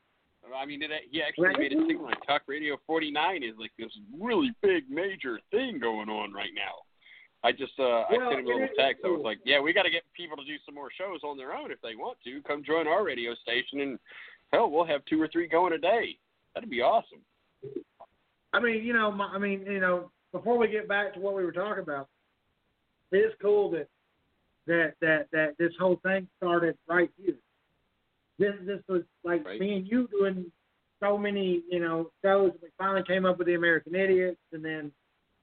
I 0.56 0.66
mean, 0.66 0.82
it, 0.82 0.92
he 1.12 1.22
actually 1.22 1.48
Right. 1.48 1.58
made 1.60 1.74
a 1.74 1.76
seem 1.88 2.02
like 2.02 2.26
Talk 2.26 2.44
Radio 2.48 2.78
49 2.88 3.44
is 3.44 3.54
like 3.58 3.72
this 3.78 3.92
really 4.20 4.52
big, 4.62 4.90
major 4.90 5.40
thing 5.52 5.78
going 5.80 6.10
on 6.10 6.32
right 6.34 6.52
now. 6.56 6.84
I 7.44 7.52
just, 7.52 7.74
uh, 7.78 7.84
I 8.10 8.18
Well, 8.18 8.32
sent 8.32 8.40
him 8.42 8.48
a 8.48 8.50
it 8.50 8.54
little 8.54 8.68
text. 8.78 9.04
I 9.06 9.10
was 9.10 9.22
like, 9.24 9.40
yeah, 9.46 9.60
we 9.60 9.74
got 9.74 9.84
to 9.84 9.90
get 9.92 10.04
people 10.14 10.38
to 10.38 10.46
do 10.46 10.56
some 10.66 10.74
more 10.74 10.90
shows 10.98 11.20
on 11.24 11.38
their 11.38 11.54
own 11.54 11.70
if 11.72 11.80
they 11.82 11.96
want 11.96 12.18
to. 12.24 12.42
Come 12.44 12.64
join 12.64 12.88
our 12.88 13.04
radio 13.04 13.36
station, 13.36 13.82
and 13.82 14.00
hell, 14.54 14.72
we'll 14.72 14.86
have 14.86 15.04
two 15.06 15.22
or 15.22 15.28
three 15.28 15.48
going 15.48 15.74
a 15.74 15.78
day. 15.78 16.18
That'd 16.56 16.70
be 16.70 16.82
awesome. 16.82 17.20
I 18.54 18.60
mean, 18.60 18.84
you 18.84 18.94
know, 18.94 19.12
my, 19.12 19.26
I 19.26 19.38
mean, 19.38 19.66
you 19.66 19.80
know, 19.80 20.12
before 20.32 20.58
we 20.58 20.68
get 20.68 20.88
back 20.88 21.14
to 21.14 21.20
what 21.20 21.36
we 21.36 21.44
were 21.44 21.52
talking 21.52 21.84
about, 21.84 22.08
it's 23.12 23.36
cool 23.42 23.72
that 23.72 23.88
that 24.68 24.94
that 25.02 25.28
that 25.32 25.56
this 25.58 25.72
whole 25.80 26.00
thing 26.04 26.28
started 26.38 26.78
right 26.88 27.10
here. 27.18 27.36
This 28.40 28.54
this 28.66 28.82
was 28.88 29.04
like 29.24 29.46
Right. 29.46 29.60
me 29.60 29.78
and 29.78 29.88
you 29.88 30.08
doing 30.10 30.52
so 31.00 31.18
many, 31.18 31.64
you 31.70 31.80
know, 31.80 32.12
shows. 32.24 32.52
We 32.62 32.70
finally 32.78 33.04
came 33.08 33.26
up 33.26 33.38
with 33.38 33.48
the 33.48 33.56
American 33.56 33.96
Idiots, 33.96 34.40
and 34.52 34.64
then, 34.64 34.92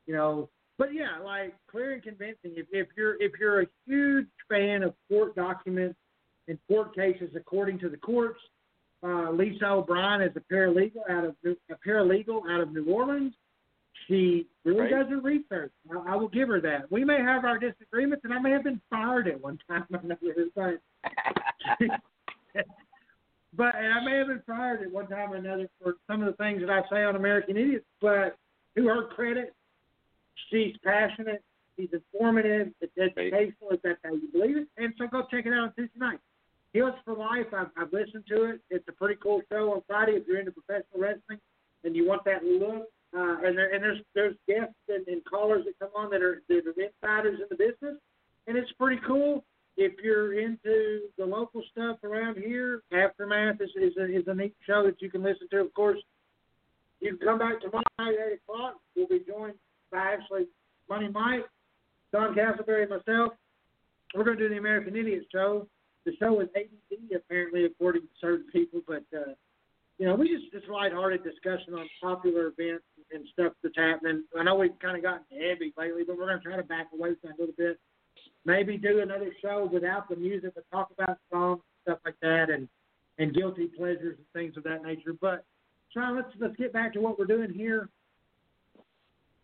you 0.06 0.14
know, 0.14 0.48
but 0.78 0.92
yeah, 0.92 1.18
like 1.24 1.54
clear 1.70 1.92
and 1.92 2.02
convincing. 2.02 2.52
If 2.56 2.66
if 2.72 2.88
you're 2.96 3.20
if 3.22 3.32
you're 3.38 3.62
a 3.62 3.66
huge 3.86 4.26
fan 4.48 4.82
of 4.82 4.94
court 5.08 5.34
documents 5.34 5.96
and 6.48 6.58
court 6.68 6.94
cases 6.94 7.30
according 7.36 7.78
to 7.80 7.88
the 7.88 7.96
courts, 7.96 8.40
uh, 9.04 9.30
Lisa 9.32 9.66
O'Brien 9.66 10.22
is 10.22 10.32
a 10.36 10.40
paralegal 10.52 11.08
out 11.10 11.24
of 11.24 11.36
New- 11.44 11.56
a 11.70 11.74
paralegal 11.86 12.42
out 12.50 12.60
of 12.60 12.72
New 12.72 12.86
Orleans. 12.86 13.34
She 14.08 14.46
really 14.64 14.80
Right. 14.82 14.90
does 14.90 15.08
her 15.08 15.20
research. 15.20 15.72
I, 15.90 16.12
I 16.12 16.16
will 16.16 16.28
give 16.28 16.48
her 16.48 16.60
that. 16.62 16.90
We 16.90 17.04
may 17.04 17.18
have 17.20 17.44
our 17.44 17.58
disagreements, 17.58 18.24
and 18.24 18.32
I 18.34 18.38
may 18.38 18.50
have 18.50 18.64
been 18.64 18.80
fired 18.90 19.28
at 19.28 19.40
one 19.40 19.58
time 19.68 19.86
or 19.92 20.00
another, 20.00 20.46
but 20.54 20.80
but 23.56 23.74
and 23.76 23.92
I 23.92 24.04
may 24.04 24.16
have 24.18 24.26
been 24.28 24.42
fired 24.46 24.82
at 24.82 24.90
one 24.90 25.06
time 25.06 25.32
or 25.32 25.36
another 25.36 25.68
for 25.82 25.94
some 26.06 26.22
of 26.22 26.26
the 26.26 26.36
things 26.42 26.60
that 26.60 26.70
I 26.70 26.82
say 26.90 27.04
on 27.04 27.16
American 27.16 27.56
Idiots. 27.56 27.86
But 28.00 28.36
to 28.76 28.86
her 28.88 29.04
credit, 29.08 29.54
she's 30.50 30.74
passionate. 30.84 31.42
She's 31.78 31.88
informative. 31.92 32.68
It's 32.80 32.96
educational. 32.98 33.70
If 33.72 33.82
that's 33.82 33.98
how 34.04 34.12
you 34.12 34.28
believe 34.32 34.56
it, 34.56 34.68
and 34.76 34.92
so 34.98 35.06
go 35.06 35.22
check 35.30 35.46
it 35.46 35.52
out 35.52 35.60
on 35.64 35.72
Tuesday 35.76 35.98
night. 35.98 36.20
Heels 36.74 36.94
for 37.04 37.14
Life. 37.14 37.46
I've, 37.56 37.68
I've 37.78 37.92
listened 37.92 38.24
to 38.28 38.50
it. 38.50 38.60
It's 38.68 38.86
a 38.88 38.92
pretty 38.92 39.14
cool 39.22 39.40
show 39.50 39.72
on 39.72 39.82
Friday 39.86 40.12
if 40.12 40.26
you're 40.26 40.40
into 40.40 40.50
professional 40.50 41.00
wrestling 41.00 41.38
and 41.84 41.94
you 41.96 42.06
want 42.06 42.24
that 42.24 42.42
look. 42.44 42.88
Uh, 43.16 43.46
and 43.46 43.56
there 43.56 43.72
and 43.72 43.80
there's 43.80 44.00
there's 44.16 44.34
guests 44.48 44.74
and, 44.88 45.06
and 45.06 45.24
callers 45.24 45.64
that 45.64 45.78
come 45.78 45.90
on 45.96 46.10
that 46.10 46.20
are 46.20 46.42
that 46.48 46.62
are 46.66 46.72
insiders 46.72 47.38
in 47.38 47.46
the 47.48 47.54
business, 47.54 47.96
and 48.48 48.58
it's 48.58 48.72
pretty 48.72 49.00
cool. 49.06 49.44
If 49.76 49.92
you're 50.02 50.36
into 50.38 51.02
the 51.16 51.24
local 51.24 51.62
stuff 51.70 51.98
around 52.02 52.38
here, 52.38 52.82
Aftermath 52.92 53.60
is 53.60 53.70
is 53.76 53.96
a, 53.96 54.04
is 54.04 54.24
a 54.26 54.34
neat 54.34 54.54
show 54.66 54.82
that 54.84 55.00
you 55.00 55.12
can 55.12 55.22
listen 55.22 55.46
to. 55.52 55.60
Of 55.60 55.72
course, 55.74 56.00
you 57.00 57.16
can 57.16 57.24
come 57.24 57.38
back 57.38 57.60
tomorrow 57.60 57.84
night 58.00 58.14
at 58.14 58.32
eight 58.32 58.40
o'clock. 58.48 58.80
We'll 58.96 59.06
be 59.06 59.20
joined 59.24 59.54
by 59.92 59.98
actually 59.98 60.46
Money 60.88 61.08
Mike, 61.08 61.46
Don 62.10 62.34
Castleberry, 62.34 62.82
and 62.82 62.90
myself. 62.90 63.34
We're 64.12 64.24
going 64.24 64.38
to 64.38 64.48
do 64.48 64.52
the 64.52 64.58
American 64.58 64.96
Idiot 64.96 65.26
show. 65.30 65.68
The 66.04 66.12
show 66.16 66.40
is 66.40 66.48
ADD 66.54 67.16
apparently, 67.16 67.64
according 67.64 68.02
to 68.02 68.08
certain 68.20 68.46
people, 68.52 68.80
but 68.86 69.04
uh, 69.16 69.32
you 69.98 70.06
know, 70.06 70.14
we 70.14 70.28
just 70.28 70.52
just 70.52 70.68
lighthearted 70.68 71.22
discussion 71.24 71.74
on 71.74 71.88
popular 72.02 72.52
events 72.56 72.84
and 73.12 73.24
stuff 73.32 73.52
that's 73.62 73.76
happening. 73.76 74.24
I 74.38 74.42
know 74.42 74.56
we've 74.56 74.78
kind 74.80 74.96
of 74.96 75.02
gotten 75.02 75.24
heavy 75.30 75.72
lately, 75.78 76.02
but 76.06 76.18
we're 76.18 76.26
going 76.26 76.38
to 76.38 76.44
try 76.44 76.56
to 76.56 76.62
back 76.62 76.88
away 76.92 77.10
from 77.20 77.30
that 77.30 77.38
a 77.38 77.40
little 77.40 77.54
bit. 77.56 77.78
Maybe 78.44 78.76
do 78.76 79.00
another 79.00 79.30
show 79.40 79.68
without 79.72 80.08
the 80.08 80.16
music, 80.16 80.52
but 80.54 80.64
talk 80.70 80.90
about 80.98 81.18
songs 81.32 81.60
and 81.62 81.94
stuff 81.94 81.98
like 82.04 82.16
that, 82.20 82.50
and 82.50 82.68
and 83.18 83.32
guilty 83.32 83.66
pleasures 83.66 84.18
and 84.18 84.26
things 84.32 84.56
of 84.56 84.64
that 84.64 84.82
nature. 84.82 85.14
But 85.18 85.44
Sean, 85.92 86.16
let's 86.16 86.28
let's 86.38 86.56
get 86.56 86.72
back 86.72 86.92
to 86.94 87.00
what 87.00 87.18
we're 87.18 87.26
doing 87.26 87.52
here. 87.52 87.88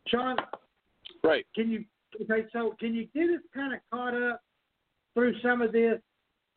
Sean, 0.09 0.37
Right. 1.23 1.47
can 1.55 1.71
you 1.71 1.85
okay? 2.23 2.47
So 2.53 2.75
can 2.81 2.95
you 2.95 3.07
get 3.15 3.31
us 3.31 3.43
kind 3.55 3.73
of 3.73 3.81
caught 3.91 4.15
up 4.15 4.43
through 5.15 5.39
some 5.41 5.63
of 5.63 5.73
this 5.73 6.01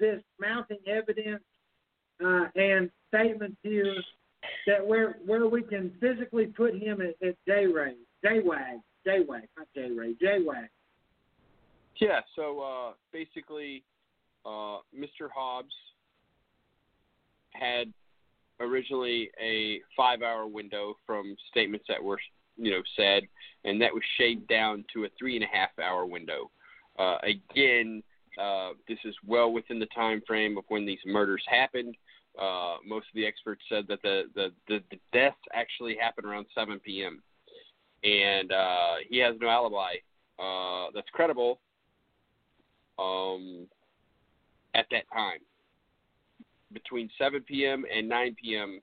this 0.03 0.21
mounting 0.37 0.79
evidence 0.85 1.43
uh, 2.23 2.47
and 2.57 2.89
statements 3.07 3.55
here 3.63 3.95
that 4.67 4.85
where 4.85 5.15
where 5.25 5.47
we 5.47 5.63
can 5.63 5.93
physically 6.01 6.47
put 6.47 6.75
him 6.75 6.99
at, 6.99 7.15
at 7.25 7.35
J 7.47 7.67
Ray, 7.67 7.93
J 8.21 8.41
Wag, 8.43 8.79
J 9.05 9.19
Wag, 9.25 9.43
not 9.57 9.67
J 9.73 9.91
Ray, 9.97 10.13
J 10.19 10.39
Wag. 10.45 10.67
Yeah, 12.01 12.19
so 12.35 12.59
uh, 12.59 12.93
basically, 13.13 13.83
uh, 14.45 14.79
Mr. 14.93 15.29
Hobbs 15.33 15.73
had 17.51 17.93
originally 18.59 19.29
a 19.41 19.79
five-hour 19.95 20.47
window 20.47 20.95
from 21.05 21.37
statements 21.49 21.85
that 21.87 22.03
were, 22.03 22.19
you 22.57 22.71
know, 22.71 22.81
said, 22.97 23.23
and 23.63 23.79
that 23.81 23.93
was 23.93 24.03
shaved 24.17 24.47
down 24.47 24.83
to 24.93 25.05
a 25.05 25.07
three-and-a-half-hour 25.17 26.05
window. 26.07 26.51
Uh, 26.97 27.17
again, 27.23 28.03
uh, 28.41 28.69
this 28.87 28.99
is 29.05 29.15
well 29.25 29.51
within 29.51 29.79
the 29.79 29.87
time 29.87 30.21
frame 30.25 30.57
of 30.57 30.63
when 30.67 30.85
these 30.85 30.99
murders 31.05 31.43
happened. 31.47 31.95
Uh, 32.39 32.77
most 32.85 33.05
of 33.07 33.15
the 33.15 33.25
experts 33.25 33.61
said 33.69 33.85
that 33.87 34.01
the, 34.01 34.23
the, 34.35 34.51
the, 34.67 34.79
the 34.89 34.99
deaths 35.11 35.37
actually 35.53 35.95
happened 35.99 36.25
around 36.25 36.45
7 36.55 36.79
p.m. 36.79 37.21
And 38.03 38.51
uh, 38.51 38.95
he 39.07 39.19
has 39.19 39.35
no 39.39 39.49
alibi 39.49 39.95
uh, 40.39 40.87
that's 40.93 41.07
credible 41.13 41.59
um, 42.99 43.67
at 44.73 44.85
that 44.91 45.03
time. 45.13 45.39
Between 46.73 47.09
7 47.19 47.41
p.m. 47.41 47.85
and 47.95 48.09
9 48.09 48.35
p.m., 48.41 48.81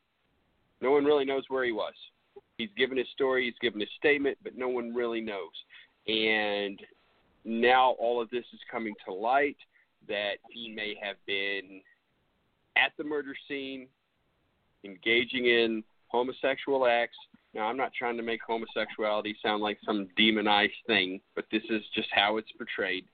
no 0.81 0.93
one 0.93 1.05
really 1.05 1.24
knows 1.24 1.43
where 1.48 1.64
he 1.64 1.72
was. 1.72 1.94
He's 2.56 2.70
given 2.77 2.97
his 2.97 3.09
story, 3.12 3.47
he's 3.47 3.59
given 3.60 3.81
his 3.81 3.89
statement, 3.98 4.39
but 4.44 4.56
no 4.56 4.68
one 4.68 4.94
really 4.94 5.20
knows. 5.20 5.51
And 6.06 6.81
now 7.44 7.92
all 7.98 8.20
of 8.20 8.30
this 8.30 8.44
is 8.52 8.60
coming 8.70 8.94
to 9.06 9.12
light 9.12 9.56
that 10.08 10.34
he 10.50 10.72
may 10.72 10.94
have 11.02 11.16
been 11.26 11.80
at 12.76 12.92
the 12.98 13.04
murder 13.04 13.34
scene, 13.48 13.86
engaging 14.84 15.46
in 15.46 15.84
homosexual 16.08 16.86
acts. 16.86 17.16
Now, 17.54 17.66
I'm 17.66 17.76
not 17.76 17.92
trying 17.92 18.16
to 18.16 18.22
make 18.22 18.40
homosexuality 18.46 19.36
sound 19.42 19.62
like 19.62 19.78
some 19.84 20.08
demonized 20.16 20.72
thing, 20.86 21.20
but 21.34 21.44
this 21.50 21.62
is 21.68 21.82
just 21.94 22.08
how 22.12 22.36
it's 22.36 22.50
portrayed. 22.52 23.04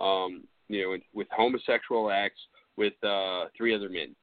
um, 0.00 0.44
you 0.68 0.82
know, 0.82 0.96
with 1.12 1.26
homosexual 1.30 2.10
acts 2.10 2.40
with 2.76 2.92
uh, 3.04 3.46
three 3.56 3.74
other 3.74 3.88
men. 3.88 4.14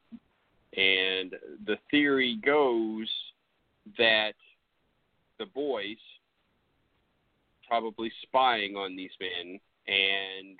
And 0.75 1.33
the 1.65 1.77
theory 1.91 2.39
goes 2.45 3.09
that 3.97 4.33
the 5.39 5.45
boys 5.45 5.97
probably 7.67 8.11
spying 8.23 8.75
on 8.75 8.95
these 8.95 9.11
men, 9.19 9.59
and 9.87 10.59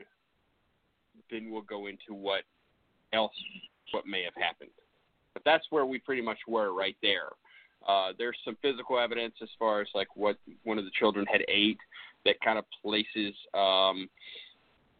then 1.31 1.51
we'll 1.51 1.61
go 1.61 1.87
into 1.87 2.13
what 2.13 2.43
else, 3.13 3.33
what 3.91 4.05
may 4.05 4.23
have 4.23 4.35
happened. 4.35 4.71
But 5.33 5.43
that's 5.45 5.65
where 5.69 5.85
we 5.85 5.99
pretty 5.99 6.21
much 6.21 6.39
were 6.47 6.73
right 6.73 6.95
there. 7.01 7.29
Uh, 7.87 8.11
there's 8.17 8.37
some 8.43 8.57
physical 8.61 8.99
evidence 8.99 9.35
as 9.41 9.49
far 9.57 9.81
as 9.81 9.87
like 9.93 10.07
what 10.15 10.37
one 10.63 10.77
of 10.77 10.85
the 10.85 10.91
children 10.99 11.25
had 11.31 11.41
ate 11.47 11.77
that 12.25 12.39
kind 12.41 12.57
of 12.57 12.65
places, 12.83 13.33
um, 13.53 14.09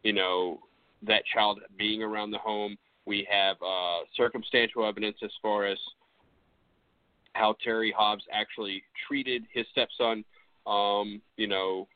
you 0.04 0.14
know, 0.14 0.60
that 1.06 1.24
child 1.34 1.60
being 1.78 2.02
around 2.02 2.32
the 2.32 2.38
home. 2.38 2.78
We 3.06 3.28
have 3.30 3.58
uh, 3.62 4.00
circumstantial 4.16 4.86
evidence 4.86 5.18
as 5.24 5.32
far 5.42 5.66
as 5.66 5.78
how 7.34 7.56
Terry 7.64 7.94
Hobbs 7.96 8.24
actually 8.32 8.84
treated 9.08 9.44
his 9.54 9.66
stepson. 9.72 10.24
Um, 10.66 11.22
you 11.38 11.48
know, 11.48 11.88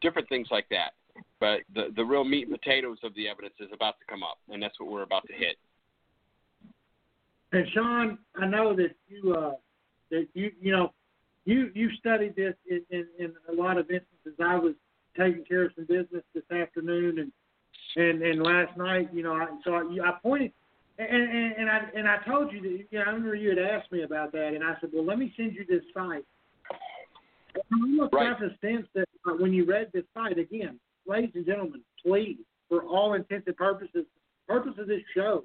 different 0.00 0.28
things 0.28 0.48
like 0.50 0.68
that. 0.70 0.92
But 1.38 1.60
the 1.74 1.92
the 1.96 2.04
real 2.04 2.24
meat 2.24 2.48
and 2.48 2.58
potatoes 2.58 2.98
of 3.02 3.14
the 3.14 3.28
evidence 3.28 3.54
is 3.60 3.68
about 3.72 3.98
to 4.00 4.06
come 4.08 4.22
up, 4.22 4.38
and 4.48 4.62
that's 4.62 4.78
what 4.78 4.90
we're 4.90 5.02
about 5.02 5.26
to 5.26 5.32
hit. 5.32 5.56
And 7.52 7.66
Sean, 7.74 8.18
I 8.36 8.46
know 8.46 8.74
that 8.76 8.94
you 9.08 9.34
uh, 9.34 9.54
that 10.10 10.28
you 10.34 10.52
you 10.60 10.72
know 10.72 10.92
you 11.44 11.70
you 11.74 11.90
studied 11.98 12.36
this 12.36 12.54
in, 12.68 12.84
in, 12.90 13.06
in 13.18 13.32
a 13.48 13.52
lot 13.52 13.78
of 13.78 13.90
instances. 13.90 14.38
I 14.42 14.56
was 14.56 14.74
taking 15.18 15.44
care 15.44 15.64
of 15.64 15.72
some 15.74 15.86
business 15.86 16.22
this 16.34 16.44
afternoon, 16.50 17.18
and 17.18 17.32
and 17.96 18.22
and 18.22 18.42
last 18.42 18.76
night, 18.76 19.08
you 19.12 19.22
know, 19.22 19.34
I, 19.34 19.46
so 19.64 19.74
I, 19.74 20.08
I 20.08 20.12
pointed. 20.22 20.52
And, 20.98 21.08
and, 21.08 21.52
and 21.56 21.70
I 21.70 21.80
and 21.96 22.08
I 22.08 22.18
told 22.28 22.52
you 22.52 22.60
that 22.60 22.86
you 22.90 22.98
know, 22.98 23.04
I 23.06 23.10
remember 23.10 23.34
you 23.34 23.48
had 23.48 23.58
asked 23.58 23.90
me 23.90 24.02
about 24.02 24.32
that, 24.32 24.52
and 24.54 24.62
I 24.62 24.74
said, 24.80 24.90
well, 24.92 25.04
let 25.04 25.18
me 25.18 25.32
send 25.36 25.54
you 25.54 25.64
this 25.66 25.82
site. 25.94 26.24
I 27.56 27.60
almost 27.72 28.12
Right. 28.12 28.30
got 28.30 28.40
the 28.40 28.56
sense 28.60 28.86
that 28.94 29.08
uh, 29.26 29.32
when 29.32 29.52
you 29.52 29.64
read 29.64 29.90
this 29.92 30.04
site 30.14 30.38
again, 30.38 30.78
ladies 31.06 31.30
and 31.34 31.46
gentlemen, 31.46 31.82
please, 32.04 32.38
for 32.68 32.82
all 32.84 33.14
intents 33.14 33.46
and 33.46 33.56
purposes, 33.56 34.06
purpose 34.48 34.74
of 34.78 34.86
this 34.86 35.02
show 35.14 35.44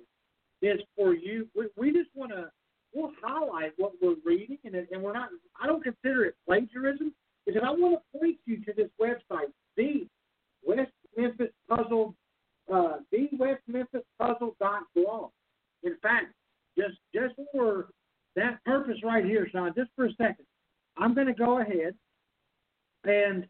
is 0.62 0.80
for 0.96 1.14
you. 1.14 1.48
We, 1.56 1.68
we 1.76 1.92
just 1.92 2.10
want 2.16 2.32
to 2.32 2.52
we'll 2.94 3.12
highlight 3.22 3.74
what 3.78 3.94
we're 4.02 4.16
reading, 4.24 4.58
and 4.64 4.76
and 4.76 5.02
we're 5.02 5.14
not. 5.14 5.30
I 5.62 5.68
don't 5.68 5.84
consider 5.84 6.26
it 6.26 6.36
plagiarism 6.48 7.14
because 7.46 7.62
I 7.64 7.72
want 7.72 8.00
to 8.00 8.20
point 8.20 8.38
you 8.46 8.64
to 8.66 8.74
this 8.74 8.90
website, 9.00 9.52
the 9.78 10.08
West 10.66 10.92
Memphis 11.18 11.52
Puzzle, 11.70 12.16
uh, 12.74 12.98
the 13.12 13.30
West 13.34 13.62
Memphis 13.68 14.04
Puzzle 14.20 14.56
dot 14.60 14.84
blog. 14.96 15.32
In 15.84 15.98
fact, 16.02 16.34
just 16.78 16.96
just 17.14 17.36
for 17.52 17.88
that 18.36 18.64
purpose 18.66 18.98
right 19.04 19.24
here, 19.26 19.48
Sean, 19.52 19.74
just 19.76 19.92
for 19.96 20.06
a 20.06 20.14
second, 20.14 20.46
I'm 20.98 21.14
going 21.14 21.28
to 21.28 21.34
go 21.34 21.60
ahead 21.60 21.96
and 23.04 23.48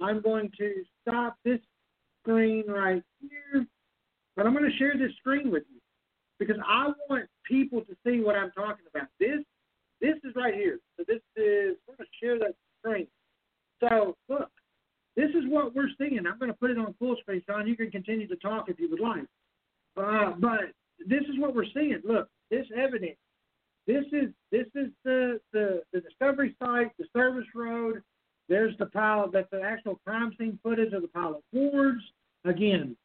I'm 0.00 0.20
going 0.20 0.50
to 0.58 0.82
stop 1.02 1.36
this 1.44 1.60
screen 2.22 2.64
right 2.66 3.02
here, 3.20 3.66
but 4.36 4.46
I'm 4.46 4.52
going 4.52 4.70
to 4.70 4.76
share 4.76 4.94
this 4.98 5.12
screen 5.18 5.50
with 5.50 5.64
you 5.72 5.80
because 6.38 6.56
I 6.66 6.92
want 7.08 7.26
people 7.44 7.80
to 7.82 7.96
see 8.06 8.20
what 8.20 8.36
I'm 8.36 8.50
talking 8.52 8.84
about. 8.92 9.08
This 9.20 9.40
this 10.00 10.16
is 10.24 10.34
right 10.36 10.54
here. 10.54 10.78
So 10.96 11.04
this 11.06 11.20
is 11.36 11.76
I'm 11.88 11.96
going 11.96 12.06
to 12.06 12.24
share 12.24 12.38
that 12.40 12.54
screen. 12.80 13.06
So 13.80 14.16
look, 14.28 14.50
this 15.16 15.30
is 15.30 15.44
what 15.48 15.74
we're 15.74 15.90
seeing. 15.98 16.18
I'm 16.26 16.38
going 16.38 16.50
to 16.50 16.58
put 16.58 16.70
it 16.70 16.78
on 16.78 16.94
full 16.98 17.16
screen, 17.20 17.42
Sean. 17.48 17.66
You 17.66 17.76
can 17.76 17.90
continue 17.90 18.26
to 18.28 18.36
talk 18.36 18.68
if 18.68 18.80
you 18.80 18.90
would 18.90 19.00
like. 19.00 19.24
Uh, 19.96 20.32
but 20.38 20.72
this 21.06 21.22
is 21.22 21.38
what 21.38 21.54
we're 21.54 21.66
seeing. 21.72 22.00
Look, 22.04 22.28
this 22.50 22.66
evidence. 22.76 23.16
This 23.86 24.04
is 24.12 24.30
this 24.50 24.66
is 24.74 24.88
the 25.04 25.40
the, 25.52 25.82
the 25.92 26.00
discovery 26.00 26.56
site, 26.62 26.90
the 26.98 27.06
service 27.14 27.46
road. 27.54 28.02
There's 28.48 28.76
the 28.78 28.86
pile. 28.86 29.30
That's 29.30 29.50
the 29.50 29.62
actual 29.62 30.00
crime 30.06 30.32
scene 30.38 30.58
footage 30.62 30.92
of 30.92 31.02
the 31.02 31.08
pile 31.08 31.36
of 31.36 31.42
boards. 31.52 32.02
Again, 32.44 32.96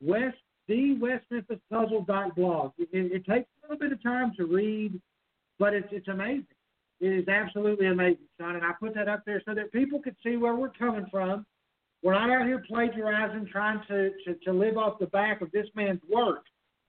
West 0.00 0.36
the 0.66 0.98
West 0.98 1.24
Memphis 1.30 1.58
Puzzle 1.70 2.02
dot 2.02 2.36
blog. 2.36 2.72
It, 2.78 2.88
it, 2.92 3.12
it 3.12 3.26
takes 3.26 3.48
a 3.48 3.66
little 3.66 3.78
bit 3.78 3.92
of 3.92 4.02
time 4.02 4.32
to 4.36 4.46
read, 4.46 5.00
but 5.58 5.74
it's 5.74 5.88
it's 5.90 6.08
amazing. 6.08 6.46
It 7.00 7.12
is 7.12 7.28
absolutely 7.28 7.86
amazing, 7.86 8.26
Sean. 8.40 8.56
And 8.56 8.64
I 8.64 8.72
put 8.80 8.94
that 8.94 9.08
up 9.08 9.22
there 9.24 9.40
so 9.46 9.54
that 9.54 9.72
people 9.72 10.00
could 10.00 10.16
see 10.24 10.36
where 10.36 10.56
we're 10.56 10.70
coming 10.70 11.06
from. 11.10 11.46
We're 12.02 12.14
not 12.14 12.30
out 12.30 12.46
here 12.46 12.62
plagiarizing, 12.68 13.46
trying 13.50 13.80
to, 13.88 14.10
to, 14.24 14.34
to 14.44 14.52
live 14.52 14.76
off 14.76 14.98
the 14.98 15.06
back 15.06 15.40
of 15.40 15.50
this 15.52 15.66
man's 15.74 16.00
work, 16.08 16.44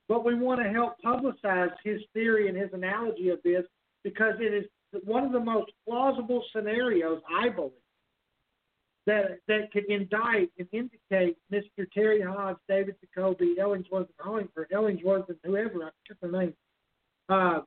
but 0.10 0.26
we 0.26 0.34
want 0.34 0.60
to 0.60 0.69
help 0.69 0.95
publicize 1.06 1.72
his 1.84 2.02
theory 2.14 2.49
and 2.49 2.57
his 2.57 2.69
analogy 2.73 3.30
of 3.30 3.40
this 3.44 3.64
because 4.03 4.34
it 4.40 4.53
is 4.53 4.65
one 5.06 5.23
of 5.23 5.31
the 5.31 5.40
most 5.40 5.72
plausible 5.88 6.44
scenarios, 6.52 7.22
I 7.40 7.49
believe, 7.49 7.72
that 9.06 9.40
that 9.48 9.72
could 9.72 9.86
indict 9.86 10.49
and 10.57 10.68
indicate 10.73 11.38
Mr. 11.53 11.90
Terry 11.94 12.22
Hobbs, 12.22 12.60
David 12.68 12.95
Jacoby, 13.02 13.56
Ellingsworth, 13.60 14.07
and 14.07 14.26
Hollingford, 14.26 14.72
Ellingsworth, 14.73 15.30
and 15.30 15.38
whoever 15.44 15.84
I 15.84 15.90
forget 16.07 16.22
their 16.22 16.31
name, 16.31 16.53
uh, 17.30 17.60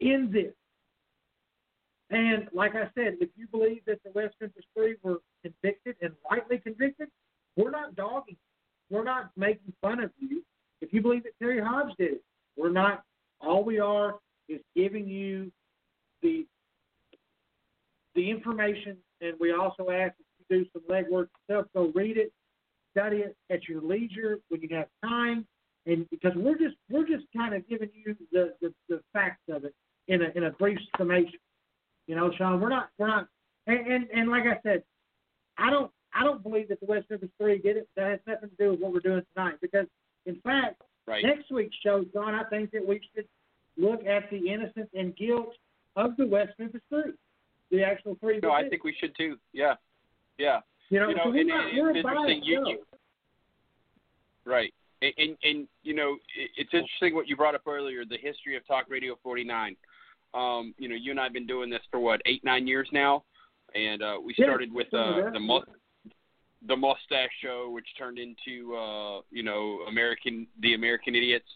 in 0.00 0.30
this. 0.32 0.52
And 2.10 2.48
like 2.52 2.74
I 2.74 2.90
said, 2.96 3.18
if 3.20 3.30
you 3.36 3.46
believe 3.46 3.82
that 3.86 4.00
the 4.04 4.10
West 4.14 4.34
Memphis 4.40 4.64
Three 4.76 4.96
were 5.02 5.18
convicted 5.42 5.94
and 6.02 6.12
rightly 6.28 6.58
convicted, 6.58 7.08
we're 7.56 7.70
not 7.70 7.94
dogging. 7.94 8.36
you. 8.90 8.96
We're 8.96 9.04
not 9.04 9.30
making 9.36 9.72
fun 9.80 10.02
of 10.02 10.10
you. 10.18 10.42
If 10.84 10.92
you 10.92 11.00
believe 11.00 11.22
that 11.22 11.32
Terry 11.40 11.62
Hobbs 11.62 11.94
did 11.98 12.12
it, 12.12 12.22
we're 12.58 12.70
not. 12.70 13.02
All 13.40 13.64
we 13.64 13.78
are 13.78 14.16
is 14.50 14.60
giving 14.76 15.08
you 15.08 15.50
the 16.22 16.46
the 18.14 18.30
information, 18.30 18.98
and 19.22 19.34
we 19.40 19.52
also 19.52 19.88
ask 19.90 20.14
that 20.16 20.24
you 20.38 20.44
do 20.50 20.66
some 20.74 20.82
legwork 20.88 21.28
yourself. 21.48 21.66
Go 21.74 21.90
read 21.94 22.18
it, 22.18 22.32
study 22.92 23.18
it 23.18 23.34
at 23.50 23.66
your 23.66 23.80
leisure 23.80 24.38
when 24.50 24.60
you 24.60 24.68
have 24.72 24.88
time, 25.02 25.46
and 25.86 26.08
because 26.10 26.32
we're 26.36 26.58
just 26.58 26.76
we're 26.90 27.06
just 27.06 27.24
kind 27.34 27.54
of 27.54 27.66
giving 27.66 27.88
you 27.94 28.14
the, 28.30 28.52
the 28.60 28.74
the 28.90 29.00
facts 29.14 29.42
of 29.50 29.64
it 29.64 29.74
in 30.08 30.20
a 30.20 30.28
in 30.34 30.44
a 30.44 30.50
brief 30.50 30.78
summation. 30.98 31.40
You 32.06 32.16
know, 32.16 32.30
Sean, 32.36 32.60
we're 32.60 32.68
not 32.68 32.90
we're 32.98 33.06
not, 33.06 33.26
and 33.66 33.86
and, 33.86 34.06
and 34.14 34.30
like 34.30 34.44
I 34.44 34.60
said, 34.62 34.82
I 35.56 35.70
don't 35.70 35.90
I 36.14 36.22
don't 36.24 36.42
believe 36.42 36.68
that 36.68 36.80
the 36.80 36.86
West 36.86 37.06
Memphis 37.10 37.30
Three 37.40 37.58
did 37.58 37.76
it. 37.76 37.88
That 37.96 38.10
has 38.10 38.20
nothing 38.26 38.50
to 38.50 38.56
do 38.56 38.70
with 38.72 38.80
what 38.80 38.92
we're 38.92 39.00
doing 39.00 39.22
tonight 39.34 39.54
because, 39.60 39.86
Right. 41.14 41.24
next 41.24 41.50
week's 41.52 41.76
show, 41.82 42.04
John, 42.12 42.34
I 42.34 42.44
think 42.44 42.70
that 42.72 42.86
we 42.86 43.00
should 43.14 43.26
look 43.76 44.04
at 44.06 44.28
the 44.30 44.48
innocence 44.52 44.88
and 44.94 45.16
guilt 45.16 45.54
of 45.96 46.16
the 46.16 46.26
West 46.26 46.52
Memphis 46.58 46.80
Three, 46.88 47.12
the 47.70 47.82
actual 47.84 48.16
three. 48.20 48.40
No, 48.42 48.50
I 48.52 48.68
think 48.68 48.82
we 48.84 48.94
should 48.98 49.14
too. 49.16 49.36
Yeah. 49.52 49.74
Yeah. 50.38 50.60
you 50.90 50.98
know, 51.00 51.08
you 51.08 51.14
know, 51.16 51.22
so 51.24 51.32
and- 51.32 51.48
not, 51.48 51.66
and 51.70 51.96
it's 51.96 52.06
interesting, 52.06 52.42
you- 52.42 52.66
you- 52.68 52.86
Right. 54.44 54.74
And, 55.02 55.12
and, 55.18 55.36
and 55.42 55.68
you 55.82 55.94
know, 55.94 56.18
it- 56.36 56.50
it's 56.56 56.74
interesting 56.74 57.14
what 57.14 57.26
you 57.28 57.36
brought 57.36 57.54
up 57.54 57.66
earlier, 57.66 58.04
the 58.04 58.18
history 58.18 58.56
of 58.56 58.66
Talk 58.66 58.86
Radio 58.88 59.16
49. 59.22 59.76
Um, 60.34 60.74
you 60.78 60.88
know, 60.88 60.94
you 60.96 61.10
and 61.12 61.20
I 61.20 61.24
have 61.24 61.32
been 61.32 61.46
doing 61.46 61.70
this 61.70 61.82
for 61.90 62.00
what, 62.00 62.20
eight, 62.26 62.42
nine 62.44 62.66
years 62.66 62.88
now? 62.92 63.24
And 63.74 64.02
uh, 64.02 64.18
we 64.22 64.34
Yeah, 64.36 64.46
started 64.46 64.72
with 64.72 64.92
uh, 64.92 65.30
the 65.32 65.40
mu- 65.40 65.60
the 66.66 66.76
Mustache 66.76 67.30
Show, 67.42 67.70
which 67.70 67.86
turned 67.98 68.18
into 68.18 68.74
uh, 68.74 69.20
you 69.30 69.42
know 69.42 69.80
American 69.88 70.46
the 70.60 70.74
American 70.74 71.14
Idiots, 71.14 71.48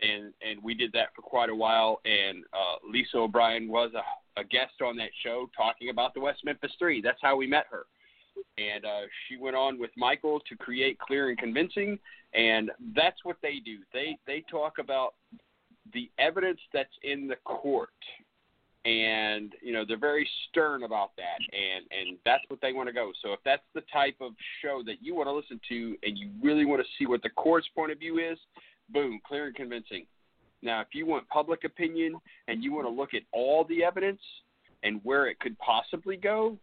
and 0.00 0.32
and 0.48 0.62
we 0.62 0.74
did 0.74 0.92
that 0.92 1.08
for 1.14 1.22
quite 1.22 1.50
a 1.50 1.54
while. 1.54 2.00
And 2.04 2.44
uh, 2.52 2.76
Lisa 2.88 3.18
O'Brien 3.18 3.68
was 3.68 3.90
a, 3.94 4.40
a 4.40 4.44
guest 4.44 4.80
on 4.84 4.96
that 4.96 5.10
show 5.24 5.48
talking 5.56 5.90
about 5.90 6.14
the 6.14 6.20
West 6.20 6.40
Memphis 6.44 6.72
Three. 6.78 7.00
That's 7.00 7.20
how 7.22 7.36
we 7.36 7.46
met 7.46 7.66
her. 7.70 7.86
And 8.58 8.84
uh, 8.84 9.00
she 9.28 9.36
went 9.36 9.56
on 9.56 9.78
with 9.78 9.90
Michael 9.96 10.40
to 10.48 10.56
create 10.56 10.98
Clear 10.98 11.28
and 11.28 11.38
Convincing, 11.38 11.98
and 12.34 12.70
that's 12.94 13.18
what 13.24 13.36
they 13.42 13.60
do. 13.64 13.78
They 13.92 14.16
they 14.26 14.44
talk 14.50 14.78
about 14.78 15.14
the 15.92 16.10
evidence 16.18 16.60
that's 16.72 16.94
in 17.02 17.26
the 17.26 17.36
court 17.44 17.90
and 18.86 19.52
you 19.60 19.72
know 19.72 19.84
they're 19.86 19.98
very 19.98 20.26
stern 20.48 20.84
about 20.84 21.10
that 21.16 21.38
and 21.52 21.84
and 21.90 22.16
that's 22.24 22.42
what 22.48 22.60
they 22.62 22.72
want 22.72 22.88
to 22.88 22.92
go. 22.92 23.12
So 23.22 23.32
if 23.32 23.40
that's 23.44 23.62
the 23.74 23.82
type 23.92 24.16
of 24.20 24.32
show 24.62 24.82
that 24.86 24.96
you 25.02 25.14
want 25.14 25.28
to 25.28 25.32
listen 25.32 25.60
to 25.68 25.96
and 26.02 26.16
you 26.16 26.30
really 26.42 26.64
want 26.64 26.80
to 26.80 26.88
see 26.98 27.06
what 27.06 27.22
the 27.22 27.30
court's 27.30 27.68
point 27.74 27.92
of 27.92 27.98
view 27.98 28.18
is 28.18 28.38
boom 28.90 29.20
clear 29.26 29.46
and 29.46 29.54
convincing. 29.54 30.06
Now 30.62 30.80
if 30.80 30.88
you 30.92 31.04
want 31.04 31.28
public 31.28 31.64
opinion 31.64 32.14
and 32.48 32.64
you 32.64 32.72
want 32.72 32.86
to 32.86 32.90
look 32.90 33.12
at 33.12 33.22
all 33.32 33.64
the 33.64 33.84
evidence 33.84 34.22
and 34.82 35.00
where 35.02 35.28
it 35.28 35.38
could 35.40 35.58
possibly 35.58 36.16
go 36.16 36.56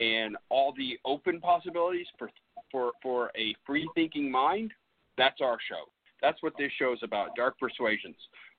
and 0.00 0.36
all 0.48 0.74
the 0.76 0.98
open 1.04 1.40
possibilities 1.40 2.06
for 2.18 2.28
for 2.72 2.90
for 3.02 3.30
a 3.36 3.54
free 3.64 3.88
thinking 3.94 4.30
mind 4.30 4.72
that's 5.18 5.40
our 5.40 5.58
show. 5.68 5.90
That's 6.20 6.42
what 6.42 6.54
this 6.58 6.70
show 6.78 6.92
is 6.92 7.00
about 7.02 7.36
dark 7.36 7.58
persuasions 7.58 8.16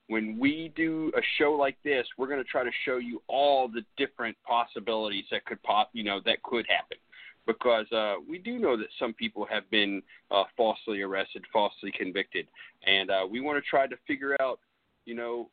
when 0.08 0.38
we 0.38 0.72
do 0.76 1.10
a 1.16 1.20
show 1.38 1.52
like 1.52 1.76
this, 1.82 2.06
we're 2.18 2.26
going 2.26 2.42
to 2.42 2.44
try 2.44 2.62
to 2.62 2.70
show 2.84 2.98
you 2.98 3.22
all 3.26 3.68
the 3.68 3.82
different 3.96 4.36
possibilities 4.46 5.24
that 5.30 5.44
could 5.46 5.62
pop, 5.62 5.90
you 5.92 6.04
know, 6.04 6.20
that 6.24 6.42
could 6.42 6.66
happen. 6.68 6.98
because 7.46 7.90
uh, 7.92 8.14
we 8.28 8.38
do 8.38 8.58
know 8.58 8.76
that 8.76 8.86
some 8.98 9.12
people 9.14 9.46
have 9.50 9.68
been 9.70 10.02
uh, 10.30 10.44
falsely 10.56 11.02
arrested, 11.02 11.44
falsely 11.52 11.92
convicted, 11.96 12.46
and 12.86 13.10
uh, 13.10 13.26
we 13.30 13.40
want 13.40 13.62
to 13.62 13.68
try 13.68 13.86
to 13.86 13.96
figure 14.06 14.36
out, 14.40 14.58
you 15.04 15.14
know, 15.14 15.48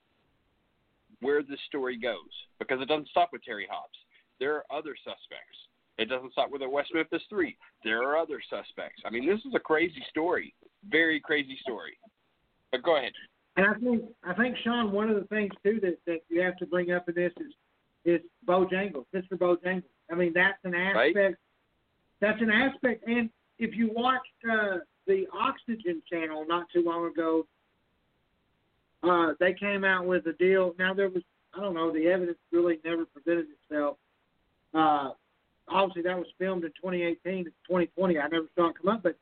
where 1.19 1.43
this 1.43 1.59
story 1.67 1.97
goes 1.97 2.17
because 2.59 2.81
it 2.81 2.87
doesn't 2.87 3.09
stop 3.09 3.29
with 3.31 3.43
Terry 3.43 3.67
Hobbs. 3.69 3.97
There 4.39 4.55
are 4.55 4.65
other 4.71 4.95
suspects. 5.03 5.57
It 5.97 6.09
doesn't 6.09 6.31
stop 6.31 6.49
with 6.49 6.61
the 6.61 6.69
West 6.69 6.89
Memphis 6.93 7.21
Three. 7.29 7.57
There 7.83 8.01
are 8.01 8.17
other 8.17 8.41
suspects. 8.49 9.01
I 9.05 9.09
mean, 9.11 9.27
this 9.27 9.39
is 9.39 9.53
a 9.53 9.59
crazy 9.59 10.03
story, 10.09 10.53
very 10.89 11.19
crazy 11.19 11.57
story. 11.61 11.97
But 12.71 12.81
go 12.83 12.97
ahead. 12.97 13.11
And 13.57 13.65
I 13.65 13.73
think 13.73 14.03
I 14.23 14.33
think 14.33 14.55
Sean, 14.63 14.91
one 14.91 15.09
of 15.09 15.15
the 15.15 15.27
things 15.27 15.51
too 15.63 15.79
that, 15.81 15.97
that 16.07 16.19
you 16.29 16.41
have 16.41 16.57
to 16.57 16.65
bring 16.65 16.91
up 16.91 17.09
in 17.09 17.15
this 17.15 17.33
is 17.37 17.53
is 18.03 18.21
Bojangles, 18.47 19.05
Mr. 19.13 19.33
Bojangles. 19.33 19.83
I 20.11 20.15
mean, 20.15 20.33
that's 20.33 20.57
an 20.63 20.73
aspect. 20.73 21.15
Right. 21.15 21.35
That's 22.19 22.41
an 22.41 22.49
aspect. 22.49 23.07
And 23.07 23.29
if 23.59 23.75
you 23.75 23.91
watched 23.93 24.27
uh, 24.49 24.77
the 25.05 25.25
Oxygen 25.33 26.01
channel 26.11 26.45
not 26.47 26.67
too 26.73 26.83
long 26.83 27.07
ago, 27.07 27.45
uh, 29.03 29.33
they 29.39 29.53
came 29.53 29.83
out 29.83 30.05
with 30.05 30.25
a 30.27 30.33
deal. 30.33 30.73
Now 30.79 30.93
there 30.93 31.09
was 31.09 31.23
I 31.53 31.59
don't 31.59 31.73
know 31.73 31.91
the 31.91 32.07
evidence 32.07 32.37
really 32.51 32.79
never 32.85 33.05
presented 33.05 33.47
itself. 33.69 33.97
Uh, 34.73 35.09
obviously 35.67 36.03
that 36.03 36.17
was 36.17 36.27
filmed 36.39 36.63
in 36.63 36.71
2018, 36.71 37.45
2020. 37.45 38.17
I 38.17 38.27
never 38.27 38.47
saw 38.55 38.69
it 38.69 38.75
come 38.81 38.95
up, 38.95 39.03
but 39.03 39.17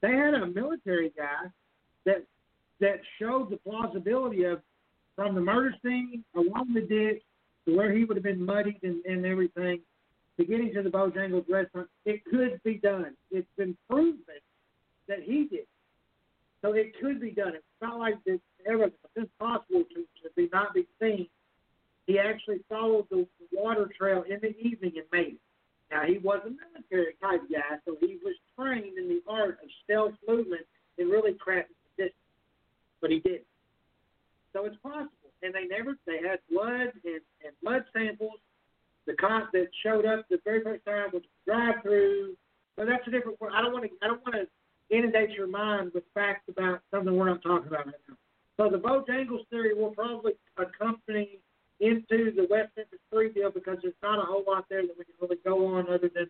they 0.00 0.12
had 0.12 0.34
a 0.34 0.46
military 0.46 1.12
guy 1.16 1.48
that 2.04 2.24
that 2.82 3.00
showed 3.18 3.48
the 3.48 3.56
plausibility 3.58 4.42
of 4.42 4.60
from 5.14 5.34
the 5.34 5.40
murder 5.40 5.74
scene 5.84 6.24
along 6.34 6.74
the 6.74 6.80
ditch 6.80 7.22
to 7.66 7.76
where 7.76 7.92
he 7.92 8.04
would 8.04 8.16
have 8.16 8.24
been 8.24 8.44
muddied 8.44 8.80
and, 8.82 9.04
and 9.06 9.24
everything 9.24 9.80
to 10.36 10.44
getting 10.44 10.74
to 10.74 10.82
the 10.82 10.90
Bojangles 10.90 11.48
restaurant. 11.48 11.88
It 12.04 12.24
could 12.24 12.60
be 12.64 12.74
done. 12.74 13.14
It's 13.30 13.46
been 13.56 13.76
proven 13.88 14.18
that 15.06 15.22
he 15.22 15.44
did. 15.44 15.66
So 16.60 16.72
it 16.72 16.92
could 17.00 17.20
be 17.20 17.30
done. 17.30 17.54
It's 17.54 17.64
not 17.80 17.98
like 17.98 18.14
it's 18.26 18.42
ever 18.68 18.84
it's 18.84 18.94
impossible 19.16 19.84
to, 19.94 20.02
to 20.22 20.34
be 20.36 20.48
not 20.52 20.74
be 20.74 20.86
seen. 21.00 21.28
He 22.06 22.18
actually 22.18 22.60
followed 22.68 23.06
the 23.10 23.26
water 23.52 23.88
trail 23.96 24.24
in 24.28 24.40
the 24.40 24.56
evening 24.58 24.92
and 24.96 25.06
made 25.12 25.34
it. 25.34 25.40
Now 25.92 26.02
he 26.04 26.18
was 26.18 26.40
a 26.44 26.50
military 26.50 27.14
type 27.22 27.42
guy, 27.52 27.76
so 27.84 27.96
he 28.00 28.18
was 28.24 28.34
trained 28.58 28.98
in 28.98 29.08
the 29.08 29.20
art 29.28 29.58
of 29.62 29.68
stealth 29.84 30.14
movement 30.26 30.62
and 30.98 31.10
really 31.10 31.32
distance. 31.32 31.68
But 33.02 33.10
he 33.10 33.18
didn't. 33.18 33.44
So 34.54 34.64
it's 34.64 34.76
possible. 34.82 35.10
And 35.42 35.52
they 35.52 35.66
never 35.66 35.98
they 36.06 36.22
had 36.26 36.38
blood 36.50 36.94
and, 37.04 37.20
and 37.44 37.52
mud 37.62 37.84
samples. 37.92 38.38
The 39.06 39.14
cop 39.14 39.50
that 39.52 39.66
showed 39.82 40.06
up 40.06 40.24
the 40.30 40.38
very 40.44 40.62
first 40.62 40.84
time 40.86 41.10
was 41.12 41.22
drive 41.44 41.82
through. 41.82 42.34
But 42.76 42.86
that's 42.86 43.06
a 43.06 43.10
different 43.10 43.36
I 43.52 43.60
don't 43.60 43.72
want 43.72 43.84
to 43.84 43.90
I 44.00 44.06
don't 44.06 44.22
want 44.22 44.38
to 44.38 44.46
inundate 44.96 45.30
your 45.30 45.48
mind 45.48 45.90
with 45.94 46.04
facts 46.14 46.48
about 46.48 46.80
something 46.90 47.16
we're 47.16 47.28
not 47.28 47.42
talking 47.42 47.66
about 47.66 47.86
right 47.86 47.94
now. 48.08 48.16
So 48.56 48.70
the 48.70 48.78
Bojangles 48.78 49.48
theory 49.50 49.74
will 49.74 49.90
probably 49.90 50.32
accompany 50.56 51.40
into 51.80 52.30
the 52.36 52.46
West 52.48 52.70
Memphis 52.76 53.00
Three 53.10 53.32
deal 53.32 53.50
because 53.50 53.78
there's 53.82 53.94
not 54.02 54.22
a 54.22 54.26
whole 54.26 54.44
lot 54.46 54.66
there 54.70 54.86
that 54.86 54.96
we 54.96 55.04
can 55.04 55.14
really 55.20 55.38
go 55.44 55.66
on 55.74 55.88
other 55.88 56.10
than 56.14 56.28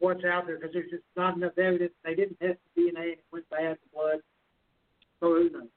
what's 0.00 0.24
out 0.24 0.46
there 0.46 0.56
because 0.58 0.74
there's 0.74 0.90
just 0.90 1.04
not 1.16 1.36
enough 1.36 1.56
evidence. 1.56 1.92
They 2.04 2.14
didn't 2.14 2.38
test 2.40 2.58
the 2.76 2.82
DNA 2.82 3.16
and 3.16 3.22
it 3.22 3.24
went 3.32 3.48
bad 3.48 3.78
the 3.78 3.96
blood. 3.96 4.18
So 5.20 5.28
who 5.28 5.50
knows? 5.50 5.68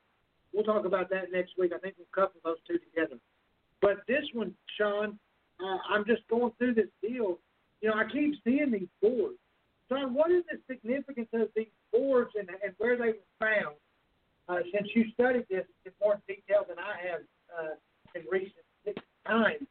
We'll 0.56 0.64
talk 0.64 0.86
about 0.86 1.10
that 1.10 1.34
next 1.34 1.52
week. 1.58 1.74
I 1.76 1.80
think 1.80 1.96
we'll 1.98 2.08
couple 2.16 2.40
those 2.46 2.58
two 2.66 2.80
together. 2.80 3.20
But 3.82 3.98
this 4.08 4.24
one, 4.34 4.54
Sean, 4.78 5.20
uh, 5.60 5.78
I'm 5.94 6.06
just 6.06 6.22
going 6.30 6.54
through 6.58 6.76
this 6.76 6.88
deal. 7.02 7.40
You 7.82 7.90
know, 7.90 7.96
I 7.96 8.06
keep 8.10 8.36
seeing 8.46 8.72
these 8.72 8.88
boards. 9.02 9.36
Sean, 9.90 10.14
what 10.14 10.32
is 10.32 10.44
the 10.50 10.58
significance 10.74 11.28
of 11.34 11.50
these 11.56 11.68
boards 11.92 12.32
and, 12.40 12.50
and 12.64 12.74
where 12.78 12.98
they 12.98 13.20
were 13.20 13.38
found? 13.40 13.76
Uh, 14.48 14.60
since 14.74 14.88
you 14.96 15.06
studied 15.14 15.46
this 15.50 15.66
in 15.86 15.92
more 16.02 16.22
detail 16.28 16.66
than 16.70 16.78
I 16.80 16.96
have 17.10 17.22
uh, 17.52 17.76
in 18.16 18.22
recent 18.32 18.54
times, 19.28 19.68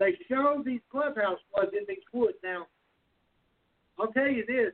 they 0.00 0.16
show 0.28 0.62
these 0.64 0.80
clubhouse 0.90 1.38
floods 1.52 1.72
in 1.78 1.84
these 1.86 2.04
woods. 2.12 2.38
Now, 2.42 2.66
I'll 4.00 4.12
tell 4.12 4.28
you 4.28 4.44
this: 4.46 4.72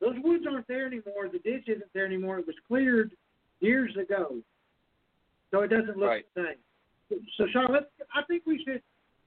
those 0.00 0.16
woods 0.22 0.44
aren't 0.50 0.66
there 0.68 0.86
anymore. 0.86 1.28
The 1.32 1.38
ditch 1.38 1.68
isn't 1.68 1.92
there 1.94 2.06
anymore. 2.06 2.40
It 2.40 2.46
was 2.46 2.56
cleared 2.66 3.12
years 3.60 3.96
ago, 3.96 4.36
so 5.56 5.62
it 5.62 5.68
doesn't 5.68 5.96
look 5.96 6.08
Right. 6.08 6.24
the 6.34 6.54
same. 7.10 7.26
So, 7.36 7.46
Sean, 7.52 7.72
let's. 7.72 7.86
I 8.14 8.22
think 8.24 8.42
we 8.46 8.62
should. 8.64 8.82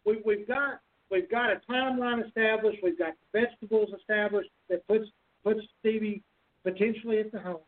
We, 0.05 0.21
we've 0.25 0.47
got 0.47 0.81
we've 1.09 1.29
got 1.29 1.51
a 1.51 1.61
timeline 1.69 2.25
established. 2.25 2.79
We've 2.83 2.97
got 2.97 3.13
vegetables 3.33 3.89
established 3.97 4.49
that 4.69 4.85
puts 4.87 5.05
puts 5.43 5.61
Stevie 5.79 6.21
potentially 6.63 7.19
at 7.19 7.31
the 7.31 7.39
home, 7.39 7.61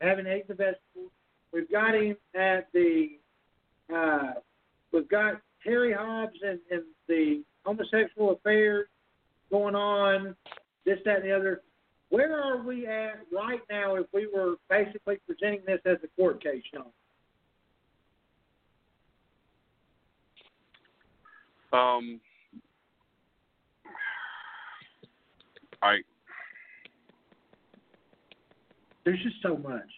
having 0.00 0.26
ate 0.26 0.48
the 0.48 0.54
vegetables. 0.54 1.12
We've 1.52 1.70
got 1.70 1.94
him 1.94 2.16
at 2.34 2.68
the. 2.72 3.18
Uh, 3.94 4.32
we've 4.92 5.08
got 5.08 5.40
Terry 5.62 5.92
Hobbs 5.92 6.38
and, 6.42 6.58
and 6.70 6.82
the 7.06 7.42
homosexual 7.64 8.32
affairs 8.32 8.88
going 9.50 9.74
on, 9.74 10.34
this, 10.84 10.98
that, 11.04 11.16
and 11.20 11.24
the 11.24 11.32
other. 11.32 11.62
Where 12.10 12.42
are 12.42 12.62
we 12.62 12.86
at 12.86 13.20
right 13.32 13.60
now 13.70 13.96
if 13.96 14.06
we 14.12 14.26
were 14.26 14.56
basically 14.68 15.18
presenting 15.26 15.60
this 15.66 15.80
as 15.84 15.98
a 16.02 16.08
court 16.20 16.42
case, 16.42 16.62
Sean? 16.72 16.86
Um, 21.72 22.20
I 25.82 25.98
There's 29.04 29.22
just 29.22 29.36
so 29.42 29.56
much. 29.56 29.88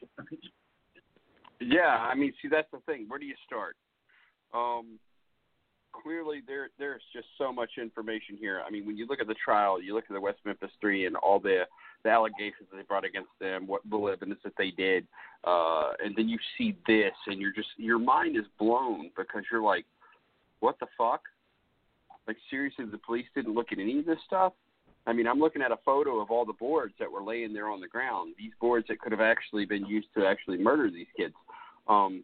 Yeah, 1.60 1.80
I 1.80 2.14
mean, 2.14 2.32
see, 2.40 2.48
that's 2.48 2.70
the 2.72 2.78
thing. 2.86 3.06
Where 3.08 3.18
do 3.18 3.26
you 3.26 3.34
start? 3.46 3.76
Um, 4.54 4.98
clearly, 5.92 6.42
there 6.46 6.68
there's 6.78 7.02
just 7.12 7.26
so 7.38 7.52
much 7.52 7.70
information 7.80 8.36
here. 8.38 8.62
I 8.66 8.70
mean, 8.70 8.86
when 8.86 8.96
you 8.96 9.06
look 9.06 9.20
at 9.20 9.26
the 9.26 9.34
trial, 9.34 9.82
you 9.82 9.94
look 9.94 10.04
at 10.08 10.14
the 10.14 10.20
West 10.20 10.38
Memphis 10.44 10.70
Three 10.80 11.06
and 11.06 11.16
all 11.16 11.40
the 11.40 11.64
the 12.02 12.10
allegations 12.10 12.68
that 12.70 12.76
they 12.76 12.82
brought 12.82 13.04
against 13.04 13.30
them, 13.40 13.66
what 13.66 13.82
the 13.88 13.98
evidence 13.98 14.40
that 14.42 14.54
they 14.56 14.70
did, 14.70 15.06
uh, 15.44 15.90
and 16.02 16.16
then 16.16 16.28
you 16.28 16.38
see 16.56 16.76
this, 16.86 17.12
and 17.26 17.40
you're 17.40 17.52
just 17.52 17.68
your 17.76 17.98
mind 17.98 18.36
is 18.36 18.44
blown 18.58 19.10
because 19.16 19.42
you're 19.50 19.62
like, 19.62 19.84
what 20.60 20.78
the 20.80 20.86
fuck? 20.96 21.22
Like 22.26 22.36
seriously, 22.48 22.84
the 22.84 22.98
police 22.98 23.26
didn't 23.34 23.54
look 23.54 23.72
at 23.72 23.78
any 23.78 23.98
of 23.98 24.06
this 24.06 24.18
stuff. 24.26 24.52
I 25.06 25.12
mean, 25.12 25.26
I'm 25.26 25.40
looking 25.40 25.62
at 25.62 25.72
a 25.72 25.78
photo 25.84 26.20
of 26.20 26.30
all 26.30 26.44
the 26.44 26.52
boards 26.52 26.94
that 26.98 27.10
were 27.10 27.22
laying 27.22 27.52
there 27.52 27.68
on 27.68 27.80
the 27.80 27.88
ground. 27.88 28.34
These 28.38 28.52
boards 28.60 28.86
that 28.88 29.00
could 29.00 29.12
have 29.12 29.20
actually 29.20 29.64
been 29.64 29.86
used 29.86 30.08
to 30.16 30.26
actually 30.26 30.58
murder 30.58 30.90
these 30.90 31.06
kids. 31.16 31.34
Um, 31.88 32.22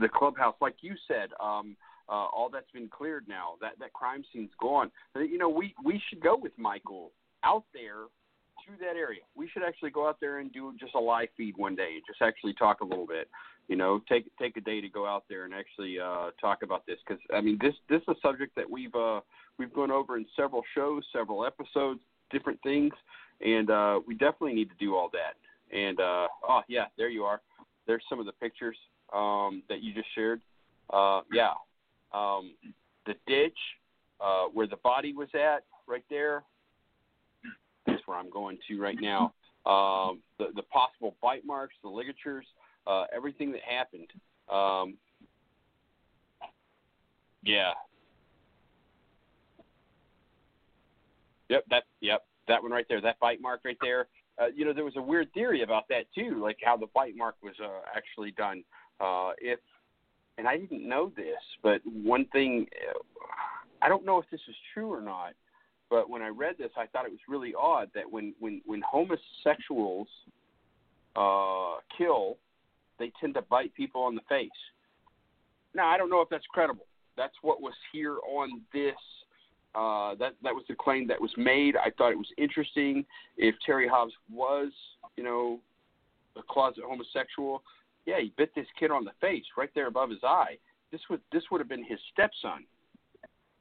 the 0.00 0.08
clubhouse, 0.08 0.54
like 0.60 0.76
you 0.82 0.94
said, 1.08 1.30
um, 1.40 1.76
uh, 2.08 2.12
all 2.12 2.48
that's 2.52 2.70
been 2.72 2.88
cleared 2.88 3.26
now. 3.28 3.54
That 3.60 3.72
that 3.80 3.92
crime 3.92 4.24
scene's 4.32 4.50
gone. 4.60 4.90
Uh, 5.16 5.20
You 5.20 5.38
know, 5.38 5.48
we 5.48 5.74
we 5.84 6.00
should 6.08 6.20
go 6.20 6.36
with 6.36 6.52
Michael 6.58 7.10
out 7.42 7.64
there 7.72 8.04
to 8.66 8.72
that 8.80 8.96
area. 8.96 9.20
We 9.34 9.48
should 9.48 9.62
actually 9.62 9.90
go 9.90 10.08
out 10.08 10.18
there 10.20 10.38
and 10.38 10.52
do 10.52 10.72
just 10.78 10.94
a 10.94 11.00
live 11.00 11.28
feed 11.36 11.56
one 11.56 11.74
day 11.74 11.94
and 11.94 12.02
just 12.06 12.20
actually 12.22 12.54
talk 12.54 12.80
a 12.80 12.84
little 12.84 13.06
bit. 13.06 13.28
You 13.68 13.76
know, 13.76 14.00
take 14.08 14.30
take 14.38 14.56
a 14.56 14.62
day 14.62 14.80
to 14.80 14.88
go 14.88 15.06
out 15.06 15.24
there 15.28 15.44
and 15.44 15.52
actually 15.52 15.98
uh, 16.00 16.30
talk 16.40 16.62
about 16.62 16.86
this 16.86 16.96
because 17.06 17.22
I 17.34 17.42
mean 17.42 17.58
this 17.60 17.74
this 17.88 18.00
is 18.02 18.08
a 18.08 18.14
subject 18.22 18.56
that 18.56 18.68
we've 18.68 18.94
uh, 18.94 19.20
we've 19.58 19.72
gone 19.72 19.90
over 19.90 20.16
in 20.16 20.24
several 20.34 20.62
shows, 20.74 21.02
several 21.12 21.44
episodes, 21.44 22.00
different 22.30 22.58
things, 22.62 22.94
and 23.44 23.70
uh, 23.70 24.00
we 24.06 24.14
definitely 24.14 24.54
need 24.54 24.70
to 24.70 24.76
do 24.78 24.96
all 24.96 25.10
that. 25.12 25.76
And 25.76 26.00
uh, 26.00 26.28
oh 26.48 26.60
yeah, 26.68 26.86
there 26.96 27.10
you 27.10 27.24
are. 27.24 27.42
There's 27.86 28.02
some 28.08 28.18
of 28.18 28.26
the 28.26 28.32
pictures 28.32 28.76
um, 29.14 29.62
that 29.68 29.82
you 29.82 29.92
just 29.92 30.08
shared. 30.14 30.40
Uh, 30.90 31.20
yeah, 31.30 31.52
um, 32.14 32.54
the 33.06 33.14
ditch 33.26 33.58
uh, 34.20 34.44
where 34.52 34.66
the 34.66 34.76
body 34.76 35.12
was 35.12 35.28
at, 35.34 35.64
right 35.86 36.04
there. 36.08 36.42
That's 37.86 38.00
where 38.06 38.16
I'm 38.16 38.30
going 38.30 38.58
to 38.68 38.80
right 38.80 38.98
now. 38.98 39.34
Um, 39.66 40.20
the 40.38 40.46
the 40.54 40.62
possible 40.62 41.16
bite 41.22 41.44
marks, 41.44 41.74
the 41.82 41.90
ligatures, 41.90 42.46
uh, 42.88 43.04
everything 43.14 43.52
that 43.52 43.60
happened. 43.62 44.08
Um, 44.50 44.96
yeah. 47.44 47.72
Yep, 51.48 51.64
that 51.70 51.84
yep, 52.00 52.24
that 52.46 52.62
one 52.62 52.72
right 52.72 52.86
there, 52.88 53.00
that 53.00 53.18
bite 53.20 53.40
mark 53.40 53.60
right 53.64 53.78
there. 53.80 54.08
Uh, 54.40 54.46
you 54.54 54.64
know, 54.64 54.72
there 54.72 54.84
was 54.84 54.96
a 54.96 55.02
weird 55.02 55.32
theory 55.32 55.62
about 55.62 55.88
that 55.88 56.04
too, 56.14 56.40
like 56.42 56.58
how 56.62 56.76
the 56.76 56.86
bite 56.94 57.16
mark 57.16 57.36
was 57.42 57.54
uh, 57.62 57.80
actually 57.94 58.30
done. 58.32 58.62
Uh, 59.00 59.30
if 59.38 59.58
and 60.36 60.46
I 60.46 60.56
didn't 60.56 60.88
know 60.88 61.10
this, 61.16 61.40
but 61.62 61.80
one 61.84 62.24
thing, 62.26 62.66
uh, 62.88 62.98
I 63.82 63.88
don't 63.88 64.04
know 64.04 64.18
if 64.18 64.26
this 64.30 64.40
is 64.48 64.54
true 64.72 64.92
or 64.92 65.00
not, 65.00 65.32
but 65.90 66.08
when 66.08 66.22
I 66.22 66.28
read 66.28 66.56
this, 66.58 66.70
I 66.76 66.86
thought 66.86 67.06
it 67.06 67.10
was 67.10 67.20
really 67.28 67.54
odd 67.58 67.90
that 67.94 68.10
when 68.10 68.34
when 68.38 68.60
when 68.66 68.82
homosexuals 68.88 70.08
uh, 71.16 71.76
kill, 71.96 72.36
they 72.98 73.12
tend 73.20 73.34
to 73.34 73.42
bite 73.42 73.74
people 73.74 74.02
on 74.02 74.14
the 74.14 74.22
face. 74.28 74.50
Now, 75.74 75.88
I 75.88 75.96
don't 75.98 76.10
know 76.10 76.20
if 76.20 76.28
that's 76.28 76.46
credible. 76.50 76.86
That's 77.16 77.34
what 77.42 77.60
was 77.60 77.74
here 77.92 78.18
on 78.26 78.62
this 78.72 78.94
Uh, 79.74 80.14
that 80.16 80.32
that 80.42 80.54
was 80.54 80.64
the 80.66 80.74
claim 80.74 81.06
that 81.06 81.20
was 81.20 81.30
made. 81.36 81.76
I 81.76 81.90
thought 81.96 82.10
it 82.10 82.18
was 82.18 82.32
interesting. 82.38 83.04
If 83.36 83.54
Terry 83.64 83.86
Hobbs 83.86 84.14
was, 84.32 84.72
you 85.16 85.22
know, 85.22 85.60
a 86.36 86.42
closet 86.42 86.84
homosexual, 86.86 87.62
yeah, 88.06 88.18
he 88.18 88.32
bit 88.38 88.50
this 88.54 88.66
kid 88.80 88.90
on 88.90 89.04
the 89.04 89.12
face 89.20 89.44
right 89.58 89.70
there 89.74 89.86
above 89.86 90.08
his 90.10 90.24
eye. 90.24 90.56
This 90.90 91.02
would 91.10 91.20
this 91.32 91.44
would 91.50 91.60
have 91.60 91.68
been 91.68 91.84
his 91.84 92.00
stepson. 92.12 92.64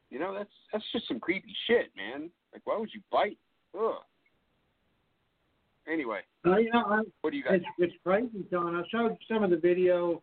You 0.09 0.19
know, 0.19 0.33
that's 0.33 0.55
that's 0.71 0.85
just 0.93 1.07
some 1.09 1.19
creepy 1.19 1.53
shit, 1.67 1.91
man. 1.95 2.31
Like, 2.53 2.61
why 2.65 2.77
would 2.77 2.93
you 2.93 3.01
bite? 3.11 3.37
Ugh. 3.77 4.01
Anyway, 5.91 6.19
Uh, 6.45 6.57
you 6.57 6.71
know, 6.71 6.83
I, 6.85 7.01
what 7.21 7.31
do 7.31 7.37
you 7.37 7.43
got? 7.43 7.55
it's, 7.55 7.65
it's 7.77 7.93
crazy, 8.03 8.45
John. 8.51 8.75
I 8.75 8.83
showed 8.89 9.17
some 9.27 9.43
of 9.43 9.49
the 9.49 9.57
video, 9.57 10.21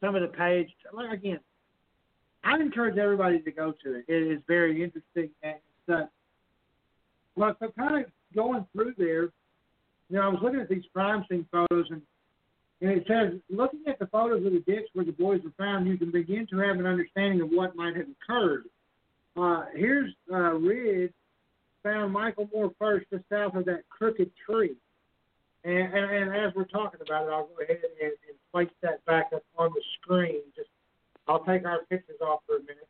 some 0.00 0.14
of 0.14 0.22
the 0.22 0.28
page. 0.28 0.68
Like 0.92 1.12
again, 1.12 1.40
I'd 2.44 2.60
encourage 2.60 2.98
everybody 2.98 3.40
to 3.40 3.50
go 3.50 3.72
to 3.82 3.94
it. 3.96 4.04
It 4.08 4.32
is 4.32 4.40
very 4.46 4.82
interesting 4.82 5.30
and 5.42 5.56
uh, 5.88 6.06
well, 7.36 7.54
so 7.60 7.70
kind 7.78 8.04
of 8.04 8.10
going 8.34 8.66
through 8.72 8.94
there, 8.96 9.24
you 9.24 10.16
know, 10.16 10.22
I 10.22 10.28
was 10.28 10.38
looking 10.42 10.60
at 10.60 10.68
these 10.68 10.84
crime 10.92 11.24
scene 11.28 11.46
photos 11.50 11.86
and 11.90 12.02
and 12.82 12.90
it 12.90 13.04
says, 13.08 13.40
looking 13.48 13.80
at 13.86 13.98
the 13.98 14.06
photos 14.06 14.44
of 14.44 14.52
the 14.52 14.60
ditch 14.60 14.86
where 14.92 15.04
the 15.04 15.12
boys 15.12 15.40
were 15.42 15.52
found, 15.56 15.86
you 15.86 15.96
can 15.96 16.10
begin 16.10 16.46
to 16.50 16.58
have 16.58 16.78
an 16.78 16.84
understanding 16.84 17.40
of 17.40 17.48
what 17.48 17.74
might 17.74 17.96
have 17.96 18.04
occurred. 18.20 18.64
Uh, 19.34 19.64
here's 19.74 20.12
uh, 20.30 20.52
Ridge 20.52 21.12
found 21.82 22.12
Michael 22.12 22.50
Moore 22.52 22.72
first 22.78 23.06
just 23.10 23.24
south 23.30 23.54
of 23.54 23.64
that 23.64 23.88
crooked 23.88 24.30
tree. 24.44 24.76
And, 25.66 25.92
and, 25.92 26.10
and 26.12 26.36
as 26.36 26.54
we're 26.54 26.64
talking 26.64 27.00
about 27.04 27.26
it, 27.26 27.32
I'll 27.32 27.48
go 27.48 27.60
ahead 27.60 27.80
and, 28.00 28.12
and 28.12 28.36
place 28.52 28.70
that 28.82 29.04
back 29.04 29.30
up 29.34 29.42
on 29.58 29.70
the 29.74 29.82
screen. 30.00 30.42
Just 30.54 30.68
I'll 31.26 31.44
take 31.44 31.66
our 31.66 31.80
pictures 31.90 32.20
off 32.22 32.40
for 32.46 32.58
a 32.58 32.60
minute. 32.60 32.88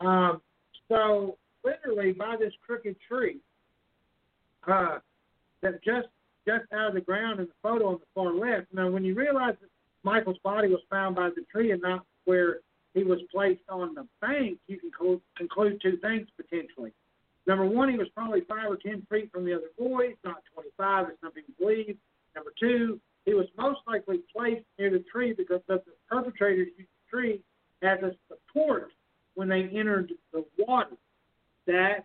Um, 0.00 0.40
so 0.88 1.36
literally 1.64 2.12
by 2.12 2.36
this 2.38 2.52
crooked 2.64 2.94
tree, 3.08 3.38
uh, 4.68 4.98
that 5.62 5.82
just 5.82 6.06
just 6.46 6.72
out 6.72 6.88
of 6.88 6.94
the 6.94 7.00
ground 7.00 7.40
in 7.40 7.46
the 7.46 7.52
photo 7.60 7.88
on 7.88 7.94
the 7.94 8.06
far 8.14 8.32
left. 8.32 8.66
Now, 8.72 8.88
when 8.88 9.04
you 9.04 9.16
realize 9.16 9.56
that 9.60 9.70
Michael's 10.04 10.38
body 10.44 10.68
was 10.68 10.80
found 10.88 11.16
by 11.16 11.30
the 11.30 11.44
tree 11.50 11.72
and 11.72 11.82
not 11.82 12.04
where 12.24 12.60
he 12.94 13.02
was 13.02 13.18
placed 13.32 13.62
on 13.68 13.94
the 13.94 14.06
bank, 14.20 14.58
you 14.68 14.78
can 14.78 14.92
co- 14.92 15.20
conclude 15.36 15.80
two 15.82 15.96
things 15.96 16.28
potentially. 16.36 16.92
Number 17.46 17.64
one, 17.64 17.88
he 17.88 17.96
was 17.96 18.08
probably 18.14 18.40
five 18.42 18.68
or 18.70 18.76
ten 18.76 19.06
feet 19.10 19.30
from 19.30 19.44
the 19.44 19.54
other 19.54 19.70
boys, 19.78 20.14
not 20.24 20.42
25, 20.52 21.06
as 21.06 21.12
some 21.22 21.32
people 21.32 21.54
believe. 21.58 21.96
Number 22.34 22.52
two, 22.58 23.00
he 23.24 23.34
was 23.34 23.46
most 23.56 23.80
likely 23.86 24.20
placed 24.34 24.64
near 24.78 24.90
the 24.90 25.04
tree 25.10 25.32
because 25.32 25.62
of 25.68 25.80
the 25.84 25.92
perpetrators 26.10 26.68
used 26.76 26.90
the 26.90 27.10
tree 27.10 27.40
as 27.82 27.98
a 28.02 28.12
support 28.28 28.90
when 29.34 29.48
they 29.48 29.62
entered 29.72 30.12
the 30.32 30.44
water. 30.58 30.96
That 31.66 32.04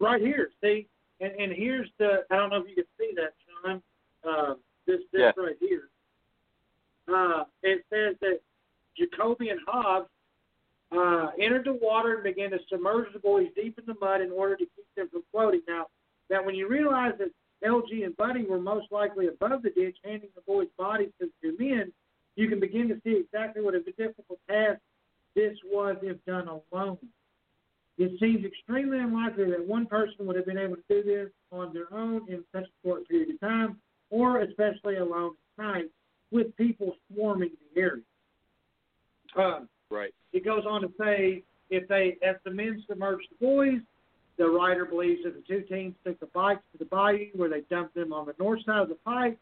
right 0.00 0.20
here, 0.20 0.50
see, 0.62 0.86
and, 1.20 1.32
and 1.32 1.52
here's 1.52 1.88
the 1.98 2.24
I 2.30 2.36
don't 2.36 2.50
know 2.50 2.62
if 2.62 2.68
you 2.68 2.74
can 2.74 2.84
see 2.98 3.12
that, 3.16 3.32
Sean. 3.62 3.82
Uh, 4.26 4.54
this 4.86 5.00
this 5.12 5.20
Yeah. 5.20 5.42
right 5.42 5.56
here. 5.60 5.88
Uh, 7.06 7.44
it 7.62 7.84
says 7.90 8.16
that 8.20 8.40
Jacoby 8.96 9.50
and 9.50 9.60
Hobbs 9.66 10.08
uh, 10.92 11.28
entered 11.40 11.64
the 11.64 11.78
water 11.80 12.14
and 12.14 12.24
began 12.24 12.50
to 12.50 12.58
submerge 12.68 13.12
the 13.12 13.18
boys 13.18 13.48
deep 13.56 13.78
in 13.78 13.84
the 13.86 13.94
mud 14.00 14.20
in 14.20 14.30
order 14.30 14.56
to 14.56 14.64
keep 14.64 14.86
them 14.96 15.08
from 15.10 15.22
floating. 15.32 15.62
Now, 15.66 15.86
that 16.30 16.44
when 16.44 16.54
you 16.54 16.68
realize 16.68 17.12
that 17.18 17.30
LG 17.64 18.04
and 18.04 18.16
Buddy 18.16 18.44
were 18.44 18.60
most 18.60 18.90
likely 18.90 19.26
above 19.28 19.62
the 19.62 19.70
ditch, 19.70 19.96
handing 20.04 20.30
the 20.34 20.42
boys' 20.42 20.68
bodies 20.78 21.10
to 21.20 21.26
the 21.26 21.32
two 21.48 21.56
men, 21.58 21.92
you 22.36 22.48
can 22.48 22.60
begin 22.60 22.88
to 22.88 23.00
see 23.04 23.16
exactly 23.16 23.62
what 23.62 23.74
a 23.74 23.80
difficult 23.80 24.38
task 24.48 24.80
this 25.34 25.56
was 25.64 25.96
if 26.02 26.22
done 26.26 26.48
alone. 26.48 26.98
It 27.96 28.18
seems 28.18 28.44
extremely 28.44 28.98
unlikely 28.98 29.50
that 29.50 29.66
one 29.66 29.86
person 29.86 30.26
would 30.26 30.36
have 30.36 30.46
been 30.46 30.58
able 30.58 30.76
to 30.76 30.82
do 30.88 31.02
this 31.02 31.30
on 31.52 31.72
their 31.72 31.92
own 31.92 32.26
in 32.28 32.44
such 32.52 32.64
a 32.64 32.86
short 32.86 33.08
period 33.08 33.30
of 33.30 33.40
time, 33.40 33.78
or 34.10 34.40
especially 34.40 34.96
alone 34.96 35.32
at 35.58 35.64
night 35.64 35.84
with 36.32 36.56
people 36.56 36.96
swarming 37.12 37.50
the 37.74 37.80
area. 37.80 38.02
Um, 39.36 39.68
Right. 39.94 40.12
it 40.32 40.44
goes 40.44 40.64
on 40.68 40.82
to 40.82 40.90
say 40.98 41.42
if 41.70 41.88
they, 41.88 42.16
as 42.26 42.36
the 42.44 42.50
men 42.50 42.82
submerged 42.88 43.28
the 43.30 43.46
boys, 43.46 43.80
the 44.36 44.46
writer 44.46 44.84
believes 44.84 45.22
that 45.24 45.34
the 45.34 45.42
two 45.42 45.62
teams 45.62 45.94
took 46.04 46.18
the 46.18 46.26
bikes 46.26 46.62
to 46.72 46.78
the 46.78 46.84
bayou 46.86 47.28
where 47.34 47.48
they 47.48 47.62
dumped 47.70 47.94
them 47.94 48.12
on 48.12 48.26
the 48.26 48.34
north 48.38 48.60
side 48.66 48.82
of 48.82 48.88
the 48.88 48.96
pipe, 48.96 49.38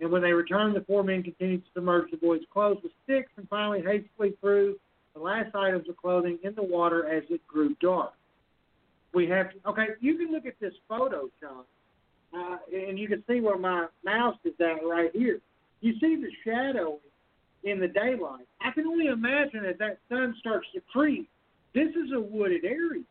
and 0.00 0.10
when 0.10 0.22
they 0.22 0.32
returned, 0.32 0.74
the 0.74 0.80
four 0.80 1.04
men 1.04 1.22
continued 1.22 1.62
to 1.64 1.70
submerge 1.74 2.10
the 2.10 2.16
boys' 2.16 2.40
clothes 2.52 2.78
with 2.82 2.92
sticks 3.04 3.30
and 3.36 3.46
finally 3.48 3.82
hastily 3.82 4.34
threw 4.40 4.76
the 5.14 5.20
last 5.20 5.54
items 5.54 5.88
of 5.88 5.96
clothing 5.96 6.38
in 6.42 6.54
the 6.54 6.62
water 6.62 7.06
as 7.06 7.22
it 7.28 7.46
grew 7.46 7.76
dark. 7.82 8.12
We 9.12 9.28
have 9.28 9.50
to, 9.50 9.68
okay. 9.68 9.86
You 10.00 10.16
can 10.16 10.32
look 10.32 10.46
at 10.46 10.58
this 10.60 10.72
photo, 10.88 11.28
John, 11.40 11.64
uh, 12.32 12.58
and 12.72 12.98
you 12.98 13.08
can 13.08 13.22
see 13.28 13.40
where 13.40 13.58
my 13.58 13.88
mouse 14.04 14.38
is 14.44 14.54
at 14.60 14.86
right 14.86 15.10
here. 15.12 15.40
You 15.80 15.94
see 16.00 16.16
the 16.16 16.30
shadow 16.44 16.98
in 17.64 17.80
the 17.80 17.88
daylight. 17.88 18.46
I 18.60 18.70
can 18.72 18.86
only 18.86 19.06
imagine 19.06 19.64
as 19.64 19.76
that 19.78 19.98
sun 20.08 20.34
starts 20.38 20.66
to 20.74 20.80
creep. 20.92 21.28
This 21.74 21.88
is 21.90 22.12
a 22.14 22.20
wooded 22.20 22.64
area, 22.64 23.04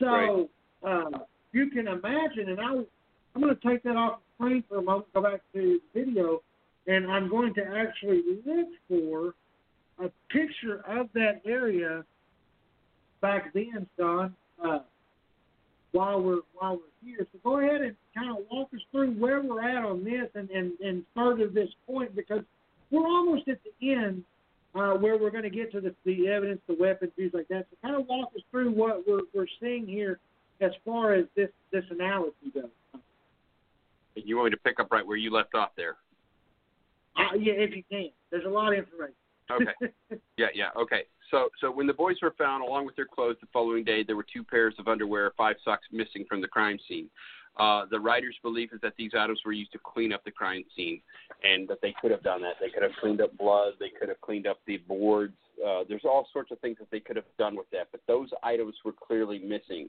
so 0.00 0.48
uh, 0.86 1.18
you 1.52 1.70
can 1.70 1.86
imagine. 1.86 2.48
And 2.48 2.60
I, 2.60 2.72
I'm 3.34 3.42
going 3.42 3.54
to 3.54 3.68
take 3.68 3.82
that 3.84 3.96
off 3.96 4.18
the 4.18 4.44
screen 4.44 4.64
for 4.68 4.78
a 4.78 4.82
moment. 4.82 5.12
Go 5.14 5.22
back 5.22 5.40
to 5.52 5.78
the 5.94 6.00
video, 6.00 6.42
and 6.86 7.10
I'm 7.10 7.28
going 7.28 7.54
to 7.54 7.62
actually 7.62 8.22
look 8.44 8.68
for 8.88 9.34
a 10.04 10.10
picture 10.30 10.82
of 10.88 11.08
that 11.14 11.40
area 11.46 12.04
back 13.20 13.52
then, 13.54 13.86
Don. 13.96 14.34
Uh, 14.64 14.78
while 15.92 16.20
we're 16.20 16.40
while 16.54 16.74
we're 16.74 17.08
here, 17.08 17.26
so 17.32 17.38
go 17.44 17.60
ahead 17.60 17.80
and 17.80 17.94
kind 18.16 18.36
of 18.36 18.44
walk 18.50 18.68
us 18.74 18.80
through 18.90 19.12
where 19.12 19.40
we're 19.40 19.62
at 19.62 19.84
on 19.84 20.02
this, 20.02 20.28
and 20.34 20.50
and 20.50 20.72
and 20.80 21.04
further 21.14 21.46
this 21.46 21.68
point 21.86 22.16
because 22.16 22.42
we're 22.90 23.06
almost 23.06 23.48
at 23.48 23.58
the 23.80 23.92
end 23.92 24.24
uh, 24.74 24.94
where 24.94 25.16
we're 25.16 25.30
going 25.30 25.44
to 25.44 25.50
get 25.50 25.72
to 25.72 25.80
the, 25.80 25.94
the 26.04 26.28
evidence, 26.28 26.60
the 26.66 26.76
weapons, 26.78 27.12
things 27.16 27.32
like 27.34 27.48
that. 27.48 27.66
So 27.70 27.76
kind 27.82 28.00
of 28.00 28.06
walk 28.08 28.30
us 28.34 28.42
through 28.50 28.72
what 28.72 29.06
we're 29.06 29.22
we're 29.34 29.46
seeing 29.60 29.86
here 29.86 30.18
as 30.60 30.72
far 30.84 31.14
as 31.14 31.26
this 31.36 31.50
this 31.72 31.84
analogy 31.90 32.50
goes. 32.52 32.64
You 34.14 34.36
want 34.36 34.46
me 34.46 34.50
to 34.52 34.56
pick 34.58 34.78
up 34.78 34.92
right 34.92 35.06
where 35.06 35.16
you 35.16 35.32
left 35.32 35.54
off 35.54 35.70
there? 35.76 35.96
Uh, 37.16 37.36
yeah, 37.38 37.54
if 37.54 37.74
you 37.74 37.82
can. 37.90 38.10
There's 38.30 38.44
a 38.44 38.48
lot 38.48 38.72
of 38.72 38.78
information. 38.78 39.14
Okay. 39.50 40.18
Yeah, 40.36 40.46
yeah. 40.52 40.70
Okay. 40.76 41.02
So, 41.30 41.48
so 41.60 41.70
when 41.70 41.86
the 41.86 41.92
boys 41.92 42.16
were 42.20 42.34
found 42.36 42.64
along 42.64 42.86
with 42.86 42.96
their 42.96 43.06
clothes 43.06 43.36
the 43.40 43.46
following 43.52 43.84
day, 43.84 44.02
there 44.02 44.16
were 44.16 44.26
two 44.32 44.42
pairs 44.42 44.74
of 44.80 44.88
underwear, 44.88 45.32
five 45.36 45.54
socks 45.64 45.86
missing 45.92 46.24
from 46.28 46.40
the 46.40 46.48
crime 46.48 46.76
scene. 46.88 47.08
Uh, 47.56 47.84
the 47.90 47.98
writer's 47.98 48.36
belief 48.42 48.72
is 48.72 48.80
that 48.80 48.94
these 48.98 49.12
items 49.16 49.40
were 49.44 49.52
used 49.52 49.70
to 49.72 49.78
clean 49.78 50.12
up 50.12 50.24
the 50.24 50.30
crime 50.30 50.64
scene, 50.76 51.00
and 51.44 51.68
that 51.68 51.80
they 51.80 51.94
could 52.00 52.10
have 52.10 52.22
done 52.22 52.42
that. 52.42 52.54
They 52.60 52.70
could 52.70 52.82
have 52.82 52.92
cleaned 53.00 53.20
up 53.20 53.36
blood. 53.38 53.74
They 53.78 53.90
could 53.90 54.08
have 54.08 54.20
cleaned 54.20 54.46
up 54.46 54.58
the 54.66 54.78
boards. 54.78 55.36
Uh, 55.64 55.84
there's 55.88 56.04
all 56.04 56.26
sorts 56.32 56.50
of 56.50 56.58
things 56.58 56.78
that 56.78 56.90
they 56.90 57.00
could 57.00 57.16
have 57.16 57.24
done 57.38 57.56
with 57.56 57.70
that, 57.70 57.88
but 57.92 58.00
those 58.08 58.28
items 58.42 58.74
were 58.84 58.92
clearly 58.92 59.38
missing. 59.38 59.88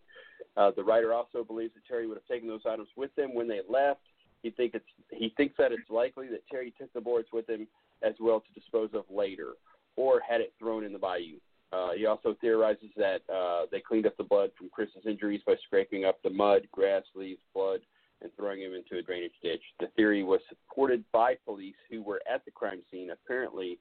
Uh, 0.55 0.71
the 0.75 0.83
writer 0.83 1.11
also 1.11 1.43
believes 1.43 1.73
that 1.73 1.85
Terry 1.87 2.07
would 2.07 2.17
have 2.17 2.27
taken 2.27 2.47
those 2.47 2.61
items 2.69 2.87
with 2.95 3.11
him 3.17 3.33
when 3.33 3.47
they 3.47 3.61
left. 3.67 4.01
He 4.43 4.51
think 4.51 4.75
it's 4.75 4.85
he 5.11 5.33
thinks 5.35 5.55
that 5.57 5.71
it's 5.71 5.89
likely 5.89 6.27
that 6.27 6.47
Terry 6.51 6.71
took 6.79 6.93
the 6.93 7.01
boards 7.01 7.29
with 7.33 7.49
him 7.49 7.67
as 8.03 8.13
well 8.19 8.41
to 8.41 8.59
dispose 8.59 8.89
of 8.93 9.05
later, 9.09 9.53
or 9.95 10.21
had 10.27 10.39
it 10.39 10.53
thrown 10.59 10.83
in 10.83 10.93
the 10.93 10.99
bayou. 10.99 11.39
Uh, 11.73 11.91
he 11.97 12.05
also 12.05 12.35
theorizes 12.41 12.89
that 12.95 13.21
uh, 13.33 13.65
they 13.71 13.79
cleaned 13.79 14.05
up 14.05 14.15
the 14.17 14.23
blood 14.23 14.51
from 14.57 14.69
Chris's 14.69 15.05
injuries 15.05 15.41
by 15.45 15.55
scraping 15.65 16.05
up 16.05 16.21
the 16.23 16.29
mud, 16.29 16.67
grass, 16.71 17.03
leaves, 17.15 17.41
blood, 17.53 17.79
and 18.21 18.31
throwing 18.37 18.61
him 18.61 18.73
into 18.73 18.97
a 18.97 19.01
drainage 19.01 19.33
ditch. 19.43 19.61
The 19.79 19.87
theory 19.95 20.23
was 20.23 20.39
supported 20.47 21.03
by 21.11 21.35
police 21.45 21.75
who 21.89 22.01
were 22.01 22.21
at 22.31 22.45
the 22.45 22.51
crime 22.51 22.81
scene. 22.91 23.09
Apparently, 23.11 23.77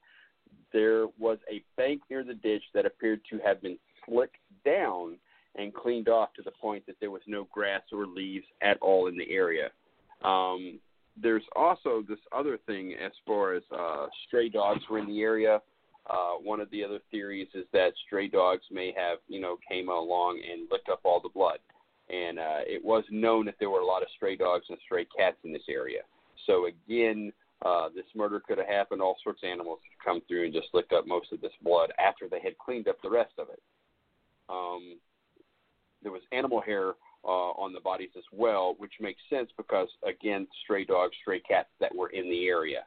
there 0.72 1.06
was 1.18 1.38
a 1.50 1.62
bank 1.76 2.02
near 2.10 2.24
the 2.24 2.34
ditch 2.34 2.62
that 2.74 2.86
appeared 2.86 3.20
to 3.30 3.38
have 3.44 3.62
been 3.62 3.78
slicked 4.06 4.36
down 4.64 5.16
and 5.56 5.72
cleaned 5.72 6.08
off 6.08 6.32
to 6.34 6.42
the 6.42 6.50
point 6.50 6.84
that 6.86 6.96
there 7.00 7.10
was 7.10 7.22
no 7.26 7.46
grass 7.52 7.82
or 7.92 8.06
leaves 8.06 8.46
at 8.60 8.76
all 8.80 9.06
in 9.06 9.16
the 9.16 9.30
area. 9.30 9.68
Um, 10.24 10.80
there's 11.20 11.44
also 11.54 12.02
this 12.08 12.18
other 12.36 12.58
thing 12.66 12.94
as 12.94 13.12
far 13.24 13.54
as 13.54 13.62
uh, 13.76 14.06
stray 14.26 14.48
dogs 14.48 14.82
were 14.90 14.98
in 14.98 15.06
the 15.06 15.22
area. 15.22 15.60
Uh, 16.08 16.34
one 16.42 16.60
of 16.60 16.70
the 16.70 16.84
other 16.84 16.98
theories 17.10 17.48
is 17.54 17.64
that 17.72 17.92
stray 18.06 18.28
dogs 18.28 18.64
may 18.70 18.92
have, 18.96 19.18
you 19.28 19.40
know, 19.40 19.56
came 19.68 19.88
along 19.88 20.40
and 20.50 20.68
licked 20.70 20.88
up 20.88 21.00
all 21.04 21.20
the 21.20 21.28
blood. 21.30 21.58
And 22.10 22.38
uh, 22.38 22.60
it 22.66 22.84
was 22.84 23.04
known 23.10 23.46
that 23.46 23.54
there 23.58 23.70
were 23.70 23.80
a 23.80 23.86
lot 23.86 24.02
of 24.02 24.08
stray 24.14 24.36
dogs 24.36 24.66
and 24.68 24.78
stray 24.84 25.06
cats 25.16 25.38
in 25.44 25.52
this 25.52 25.62
area. 25.68 26.00
So 26.46 26.66
again, 26.66 27.32
uh, 27.64 27.88
this 27.94 28.04
murder 28.14 28.40
could 28.46 28.58
have 28.58 28.66
happened. 28.66 29.00
All 29.00 29.16
sorts 29.24 29.40
of 29.42 29.48
animals 29.48 29.78
could 29.82 30.04
come 30.04 30.20
through 30.28 30.44
and 30.44 30.52
just 30.52 30.68
licked 30.74 30.92
up 30.92 31.06
most 31.06 31.32
of 31.32 31.40
this 31.40 31.52
blood 31.62 31.92
after 31.98 32.28
they 32.28 32.40
had 32.40 32.58
cleaned 32.58 32.88
up 32.88 33.00
the 33.02 33.10
rest 33.10 33.32
of 33.38 33.48
it. 33.48 33.62
Um, 34.50 34.98
there 36.02 36.12
was 36.12 36.20
animal 36.32 36.60
hair 36.60 36.92
uh, 37.24 37.52
on 37.56 37.72
the 37.72 37.80
bodies 37.80 38.10
as 38.18 38.24
well, 38.32 38.74
which 38.76 38.92
makes 39.00 39.20
sense 39.30 39.48
because 39.56 39.88
again, 40.06 40.46
stray 40.62 40.84
dogs, 40.84 41.16
stray 41.22 41.40
cats 41.40 41.70
that 41.80 41.94
were 41.94 42.10
in 42.10 42.28
the 42.28 42.46
area. 42.46 42.84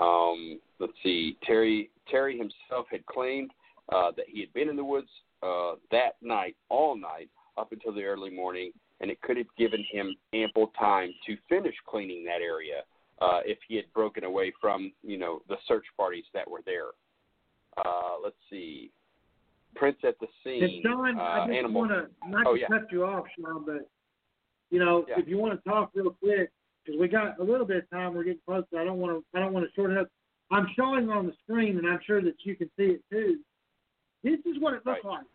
Um, 0.00 0.60
let's 0.78 0.92
see, 1.02 1.36
Terry 1.42 1.90
Terry 2.08 2.38
himself 2.38 2.86
had 2.90 3.04
claimed 3.06 3.50
uh, 3.92 4.12
that 4.16 4.26
he 4.28 4.40
had 4.40 4.52
been 4.52 4.68
in 4.68 4.76
the 4.76 4.84
woods 4.84 5.08
uh, 5.42 5.72
that 5.90 6.16
night, 6.22 6.56
all 6.68 6.96
night, 6.96 7.28
up 7.56 7.72
until 7.72 7.92
the 7.92 8.04
early 8.04 8.30
morning, 8.30 8.72
and 9.00 9.10
it 9.10 9.20
could 9.22 9.36
have 9.36 9.46
given 9.56 9.84
him 9.90 10.14
ample 10.32 10.72
time 10.78 11.12
to 11.26 11.36
finish 11.48 11.74
cleaning 11.86 12.24
that 12.24 12.40
area 12.42 12.82
uh, 13.20 13.40
if 13.44 13.58
he 13.66 13.76
had 13.76 13.84
broken 13.92 14.24
away 14.24 14.52
from, 14.60 14.92
you 15.02 15.18
know, 15.18 15.42
the 15.48 15.56
search 15.66 15.84
parties 15.96 16.24
that 16.32 16.48
were 16.48 16.62
there. 16.64 16.88
Uh, 17.76 18.16
let's 18.22 18.36
see. 18.50 18.90
Prints 19.74 20.00
at 20.04 20.18
the 20.20 20.26
And 20.50 20.70
scene. 20.70 20.82
Sean, 20.82 21.18
uh, 21.18 21.22
I 21.22 21.60
just 21.62 21.72
want 21.72 21.90
to 21.90 22.28
not 22.28 22.46
Oh, 22.46 22.54
to 22.54 22.60
yeah. 22.60 22.68
cut 22.68 22.90
you 22.90 23.04
off, 23.04 23.26
Sean, 23.38 23.64
but 23.64 23.88
you 24.70 24.78
know, 24.78 25.04
Yeah. 25.08 25.18
if 25.18 25.28
you 25.28 25.38
want 25.38 25.62
to 25.62 25.68
talk 25.68 25.90
real 25.94 26.10
quick, 26.10 26.50
because 26.88 26.98
we 27.00 27.08
got 27.08 27.38
a 27.38 27.44
little 27.44 27.66
bit 27.66 27.76
of 27.76 27.90
time, 27.90 28.14
we're 28.14 28.24
getting 28.24 28.40
close. 28.46 28.64
I 28.76 28.84
don't 28.84 28.98
want 28.98 29.12
to. 29.12 29.38
I 29.38 29.42
don't 29.42 29.52
want 29.52 29.66
to 29.66 29.72
shorten 29.74 29.96
it 29.96 30.00
up. 30.00 30.08
I'm 30.50 30.66
showing 30.74 31.10
on 31.10 31.26
the 31.26 31.34
screen, 31.44 31.76
and 31.76 31.86
I'm 31.86 32.00
sure 32.06 32.22
that 32.22 32.34
you 32.44 32.56
can 32.56 32.70
see 32.78 32.84
it 32.84 33.02
too. 33.10 33.38
This 34.24 34.40
is 34.46 34.58
what 34.58 34.72
it 34.72 34.86
looks 34.86 35.04
Right. 35.04 35.18
like, 35.18 35.26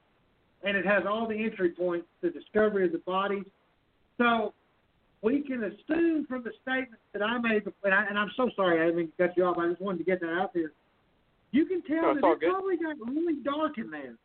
and 0.63 0.75
it 0.75 0.85
has 0.85 1.03
all 1.07 1.27
the 1.27 1.35
entry 1.35 1.69
points, 1.69 2.07
the 2.21 2.31
discovery 2.31 2.85
of 2.85 2.91
the 2.91 2.97
bodies. 2.99 3.45
So 4.17 4.53
we 5.21 5.41
can 5.41 5.63
assume 5.63 6.25
from 6.25 6.43
the 6.43 6.51
statements 6.63 7.03
that 7.13 7.21
I 7.21 7.37
made, 7.37 7.63
and, 7.83 7.93
I, 7.93 8.05
and 8.05 8.17
I'm 8.17 8.31
so 8.35 8.49
sorry 8.55 8.81
I 8.81 8.87
didn't 8.87 9.15
cut 9.17 9.37
you 9.37 9.45
off. 9.45 9.57
I 9.59 9.69
just 9.69 9.81
wanted 9.81 9.99
to 9.99 10.03
get 10.03 10.19
that 10.21 10.33
out 10.33 10.53
there. 10.53 10.71
You 11.51 11.65
can 11.67 11.83
tell 11.83 12.15
No, 12.15 12.21
that 12.21 12.31
it 12.31 12.39
good. 12.39 12.49
probably 12.49 12.77
got 12.77 12.95
really 13.07 13.35
dark 13.43 13.77
in 13.77 13.91
there. 13.91 14.15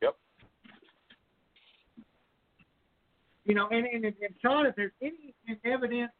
Yep. 0.00 0.16
You 3.50 3.56
know, 3.56 3.66
and, 3.72 3.84
and, 3.84 4.04
and 4.04 4.14
Sean, 4.40 4.64
if 4.64 4.76
there's 4.76 4.92
any 5.02 5.34
evidence, 5.64 6.12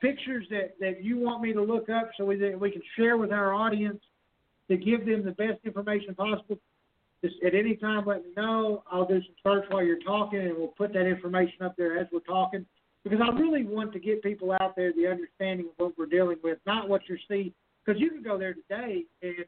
pictures 0.00 0.46
that, 0.50 0.74
that 0.78 1.02
you 1.02 1.18
want 1.18 1.42
me 1.42 1.52
to 1.52 1.60
look 1.60 1.88
up 1.88 2.10
so 2.16 2.24
we, 2.24 2.36
that 2.36 2.58
we 2.58 2.70
can 2.70 2.82
share 2.96 3.16
with 3.16 3.32
our 3.32 3.52
audience 3.52 3.98
to 4.70 4.76
give 4.76 5.04
them 5.04 5.24
the 5.24 5.32
best 5.32 5.58
information 5.64 6.14
possible, 6.14 6.56
just 7.24 7.34
at 7.44 7.52
any 7.56 7.74
time 7.74 8.06
let 8.06 8.22
me 8.22 8.30
know. 8.36 8.84
I'll 8.92 9.06
do 9.06 9.20
some 9.20 9.34
search 9.42 9.64
while 9.70 9.82
you're 9.82 9.98
talking 9.98 10.38
and 10.38 10.56
we'll 10.56 10.68
put 10.68 10.92
that 10.92 11.04
information 11.04 11.62
up 11.62 11.74
there 11.76 11.98
as 11.98 12.06
we're 12.12 12.20
talking. 12.20 12.64
Because 13.02 13.18
I 13.20 13.36
really 13.36 13.64
want 13.64 13.92
to 13.94 13.98
get 13.98 14.22
people 14.22 14.52
out 14.60 14.76
there 14.76 14.92
the 14.92 15.08
understanding 15.08 15.66
of 15.66 15.72
what 15.78 15.98
we're 15.98 16.06
dealing 16.06 16.38
with, 16.44 16.58
not 16.64 16.88
what 16.88 17.00
you 17.08 17.16
see. 17.28 17.52
Because 17.84 18.00
you 18.00 18.10
can 18.10 18.22
go 18.22 18.38
there 18.38 18.54
today 18.54 19.02
and, 19.22 19.44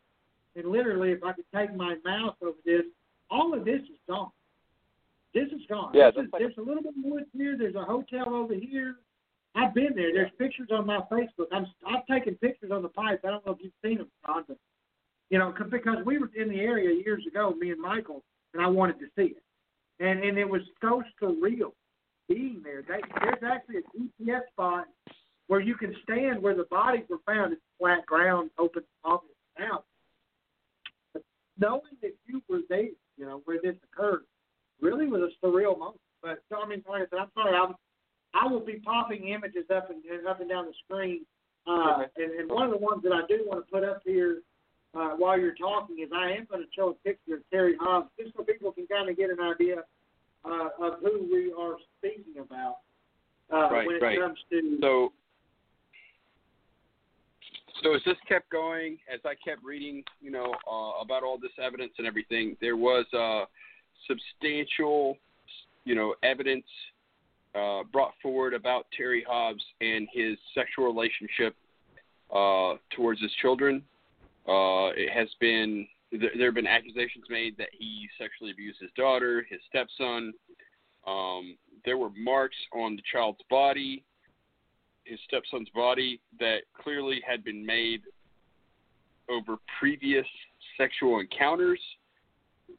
and 0.56 0.66
literally, 0.66 1.12
if 1.12 1.22
I 1.22 1.32
could 1.32 1.44
take 1.54 1.76
my 1.76 1.94
mouse 2.04 2.34
over 2.42 2.58
this, 2.64 2.82
all 3.30 3.54
of 3.54 3.64
this 3.64 3.82
is 3.82 3.98
gone. 4.08 4.30
This 5.34 5.48
is 5.52 5.60
gone. 5.68 5.92
Yeah, 5.94 6.10
this 6.10 6.26
is, 6.26 6.32
like- 6.32 6.40
there's 6.40 6.56
a 6.58 6.62
little 6.62 6.82
bit 6.82 6.94
of 6.96 7.04
woods 7.04 7.26
here. 7.32 7.56
There's 7.56 7.74
a 7.74 7.84
hotel 7.84 8.34
over 8.34 8.54
here. 8.54 8.96
I've 9.54 9.74
been 9.74 9.94
there. 9.96 10.12
There's 10.12 10.30
pictures 10.38 10.68
on 10.70 10.86
my 10.86 11.00
Facebook. 11.10 11.46
I'm 11.52 11.66
I've 11.86 12.06
taken 12.06 12.36
pictures 12.36 12.70
on 12.70 12.82
the 12.82 12.88
pipes. 12.88 13.22
I 13.24 13.30
don't 13.30 13.44
know 13.44 13.52
if 13.52 13.58
you've 13.60 13.72
seen 13.84 13.98
them, 13.98 14.08
John, 14.24 14.44
but 14.46 14.56
you 15.28 15.38
know, 15.38 15.52
because 15.70 16.04
we 16.04 16.18
were 16.18 16.30
in 16.36 16.48
the 16.48 16.60
area 16.60 17.02
years 17.04 17.24
ago, 17.26 17.54
me 17.58 17.70
and 17.70 17.80
Michael, 17.80 18.22
and 18.54 18.62
I 18.62 18.68
wanted 18.68 18.98
to 19.00 19.06
see 19.16 19.34
it, 19.34 19.42
and 19.98 20.22
and 20.22 20.38
it 20.38 20.48
was 20.48 20.62
so 20.80 21.02
surreal 21.20 21.72
being 22.28 22.60
there. 22.62 22.82
They, 22.82 23.00
there's 23.22 23.42
actually 23.44 23.78
a 23.78 23.82
GPS 23.98 24.46
spot 24.52 24.86
where 25.48 25.60
you 25.60 25.74
can 25.74 25.96
stand 26.04 26.40
where 26.40 26.54
the 26.54 26.64
bodies 26.70 27.04
were 27.08 27.18
found. 27.26 27.52
It's 27.52 27.62
flat 27.78 28.06
ground, 28.06 28.50
open, 28.56 28.84
obvious 29.04 29.34
out. 29.60 29.84
But 31.12 31.22
knowing 31.58 31.80
that 32.02 32.14
you 32.26 32.40
were 32.48 32.60
there, 32.68 32.90
you 33.16 33.26
know, 33.26 33.42
where 33.46 33.58
this 33.60 33.74
occurred, 33.92 34.22
really 34.82 35.06
was 35.06 35.22
a 35.22 35.46
surreal 35.46 35.78
moment. 35.78 36.00
But 36.22 36.42
so, 36.48 36.56
I 36.62 36.68
mean, 36.68 36.82
like 36.88 37.02
I 37.02 37.06
said, 37.10 37.18
I'm 37.20 37.30
sorry. 37.34 37.56
I'm, 37.56 37.74
I 38.34 38.46
will 38.46 38.64
be 38.64 38.80
popping 38.84 39.28
images 39.28 39.64
up 39.74 39.90
and, 39.90 40.04
and 40.04 40.26
up 40.26 40.40
and 40.40 40.48
down 40.48 40.66
the 40.66 40.74
screen. 40.84 41.24
Uh, 41.66 42.04
and, 42.16 42.32
and 42.32 42.50
one 42.50 42.64
of 42.64 42.70
the 42.70 42.78
ones 42.78 43.02
that 43.02 43.12
I 43.12 43.26
do 43.28 43.44
want 43.46 43.64
to 43.64 43.70
put 43.70 43.84
up 43.84 44.02
here 44.04 44.38
uh, 44.94 45.10
while 45.10 45.38
you're 45.38 45.54
talking 45.54 45.98
is 46.02 46.10
I 46.14 46.32
am 46.32 46.46
going 46.50 46.62
to 46.62 46.68
show 46.76 46.90
a 46.90 46.94
picture 47.08 47.34
of 47.34 47.40
Terry 47.50 47.76
Hobbs 47.80 48.08
just 48.18 48.34
so 48.36 48.42
people 48.42 48.72
can 48.72 48.86
kind 48.86 49.08
of 49.08 49.16
get 49.16 49.30
an 49.30 49.40
idea 49.40 49.84
uh, 50.44 50.68
of 50.80 50.94
who 51.00 51.28
we 51.30 51.52
are 51.58 51.76
speaking 51.98 52.40
about 52.40 52.76
uh, 53.52 53.70
Right, 53.70 53.86
when 53.86 53.96
it 53.96 54.02
right. 54.02 54.18
comes 54.18 54.38
to. 54.50 54.78
So, 54.80 55.12
so 57.82 57.94
as 57.94 58.00
this 58.04 58.16
kept 58.28 58.50
going, 58.50 58.98
as 59.12 59.20
I 59.24 59.34
kept 59.44 59.62
reading, 59.64 60.02
you 60.20 60.30
know, 60.30 60.54
uh, 60.70 61.00
about 61.02 61.22
all 61.22 61.38
this 61.38 61.52
evidence 61.62 61.92
and 61.98 62.06
everything, 62.06 62.56
there 62.60 62.76
was 62.76 63.06
uh, 63.12 63.44
substantial, 64.06 65.16
you 65.84 65.94
know, 65.94 66.14
evidence 66.22 66.64
uh, 67.54 67.82
brought 67.92 68.12
forward 68.22 68.54
about 68.54 68.86
Terry 68.96 69.24
Hobbs 69.28 69.64
and 69.80 70.08
his 70.12 70.36
sexual 70.54 70.86
relationship 70.86 71.54
uh, 72.34 72.74
towards 72.94 73.20
his 73.20 73.32
children. 73.42 73.82
Uh, 74.48 74.90
it 74.96 75.10
has 75.12 75.28
been 75.40 75.86
there, 76.12 76.30
there 76.36 76.46
have 76.46 76.54
been 76.54 76.66
accusations 76.66 77.24
made 77.28 77.56
that 77.58 77.68
he 77.72 78.08
sexually 78.18 78.50
abused 78.50 78.78
his 78.80 78.90
daughter, 78.96 79.46
his 79.48 79.60
stepson. 79.68 80.32
Um, 81.06 81.56
there 81.84 81.96
were 81.96 82.10
marks 82.10 82.56
on 82.72 82.96
the 82.96 83.02
child's 83.12 83.40
body, 83.48 84.04
his 85.04 85.18
stepson's 85.26 85.68
body, 85.74 86.20
that 86.38 86.58
clearly 86.80 87.20
had 87.26 87.44
been 87.44 87.64
made 87.64 88.02
over 89.28 89.56
previous 89.78 90.26
sexual 90.76 91.20
encounters. 91.20 91.80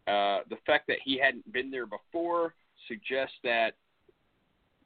Uh, 0.07 0.39
the 0.49 0.57
fact 0.65 0.87
that 0.87 0.97
he 1.03 1.19
hadn't 1.19 1.51
been 1.53 1.69
there 1.69 1.85
before 1.85 2.53
suggests 2.87 3.35
that, 3.43 3.71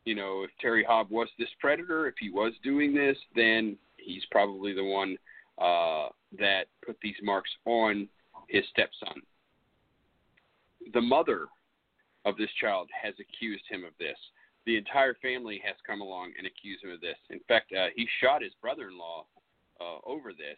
you 0.03 0.13
know, 0.13 0.43
if 0.43 0.51
Terry 0.59 0.85
Hobb 0.87 1.09
was 1.09 1.27
this 1.39 1.49
predator, 1.59 2.07
if 2.07 2.15
he 2.19 2.29
was 2.29 2.53
doing 2.63 2.93
this, 2.93 3.17
then 3.35 3.77
he's 3.97 4.23
probably 4.29 4.73
the 4.73 4.83
one 4.83 5.17
uh, 5.57 6.09
that 6.37 6.65
put 6.85 6.97
these 7.01 7.15
marks 7.23 7.49
on 7.65 8.07
his 8.49 8.63
stepson. 8.71 9.21
The 10.93 11.01
mother 11.01 11.47
of 12.25 12.37
this 12.37 12.49
child 12.59 12.89
has 13.01 13.13
accused 13.19 13.63
him 13.69 13.83
of 13.83 13.91
this. 13.99 14.17
The 14.65 14.77
entire 14.77 15.15
family 15.21 15.61
has 15.65 15.75
come 15.85 16.01
along 16.01 16.33
and 16.37 16.45
accused 16.45 16.83
him 16.83 16.91
of 16.91 17.01
this. 17.01 17.17
In 17.29 17.39
fact, 17.47 17.71
uh, 17.71 17.87
he 17.95 18.07
shot 18.21 18.41
his 18.41 18.53
brother-in-law 18.61 19.25
uh, 19.79 19.97
over 20.05 20.33
this, 20.33 20.57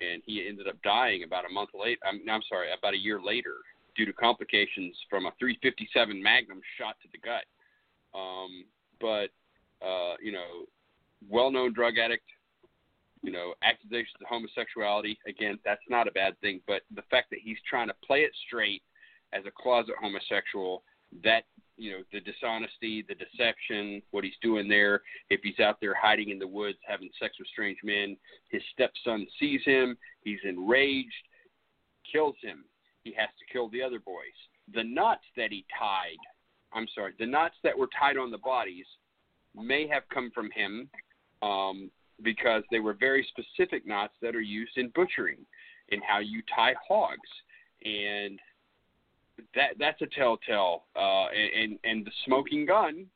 and 0.00 0.22
he 0.24 0.46
ended 0.48 0.68
up 0.68 0.80
dying 0.82 1.24
about 1.24 1.44
a 1.44 1.52
month 1.52 1.70
late. 1.78 1.98
I'm, 2.04 2.20
I'm 2.30 2.42
sorry, 2.48 2.68
about 2.76 2.94
a 2.94 2.98
year 2.98 3.20
later, 3.20 3.56
due 3.96 4.06
to 4.06 4.12
complications 4.12 4.96
from 5.08 5.26
a 5.26 5.32
357 5.38 6.22
Magnum 6.22 6.60
shot 6.78 6.96
to 7.02 7.08
the 7.12 7.18
gut. 7.18 7.44
Um, 8.18 8.64
but 9.00 9.30
uh, 9.84 10.16
you 10.22 10.32
know, 10.32 10.66
well-known 11.28 11.72
drug 11.72 11.98
addict. 11.98 12.24
You 13.22 13.32
know, 13.32 13.52
accusations 13.62 14.16
of 14.20 14.28
homosexuality. 14.28 15.18
Again, 15.26 15.58
that's 15.62 15.82
not 15.90 16.08
a 16.08 16.10
bad 16.10 16.40
thing. 16.40 16.62
But 16.66 16.82
the 16.94 17.02
fact 17.10 17.28
that 17.30 17.40
he's 17.42 17.58
trying 17.68 17.88
to 17.88 17.94
play 18.06 18.20
it 18.20 18.32
straight 18.46 18.82
as 19.34 19.44
a 19.46 19.50
closet 19.50 19.94
homosexual, 20.00 20.82
that 21.22 21.44
you 21.80 21.92
know, 21.92 22.02
the 22.12 22.20
dishonesty, 22.20 23.04
the 23.08 23.14
deception, 23.14 24.02
what 24.10 24.22
he's 24.22 24.34
doing 24.42 24.68
there. 24.68 25.00
If 25.30 25.40
he's 25.42 25.58
out 25.60 25.78
there 25.80 25.94
hiding 25.94 26.28
in 26.28 26.38
the 26.38 26.46
woods 26.46 26.76
having 26.86 27.08
sex 27.18 27.36
with 27.38 27.48
strange 27.48 27.78
men, 27.82 28.18
his 28.50 28.62
stepson 28.74 29.26
sees 29.38 29.62
him. 29.64 29.96
He's 30.22 30.40
enraged, 30.44 31.10
kills 32.12 32.36
him. 32.42 32.64
He 33.04 33.12
has 33.16 33.28
to 33.38 33.52
kill 33.52 33.68
the 33.70 33.82
other 33.82 33.98
boys. 33.98 34.36
The 34.74 34.84
knots 34.84 35.24
that 35.36 35.50
he 35.50 35.64
tied, 35.78 36.18
I'm 36.72 36.86
sorry, 36.94 37.12
the 37.18 37.26
knots 37.26 37.56
that 37.64 37.76
were 37.76 37.88
tied 37.98 38.16
on 38.16 38.30
the 38.30 38.38
bodies 38.38 38.86
may 39.54 39.88
have 39.88 40.02
come 40.12 40.30
from 40.34 40.50
him 40.52 40.88
um, 41.42 41.90
because 42.22 42.62
they 42.70 42.80
were 42.80 42.94
very 42.94 43.26
specific 43.30 43.86
knots 43.86 44.14
that 44.22 44.36
are 44.36 44.40
used 44.40 44.76
in 44.76 44.90
butchering, 44.94 45.38
in 45.88 46.00
how 46.02 46.18
you 46.18 46.42
tie 46.54 46.74
hogs. 46.86 47.18
And 47.84 48.38
that 49.54 49.70
that's 49.78 50.00
a 50.02 50.06
telltale. 50.06 50.84
Uh, 50.94 51.26
and, 51.28 51.54
and 51.54 51.78
and 51.84 52.06
the 52.06 52.12
smoking 52.26 52.66
gun, 52.66 53.06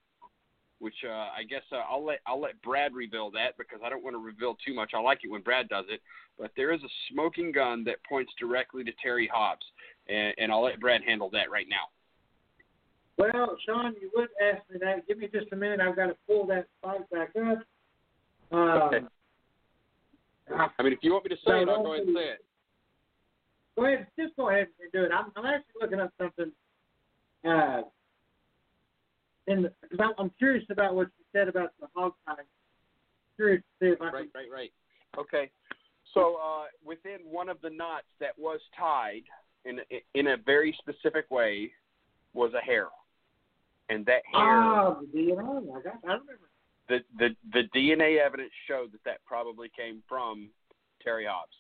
which 0.85 0.95
uh, 1.09 1.11
I 1.11 1.45
guess 1.49 1.63
uh, 1.73 1.77
I'll 1.91 2.05
let 2.05 2.21
I'll 2.27 2.41
let 2.41 2.61
Brad 2.61 2.93
reveal 2.93 3.31
that 3.31 3.57
because 3.57 3.81
I 3.83 3.89
don't 3.89 4.05
want 4.05 4.15
to 4.15 4.19
reveal 4.19 4.55
too 4.65 4.75
much. 4.75 4.91
I 4.95 5.01
like 5.01 5.21
it 5.25 5.31
when 5.31 5.41
Brad 5.41 5.67
does 5.71 5.87
it. 5.89 6.03
But 6.39 6.51
there 6.57 6.73
is 6.73 6.81
a 6.83 6.93
smoking 7.11 7.53
gun 7.53 7.85
that 7.85 7.97
points 8.07 8.33
directly 8.39 8.85
to 8.85 8.93
Terry 9.03 9.29
Hobbs, 9.33 9.65
and, 10.09 10.35
and 10.37 10.53
I'll 10.53 10.63
let 10.63 10.79
Brad 10.81 11.01
handle 11.03 11.31
that 11.31 11.51
right 11.51 11.67
now. 11.71 11.89
Well, 13.17 13.57
Sean, 13.65 13.95
you 13.99 14.11
would 14.15 14.29
ask 14.43 14.61
me 14.71 14.79
that. 14.81 15.09
Give 15.09 15.17
me 15.17 15.29
just 15.33 15.51
a 15.53 15.57
minute. 15.57 15.81
I've 15.81 15.97
got 15.97 16.07
to 16.07 16.17
pull 16.27 16.47
that 16.49 16.67
spike 16.79 17.09
back 17.11 17.31
up. 17.37 17.59
Uh, 18.53 18.87
Okay. 18.87 19.07
I 20.79 20.83
mean, 20.83 20.93
if 20.93 20.99
you 21.01 21.13
want 21.13 21.25
me 21.25 21.31
to 21.31 21.37
say 21.37 21.63
it, 21.63 21.69
I'll 21.71 21.83
go 21.83 21.95
ahead 21.95 22.07
and 22.07 22.15
say 22.15 22.25
it. 22.25 22.45
Go 23.77 23.87
ahead, 23.87 24.07
just 24.19 24.37
go 24.37 24.51
ahead 24.51 24.67
and 24.83 24.93
do 24.93 25.05
it. 25.05 25.11
I'm, 25.11 25.33
I'm 25.37 25.47
actually 25.47 25.81
looking 25.81 26.01
up 26.01 26.13
something. 26.21 26.53
Uh, 27.49 27.83
because 29.47 30.01
I'm, 30.01 30.13
I'm 30.19 30.31
curious 30.39 30.65
about 30.71 30.95
what 30.95 31.09
you 31.19 31.25
said 31.33 31.49
about 31.49 31.71
the 31.81 31.87
hog 31.95 32.15
tie. 32.27 32.35
Curious 33.37 33.63
to 33.81 33.87
see 33.87 33.93
if 33.93 34.01
I 34.01 34.05
Right, 34.07 34.33
can. 34.33 34.43
right, 34.43 34.51
right. 34.53 34.73
Okay. 35.19 35.51
So 36.13 36.37
uh, 36.37 36.65
within 36.85 37.19
one 37.29 37.49
of 37.49 37.61
the 37.63 37.71
knots 37.71 38.07
that 38.21 38.39
was 38.39 38.61
tied 38.79 39.23
in 39.65 39.81
in 40.15 40.29
a 40.29 40.37
very 40.37 40.77
specific 40.79 41.31
way 41.31 41.73
was 42.35 42.53
a 42.55 42.61
hair, 42.65 42.87
and 43.89 44.07
that 44.07 44.23
hair, 44.33 44.61
Ah, 44.61 44.97
the 45.01 45.07
DNA. 45.19 45.77
I 45.77 45.83
got. 45.83 45.95
I 46.05 46.13
remember. 46.13 46.39
the 46.89 46.99
the 47.19 47.29
the 47.53 47.63
DNA 47.75 48.19
evidence 48.25 48.53
showed 48.69 48.93
that 48.93 49.03
that 49.05 49.19
probably 49.27 49.71
came 49.77 50.03
from 50.09 50.51
Terry 51.03 51.25
Hobbs, 51.29 51.57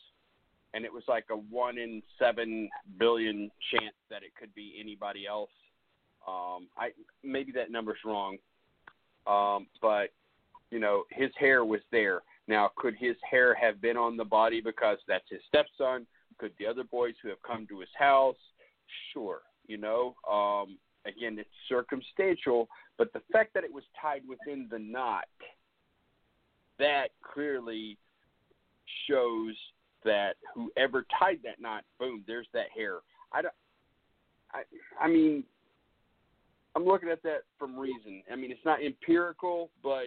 and 0.75 0.85
it 0.85 0.93
was 0.93 1.03
like 1.09 1.25
a 1.31 1.37
one 1.37 1.79
in 1.79 2.03
seven 2.19 2.69
billion 2.99 3.51
chance 3.73 3.97
that 4.11 4.23
it 4.23 4.33
could 4.39 4.55
be 4.55 4.77
anybody 4.81 5.27
else. 5.27 5.51
Um, 6.27 6.69
I 6.77 6.91
maybe 7.23 7.53
that 7.53 7.71
number's 7.71 7.99
wrong, 8.05 8.39
um, 9.27 9.67
but 9.83 10.11
you 10.71 10.79
know 10.79 11.05
his 11.11 11.31
hair 11.39 11.65
was 11.65 11.81
there. 11.93 12.23
Now, 12.47 12.71
could 12.77 12.95
his 12.99 13.17
hair 13.29 13.55
have 13.55 13.81
been 13.81 13.97
on 13.97 14.17
the 14.17 14.25
body 14.25 14.61
because 14.61 14.99
that's 15.09 15.29
his 15.31 15.41
stepson? 15.49 16.07
Could 16.39 16.53
the 16.59 16.67
other 16.67 16.85
boys 16.85 17.15
who 17.23 17.29
have 17.29 17.43
come 17.43 17.67
to 17.69 17.81
his 17.81 17.89
house? 17.99 18.37
Sure, 19.13 19.41
you 19.67 19.79
know. 19.79 20.15
Um, 20.31 20.79
again, 21.07 21.39
it's 21.39 21.49
circumstantial, 21.69 22.69
but 22.99 23.13
the 23.13 23.23
fact 23.33 23.55
that 23.55 23.65
it 23.65 23.73
was 23.73 23.85
tied 24.01 24.23
within 24.29 24.69
the 24.71 24.79
knot, 24.79 25.25
that 26.79 27.09
clearly 27.23 27.97
shows 29.09 29.55
that 30.05 30.35
whoever 30.55 31.07
tied 31.19 31.41
that 31.45 31.61
knot, 31.61 31.85
boom, 31.99 32.25
there's 32.27 32.47
that 32.53 32.67
hair. 32.75 32.99
I 33.33 33.43
don't. 33.43 33.55
I, 34.53 34.63
I 35.01 35.09
mean, 35.09 35.45
I'm 36.77 36.85
looking 36.85 37.09
at 37.09 37.23
that 37.23 37.43
from 37.59 37.79
reason. 37.79 38.23
I 38.31 38.37
mean, 38.37 38.51
it's 38.51 38.65
not 38.65 38.83
empirical, 38.83 39.71
but 39.83 40.07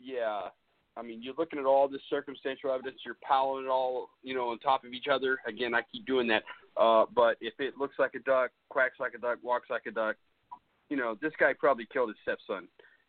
yeah, 0.00 0.48
I 0.96 1.02
mean, 1.02 1.22
you're 1.22 1.34
looking 1.38 1.60
at 1.60 1.64
all 1.64 1.86
this 1.88 2.00
circumstantial 2.10 2.72
evidence. 2.72 2.98
You're 3.04 3.16
piling 3.26 3.66
it 3.66 3.68
all, 3.68 4.10
you 4.22 4.34
know, 4.34 4.48
on 4.48 4.58
top 4.58 4.84
of 4.84 4.92
each 4.92 5.06
other. 5.10 5.38
Again, 5.46 5.74
I 5.74 5.82
keep 5.92 6.04
doing 6.06 6.26
that. 6.28 6.42
Uh, 6.76 7.04
but 7.14 7.36
if 7.40 7.54
it 7.60 7.78
looks 7.78 7.94
like 7.98 8.14
a 8.14 8.20
duck, 8.20 8.50
quacks 8.68 8.98
like 8.98 9.14
a 9.14 9.18
duck, 9.18 9.38
walks 9.42 9.70
like 9.70 9.86
a 9.86 9.92
duck, 9.92 10.16
you 10.88 10.96
know, 10.96 11.16
this 11.20 11.32
guy 11.38 11.52
probably 11.52 11.86
killed 11.92 12.08
his 12.08 12.16
stepson 12.22 12.66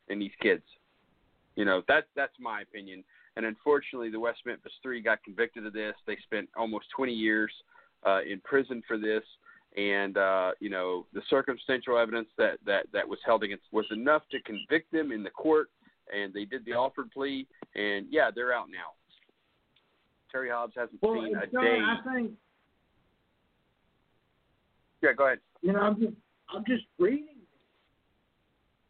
and 0.09 0.21
these 0.21 0.31
kids. 0.41 0.63
You 1.55 1.65
know, 1.65 1.81
that 1.87 2.05
that's 2.15 2.33
my 2.39 2.61
opinion. 2.61 3.03
And 3.35 3.45
unfortunately, 3.45 4.11
the 4.11 4.19
West 4.19 4.39
Memphis 4.45 4.71
Three 4.83 5.01
got 5.01 5.23
convicted 5.23 5.65
of 5.65 5.73
this. 5.73 5.95
They 6.05 6.17
spent 6.23 6.49
almost 6.55 6.85
20 6.95 7.11
years 7.11 7.51
uh, 8.05 8.19
in 8.21 8.39
prison 8.41 8.83
for 8.87 8.97
this. 8.97 9.23
And 9.77 10.17
uh, 10.17 10.51
you 10.59 10.69
know, 10.69 11.05
the 11.13 11.21
circumstantial 11.29 11.97
evidence 11.97 12.27
that, 12.37 12.57
that 12.65 12.87
that 12.91 13.07
was 13.07 13.19
held 13.25 13.43
against 13.43 13.65
was 13.71 13.85
enough 13.91 14.23
to 14.31 14.41
convict 14.41 14.91
them 14.91 15.11
in 15.11 15.23
the 15.23 15.29
court 15.29 15.69
and 16.13 16.33
they 16.33 16.45
did 16.45 16.65
the 16.65 16.73
Alford 16.73 17.11
plea, 17.11 17.47
and 17.75 18.07
yeah, 18.09 18.29
they're 18.33 18.53
out 18.53 18.67
now. 18.71 18.93
Terry 20.31 20.49
Hobbs 20.49 20.73
hasn't 20.75 21.01
Well, 21.01 21.21
seen 21.23 21.35
a 21.35 21.47
John, 21.47 21.63
day. 21.63 21.79
I 21.81 22.13
think 22.13 22.31
Yeah, 25.01 25.13
go 25.13 25.27
ahead. 25.27 25.39
you 25.61 25.73
know 25.73 25.79
I'm 25.79 25.99
just 25.99 26.13
I'm 26.53 26.63
just 26.65 26.85
reading. 26.97 27.37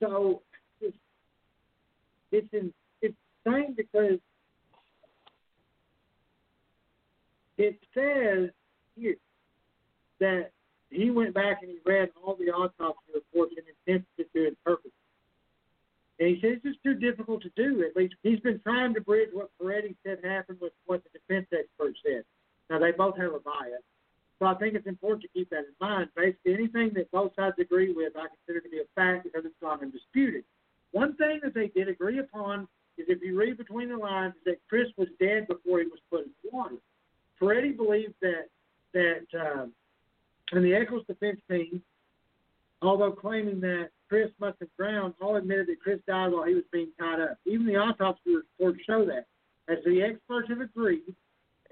So 0.01 0.41
it's 0.81 0.97
it's 2.31 2.47
in, 2.53 2.73
it's 3.01 3.15
insane 3.45 3.73
because 3.75 4.19
it 7.57 7.79
says 7.93 8.49
here 8.95 9.15
that 10.19 10.51
he 10.89 11.11
went 11.11 11.33
back 11.33 11.59
and 11.61 11.71
he 11.71 11.77
read 11.85 12.09
all 12.21 12.35
the 12.35 12.51
autopsy 12.51 13.11
reports 13.13 13.53
and 13.57 13.65
attempted 13.67 14.25
to 14.33 14.47
interpret. 14.47 14.93
And 16.19 16.29
he 16.29 16.41
says 16.41 16.57
it's 16.57 16.63
just 16.63 16.83
too 16.83 16.95
difficult 16.95 17.41
to 17.43 17.51
do. 17.55 17.85
At 17.87 17.95
least 17.95 18.15
he's 18.23 18.39
been 18.39 18.59
trying 18.59 18.93
to 18.93 19.01
bridge 19.01 19.29
what 19.31 19.51
Peretti 19.61 19.95
said 20.05 20.19
happened 20.23 20.57
with 20.61 20.73
what 20.85 21.03
the 21.03 21.17
defense 21.17 21.47
expert 21.53 21.95
said. 22.05 22.23
Now 22.69 22.79
they 22.79 22.91
both 22.91 23.17
have 23.17 23.33
a 23.33 23.39
bias, 23.39 23.83
so 24.37 24.45
I 24.45 24.53
think 24.55 24.75
it's 24.75 24.87
important 24.87 25.23
to 25.23 25.27
keep 25.29 25.49
that 25.49 25.65
in 25.65 25.75
mind. 25.79 26.09
Basically, 26.15 26.53
anything 26.53 26.91
that 26.95 27.11
both 27.11 27.31
sides 27.35 27.55
agree 27.59 27.93
with, 27.93 28.13
I 28.15 28.27
consider 28.27 28.61
to 28.61 28.69
be 28.69 28.79
a 28.79 28.89
fact 28.95 29.23
because 29.23 29.45
it's 29.45 29.61
not 29.61 29.81
undisputed. 29.81 30.43
One 30.91 31.15
thing 31.15 31.39
that 31.43 31.53
they 31.53 31.67
did 31.67 31.87
agree 31.87 32.19
upon 32.19 32.67
is 32.97 33.05
if 33.07 33.21
you 33.21 33.37
read 33.37 33.57
between 33.57 33.89
the 33.89 33.97
lines, 33.97 34.33
is 34.35 34.41
that 34.45 34.57
Chris 34.67 34.87
was 34.97 35.07
dead 35.19 35.47
before 35.47 35.79
he 35.79 35.87
was 35.87 35.99
put 36.09 36.25
in 36.25 36.31
water. 36.51 36.75
Peretti 37.41 37.75
believed 37.75 38.15
that 38.21 38.47
that 38.93 39.27
um, 39.39 39.71
and 40.51 40.65
the 40.65 40.73
Echols 40.73 41.05
defense 41.07 41.39
team, 41.49 41.81
although 42.81 43.11
claiming 43.11 43.59
that 43.61 43.89
Chris 44.07 44.31
must 44.39 44.57
have 44.59 44.69
drowned, 44.77 45.13
all 45.21 45.35
admitted 45.35 45.67
that 45.67 45.79
Chris 45.81 45.99
died 46.07 46.31
while 46.31 46.45
he 46.45 46.55
was 46.55 46.63
being 46.71 46.89
tied 46.99 47.19
up. 47.21 47.37
Even 47.45 47.65
the 47.65 47.75
autopsy 47.75 48.35
reports 48.35 48.79
show 48.85 49.05
that. 49.05 49.25
As 49.67 49.77
the 49.85 50.01
experts 50.01 50.49
have 50.49 50.61
agreed, 50.61 51.13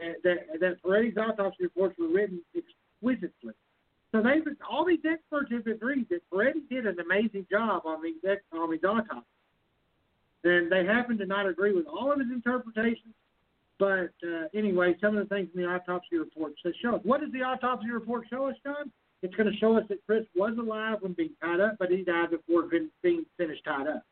uh, 0.01 0.13
that 0.23 0.59
that 0.59 0.83
Peretti's 0.83 1.17
autopsy 1.17 1.63
reports 1.63 1.97
were 1.97 2.09
written 2.09 2.41
exquisitely. 2.55 3.53
So 4.11 4.21
they 4.21 4.39
all 4.69 4.85
these 4.85 5.03
experts 5.09 5.51
have 5.51 5.65
agreed 5.65 6.07
that 6.09 6.21
Peretti 6.31 6.69
did 6.69 6.85
an 6.85 6.99
amazing 6.99 7.47
job 7.49 7.83
on 7.85 8.03
these 8.03 8.15
on 8.53 8.71
these 8.71 8.83
autopsies. 8.83 9.23
And 10.43 10.71
they 10.71 10.85
happen 10.85 11.17
to 11.17 11.25
not 11.25 11.47
agree 11.47 11.73
with 11.73 11.87
all 11.87 12.11
of 12.11 12.19
his 12.19 12.29
interpretations, 12.29 13.15
but 13.79 14.11
uh, 14.23 14.47
anyway, 14.53 14.95
some 15.01 15.17
of 15.17 15.27
the 15.27 15.35
things 15.35 15.49
in 15.53 15.61
the 15.61 15.67
autopsy 15.67 16.17
report 16.17 16.53
says 16.63 16.73
show 16.81 16.95
us. 16.95 17.01
What 17.03 17.21
does 17.21 17.31
the 17.31 17.43
autopsy 17.43 17.89
report 17.91 18.25
show 18.29 18.47
us, 18.47 18.55
John? 18.63 18.91
It's 19.21 19.33
going 19.35 19.51
to 19.51 19.57
show 19.57 19.77
us 19.77 19.83
that 19.89 19.99
Chris 20.05 20.25
was 20.35 20.57
alive 20.59 20.97
when 21.01 21.13
being 21.13 21.31
tied 21.41 21.59
up, 21.59 21.77
but 21.79 21.89
he 21.89 22.03
died 22.03 22.31
before 22.31 22.63
being 23.01 23.25
finished 23.37 23.63
tied 23.65 23.87
up. 23.87 24.03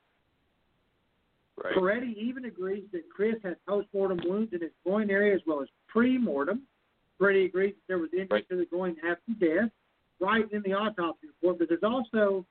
Right. 1.64 1.76
Peretti 1.76 2.16
even 2.18 2.46
agrees 2.46 2.84
that 2.92 3.04
Chris 3.10 3.36
had 3.44 3.56
post-mortem 3.68 4.20
wounds 4.26 4.52
in 4.54 4.62
his 4.62 4.72
groin 4.84 5.10
area 5.10 5.36
as 5.36 5.42
well 5.48 5.62
as 5.62 5.68
pre-mortem. 5.88 6.64
Peretti 7.20 7.46
agrees 7.46 7.76
that 7.76 7.88
there 7.88 7.98
was 7.98 8.10
injury 8.14 8.28
Right. 8.40 8.50
to 8.50 8.58
the 8.58 8.66
groin 8.66 8.98
after 9.08 9.32
death, 9.40 9.72
right 10.20 10.52
in 10.52 10.62
the 10.64 10.74
autopsy 10.74 11.28
report, 11.28 11.60
but 11.60 11.70
there's 11.70 11.84
also 11.84 12.46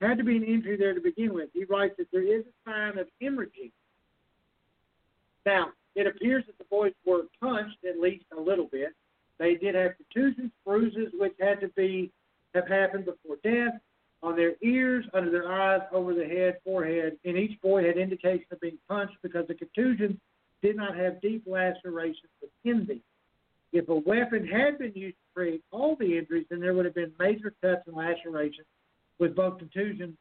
had 0.00 0.18
to 0.18 0.24
be 0.24 0.36
an 0.36 0.44
injury 0.44 0.76
there 0.76 0.94
to 0.94 1.00
begin 1.00 1.32
with. 1.32 1.48
He 1.52 1.64
writes 1.64 1.96
that 1.96 2.10
there 2.12 2.22
is 2.22 2.44
a 2.46 2.70
sign 2.70 2.98
of 2.98 3.08
hemorrhaging. 3.20 3.72
Now, 5.46 5.72
it 5.94 6.06
appears 6.06 6.44
that 6.46 6.58
the 6.58 6.64
boys 6.64 6.92
were 7.04 7.22
punched 7.40 7.84
at 7.88 8.00
least 8.00 8.24
a 8.36 8.40
little 8.40 8.66
bit. 8.66 8.90
They 9.38 9.54
did 9.54 9.74
have 9.74 9.92
contusions, 9.96 10.50
bruises, 10.64 11.12
which 11.18 11.34
had 11.40 11.60
to 11.60 11.68
be 11.68 12.12
have 12.54 12.68
happened 12.68 13.04
before 13.04 13.36
death 13.42 13.80
on 14.22 14.36
their 14.36 14.54
ears, 14.62 15.04
under 15.12 15.30
their 15.30 15.50
eyes, 15.50 15.82
over 15.92 16.14
the 16.14 16.24
head, 16.24 16.58
forehead, 16.64 17.18
and 17.24 17.36
each 17.36 17.60
boy 17.60 17.84
had 17.84 17.98
indication 17.98 18.46
of 18.50 18.60
being 18.60 18.78
punched 18.88 19.16
because 19.22 19.46
the 19.48 19.54
contusions 19.54 20.16
did 20.62 20.76
not 20.76 20.96
have 20.96 21.20
deep 21.20 21.42
lacerations 21.46 22.30
within 22.40 22.86
them. 22.86 23.02
If 23.72 23.88
a 23.88 23.94
weapon 23.96 24.46
had 24.46 24.78
been 24.78 24.92
used 24.94 25.16
to 25.16 25.34
create 25.34 25.62
all 25.72 25.96
the 25.96 26.16
injuries, 26.16 26.46
then 26.48 26.60
there 26.60 26.74
would 26.74 26.84
have 26.84 26.94
been 26.94 27.12
major 27.18 27.52
cuts 27.60 27.82
and 27.86 27.96
lacerations 27.96 28.66
with 29.18 29.34
both 29.34 29.58
contusions, 29.58 30.16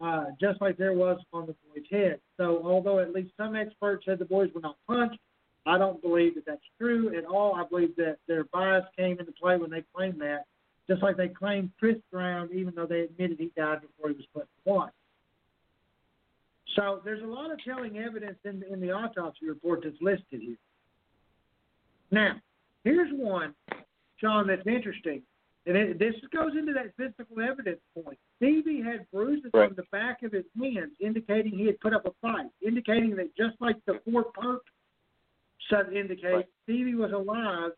uh, 0.00 0.26
just 0.40 0.60
like 0.60 0.76
there 0.76 0.94
was 0.94 1.18
on 1.32 1.46
the 1.46 1.54
boy's 1.68 1.84
head. 1.90 2.20
So, 2.36 2.62
although 2.64 3.00
at 3.00 3.12
least 3.12 3.32
some 3.36 3.54
experts 3.54 4.04
said 4.06 4.18
the 4.18 4.24
boys 4.24 4.50
were 4.54 4.60
not 4.60 4.76
punched, 4.86 5.18
I 5.66 5.76
don't 5.76 6.00
believe 6.00 6.34
that 6.36 6.46
that's 6.46 6.64
true 6.78 7.16
at 7.16 7.24
all. 7.24 7.54
I 7.54 7.64
believe 7.68 7.94
that 7.96 8.16
their 8.26 8.44
bias 8.44 8.84
came 8.96 9.18
into 9.18 9.32
play 9.32 9.58
when 9.58 9.70
they 9.70 9.84
claimed 9.94 10.20
that, 10.20 10.46
just 10.88 11.02
like 11.02 11.16
they 11.16 11.28
claimed 11.28 11.70
Chris 11.78 11.96
drowned, 12.10 12.50
even 12.52 12.74
though 12.74 12.86
they 12.86 13.00
admitted 13.00 13.38
he 13.38 13.52
died 13.56 13.82
before 13.82 14.10
he 14.10 14.16
was 14.16 14.26
put 14.34 14.42
in 14.42 14.48
the 14.64 14.72
water. 14.72 14.92
So 16.76 17.00
there's 17.04 17.22
a 17.22 17.26
lot 17.26 17.50
of 17.50 17.62
telling 17.62 17.98
evidence 17.98 18.38
in, 18.44 18.62
in 18.70 18.80
the 18.80 18.92
autopsy 18.92 19.46
report 19.46 19.80
that's 19.84 19.96
listed 20.00 20.40
here. 20.40 20.56
Now, 22.10 22.36
here's 22.84 23.10
one, 23.12 23.54
Sean, 24.18 24.46
that's 24.46 24.66
interesting. 24.66 25.22
And 25.66 25.76
it, 25.76 25.98
this 25.98 26.14
goes 26.32 26.52
into 26.58 26.72
that 26.72 26.92
physical 26.96 27.40
evidence 27.42 27.80
point. 27.94 28.18
Stevie 28.40 28.80
had 28.80 29.06
bruises 29.10 29.50
Right. 29.52 29.68
on 29.68 29.76
the 29.76 29.82
back 29.92 30.22
of 30.22 30.32
his 30.32 30.46
hands, 30.58 30.92
indicating 30.98 31.52
he 31.52 31.66
had 31.66 31.78
put 31.80 31.92
up 31.92 32.06
a 32.06 32.12
fight, 32.22 32.50
indicating 32.62 33.14
that 33.16 33.36
just 33.36 33.60
like 33.60 33.76
the 33.84 34.00
Fort 34.00 34.32
Perk 34.32 34.62
Sub 35.68 35.92
indicates 35.92 36.24
Right. 36.24 36.48
Stevie 36.62 36.94
was 36.94 37.12
alive 37.12 37.72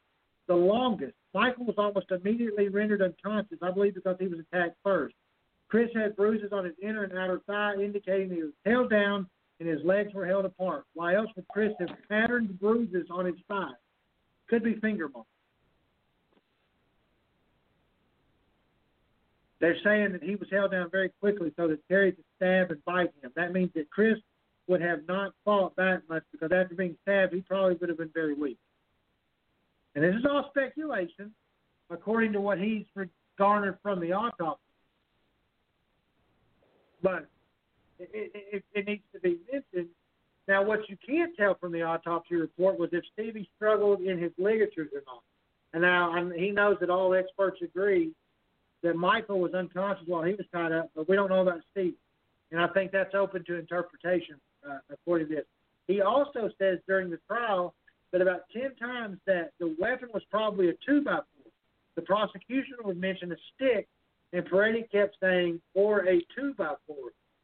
the 0.46 0.54
longest. 0.54 1.16
Michael 1.34 1.64
was 1.64 1.78
almost 1.78 2.10
immediately 2.12 2.68
rendered 2.68 3.02
unconscious, 3.02 3.58
I 3.60 3.72
believe 3.72 3.94
because 3.94 4.16
he 4.20 4.28
was 4.28 4.38
attacked 4.38 4.76
first. 4.84 5.16
Chris 5.68 5.92
had 5.94 6.14
bruises 6.14 6.52
on 6.52 6.64
his 6.64 6.78
inner 6.80 7.04
and 7.04 7.18
outer 7.18 7.40
thigh, 7.40 7.74
indicating 7.74 8.30
he 8.30 8.42
was 8.42 8.52
held 8.64 8.90
down 8.90 9.28
and 9.58 9.68
his 9.68 9.82
legs 9.84 10.12
were 10.14 10.26
held 10.26 10.44
apart. 10.44 10.84
Why 10.94 11.14
else 11.14 11.30
would 11.34 11.48
Chris 11.48 11.72
have 11.80 11.90
patterned 12.08 12.58
bruises 12.60 13.08
on 13.10 13.26
his 13.26 13.40
thigh? 13.48 13.72
Could 14.48 14.62
be 14.62 14.74
finger 14.76 15.08
marks. 15.08 15.28
They're 19.62 19.78
saying 19.84 20.10
that 20.10 20.24
he 20.24 20.34
was 20.34 20.48
held 20.50 20.72
down 20.72 20.90
very 20.90 21.10
quickly 21.20 21.52
so 21.56 21.68
that 21.68 21.78
Terry 21.86 22.10
could 22.10 22.24
stab 22.34 22.72
and 22.72 22.84
bite 22.84 23.12
him. 23.22 23.30
That 23.36 23.52
means 23.52 23.70
that 23.76 23.88
Chris 23.90 24.18
would 24.66 24.82
have 24.82 25.06
not 25.06 25.34
fought 25.44 25.76
back 25.76 26.00
much 26.08 26.24
because 26.32 26.50
after 26.52 26.74
being 26.74 26.96
stabbed, 27.02 27.32
he 27.32 27.42
probably 27.42 27.76
would 27.76 27.88
have 27.88 27.98
been 27.98 28.10
very 28.12 28.34
weak. 28.34 28.58
And 29.94 30.02
this 30.02 30.16
is 30.16 30.26
all 30.28 30.50
speculation, 30.50 31.32
according 31.90 32.32
to 32.32 32.40
what 32.40 32.58
he's 32.58 32.84
garnered 33.38 33.78
from 33.84 34.00
the 34.00 34.12
autopsy. 34.12 34.60
But 37.00 37.28
it, 38.00 38.32
it, 38.34 38.64
it, 38.74 38.86
needs 38.88 39.04
to 39.14 39.20
be 39.20 39.38
mentioned. 39.52 39.90
Now, 40.48 40.64
what 40.64 40.88
you 40.88 40.96
can't 41.06 41.36
tell 41.36 41.54
from 41.54 41.70
the 41.70 41.82
autopsy 41.82 42.34
report 42.34 42.80
was 42.80 42.88
if 42.90 43.04
Stevie 43.12 43.48
struggled 43.54 44.00
in 44.00 44.18
his 44.18 44.32
ligatures 44.38 44.90
or 44.92 45.02
not. 45.06 45.22
And 45.72 45.82
now 45.82 46.16
and 46.16 46.32
he 46.32 46.50
knows 46.50 46.78
that 46.80 46.90
all 46.90 47.14
experts 47.14 47.60
agree 47.62 48.12
that 48.82 48.96
Michael 48.96 49.40
was 49.40 49.54
unconscious 49.54 50.04
while 50.06 50.22
he 50.22 50.34
was 50.34 50.46
tied 50.52 50.72
up, 50.72 50.90
but 50.94 51.08
we 51.08 51.16
don't 51.16 51.30
know 51.30 51.42
about 51.42 51.60
Steve. 51.70 51.94
And 52.50 52.60
I 52.60 52.68
think 52.68 52.92
that's 52.92 53.14
open 53.14 53.44
to 53.46 53.58
interpretation 53.58 54.36
uh, 54.68 54.78
according 54.90 55.28
to 55.28 55.36
this. 55.36 55.44
He 55.86 56.00
also 56.00 56.50
says 56.58 56.78
during 56.86 57.10
the 57.10 57.18
trial 57.26 57.74
but 58.12 58.20
about 58.20 58.42
10 58.52 58.74
times 58.76 59.18
that 59.26 59.52
the 59.58 59.74
weapon 59.80 60.10
was 60.12 60.22
probably 60.30 60.68
a 60.68 60.74
2 60.86 61.00
by 61.02 61.14
4 61.14 61.22
The 61.96 62.02
prosecution 62.02 62.76
would 62.84 63.00
mention 63.00 63.32
a 63.32 63.36
stick, 63.54 63.88
and 64.34 64.44
Peretti 64.44 64.88
kept 64.92 65.16
saying, 65.20 65.60
or 65.74 66.06
a 66.06 66.20
2 66.36 66.54
by 66.58 66.74
4 66.86 66.96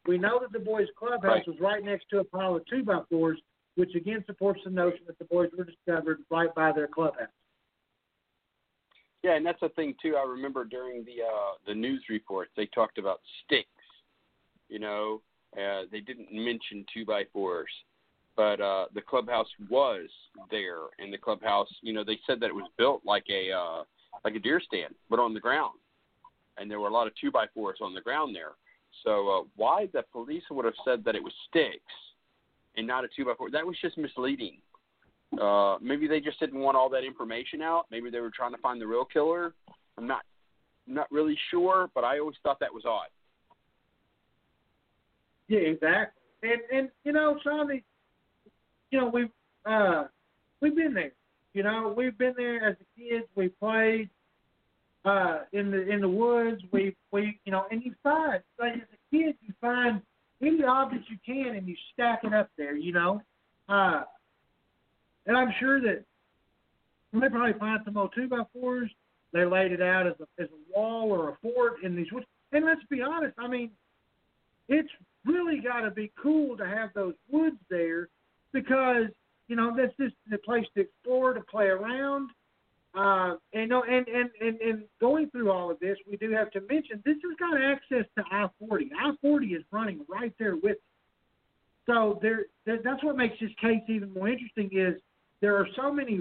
We 0.05 0.19
know 0.19 0.39
that 0.39 0.53
the 0.53 0.59
boys' 0.63 0.87
clubhouse 0.95 1.23
Right. 1.23 1.47
was 1.47 1.59
right 1.59 1.83
next 1.83 2.09
to 2.11 2.19
a 2.19 2.23
pile 2.23 2.55
of 2.55 2.65
2 2.67 2.83
by 2.83 3.01
4s 3.11 3.37
which 3.75 3.95
again 3.95 4.23
supports 4.27 4.59
the 4.65 4.69
notion 4.69 4.99
that 5.07 5.17
the 5.19 5.25
boys 5.25 5.49
were 5.57 5.63
discovered 5.63 6.19
right 6.29 6.53
by 6.53 6.71
their 6.73 6.87
clubhouse. 6.87 7.29
Yeah, 9.23 9.35
and 9.35 9.45
that's 9.45 9.59
the 9.59 9.69
thing 9.69 9.95
too. 10.01 10.15
I 10.15 10.25
remember 10.25 10.63
during 10.63 11.03
the 11.03 11.23
uh, 11.23 11.53
the 11.67 11.73
news 11.73 12.03
reports 12.09 12.51
they 12.55 12.67
talked 12.67 12.97
about 12.97 13.19
sticks. 13.45 13.67
You 14.69 14.79
know, 14.79 15.21
uh, 15.57 15.83
they 15.91 15.99
didn't 15.99 16.31
mention 16.31 16.85
two 16.93 17.05
by 17.05 17.23
fours, 17.33 17.69
but 18.37 18.61
uh, 18.61 18.85
the 18.93 19.01
clubhouse 19.01 19.49
was 19.69 20.07
there, 20.49 20.83
and 20.99 21.11
the 21.11 21.17
clubhouse, 21.17 21.67
you 21.81 21.91
know, 21.91 22.03
they 22.03 22.19
said 22.25 22.39
that 22.39 22.47
it 22.47 22.55
was 22.55 22.69
built 22.77 23.01
like 23.05 23.25
a 23.29 23.51
uh, 23.51 23.83
like 24.23 24.35
a 24.35 24.39
deer 24.39 24.61
stand, 24.65 24.95
but 25.09 25.19
on 25.19 25.33
the 25.33 25.39
ground, 25.39 25.77
and 26.57 26.71
there 26.71 26.79
were 26.79 26.87
a 26.87 26.93
lot 26.93 27.07
of 27.07 27.13
two 27.19 27.31
by 27.31 27.45
fours 27.53 27.79
on 27.81 27.93
the 27.93 28.01
ground 28.01 28.35
there. 28.35 28.51
So 29.03 29.29
uh, 29.29 29.43
why 29.55 29.87
the 29.93 30.03
police 30.11 30.43
would 30.49 30.65
have 30.65 30.73
said 30.85 31.03
that 31.05 31.15
it 31.15 31.23
was 31.23 31.33
sticks 31.49 31.93
and 32.77 32.87
not 32.87 33.03
a 33.03 33.07
two 33.15 33.25
by 33.25 33.33
four? 33.37 33.51
That 33.51 33.65
was 33.65 33.75
just 33.81 33.97
misleading. 33.97 34.57
Uh, 35.39 35.77
maybe 35.81 36.07
they 36.07 36.19
just 36.19 36.39
didn't 36.39 36.59
want 36.59 36.75
all 36.75 36.89
that 36.89 37.03
information 37.03 37.61
out. 37.61 37.85
Maybe 37.91 38.09
they 38.09 38.19
were 38.19 38.31
trying 38.31 38.51
to 38.51 38.57
find 38.57 38.81
the 38.81 38.87
real 38.87 39.05
killer. 39.05 39.53
I'm 39.97 40.07
not 40.07 40.21
not 40.87 41.11
really 41.11 41.37
sure, 41.51 41.89
but 41.93 42.03
I 42.03 42.17
always 42.19 42.35
thought 42.41 42.59
that 42.61 42.73
was 42.73 42.83
odd. 42.85 43.09
Yeah, 45.47 45.59
exactly. 45.59 46.21
And 46.43 46.61
and 46.71 46.89
you 47.03 47.11
know, 47.11 47.37
Sonny, 47.43 47.83
you 48.91 48.99
know, 48.99 49.07
we've 49.07 49.29
uh 49.65 50.05
we've 50.61 50.75
been 50.75 50.93
there. 50.93 51.11
You 51.53 51.63
know, 51.63 51.93
we've 51.95 52.17
been 52.17 52.33
there 52.35 52.69
as 52.69 52.75
kids, 52.97 53.25
we 53.35 53.49
played 53.49 54.09
uh 55.05 55.39
in 55.53 55.69
the 55.69 55.87
in 55.87 56.01
the 56.01 56.09
woods, 56.09 56.61
we 56.71 56.95
we 57.11 57.39
you 57.45 57.51
know, 57.51 57.65
and 57.69 57.83
you 57.83 57.93
find 58.01 58.41
like 58.59 58.73
as 58.73 58.81
a 58.81 59.15
kid 59.15 59.35
you 59.41 59.53
find 59.61 60.01
any 60.41 60.63
object 60.63 61.05
you 61.09 61.17
can 61.25 61.55
and 61.55 61.67
you 61.67 61.75
stack 61.93 62.21
it 62.23 62.33
up 62.33 62.49
there, 62.57 62.75
you 62.75 62.93
know. 62.93 63.21
Uh 63.67 64.03
and 65.25 65.37
I'm 65.37 65.53
sure 65.59 65.79
that 65.81 66.03
they 67.13 67.29
probably 67.29 67.57
find 67.59 67.81
some 67.85 67.97
old 67.97 68.13
two 68.15 68.27
by 68.27 68.43
fours. 68.53 68.89
They 69.33 69.45
laid 69.45 69.71
it 69.71 69.81
out 69.81 70.07
as 70.07 70.13
a 70.19 70.41
as 70.41 70.49
a 70.49 70.77
wall 70.77 71.11
or 71.11 71.29
a 71.29 71.37
fort 71.41 71.83
in 71.83 71.95
these 71.95 72.11
woods. 72.11 72.25
And 72.51 72.65
let's 72.65 72.81
be 72.89 73.01
honest, 73.01 73.35
I 73.37 73.47
mean, 73.47 73.71
it's 74.67 74.89
really 75.25 75.59
got 75.59 75.81
to 75.81 75.91
be 75.91 76.11
cool 76.21 76.57
to 76.57 76.65
have 76.65 76.89
those 76.93 77.13
woods 77.29 77.57
there 77.69 78.09
because 78.53 79.07
you 79.47 79.55
know 79.55 79.73
that's 79.75 79.95
just 79.99 80.15
the 80.29 80.37
place 80.39 80.65
to 80.75 80.81
explore, 80.81 81.33
to 81.33 81.41
play 81.41 81.65
around. 81.65 82.29
Uh, 82.95 83.35
and 83.53 83.71
and, 83.71 84.07
and 84.07 84.29
and 84.41 84.61
and 84.61 84.83
going 84.99 85.29
through 85.29 85.51
all 85.51 85.69
of 85.69 85.79
this, 85.79 85.97
we 86.09 86.17
do 86.17 86.31
have 86.31 86.49
to 86.51 86.61
mention 86.61 87.01
this 87.05 87.17
has 87.23 87.37
got 87.37 87.61
access 87.61 88.05
to 88.17 88.23
I-40. 88.31 88.89
I-40 88.99 89.57
is 89.57 89.63
running 89.71 90.01
right 90.07 90.33
there 90.39 90.55
with 90.55 90.77
it. 90.77 90.81
So 91.85 92.19
there, 92.21 92.45
that, 92.65 92.83
that's 92.83 93.03
what 93.03 93.15
makes 93.15 93.39
this 93.39 93.51
case 93.61 93.81
even 93.87 94.13
more 94.13 94.27
interesting. 94.27 94.69
Is 94.71 94.99
there 95.41 95.55
are 95.55 95.67
so 95.75 95.91
many 95.91 96.19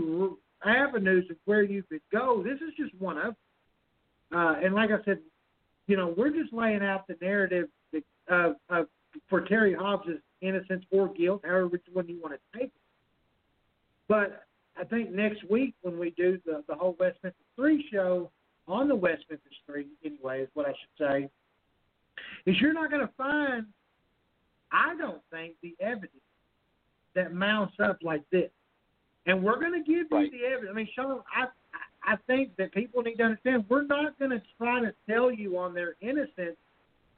avenues 0.64 1.26
of 1.30 1.36
where 1.44 1.62
you 1.62 1.82
could 1.84 2.00
go. 2.12 2.42
This 2.42 2.60
is 2.60 2.74
just 2.76 2.94
one 3.00 3.18
of. 3.18 3.34
Uh, 4.34 4.56
and 4.62 4.74
like 4.74 4.90
I 4.90 5.02
said, 5.04 5.18
you 5.86 5.96
know, 5.96 6.14
we're 6.16 6.30
just 6.30 6.52
laying 6.52 6.82
out 6.82 7.06
the 7.06 7.16
narrative 7.20 7.68
of, 8.28 8.56
of 8.68 8.86
for 9.28 9.40
Terry 9.40 9.74
Hobbs' 9.74 10.08
innocence 10.42 10.84
or 10.90 11.08
guilt, 11.08 11.42
however 11.44 11.68
which 11.68 11.82
one 11.92 12.08
you 12.08 12.20
want 12.20 12.34
to 12.34 12.58
take. 12.58 12.72
But 14.06 14.44
I 14.78 14.84
think 14.84 15.10
next 15.10 15.48
week 15.50 15.74
when 15.82 15.98
we 15.98 16.10
do 16.10 16.38
the 16.44 16.62
the 16.68 16.74
whole 16.74 16.96
West 16.98 17.18
Memphis 17.22 17.40
Three 17.56 17.86
show 17.90 18.30
on 18.66 18.86
the 18.88 18.94
West 18.94 19.24
Memphis 19.30 19.52
Three, 19.66 19.86
anyway, 20.04 20.42
is 20.42 20.48
what 20.54 20.66
I 20.66 20.70
should 20.72 21.06
say, 21.06 21.28
is 22.46 22.60
you're 22.60 22.74
not 22.74 22.90
going 22.90 23.06
to 23.06 23.12
find, 23.16 23.66
I 24.70 24.94
don't 24.96 25.22
think, 25.30 25.54
the 25.62 25.74
evidence 25.80 26.12
that 27.14 27.34
mounts 27.34 27.74
up 27.82 27.98
like 28.02 28.22
this. 28.30 28.50
And 29.28 29.44
we're 29.44 29.60
going 29.60 29.74
to 29.74 29.80
give 29.80 30.06
you 30.10 30.16
Right. 30.16 30.32
the 30.32 30.44
evidence. 30.46 30.70
I 30.70 30.74
mean, 30.74 30.88
Sean, 30.94 31.22
I 31.34 31.48
I 32.02 32.16
think 32.26 32.56
that 32.56 32.72
people 32.72 33.02
need 33.02 33.16
to 33.16 33.24
understand 33.24 33.66
we're 33.68 33.82
not 33.82 34.18
going 34.18 34.30
to 34.30 34.40
try 34.56 34.80
to 34.80 34.94
sell 35.06 35.30
you 35.30 35.58
on 35.58 35.74
their 35.74 35.96
innocence. 36.00 36.56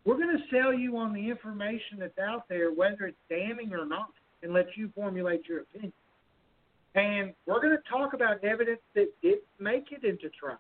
We're 0.05 0.17
going 0.17 0.37
to 0.37 0.43
sell 0.51 0.75
you 0.75 0.97
on 0.97 1.13
the 1.13 1.31
information 1.31 2.01
that's 2.01 2.19
out 2.19 2.49
there, 2.49 2.73
whether 2.73 3.07
it's 3.07 3.19
damning 3.29 3.73
or 3.73 3.87
not, 3.87 4.11
and 4.43 4.53
let 4.53 4.77
you 4.77 4.91
formulate 4.97 5.47
your 5.47 5.61
opinion. 5.61 5.93
And 6.97 7.35
we're 7.47 7.61
going 7.61 7.77
to 7.77 7.89
talk 7.89 8.15
about 8.15 8.43
evidence 8.43 8.81
that 8.95 9.09
did 9.23 9.39
make 9.61 9.93
it 9.93 10.03
into 10.03 10.29
trial. 10.31 10.59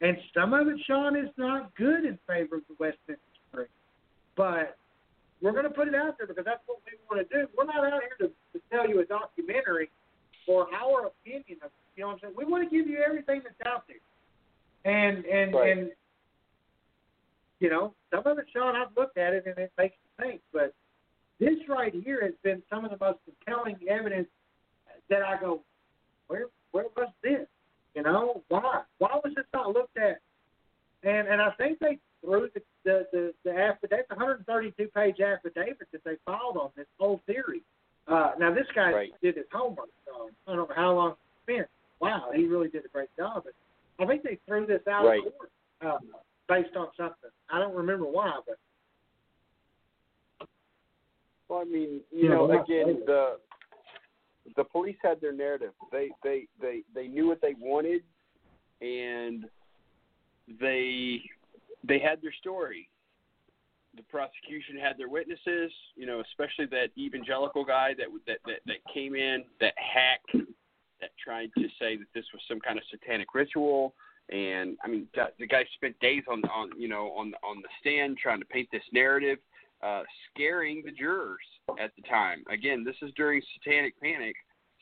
And 0.00 0.16
some 0.32 0.54
of 0.54 0.68
it, 0.68 0.78
Sean, 0.86 1.14
is 1.16 1.28
not 1.36 1.74
good 1.74 2.06
in 2.06 2.18
favor 2.26 2.56
of 2.56 2.62
the 2.68 2.76
West 2.78 2.96
Memphis 3.06 3.24
Three. 3.52 3.66
But 4.34 4.78
we're 5.42 5.52
going 5.52 5.64
to 5.64 5.70
put 5.70 5.88
it 5.88 5.94
out 5.94 6.16
there 6.16 6.26
because 6.26 6.46
that's 6.46 6.62
what 6.64 6.78
we 6.86 6.92
want 7.10 7.28
to 7.28 7.36
do. 7.36 7.48
We're 7.58 7.66
not 7.66 7.84
out 7.84 8.00
here 8.00 8.28
to, 8.28 8.58
to 8.58 8.64
tell 8.70 8.88
you 8.88 9.00
a 9.00 9.04
documentary 9.04 9.90
or 10.46 10.66
our 10.74 11.06
opinion 11.06 11.58
of 11.62 11.70
you 11.96 12.02
know 12.02 12.08
what 12.08 12.14
I'm 12.14 12.20
saying? 12.20 12.34
We 12.36 12.44
want 12.44 12.68
to 12.68 12.76
give 12.76 12.86
you 12.86 12.98
everything 13.02 13.42
that's 13.42 13.72
out 13.72 13.84
there. 13.88 13.96
And 14.84 15.24
and 15.24 15.54
Right. 15.54 15.76
and 15.76 15.90
you 17.58 17.70
know, 17.70 17.94
some 18.10 18.26
of 18.26 18.38
it, 18.38 18.46
Sean, 18.52 18.76
I've 18.76 18.94
looked 18.96 19.16
at 19.16 19.32
it 19.32 19.46
and 19.46 19.56
it 19.56 19.72
makes 19.78 19.94
me 19.94 20.24
think, 20.24 20.42
but 20.52 20.74
this 21.40 21.58
right 21.68 21.92
here 22.04 22.20
has 22.22 22.34
been 22.42 22.62
some 22.68 22.84
of 22.84 22.90
the 22.90 22.98
most 23.00 23.18
compelling 23.24 23.78
evidence 23.88 24.28
that 25.08 25.22
I 25.22 25.40
go, 25.40 25.62
where 26.28 26.46
where 26.72 26.86
was 26.96 27.08
this? 27.22 27.46
You 27.94 28.02
know, 28.02 28.42
why? 28.48 28.82
Why 28.98 29.18
was 29.24 29.32
this 29.34 29.46
not 29.54 29.72
looked 29.72 29.96
at? 29.96 30.20
And 31.02 31.28
and 31.28 31.40
I 31.40 31.50
think 31.52 31.78
they 31.78 31.98
threw 32.20 32.48
the 32.54 32.62
the 32.84 33.32
the, 33.44 33.50
affidavit 33.50 34.08
the 34.08 34.10
affidavit, 34.10 34.10
132 34.10 34.88
page 34.94 35.20
affidavit 35.20 35.88
that 35.92 36.04
they 36.04 36.16
filed 36.24 36.56
on 36.56 36.70
this 36.76 36.86
whole 36.98 37.20
theory. 37.26 37.62
Uh, 38.08 38.32
now 38.38 38.54
this 38.54 38.66
guy 38.74 38.92
Right. 38.92 39.12
did 39.20 39.36
his 39.36 39.46
homework. 39.52 39.88
Um, 40.14 40.30
I 40.46 40.54
don't 40.54 40.68
know 40.68 40.74
how 40.74 40.92
long 40.92 41.10
it's 41.12 41.46
been. 41.46 41.66
Wow, 42.00 42.30
he 42.34 42.46
really 42.46 42.68
did 42.68 42.84
a 42.84 42.88
great 42.88 43.08
job. 43.16 43.44
But 43.44 43.54
I 44.04 44.06
think 44.06 44.22
they 44.22 44.38
threw 44.46 44.66
this 44.66 44.86
out 44.86 45.06
Right. 45.06 45.26
of 45.26 45.32
court 45.36 45.50
uh, 45.80 45.98
based 46.48 46.76
on 46.76 46.88
something. 46.96 47.30
I 47.50 47.58
don't 47.58 47.74
remember 47.74 48.06
why, 48.06 48.40
but 48.46 48.58
Well, 51.48 51.60
I 51.60 51.64
mean, 51.64 52.00
Yeah, 52.10 52.22
you 52.22 52.28
know, 52.28 52.50
again, 52.60 52.88
yeah. 52.88 53.04
the 53.06 53.40
the 54.56 54.64
police 54.64 54.96
had 55.02 55.20
their 55.20 55.32
narrative. 55.32 55.72
They 55.92 56.10
they 56.22 56.46
they 56.60 56.82
they 56.94 57.06
knew 57.08 57.26
what 57.28 57.40
they 57.40 57.54
wanted, 57.54 58.02
and 58.80 59.48
they 60.60 61.22
they 61.84 61.98
had 62.00 62.20
their 62.20 62.32
story. 62.32 62.88
The 63.96 64.02
prosecution 64.04 64.76
had 64.78 64.98
their 64.98 65.08
witnesses. 65.08 65.72
You 65.94 66.06
know, 66.06 66.20
especially 66.20 66.66
that 66.66 66.90
evangelical 66.98 67.64
guy 67.64 67.94
that 67.98 68.06
that 68.26 68.38
that, 68.46 68.60
that 68.66 68.76
came 68.92 69.14
in, 69.14 69.44
that 69.60 69.74
hack, 69.76 70.20
that 71.00 71.10
tried 71.22 71.50
to 71.58 71.68
say 71.78 71.96
that 71.96 72.06
this 72.14 72.24
was 72.32 72.42
some 72.48 72.60
kind 72.60 72.78
of 72.78 72.84
satanic 72.90 73.34
ritual. 73.34 73.94
And 74.28 74.76
I 74.84 74.88
mean, 74.88 75.06
the 75.38 75.46
guy 75.46 75.64
spent 75.74 75.98
days 76.00 76.24
on 76.30 76.42
on 76.44 76.70
you 76.78 76.88
know 76.88 77.12
on 77.12 77.32
on 77.42 77.62
the 77.62 77.68
stand 77.80 78.18
trying 78.18 78.40
to 78.40 78.46
paint 78.46 78.68
this 78.72 78.82
narrative 78.92 79.38
uh, 79.82 80.02
scaring 80.30 80.82
the 80.84 80.90
jurors 80.90 81.38
at 81.80 81.92
the 81.96 82.02
time. 82.02 82.42
Again, 82.50 82.84
this 82.84 82.96
is 83.02 83.12
during 83.16 83.42
Satanic 83.54 84.00
Panic, 84.00 84.34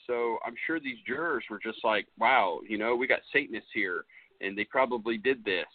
so 0.06 0.38
I'm 0.46 0.54
sure 0.66 0.80
these 0.80 0.98
jurors 1.06 1.44
were 1.50 1.58
just 1.58 1.84
like, 1.84 2.06
"Wow, 2.18 2.60
you 2.68 2.78
know, 2.78 2.94
we 2.94 3.06
got 3.06 3.20
Satanists 3.32 3.70
here, 3.72 4.04
and 4.40 4.56
they 4.56 4.64
probably 4.64 5.18
did 5.18 5.44
this." 5.44 5.66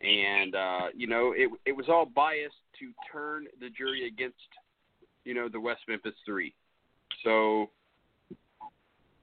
And 0.00 0.54
uh, 0.54 0.88
you 0.96 1.06
know, 1.06 1.32
it 1.36 1.50
it 1.66 1.72
was 1.72 1.88
all 1.88 2.06
biased 2.06 2.54
to 2.78 2.92
turn 3.10 3.46
the 3.60 3.70
jury 3.70 4.06
against, 4.06 4.36
you 5.24 5.34
know, 5.34 5.48
the 5.48 5.60
West 5.60 5.82
Memphis 5.88 6.14
Three. 6.24 6.54
So, 7.24 7.70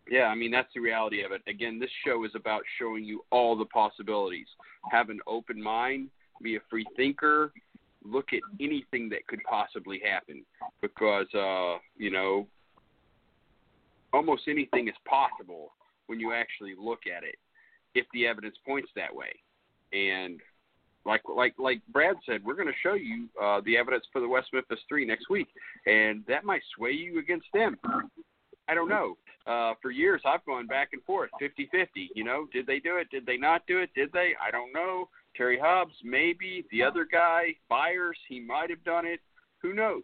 yeah, 0.10 0.26
I 0.26 0.36
mean 0.36 0.52
that's 0.52 0.74
the 0.74 0.82
reality 0.82 1.24
of 1.24 1.32
it. 1.32 1.42
Again, 1.48 1.80
this 1.80 1.90
show 2.06 2.24
is 2.26 2.32
about 2.36 2.62
showing 2.80 3.04
you 3.04 3.24
all 3.32 3.58
the 3.58 3.66
possibilities. 3.66 4.48
Have 4.92 5.10
an 5.10 5.20
open 5.28 5.62
mind, 5.62 6.10
be 6.42 6.56
a 6.56 6.60
free 6.70 6.86
thinker, 6.96 7.52
look 8.04 8.34
at 8.34 8.42
anything 8.60 9.10
that 9.10 9.28
could 9.28 9.42
possibly 9.50 10.02
happen 10.04 10.44
because 10.82 11.28
uh 11.34 11.78
you 11.98 12.10
know 12.10 12.48
almost 14.14 14.44
anything 14.48 14.88
is 14.88 14.96
possible 15.06 15.72
when 16.08 16.20
you 16.20 16.34
actually 16.34 16.74
look 16.80 17.02
at 17.06 17.24
it 17.24 17.36
if 17.96 18.06
the 18.14 18.26
evidence 18.26 18.56
points 18.66 18.90
that 18.96 19.14
way 19.14 19.32
and 19.92 20.40
like 21.06 21.22
like 21.34 21.54
like 21.58 21.82
Brad 21.92 22.16
said 22.26 22.44
we're 22.44 22.56
going 22.56 22.68
to 22.68 22.74
show 22.84 22.94
you 22.94 23.28
uh 23.42 23.62
the 23.66 23.78
evidence 23.78 24.06
for 24.12 24.22
the 24.22 24.28
West 24.28 24.48
Memphis 24.54 24.80
3 24.88 25.06
next 25.06 25.30
week 25.30 25.48
and 25.86 26.24
that 26.28 26.44
might 26.44 26.62
sway 26.76 26.92
you 26.92 27.20
against 27.20 27.48
them 27.54 27.78
I 28.68 28.74
don't 28.74 28.90
know 28.90 29.18
uh 29.48 29.74
for 29.82 29.92
years 29.92 30.22
I've 30.26 30.46
gone 30.46 30.68
back 30.68 30.90
and 30.94 31.04
forth 31.04 31.30
50-50 31.42 32.10
you 32.16 32.24
know 32.24 32.48
did 32.52 32.68
they 32.68 32.80
do 32.80 32.98
it 32.98 33.10
did 33.10 33.26
they 33.26 33.38
not 33.38 33.66
do 33.68 33.80
it 33.80 33.90
did 33.96 34.12
they 34.12 34.34
I 34.46 34.52
don't 34.52 34.74
know 34.74 35.10
Terry 35.36 35.60
Hobbs, 35.62 35.94
maybe 36.04 36.66
the 36.72 36.84
other 36.84 37.08
guy, 37.10 37.56
Byers, 37.70 38.18
he 38.28 38.40
might 38.40 38.70
have 38.70 38.84
done 38.84 39.06
it. 39.06 39.20
Who 39.62 39.74
knows? 39.74 40.04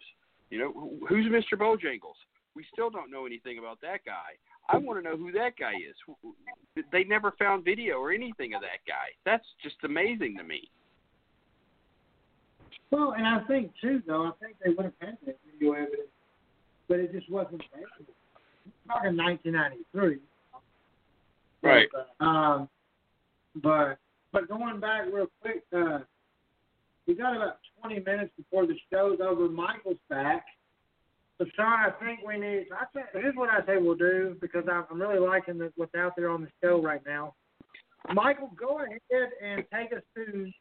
You 0.50 0.60
know, 0.60 0.98
who's 1.08 1.26
Mr. 1.26 1.60
Bojangles? 1.60 2.20
We 2.56 2.66
still 2.72 2.90
don't 2.90 3.12
know 3.12 3.26
anything 3.26 3.58
about 3.58 3.82
that 3.82 4.06
guy. 4.06 4.38
I 4.70 4.78
want 4.78 4.98
to 4.98 5.04
know 5.04 5.18
who 5.18 5.32
that 5.34 5.58
guy 5.60 5.74
is. 5.74 6.86
They 6.92 7.04
never 7.04 7.34
found 7.38 7.66
video 7.66 7.98
or 7.98 8.12
anything 8.12 8.54
of 8.54 8.62
that 8.62 8.80
guy. 8.88 9.12
That's 9.26 9.46
just 9.62 9.76
amazing 9.84 10.38
to 10.38 10.44
me. 10.44 10.70
Well, 12.92 13.14
and 13.18 13.26
I 13.26 13.44
think 13.48 13.72
too, 13.82 14.02
though, 14.08 14.26
I 14.26 14.32
think 14.40 14.56
they 14.64 14.72
would 14.72 14.86
have 14.86 14.94
had 15.00 15.18
that 15.26 15.38
video 15.52 15.74
evidence, 15.74 16.10
but 16.88 17.00
it 17.00 17.12
just 17.12 17.30
wasn't 17.30 17.64
available. 17.74 18.14
Talking 18.88 19.18
1993. 19.18 20.20
Right. 21.64 21.88
Um, 22.20 22.70
but 23.64 23.98
but 24.32 24.48
going 24.48 24.80
back 24.80 25.06
real 25.12 25.28
quick, 25.42 25.64
uh, 25.76 26.00
we 27.08 27.16
got 27.16 27.36
about 27.36 27.58
20 27.82 28.02
minutes 28.02 28.32
before 28.38 28.68
the 28.68 28.76
show's 28.92 29.20
over. 29.20 29.48
Michael's 29.48 29.98
back. 30.10 30.46
So 31.38 31.46
Sean, 31.56 31.66
I 31.66 31.90
think 32.00 32.20
we 32.26 32.38
need. 32.38 32.68
I 32.72 32.86
think 32.94 33.08
here's 33.14 33.36
what 33.36 33.50
I 33.50 33.66
say 33.66 33.78
we'll 33.78 33.96
do 33.96 34.38
because 34.40 34.64
I'm, 34.72 34.86
I'm 34.90 35.02
really 35.02 35.20
liking 35.20 35.58
the, 35.58 35.72
what's 35.76 35.96
out 35.96 36.14
there 36.16 36.30
on 36.30 36.42
the 36.42 36.50
show 36.64 36.82
right 36.82 37.02
now. 37.06 37.34
Michael, 38.14 38.52
go 38.58 38.80
ahead 38.80 39.30
and 39.44 39.64
take 39.74 39.92
us 39.92 40.04
to. 40.16 40.52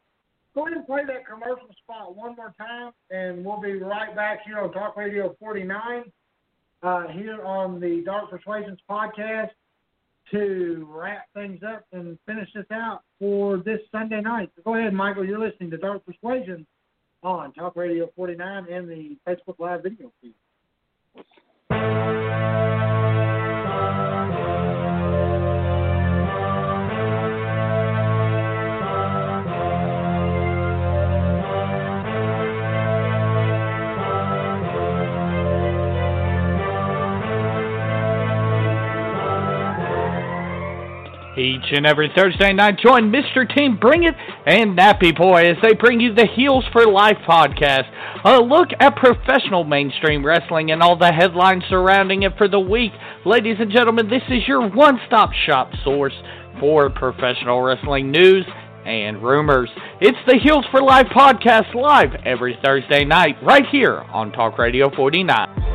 Go 0.55 0.67
ahead 0.67 0.77
and 0.77 0.87
play 0.87 1.03
that 1.07 1.27
commercial 1.27 1.69
spot 1.83 2.15
one 2.15 2.37
more 2.37 2.55
time, 2.57 2.93
and 3.11 3.45
we'll 3.45 3.61
be 3.61 3.73
right 3.75 4.15
back 4.15 4.41
here 4.47 4.61
on 4.61 4.73
Talk 4.73 4.97
Radio 4.97 5.35
49, 5.41 6.05
uh, 6.83 7.09
here 7.09 7.45
on 7.45 7.81
the 7.81 8.03
Dark 8.05 8.31
Persuasions 8.31 8.79
podcast 8.89 9.51
to 10.31 10.89
wrap 10.89 11.27
things 11.35 11.61
up 11.67 11.85
and 11.93 12.17
finish 12.25 12.49
this 12.55 12.67
out 12.73 13.01
for 13.19 13.57
this 13.59 13.81
Sunday 13.91 14.21
night. 14.21 14.51
So 14.57 14.63
go 14.63 14.77
ahead, 14.77 14.95
Michael. 14.95 15.25
You're 15.25 15.45
listening 15.45 15.71
to 15.73 15.77
Dark 15.77 16.07
Persuasions 16.07 16.67
on 17.25 17.53
Talk 17.55 17.75
Radio 17.75 18.11
49 18.15 18.67
and 18.71 18.89
the 18.89 19.17
Facebook 19.27 19.59
Live 19.59 19.83
video 19.83 20.13
feed. 20.21 20.35
Each 41.45 41.73
and 41.73 41.85
every 41.85 42.11
Thursday 42.17 42.55
night, 42.55 42.79
join 42.79 43.13
Mr. 43.13 43.45
Team 43.55 43.77
Bring 43.79 44.05
It 44.05 44.15
and 44.47 44.79
Nappy 44.79 45.15
Boy 45.15 45.51
as 45.51 45.59
they 45.63 45.75
bring 45.75 46.01
you 46.01 46.15
the 46.15 46.27
Heels 46.35 46.65
for 46.73 46.87
Life 46.87 47.19
podcast. 47.29 47.85
A 48.25 48.41
look 48.41 48.69
at 48.81 48.97
professional 48.97 49.63
mainstream 49.63 50.25
wrestling 50.25 50.71
and 50.71 50.83
all 50.83 50.97
the 50.97 51.13
headlines 51.13 51.63
surrounding 51.69 52.23
it 52.23 52.33
for 52.39 52.49
the 52.49 52.59
week. 52.59 52.93
Ladies 53.27 53.57
and 53.61 53.71
gentlemen, 53.71 54.09
this 54.09 54.23
is 54.31 54.49
your 54.49 54.71
one 54.71 54.99
stop 55.07 55.33
shop 55.47 55.71
source 55.85 56.15
for 56.59 56.89
professional 56.89 57.61
wrestling 57.61 58.11
news 58.11 58.47
and 58.87 59.23
rumors. 59.23 59.69
It's 60.01 60.17
the 60.27 60.39
Heels 60.43 60.65
for 60.71 60.81
Life 60.81 61.09
podcast 61.09 61.75
live 61.75 62.15
every 62.25 62.59
Thursday 62.65 63.05
night 63.05 63.37
right 63.43 63.65
here 63.71 63.99
on 63.99 64.33
Talk 64.33 64.57
Radio 64.57 64.89
49. 64.97 65.74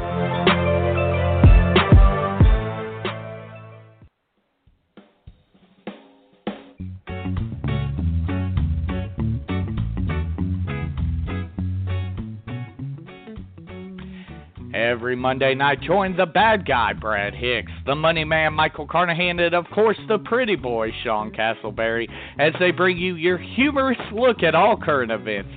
Every 15.09 15.19
Monday 15.19 15.55
night, 15.55 15.81
join 15.81 16.15
the 16.15 16.27
bad 16.27 16.67
guy, 16.67 16.93
Brad 16.93 17.33
Hicks, 17.33 17.71
the 17.87 17.95
money 17.95 18.23
man, 18.23 18.53
Michael 18.53 18.85
Carnahan, 18.85 19.39
and 19.39 19.55
of 19.55 19.65
course, 19.73 19.97
the 20.07 20.19
pretty 20.19 20.55
boy, 20.55 20.91
Sean 21.03 21.31
Castleberry, 21.31 22.07
as 22.37 22.53
they 22.59 22.69
bring 22.69 22.95
you 22.95 23.15
your 23.15 23.39
humorous 23.39 23.97
look 24.13 24.43
at 24.43 24.53
all 24.53 24.77
current 24.77 25.11
events 25.11 25.49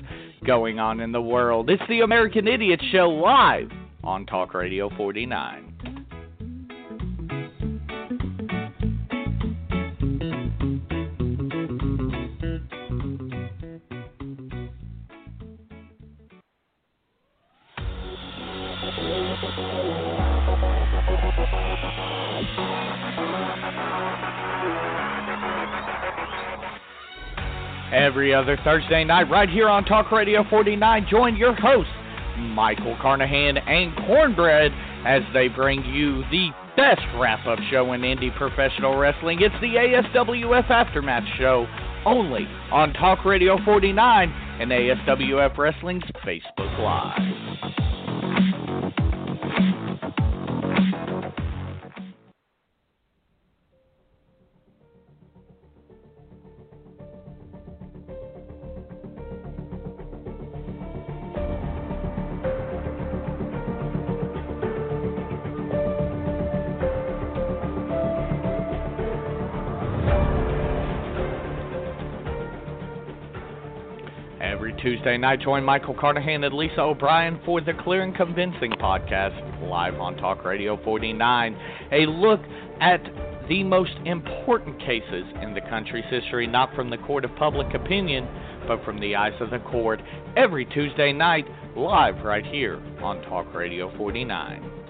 going 0.47 0.79
on 0.79 1.01
in 1.01 1.13
the 1.13 1.21
world. 1.21 1.69
It's 1.69 1.83
the 1.91 2.01
American 2.01 2.49
Idiot 2.49 2.81
Show 2.93 3.11
live 3.11 3.71
on 4.03 4.25
Talk 4.25 4.55
Radio 4.55 4.89
49. 4.97 5.69
Every 28.13 28.35
other 28.35 28.59
Thursday 28.63 29.05
night, 29.05 29.31
right 29.31 29.49
here 29.49 29.71
on 29.71 29.87
Talk 29.87 30.13
Radio 30.13 30.45
49, 30.51 31.07
join 31.11 31.35
your 31.35 31.55
hosts, 31.55 31.91
Michael 32.37 32.95
Carnahan 33.01 33.57
and 33.57 33.97
Cornbread, 34.07 34.71
as 35.07 35.23
they 35.33 35.49
bring 35.49 35.83
you 35.83 36.23
the 36.31 36.51
best 36.77 37.01
wrap 37.19 37.47
up 37.47 37.59
show 37.71 37.91
in 37.95 38.03
indie 38.03 38.37
professional 38.37 38.99
wrestling. 38.99 39.41
It's 39.41 39.55
the 39.63 39.77
ASWF 39.77 40.69
Aftermath 40.69 41.25
Show, 41.39 41.67
only 42.05 42.45
on 42.71 42.93
Talk 42.93 43.25
Radio 43.25 43.57
49 43.65 44.29
and 44.61 44.71
ASWF 44.71 45.57
Wrestling's 45.57 46.05
Facebook 46.23 46.79
Live. 46.81 48.72
Tuesday 75.03 75.19
night, 75.19 75.41
join 75.41 75.65
Michael 75.65 75.95
Carnahan 75.99 76.45
and 76.45 76.55
Lisa 76.55 76.81
O'Brien 76.81 77.41
for 77.45 77.61
the 77.61 77.73
Clear 77.83 78.03
and 78.03 78.15
Convincing 78.15 78.71
podcast, 78.71 79.35
live 79.69 79.99
on 79.99 80.17
Talk 80.17 80.45
Radio 80.45 80.81
49. 80.85 81.57
A 81.91 82.07
look 82.07 82.39
at 82.81 83.01
the 83.49 83.65
most 83.65 83.91
important 84.05 84.79
cases 84.79 85.25
in 85.43 85.55
the 85.55 85.61
country's 85.63 86.05
history, 86.09 86.47
not 86.47 86.73
from 86.77 86.89
the 86.89 86.99
court 86.99 87.25
of 87.25 87.35
public 87.35 87.75
opinion, 87.75 88.29
but 88.69 88.85
from 88.85 89.01
the 89.01 89.17
eyes 89.17 89.33
of 89.41 89.51
the 89.51 89.59
court, 89.59 90.01
every 90.37 90.65
Tuesday 90.67 91.13
night, 91.13 91.47
live 91.75 92.23
right 92.23 92.47
here 92.47 92.81
on 93.03 93.21
Talk 93.23 93.53
Radio 93.53 93.91
49. 93.97 94.82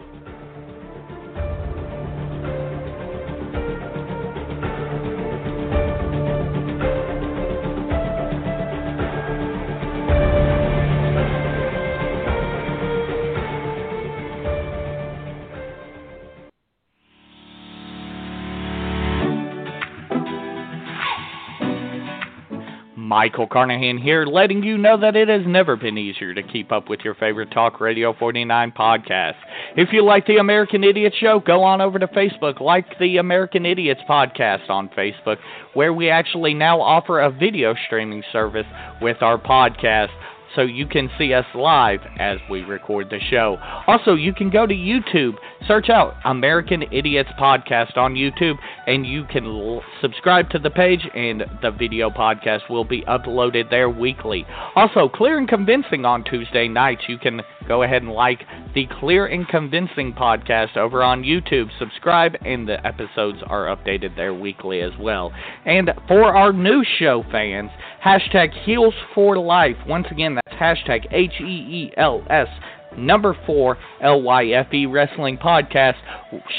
Michael 23.13 23.47
Carnahan 23.47 23.99
here, 23.99 24.25
letting 24.25 24.63
you 24.63 24.79
know 24.79 24.99
that 24.99 25.17
it 25.17 25.29
has 25.29 25.43
never 25.47 25.77
been 25.77 25.99
easier 25.99 26.33
to 26.33 26.43
keep 26.43 26.73
up 26.73 26.89
with 26.89 27.01
your 27.01 27.15
favorite 27.15 27.51
Talk 27.51 27.79
Radio 27.79 28.15
49 28.19 28.73
podcast. 28.73 29.35
If 29.77 29.91
you 29.93 30.03
like 30.03 30.27
the 30.27 30.39
American 30.39 30.83
Idiot 30.83 31.13
Show, 31.21 31.39
go 31.47 31.63
on 31.63 31.83
over 31.83 31.99
to 31.99 32.07
Facebook, 32.07 32.59
like 32.63 32.87
the 32.99 33.19
American 33.19 33.67
Idiots 33.67 34.01
podcast 34.09 34.71
on 34.71 34.89
Facebook, 34.97 35.37
where 35.75 35.93
we 35.93 36.09
actually 36.09 36.55
now 36.55 36.81
offer 36.81 37.21
a 37.21 37.31
video 37.31 37.75
streaming 37.87 38.23
service 38.33 38.65
with 39.03 39.21
our 39.21 39.37
podcast 39.37 40.09
so 40.55 40.62
you 40.62 40.87
can 40.87 41.11
see 41.19 41.33
us 41.33 41.47
live 41.55 42.01
as 42.19 42.39
we 42.51 42.62
record 42.62 43.09
the 43.11 43.19
show. 43.31 43.57
Also, 43.87 44.15
you 44.15 44.33
can 44.35 44.51
go 44.51 44.66
to 44.66 44.74
YouTube, 44.74 45.35
search 45.66 45.89
out 45.89 46.15
American 46.24 46.83
Idiots 46.93 47.31
Podcast 47.39 47.97
on 47.97 48.15
YouTube, 48.15 48.57
and 48.87 49.07
you 49.07 49.24
can 49.24 49.45
l- 49.45 49.83
subscribe 50.01 50.51
to 50.51 50.59
the 50.59 50.70
page, 50.70 51.01
and 51.15 51.45
the 51.62 51.70
video 51.70 52.11
podcast 52.11 52.69
will 52.69 52.85
be 52.85 53.03
uploaded 53.03 53.70
there 53.70 53.89
weekly. 53.89 54.45
Also, 54.77 55.09
Clear 55.09 55.39
and 55.39 55.49
Convincing 55.49 56.05
on 56.05 56.24
Tuesday 56.24 56.69
nights. 56.69 57.03
You 57.09 57.19
can 57.19 57.41
go 57.66 57.83
ahead 57.83 58.03
and 58.03 58.12
like 58.12 58.41
the 58.74 58.87
Clear 59.01 59.27
and 59.27 59.47
Convincing 59.49 60.12
podcast 60.12 60.77
over 60.77 61.03
on 61.03 61.23
YouTube. 61.23 61.69
Subscribe, 61.79 62.37
and 62.45 62.69
the 62.69 62.85
episodes 62.87 63.39
are 63.47 63.74
updated 63.74 64.16
there 64.16 64.35
weekly 64.35 64.81
as 64.81 64.93
well. 65.01 65.33
And 65.65 65.91
for 66.09 66.24
our 66.24 66.53
new 66.53 66.85
show 66.99 67.24
fans, 67.31 67.70
hashtag 68.05 68.53
Heels 68.65 68.95
for 69.15 69.39
Life. 69.39 69.77
Once 69.87 70.07
again, 70.11 70.41
that's 70.47 70.56
hashtag 70.56 71.06
H 71.12 71.40
E 71.40 71.44
E 71.44 71.93
L 71.97 72.24
S 72.31 72.48
number 72.97 73.36
four 73.47 73.78
LYFE 74.02 74.93
Wrestling 74.93 75.39
Podcast. 75.39 75.94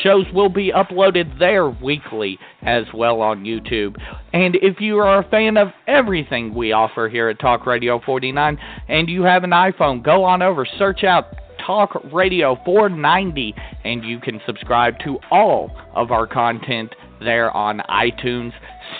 Shows 0.01 0.26
will 0.34 0.49
be 0.49 0.72
uploaded 0.72 1.38
there 1.38 1.69
weekly 1.69 2.39
as 2.64 2.85
well 2.93 3.22
on 3.22 3.43
YouTube. 3.43 3.95
And 4.34 4.55
if 4.55 4.80
you 4.80 4.97
are 4.97 5.19
a 5.19 5.30
fan 5.30 5.57
of 5.57 5.69
everything 5.88 6.55
we 6.55 6.72
offer 6.72 7.07
here 7.07 7.30
at 7.30 7.39
Talk 7.39 7.65
Radio 7.65 8.01
49 8.03 8.57
and 8.88 9.10
you 9.10 9.23
have 9.23 9.43
an 9.43 9.51
iPhone, 9.51 10.03
go 10.03 10.23
on 10.23 10.41
over, 10.41 10.65
search 10.77 11.03
out 11.03 11.26
Talk 11.65 11.91
Radio 12.11 12.57
490, 12.65 13.53
and 13.85 14.03
you 14.03 14.19
can 14.19 14.41
subscribe 14.45 14.95
to 15.03 15.18
all 15.31 15.72
of 15.95 16.11
our 16.11 16.27
content 16.27 16.93
there 17.22 17.55
on 17.55 17.80
iTunes, 17.89 18.51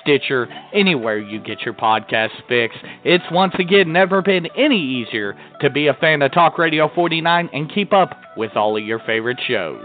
Stitcher, 0.02 0.48
anywhere 0.74 1.18
you 1.18 1.40
get 1.40 1.62
your 1.62 1.74
podcasts 1.74 2.30
fix. 2.48 2.76
It's 3.04 3.24
once 3.32 3.54
again 3.60 3.94
never 3.94 4.22
been 4.22 4.48
any 4.58 4.80
easier 4.80 5.36
to 5.62 5.70
be 5.70 5.88
a 5.88 5.94
fan 5.94 6.22
of 6.22 6.32
Talk 6.32 6.58
Radio 6.58 6.90
49 6.94 7.50
and 7.54 7.74
keep 7.74 7.94
up 7.94 8.12
with 8.38 8.56
all 8.56 8.78
of 8.78 8.84
your 8.84 9.00
favorite 9.06 9.40
shows. 9.48 9.84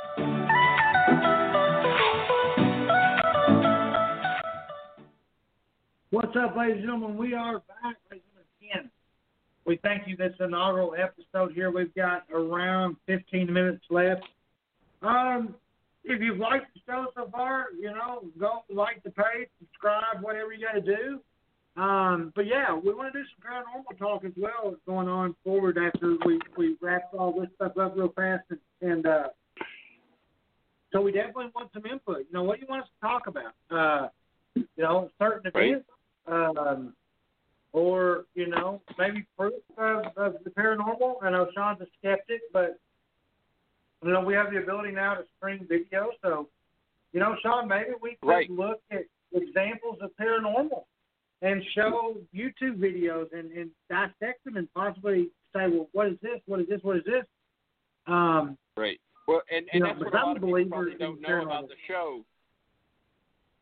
What's 6.11 6.35
up, 6.37 6.57
ladies 6.57 6.77
and 6.77 6.85
gentlemen? 6.85 7.17
We 7.17 7.35
are 7.35 7.59
back, 7.61 7.97
ladies 8.11 8.25
and 8.37 8.45
gentlemen. 8.61 8.91
We 9.67 9.79
thank 9.83 10.09
you 10.09 10.17
this 10.17 10.33
inaugural 10.41 10.95
episode 10.99 11.53
here. 11.53 11.71
We've 11.71 11.95
got 11.95 12.25
around 12.33 12.97
15 13.07 13.53
minutes 13.53 13.85
left. 13.91 14.23
Um, 15.03 15.55
if 16.09 16.23
you've 16.23 16.39
liked 16.39 16.67
the 16.75 16.81
show 16.87 17.07
so 17.15 17.29
far, 17.31 17.67
you 17.79 17.91
know, 17.91 18.25
go 18.39 18.63
like 18.73 19.03
the 19.05 19.11
page, 19.11 19.49
subscribe, 19.59 20.23
whatever 20.23 20.53
you 20.53 20.67
got 20.67 20.73
to 20.73 20.81
do. 20.81 21.21
Um, 21.81 22.33
but 22.35 22.47
yeah, 22.47 22.75
we 22.75 22.93
want 22.93 23.13
to 23.13 23.19
do 23.21 23.25
some 23.25 23.53
paranormal 23.53 23.99
talk 23.99 24.25
as 24.25 24.33
well 24.37 24.75
going 24.87 25.07
on 25.07 25.37
forward 25.45 25.79
after 25.79 26.17
we, 26.25 26.41
we 26.57 26.77
wrap 26.81 27.03
all 27.17 27.39
this 27.39 27.51
stuff 27.55 27.77
up 27.79 27.95
real 27.97 28.13
fast. 28.17 28.45
And, 28.51 28.91
and 28.91 29.07
uh, 29.07 29.29
so 30.93 31.03
we 31.03 31.13
definitely 31.13 31.51
want 31.55 31.71
some 31.73 31.85
input. 31.87 32.19
You 32.19 32.33
know, 32.33 32.43
what 32.43 32.57
do 32.57 32.63
you 32.63 32.67
want 32.69 32.83
us 32.83 32.89
to 33.01 33.07
talk 33.07 33.27
about? 33.27 33.53
Uh, 33.71 34.09
you 34.55 34.65
know, 34.79 35.11
certain 35.21 35.53
events, 35.55 35.87
um, 36.27 36.95
or 37.73 38.25
you 38.35 38.49
know, 38.49 38.81
maybe 38.99 39.25
proof 39.37 39.53
of, 39.77 40.07
of 40.17 40.37
the 40.43 40.51
paranormal. 40.51 41.23
I 41.23 41.31
know 41.31 41.49
Sean's 41.55 41.81
a 41.81 41.87
skeptic, 41.99 42.41
but 42.53 42.81
you 44.03 44.13
know, 44.13 44.21
we 44.21 44.35
have 44.35 44.51
the 44.51 44.59
ability 44.59 44.93
now 44.93 45.15
to 45.15 45.25
stream 45.37 45.67
video. 45.69 46.11
So, 46.23 46.49
you 47.13 47.21
know, 47.21 47.37
Sean, 47.43 47.69
maybe 47.69 47.91
we 48.01 48.17
could 48.21 48.29
Right. 48.29 48.51
look 48.51 48.81
at 48.91 49.05
examples 49.33 49.99
of 50.01 50.11
paranormal 50.21 50.85
and 51.43 51.63
show 51.75 52.17
YouTube 52.35 52.79
videos 52.79 53.33
and, 53.33 53.51
and 53.53 53.71
dissect 53.89 54.45
them 54.45 54.57
and 54.57 54.73
possibly 54.75 55.31
say, 55.55 55.69
well, 55.69 55.89
what 55.93 56.09
is 56.09 56.19
this? 56.23 56.41
What 56.47 56.61
is 56.61 56.69
this? 56.69 56.81
What 56.83 56.97
is 56.97 57.05
this? 57.05 57.25
Um, 58.07 58.57
Right. 58.77 59.01
Well, 59.27 59.43
and, 59.51 59.67
and 59.73 59.75
You 59.75 59.81
know, 59.81 59.87
that's 59.89 60.01
what 60.01 60.15
a 60.15 60.17
lot 60.17 60.37
of 60.37 60.43
people 60.43 60.65
probably 60.71 60.95
don't 60.95 61.21
know 61.21 61.43
about 61.43 61.69
the 61.69 61.75
show. 61.87 62.25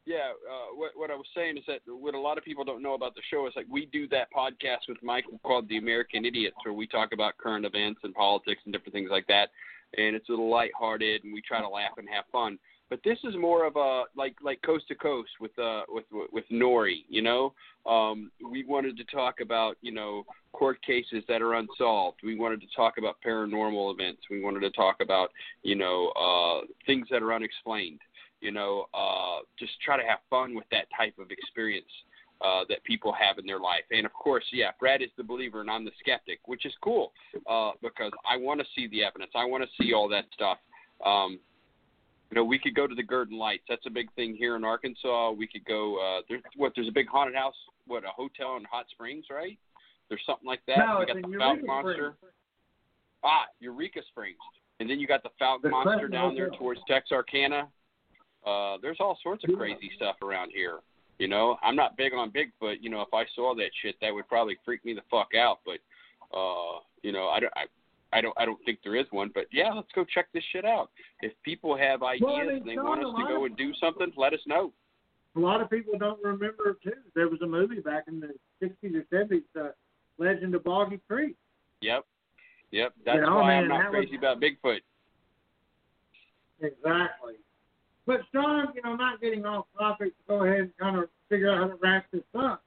Yeah, 0.05 0.31
uh, 0.49 0.77
what 0.77 0.93
what 0.95 1.11
I 1.11 1.17
was 1.17 1.27
saying 1.35 1.59
is 1.59 1.65
that 1.67 1.81
what 1.89 2.15
a 2.15 2.21
lot 2.21 2.39
of 2.39 2.45
people 2.45 2.63
don't 2.63 2.81
know 2.81 2.95
about 2.95 3.17
the 3.17 3.23
show 3.29 3.49
is 3.49 3.55
like 3.57 3.67
we 3.69 3.87
do 3.87 4.07
that 4.09 4.29
podcast 4.33 4.87
with 4.89 5.03
Michael 5.03 5.41
called 5.43 5.69
The 5.69 5.79
American 5.79 6.25
Idiots, 6.25 6.57
where 6.63 6.73
we 6.73 6.87
talk 6.87 7.13
about 7.13 7.37
current 7.39 7.67
events 7.67 8.01
and 8.05 8.15
politics 8.15 8.61
and 8.65 8.73
different 8.73 8.93
things 8.95 9.11
like 9.11 9.27
that, 9.27 9.51
and 9.97 10.15
it's 10.17 10.29
a 10.29 10.33
little 10.33 10.51
lighthearted 10.51 11.25
and 11.25 11.33
we 11.33 11.43
try 11.43 11.61
to 11.61 11.69
laugh 11.69 11.93
and 11.99 12.09
have 12.09 12.25
fun. 12.33 12.59
But 12.89 13.01
this 13.05 13.19
is 13.25 13.35
more 13.37 13.67
of 13.67 13.77
a 13.77 14.05
like 14.17 14.37
like 14.43 14.63
coast 14.63 14.87
to 14.89 14.95
coast 14.95 15.31
with 15.41 15.57
uh 15.59 15.83
with 15.89 16.05
with 16.33 16.45
Noory, 16.53 17.05
you 17.09 17.21
know. 17.21 17.53
Um, 17.85 18.31
we 18.51 18.65
wanted 18.65 18.97
to 18.99 19.05
talk 19.05 19.41
about 19.41 19.77
you 19.81 19.93
know 19.93 20.25
court 20.53 20.81
cases 20.83 21.25
that 21.29 21.43
are 21.43 21.55
unsolved. 21.55 22.19
We 22.23 22.39
wanted 22.39 22.61
to 22.61 22.69
talk 22.77 22.95
about 22.99 23.17
paranormal 23.27 23.93
events. 23.93 24.23
We 24.31 24.43
wanted 24.43 24.61
to 24.61 24.71
talk 24.71 24.97
about 25.01 25.31
you 25.63 25.75
know 25.75 26.11
uh, 26.11 26.67
things 26.87 27.09
that 27.11 27.23
are 27.23 27.33
unexplained. 27.33 28.01
You 28.41 28.53
know, 28.53 28.87
uh, 28.95 29.39
just 29.59 29.73
try 29.85 29.97
to 29.97 30.07
have 30.07 30.19
fun 30.31 30.55
with 30.55 30.67
that 30.71 30.87
type 30.97 31.15
of 31.19 31.31
experience 31.31 31.91
uh, 32.45 32.63
that 32.69 32.83
people 32.85 33.13
have 33.13 33.39
in 33.39 33.47
their 33.47 33.61
life. 33.61 33.85
And 33.91 34.05
of 34.05 34.13
course, 34.13 34.45
yeah, 34.53 34.71
Brad 34.79 35.03
is 35.03 35.09
the 35.17 35.25
believer 35.25 35.61
and 35.61 35.71
I'm 35.71 35.85
the 35.85 35.93
skeptic, 35.99 36.41
which 36.47 36.67
is 36.67 36.73
cool 36.83 37.13
uh, 37.49 37.73
because 37.83 38.13
I 38.29 38.37
want 38.37 38.61
to 38.61 38.67
see 38.75 38.89
the 38.89 39.05
evidence. 39.05 39.33
I 39.35 39.45
want 39.45 39.65
to 39.65 39.83
see 39.83 39.93
all 39.93 40.09
that 40.09 40.25
stuff. 40.35 40.59
Um, 41.05 41.39
you 42.31 42.35
know, 42.35 42.45
we 42.45 42.59
could 42.59 42.75
go 42.75 42.87
to 42.87 42.95
the 42.95 43.03
Gurdon 43.03 43.39
Lights. 43.39 43.63
That's 43.69 43.87
a 43.87 43.91
big 43.91 44.13
thing 44.15 44.35
here 44.37 44.57
in 44.57 44.65
Arkansas. 44.65 45.31
We 45.31 45.47
could 45.47 45.65
go. 45.65 45.97
Uh, 45.97 46.23
there's 46.29 46.43
what? 46.57 46.73
There's 46.75 46.89
a 46.89 46.93
big 46.93 47.07
haunted 47.07 47.37
house. 47.37 47.55
What? 47.87 48.05
A 48.05 48.09
hotel 48.09 48.57
in 48.57 48.65
Hot 48.65 48.87
Springs, 48.91 49.27
right? 49.31 49.59
There's 50.09 50.23
something 50.27 50.47
like 50.47 50.61
that. 50.67 50.79
no, 50.79 50.99
we 51.01 51.07
got 51.07 51.17
the 51.17 51.39
Falcon 51.39 51.67
Monster. 51.67 52.15
Springs. 52.19 52.35
Ah, 53.25 53.45
Eureka 53.61 54.01
Springs. 54.09 54.39
And 54.81 54.91
then 54.91 55.01
you 55.01 55.07
got 55.07 55.23
the 55.23 55.31
Falcon 55.39 55.71
Monster 55.71 56.09
down 56.09 56.35
there 56.35 56.51
towards 56.51 56.81
Texarkana. 56.89 57.69
Uh, 58.47 58.77
there's 58.83 58.99
all 59.01 59.19
sorts 59.23 59.43
of 59.45 59.57
crazy 59.57 59.91
stuff 59.97 60.17
around 60.23 60.51
here. 60.55 60.79
You 61.19 61.29
know, 61.29 61.57
I'm 61.63 61.77
not 61.77 61.97
big 61.97 62.13
on 62.13 62.31
Bigfoot. 62.31 62.77
You 62.81 62.91
know, 62.91 63.01
if 63.01 63.13
I 63.15 63.25
saw 63.35 63.55
that 63.55 63.71
shit, 63.83 63.97
that 64.01 64.13
would 64.13 64.29
probably 64.29 64.57
freak 64.65 64.85
me 64.85 64.93
the 64.93 65.03
fuck 65.11 65.29
out. 65.35 65.61
But, 65.65 65.79
uh, 66.37 66.81
you 67.03 67.13
know, 67.13 67.29
I 67.29 67.41
don't, 67.41 67.53
I, 67.57 67.65
I 68.17 68.21
don't, 68.21 68.35
I 68.37 68.45
don't 68.45 68.63
think 68.65 68.81
there 68.85 68.97
is 68.97 69.07
one. 69.11 69.31
But 69.35 69.47
yeah, 69.51 69.73
let's 69.73 69.89
go 69.95 70.05
check 70.05 70.27
this 70.35 70.45
shit 70.53 70.65
out. 70.65 70.91
If 71.23 71.33
people 71.43 71.77
have 71.77 72.03
ideas 72.03 72.23
Well, 72.23 72.49
and 72.49 72.69
they 72.69 72.77
want 72.77 73.05
us 73.05 73.15
to 73.17 73.25
go 73.29 73.45
and 73.47 73.57
do 73.57 73.73
something, 73.81 74.13
let 74.17 74.35
us 74.35 74.41
know. 74.47 74.73
A 75.37 75.41
lot 75.41 75.61
of 75.61 75.69
people 75.69 75.99
don't 75.99 76.23
remember 76.23 76.79
too. 76.83 76.93
There 77.15 77.29
was 77.29 77.41
a 77.43 77.47
movie 77.47 77.81
back 77.81 78.05
in 78.09 78.21
the 78.21 78.33
'60s 78.63 78.95
or 78.95 79.05
'70s, 79.13 79.43
uh, 79.59 79.69
Legend 80.19 80.55
of 80.55 80.65
Boggy 80.65 80.99
Creek. 81.07 81.37
Yep, 81.83 82.07
yep. 82.71 82.95
That's 83.05 83.19
know, 83.21 83.37
why 83.37 83.49
man, 83.49 83.65
I'm 83.65 83.69
not 83.69 83.83
that 83.83 83.93
was- 83.93 84.07
crazy 84.07 84.17
about 84.17 84.41
Bigfoot. 84.41 84.81
Exactly. 86.63 87.35
But 88.07 88.21
Sean, 88.33 88.69
you 88.75 88.83
know, 88.83 88.95
not 88.95 89.21
getting 89.21 89.45
off 89.45 89.67
topic, 89.77 90.13
go 90.29 90.45
ahead 90.45 90.61
and 90.61 90.77
kind 90.79 90.97
of 90.99 91.09
figure 91.29 91.51
out 91.51 91.59
how 91.59 91.67
to 91.69 91.79
wrap 91.83 92.07
this 92.13 92.23
up. 92.39 92.63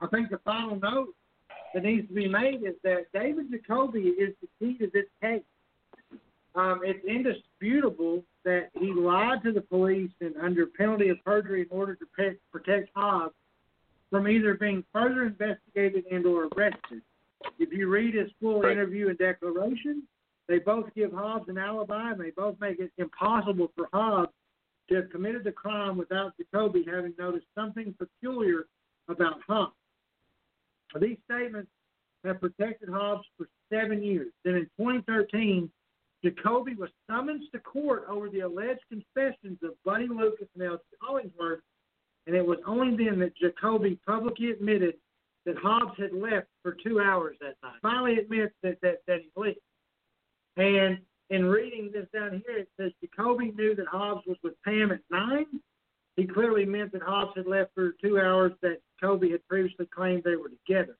I 0.00 0.06
think 0.08 0.30
the 0.30 0.38
final 0.38 0.78
note 0.78 1.14
that 1.72 1.82
needs 1.82 2.06
to 2.08 2.14
be 2.14 2.28
made 2.28 2.62
is 2.62 2.74
that 2.84 3.06
David 3.14 3.50
Jacoby 3.50 4.00
is 4.00 4.34
the 4.42 4.48
key 4.58 4.76
to 4.78 4.90
this 4.92 5.06
case. 5.22 5.42
Um, 6.54 6.80
it's 6.84 7.04
indisputable 7.06 8.24
that 8.44 8.70
he 8.78 8.92
lied 8.92 9.42
to 9.44 9.52
the 9.52 9.60
police 9.60 10.10
and 10.20 10.34
under 10.42 10.66
penalty 10.66 11.08
of 11.08 11.24
perjury 11.24 11.62
in 11.62 11.68
order 11.70 11.94
to 11.94 12.06
pe- 12.16 12.36
protect 12.50 12.90
Hobbs 12.94 13.34
from 14.10 14.26
either 14.26 14.54
being 14.54 14.84
further 14.92 15.26
investigated 15.26 16.04
and 16.10 16.26
or 16.26 16.48
arrested. 16.56 17.02
If 17.58 17.72
you 17.72 17.88
read 17.88 18.14
his 18.14 18.30
full 18.40 18.62
Right. 18.62 18.72
interview 18.72 19.08
and 19.08 19.16
declaration, 19.16 20.02
they 20.48 20.58
both 20.58 20.92
give 20.94 21.12
Hobbs 21.12 21.48
an 21.48 21.56
alibi, 21.56 22.10
and 22.10 22.20
they 22.20 22.30
both 22.30 22.60
make 22.60 22.80
it 22.80 22.90
impossible 22.98 23.70
for 23.76 23.88
Hobbs 23.92 24.32
to 24.90 24.96
have 24.96 25.10
committed 25.10 25.44
the 25.44 25.52
crime 25.52 25.96
without 25.96 26.34
Jacoby 26.36 26.84
having 26.86 27.14
noticed 27.18 27.46
something 27.54 27.94
peculiar 27.98 28.66
about 29.08 29.40
Hobbs. 29.46 29.72
These 31.00 31.18
statements 31.30 31.70
have 32.24 32.40
protected 32.40 32.88
Hobbs 32.88 33.24
for 33.36 33.48
seven 33.72 34.02
years. 34.02 34.28
Then 34.44 34.56
in 34.56 34.64
2013, 34.78 35.70
Jacoby 36.24 36.74
was 36.74 36.90
summoned 37.08 37.42
to 37.52 37.58
court 37.60 38.04
over 38.08 38.28
the 38.28 38.40
alleged 38.40 38.82
confessions 38.90 39.58
of 39.62 39.70
Buddy 39.84 40.08
Lucas 40.08 40.48
and 40.54 40.64
L.G. 40.64 40.82
Hollingsworth, 41.00 41.60
and 42.26 42.36
it 42.36 42.44
was 42.44 42.58
only 42.66 42.96
then 42.96 43.18
that 43.20 43.36
Jacoby 43.36 43.98
publicly 44.06 44.50
admitted 44.50 44.96
that 45.46 45.56
Hobbs 45.56 45.98
had 45.98 46.12
left 46.12 46.48
for 46.62 46.76
two 46.84 47.00
hours 47.00 47.36
that 47.40 47.54
night. 47.62 47.76
Finally 47.80 48.18
admits 48.18 48.52
that, 48.62 48.78
that, 48.82 48.98
that 49.06 49.20
he 49.20 49.30
left. 49.40 49.58
And 50.56 50.98
in 51.30 51.46
reading 51.46 51.90
this 51.92 52.06
down 52.12 52.42
here, 52.46 52.58
it 52.58 52.68
says 52.76 52.92
Jacoby 53.00 53.52
knew 53.52 53.74
that 53.76 53.86
Hobbs 53.86 54.26
was 54.26 54.36
with 54.42 54.60
Pam 54.64 54.90
at 54.90 55.00
nine. 55.10 55.46
He 56.16 56.26
clearly 56.26 56.64
meant 56.64 56.92
that 56.92 57.02
Hobbs 57.02 57.32
had 57.36 57.46
left 57.46 57.72
for 57.74 57.92
two 58.02 58.20
hours 58.20 58.52
that 58.62 58.80
Jacoby 59.00 59.30
had 59.30 59.46
previously 59.46 59.86
claimed 59.86 60.24
they 60.24 60.36
were 60.36 60.50
together. 60.50 60.98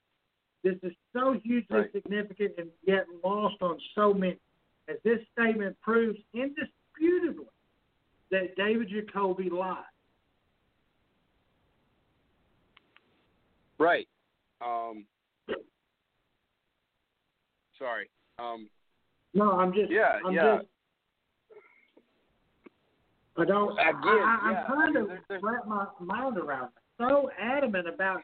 This 0.62 0.76
is 0.82 0.92
so 1.12 1.32
hugely 1.32 1.80
Right. 1.80 1.92
significant 1.92 2.54
and 2.58 2.70
yet 2.82 3.06
lost 3.24 3.60
on 3.60 3.78
so 3.94 4.14
many, 4.14 4.38
as 4.88 5.02
this 5.02 5.26
statement 5.32 5.78
proves 5.80 6.18
indisputably 6.32 7.46
that 8.30 8.54
David 8.56 8.88
Jacoby 8.88 9.50
lied. 9.50 9.84
Right. 13.78 14.08
Um, 14.60 15.06
sorry. 17.78 18.10
Um, 18.38 18.68
No, 19.34 19.52
I'm 19.52 19.72
just. 19.72 19.90
Yeah, 19.90 20.18
I'm 20.24 20.34
yeah. 20.34 20.56
Just, 20.56 20.68
I 23.38 23.44
don't. 23.44 23.78
I, 23.78 23.82
I, 23.82 23.90
yeah, 23.90 24.36
I'm 24.42 24.66
trying 24.66 24.94
to 24.94 25.06
there- 25.06 25.22
there's- 25.28 25.42
wrap 25.42 25.66
my 25.66 25.86
mind 26.00 26.36
around 26.36 26.64
it. 26.66 26.70
So 26.98 27.30
adamant 27.40 27.88
about 27.88 28.20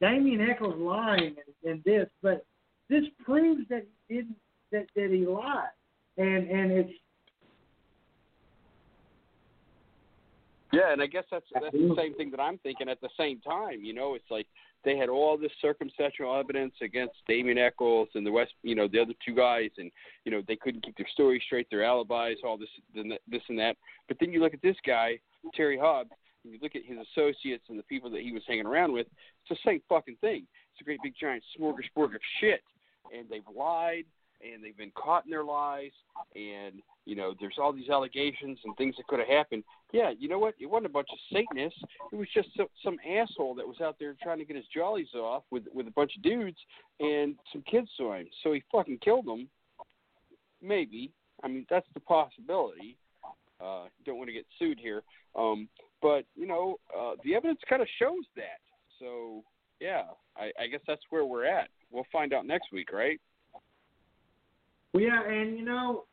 Damien 0.00 0.40
Echols 0.50 0.76
lying 0.76 1.36
and, 1.64 1.72
and 1.72 1.84
this, 1.84 2.08
but 2.22 2.44
this 2.90 3.04
proves 3.24 3.66
that 3.70 3.86
he 4.08 4.16
didn't 4.16 4.36
that, 4.72 4.86
that 4.94 5.10
he 5.10 5.24
lied, 5.24 5.68
and 6.18 6.50
and 6.50 6.72
it's 6.72 6.92
Yeah, 10.72 10.92
and 10.92 11.00
I 11.00 11.06
guess 11.06 11.24
that's 11.30 11.46
that's 11.54 11.72
the 11.72 11.94
same 11.96 12.14
thing 12.14 12.30
that 12.32 12.40
I'm 12.40 12.58
thinking 12.58 12.88
at 12.88 13.00
the 13.00 13.08
same 13.16 13.40
time. 13.40 13.82
You 13.84 13.94
know, 13.94 14.14
it's 14.14 14.30
like 14.30 14.46
they 14.84 14.96
had 14.96 15.08
all 15.08 15.36
this 15.36 15.52
circumstantial 15.60 16.34
evidence 16.38 16.74
against 16.82 17.14
Damien 17.26 17.58
Echols 17.58 18.08
and 18.14 18.26
the 18.26 18.32
West, 18.32 18.52
you 18.62 18.74
know, 18.74 18.88
the 18.88 19.00
other 19.00 19.14
two 19.24 19.34
guys, 19.34 19.70
and 19.78 19.90
you 20.24 20.32
know 20.32 20.42
they 20.46 20.56
couldn't 20.56 20.84
keep 20.84 20.96
their 20.96 21.08
story 21.12 21.42
straight, 21.44 21.66
their 21.70 21.84
alibis, 21.84 22.38
all 22.44 22.56
this, 22.56 22.68
this 22.94 23.42
and 23.48 23.58
that. 23.58 23.76
But 24.08 24.18
then 24.20 24.32
you 24.32 24.40
look 24.40 24.54
at 24.54 24.62
this 24.62 24.76
guy, 24.86 25.18
Terry 25.54 25.78
Hobbs, 25.78 26.10
and 26.44 26.52
you 26.52 26.58
look 26.62 26.76
at 26.76 26.84
his 26.84 26.98
associates 27.12 27.64
and 27.68 27.78
the 27.78 27.84
people 27.84 28.10
that 28.10 28.22
he 28.22 28.32
was 28.32 28.42
hanging 28.46 28.66
around 28.66 28.92
with. 28.92 29.06
It's 29.48 29.60
the 29.62 29.68
same 29.70 29.80
fucking 29.88 30.16
thing. 30.20 30.46
It's 30.72 30.80
a 30.80 30.84
great 30.84 31.00
big 31.02 31.14
giant 31.20 31.42
smorgasbord 31.58 32.14
of 32.14 32.20
shit, 32.40 32.62
and 33.16 33.28
they've 33.28 33.42
lied 33.54 34.04
and 34.44 34.62
they've 34.62 34.76
been 34.76 34.92
caught 34.94 35.24
in 35.24 35.30
their 35.30 35.44
lies 35.44 35.92
and 36.34 36.82
you 37.04 37.16
know 37.16 37.34
there's 37.40 37.56
all 37.60 37.72
these 37.72 37.88
allegations 37.88 38.58
and 38.64 38.76
things 38.76 38.94
that 38.96 39.06
could 39.06 39.18
have 39.18 39.28
happened. 39.28 39.64
Yeah 39.92 40.12
you 40.18 40.28
know 40.28 40.38
what? 40.38 40.54
It 40.60 40.66
wasn't 40.66 40.86
a 40.86 40.90
bunch 40.90 41.08
of 41.12 41.18
satanists. 41.32 41.80
It 42.12 42.16
was 42.16 42.28
just 42.34 42.48
some, 42.56 42.66
some 42.82 42.98
asshole 43.08 43.54
that 43.56 43.66
was 43.66 43.80
out 43.80 43.96
there 43.98 44.14
trying 44.22 44.38
to 44.38 44.44
get 44.44 44.56
his 44.56 44.66
jollies 44.74 45.14
off 45.14 45.44
with 45.50 45.64
with 45.72 45.86
a 45.86 45.92
bunch 45.92 46.12
of 46.16 46.22
dudes 46.22 46.58
and 47.00 47.36
some 47.52 47.62
kids 47.62 47.88
saw 47.96 48.14
him. 48.14 48.26
So 48.42 48.52
he 48.52 48.62
fucking 48.70 48.98
killed 48.98 49.26
them. 49.26 49.48
Maybe. 50.62 51.12
I 51.42 51.48
mean 51.48 51.66
that's 51.70 51.88
the 51.94 52.00
possibility. 52.00 52.96
Uh 53.60 53.84
don't 54.04 54.18
want 54.18 54.28
to 54.28 54.34
get 54.34 54.46
sued 54.58 54.78
here. 54.78 55.02
Um 55.36 55.68
but 56.02 56.24
you 56.34 56.46
know 56.46 56.78
uh 56.96 57.12
the 57.24 57.34
evidence 57.34 57.60
kind 57.68 57.82
of 57.82 57.88
shows 57.98 58.24
that. 58.36 58.60
So 58.98 59.42
yeah 59.80 60.04
i 60.36 60.50
i 60.60 60.66
guess 60.66 60.80
that's 60.86 61.02
where 61.10 61.24
we're 61.24 61.46
at. 61.46 61.68
We'll 61.90 62.06
find 62.12 62.32
out 62.32 62.46
next 62.46 62.72
week 62.72 62.92
right 62.92 63.20
Well, 64.94 65.02
yeah, 65.02 65.22
and 65.28 65.58
you 65.58 65.64
know, 65.64 66.04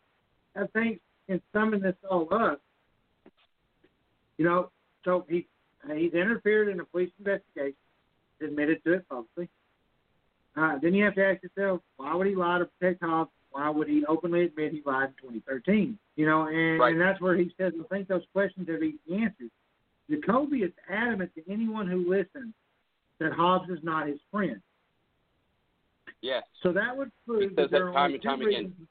I 0.56 0.66
think 0.74 1.00
in 1.28 1.40
summing 1.54 1.82
this 1.82 1.96
all 2.10 2.28
up, 2.34 2.60
you 4.38 4.44
know, 4.44 4.72
so 5.06 5.24
he 5.30 5.48
he's 5.96 6.14
interfered 6.14 6.68
in 6.68 6.80
a 6.80 6.86
police 6.86 7.12
investigation, 7.20 7.76
admitted 8.42 8.84
to 8.84 8.94
it 8.94 9.08
publicly. 9.08 9.50
Uh, 10.58 10.80
then 10.82 10.96
you 10.96 11.06
have 11.06 11.16
to 11.16 11.24
ask 11.26 11.42
yourself, 11.44 11.82
why 11.98 12.14
would 12.16 12.28
he 12.28 12.36
lie 12.36 12.58
to 12.58 12.66
protect 12.66 13.04
Hobbs? 13.04 13.30
Why 13.52 13.70
would 13.70 13.88
he 13.88 14.04
openly 14.08 14.46
admit 14.46 14.74
he 14.74 14.82
lied 14.86 15.10
in 15.10 15.30
2013? 15.30 15.98
You 16.16 16.26
know, 16.26 16.48
and, 16.48 16.80
Right. 16.80 16.94
and 16.94 17.02
that's 17.02 17.22
where 17.22 17.36
he 17.36 17.54
says, 17.58 17.74
I 17.80 17.84
think 17.94 18.08
those 18.08 18.24
questions 18.34 18.68
have 18.68 18.82
easy 18.82 19.00
answers. 19.14 19.52
Jacoby 20.10 20.64
is 20.64 20.72
adamant 20.90 21.32
to 21.36 21.52
anyone 21.52 21.88
who 21.88 22.10
listens 22.10 22.54
that 23.20 23.32
Hobbs 23.32 23.70
is 23.70 23.80
not 23.84 24.08
his 24.08 24.20
friend. 24.32 24.62
Yes 26.22 26.44
So 26.64 26.72
that 26.74 26.96
would 26.96 27.12
prove 27.28 27.50
says 27.50 27.56
that 27.58 27.72
there 27.72 27.86
that 27.86 27.86
are 27.88 27.94
time 27.94 28.04
only 28.04 28.14
and 28.16 28.22
two 28.24 28.28
time 28.30 28.42
again. 28.42 28.64
reasons. 28.66 28.88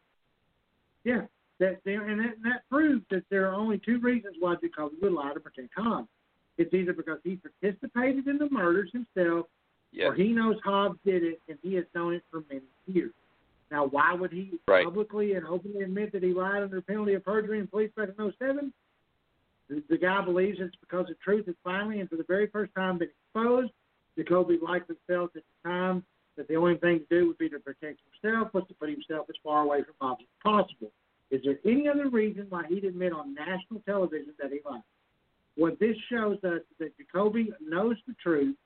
Yeah, 1.05 1.23
that 1.61 1.81
there, 1.85 2.09
and 2.09 2.21
that, 2.21 2.37
and 2.37 2.45
that 2.45 2.63
proves 2.71 3.03
that 3.11 3.25
there 3.31 3.49
are 3.51 3.55
only 3.55 3.79
two 3.79 3.99
reasons 4.01 4.37
why 4.39 4.57
Jacoby 4.63 4.97
would 5.03 5.13
lie 5.13 5.33
to 5.33 5.41
protect 5.41 5.71
Hobbs. 5.77 6.09
It's 6.59 6.75
either 6.75 6.93
because 6.93 7.19
he 7.25 7.37
participated 7.37 8.27
in 8.29 8.37
the 8.39 8.49
murders 8.51 8.91
himself, 8.93 9.47
yes 9.93 10.11
or 10.11 10.15
he 10.15 10.29
knows 10.29 10.57
Hobbs 10.65 10.99
did 11.07 11.23
it 11.23 11.41
and 11.49 11.59
he 11.63 11.75
has 11.75 11.85
known 11.95 12.15
it 12.15 12.23
for 12.31 12.43
many 12.51 12.63
years. 12.87 13.13
Now, 13.71 13.87
why 13.87 14.13
would 14.13 14.33
he 14.33 14.59
Right. 14.69 14.85
publicly 14.85 15.35
and 15.35 15.47
openly 15.47 15.83
admit 15.85 16.13
that 16.13 16.23
he 16.23 16.35
lied 16.35 16.63
under 16.63 16.83
penalty 16.83 17.15
of 17.15 17.25
perjury 17.25 17.61
in 17.61 17.67
police 17.69 17.93
back 17.97 18.09
in 18.19 18.33
07? 18.39 18.73
The, 19.69 19.83
the 19.89 19.97
guy 19.97 20.23
believes 20.25 20.59
it's 20.61 20.75
because 20.81 21.07
the 21.07 21.15
truth 21.25 21.47
is 21.49 21.55
finally 21.63 22.01
and 22.01 22.11
for 22.11 22.17
the 22.17 22.25
very 22.25 22.49
first 22.49 22.75
time 22.75 22.99
been 22.99 23.09
exposed. 23.09 23.71
Jacoby 24.19 24.59
likely 24.61 24.97
felt 25.07 25.35
at 25.37 25.45
the 25.65 25.69
time 25.69 26.05
that 26.37 26.49
the 26.49 26.57
only 26.57 26.77
thing 26.77 27.01
to 27.01 27.07
do 27.21 27.27
would 27.29 27.39
be 27.39 27.49
to 27.49 27.59
protect 27.59 27.99
himself, 28.23 28.53
was 28.55 28.65
to 28.69 28.75
put 28.75 28.89
himself 28.89 29.27
as 29.29 29.37
far 29.43 29.63
away 29.63 29.83
from 29.83 29.95
Hobbs 30.01 30.23
as 30.23 30.43
possible. 30.43 30.93
Is 31.31 31.43
there 31.45 31.59
any 31.65 31.89
other 31.89 32.09
reason 32.09 32.47
why 32.49 32.65
he'd 32.69 32.85
admit 32.85 33.13
on 33.13 33.35
national 33.35 33.81
television 33.87 34.35
that 34.41 34.51
he 34.51 34.61
lied? 34.65 34.83
What 35.57 35.79
this 35.79 35.97
shows 36.11 36.39
us 36.45 36.61
is 36.61 36.77
that 36.79 36.97
Jacoby 36.97 37.53
knows 37.61 37.97
the 38.07 38.15
truth. 38.23 38.57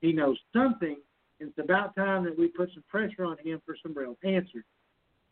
He 0.00 0.12
knows 0.12 0.38
something. 0.52 0.96
and 1.40 1.48
It's 1.50 1.58
about 1.58 1.96
time 1.96 2.24
that 2.24 2.38
we 2.38 2.48
put 2.48 2.70
some 2.72 2.84
pressure 2.88 3.24
on 3.24 3.36
him 3.42 3.60
for 3.66 3.76
some 3.82 3.94
real 3.94 4.16
answers. 4.22 4.64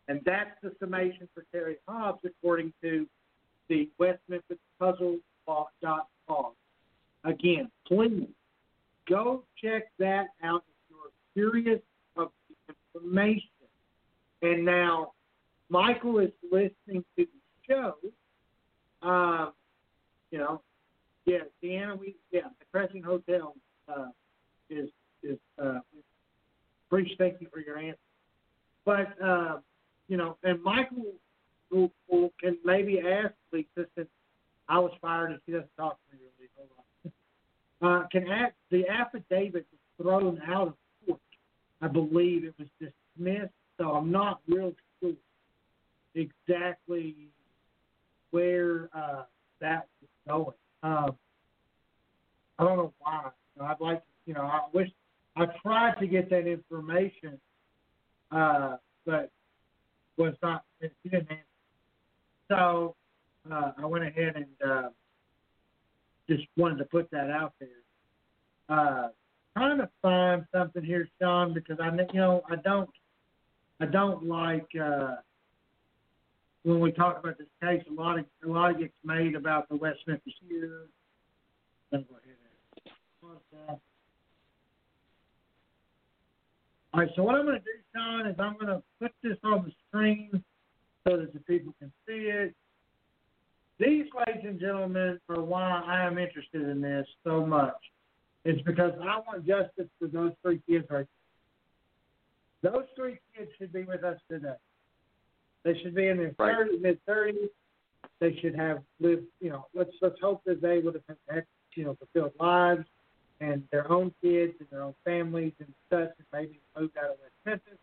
And 0.07 0.21
that's 0.25 0.51
the 0.61 0.71
summation 0.79 1.27
for 1.33 1.43
Terry 1.51 1.77
Hobbs, 1.87 2.19
according 2.25 2.73
to 2.81 3.07
the 3.69 3.89
West 3.97 4.19
Memphis 4.27 4.57
Puzzle 4.79 5.17
dot 5.47 6.07
com. 6.27 6.51
Again, 7.23 7.71
please 7.87 8.27
go 9.07 9.43
check 9.63 9.91
that 9.97 10.27
out 10.43 10.63
curious 11.35 11.81
of 12.17 12.29
the 12.49 12.73
information. 12.99 13.49
And 14.41 14.65
now, 14.65 15.11
Michael 15.69 16.19
is 16.19 16.31
listening 16.51 17.03
to 17.17 17.25
the 17.25 17.27
show. 17.67 17.95
Um, 19.01 19.53
you 20.31 20.39
know, 20.39 20.61
yeah, 21.25 21.39
Deanna, 21.63 21.97
we 21.97 22.15
yeah, 22.31 22.41
the 22.59 22.65
Crescent 22.71 23.03
Hotel 23.03 23.55
uh, 23.89 24.07
is 24.69 24.89
is 25.23 25.37
uh, 25.61 25.79
preach. 26.89 27.11
Thank 27.17 27.41
you 27.41 27.47
for 27.51 27.59
your 27.59 27.77
answer. 27.77 27.97
But 28.85 29.21
uh, 29.23 29.57
you 30.07 30.17
know, 30.17 30.37
and 30.43 30.61
Michael 30.61 31.05
will, 31.71 31.91
will, 32.09 32.31
can 32.39 32.57
maybe 32.63 32.99
ask 32.99 33.33
Lisa 33.51 33.87
since 33.95 34.07
I 34.69 34.79
was 34.79 34.91
fired 35.01 35.31
and 35.31 35.39
she 35.45 35.51
doesn't 35.51 35.75
talk 35.77 35.97
to 36.09 36.15
me 36.15 36.23
really. 36.23 36.49
Hold 36.57 36.69
on. 36.77 37.11
Uh, 37.81 38.07
can 38.09 38.25
act, 38.29 38.55
the 38.71 38.87
affidavit 38.87 39.67
thrown 40.01 40.41
out 40.47 40.69
of. 40.69 40.73
I 41.81 41.87
believe 41.87 42.45
it 42.45 42.53
was 42.57 42.67
dismissed, 42.79 43.53
so 43.77 43.91
I'm 43.91 44.11
not 44.11 44.41
real 44.47 44.73
sure 45.01 45.13
exactly 46.15 47.15
where 48.31 48.89
uh, 48.93 49.23
that 49.61 49.87
was 50.01 50.09
going. 50.27 50.57
Um, 50.83 51.15
I 52.57 52.63
don't 52.63 52.77
know 52.77 52.93
why. 52.99 53.29
You 53.55 53.61
know, 53.61 53.67
I'd 53.67 53.79
like, 53.79 53.99
to, 53.99 54.05
you 54.25 54.33
know, 54.33 54.41
I 54.41 54.61
wish 54.73 54.89
I 55.35 55.45
tried 55.61 55.95
to 55.99 56.07
get 56.07 56.29
that 56.29 56.47
information, 56.47 57.39
uh, 58.31 58.77
but 59.05 59.31
was 60.17 60.33
not. 60.41 60.63
It 60.79 60.93
didn't 61.03 61.29
answer. 61.29 61.43
So 62.49 62.95
uh, 63.51 63.71
I 63.77 63.85
went 63.85 64.05
ahead 64.05 64.35
and 64.35 64.69
uh, 64.69 64.89
just 66.29 66.43
wanted 66.57 66.77
to 66.77 66.85
put 66.85 67.09
that 67.11 67.29
out 67.29 67.53
there. 67.59 67.69
Uh, 68.69 69.07
trying 69.55 69.77
to 69.77 69.89
find 70.01 70.45
something 70.53 70.83
here, 70.83 71.07
Sean, 71.21 71.53
because 71.53 71.77
I, 71.79 71.89
you 72.13 72.19
know, 72.19 72.41
I 72.49 72.57
don't, 72.57 72.89
I 73.79 73.85
don't 73.85 74.27
like 74.27 74.67
uh, 74.81 75.15
when 76.63 76.79
we 76.79 76.91
talk 76.91 77.19
about 77.19 77.37
this 77.37 77.47
case. 77.61 77.83
A 77.89 77.93
lot 77.93 78.19
of, 78.19 78.25
a 78.43 78.47
lot 78.47 78.77
gets 78.77 78.93
made 79.03 79.35
about 79.35 79.69
the 79.69 79.75
West 79.75 79.99
Memphis 80.07 80.33
uh, 81.93 81.97
All 86.93 87.01
right, 87.01 87.09
so 87.15 87.23
what 87.23 87.35
I'm 87.35 87.45
going 87.45 87.59
to 87.59 87.63
do, 87.63 87.71
Sean, 87.93 88.25
is 88.25 88.35
I'm 88.39 88.53
going 88.53 88.67
to 88.67 88.81
put 89.01 89.11
this 89.21 89.37
on 89.43 89.65
the 89.65 89.71
screen 89.87 90.43
so 91.05 91.17
that 91.17 91.33
the 91.33 91.39
people 91.41 91.75
can 91.79 91.91
see 92.07 92.29
it. 92.29 92.55
These, 93.79 94.05
ladies 94.25 94.43
and 94.45 94.59
gentlemen, 94.59 95.19
are 95.27 95.41
why 95.41 95.83
I 95.85 96.05
am 96.05 96.17
interested 96.17 96.61
in 96.61 96.81
this 96.81 97.05
so 97.25 97.45
much. 97.45 97.75
It's 98.45 98.61
because 98.61 98.93
I 99.01 99.17
want 99.17 99.45
justice 99.45 99.89
for 99.99 100.07
those 100.07 100.31
three 100.43 100.61
kids 100.69 100.85
right 100.89 101.07
there. 102.61 102.71
Those 102.71 102.85
three 102.95 103.19
kids 103.35 103.49
should 103.57 103.73
be 103.73 103.83
with 103.83 104.03
us 104.03 104.19
today. 104.29 104.53
They 105.63 105.77
should 105.81 105.95
be 105.95 106.07
in 106.07 106.17
their 106.17 106.35
Right. 106.37 106.55
30, 106.55 106.77
mid 106.77 107.03
30s. 107.05 107.49
They 108.19 108.35
should 108.37 108.55
have 108.55 108.83
lived, 108.99 109.25
you 109.41 109.49
know, 109.49 109.65
let's 109.73 109.91
let's 110.01 110.19
hope 110.21 110.43
that 110.45 110.61
they 110.61 110.79
would 110.79 110.93
have 110.93 111.17
had, 111.27 111.45
you 111.75 111.85
know, 111.85 111.95
fulfilled 111.95 112.33
lives 112.39 112.85
and 113.41 113.67
their 113.71 113.91
own 113.91 114.13
kids 114.21 114.53
and 114.59 114.69
their 114.69 114.83
own 114.83 114.95
families 115.03 115.53
and 115.59 115.73
such, 115.89 116.13
and 116.17 116.27
maybe 116.31 116.59
moved 116.77 116.95
out 116.97 117.05
of 117.11 117.17
West 117.19 117.33
Memphis 117.45 117.79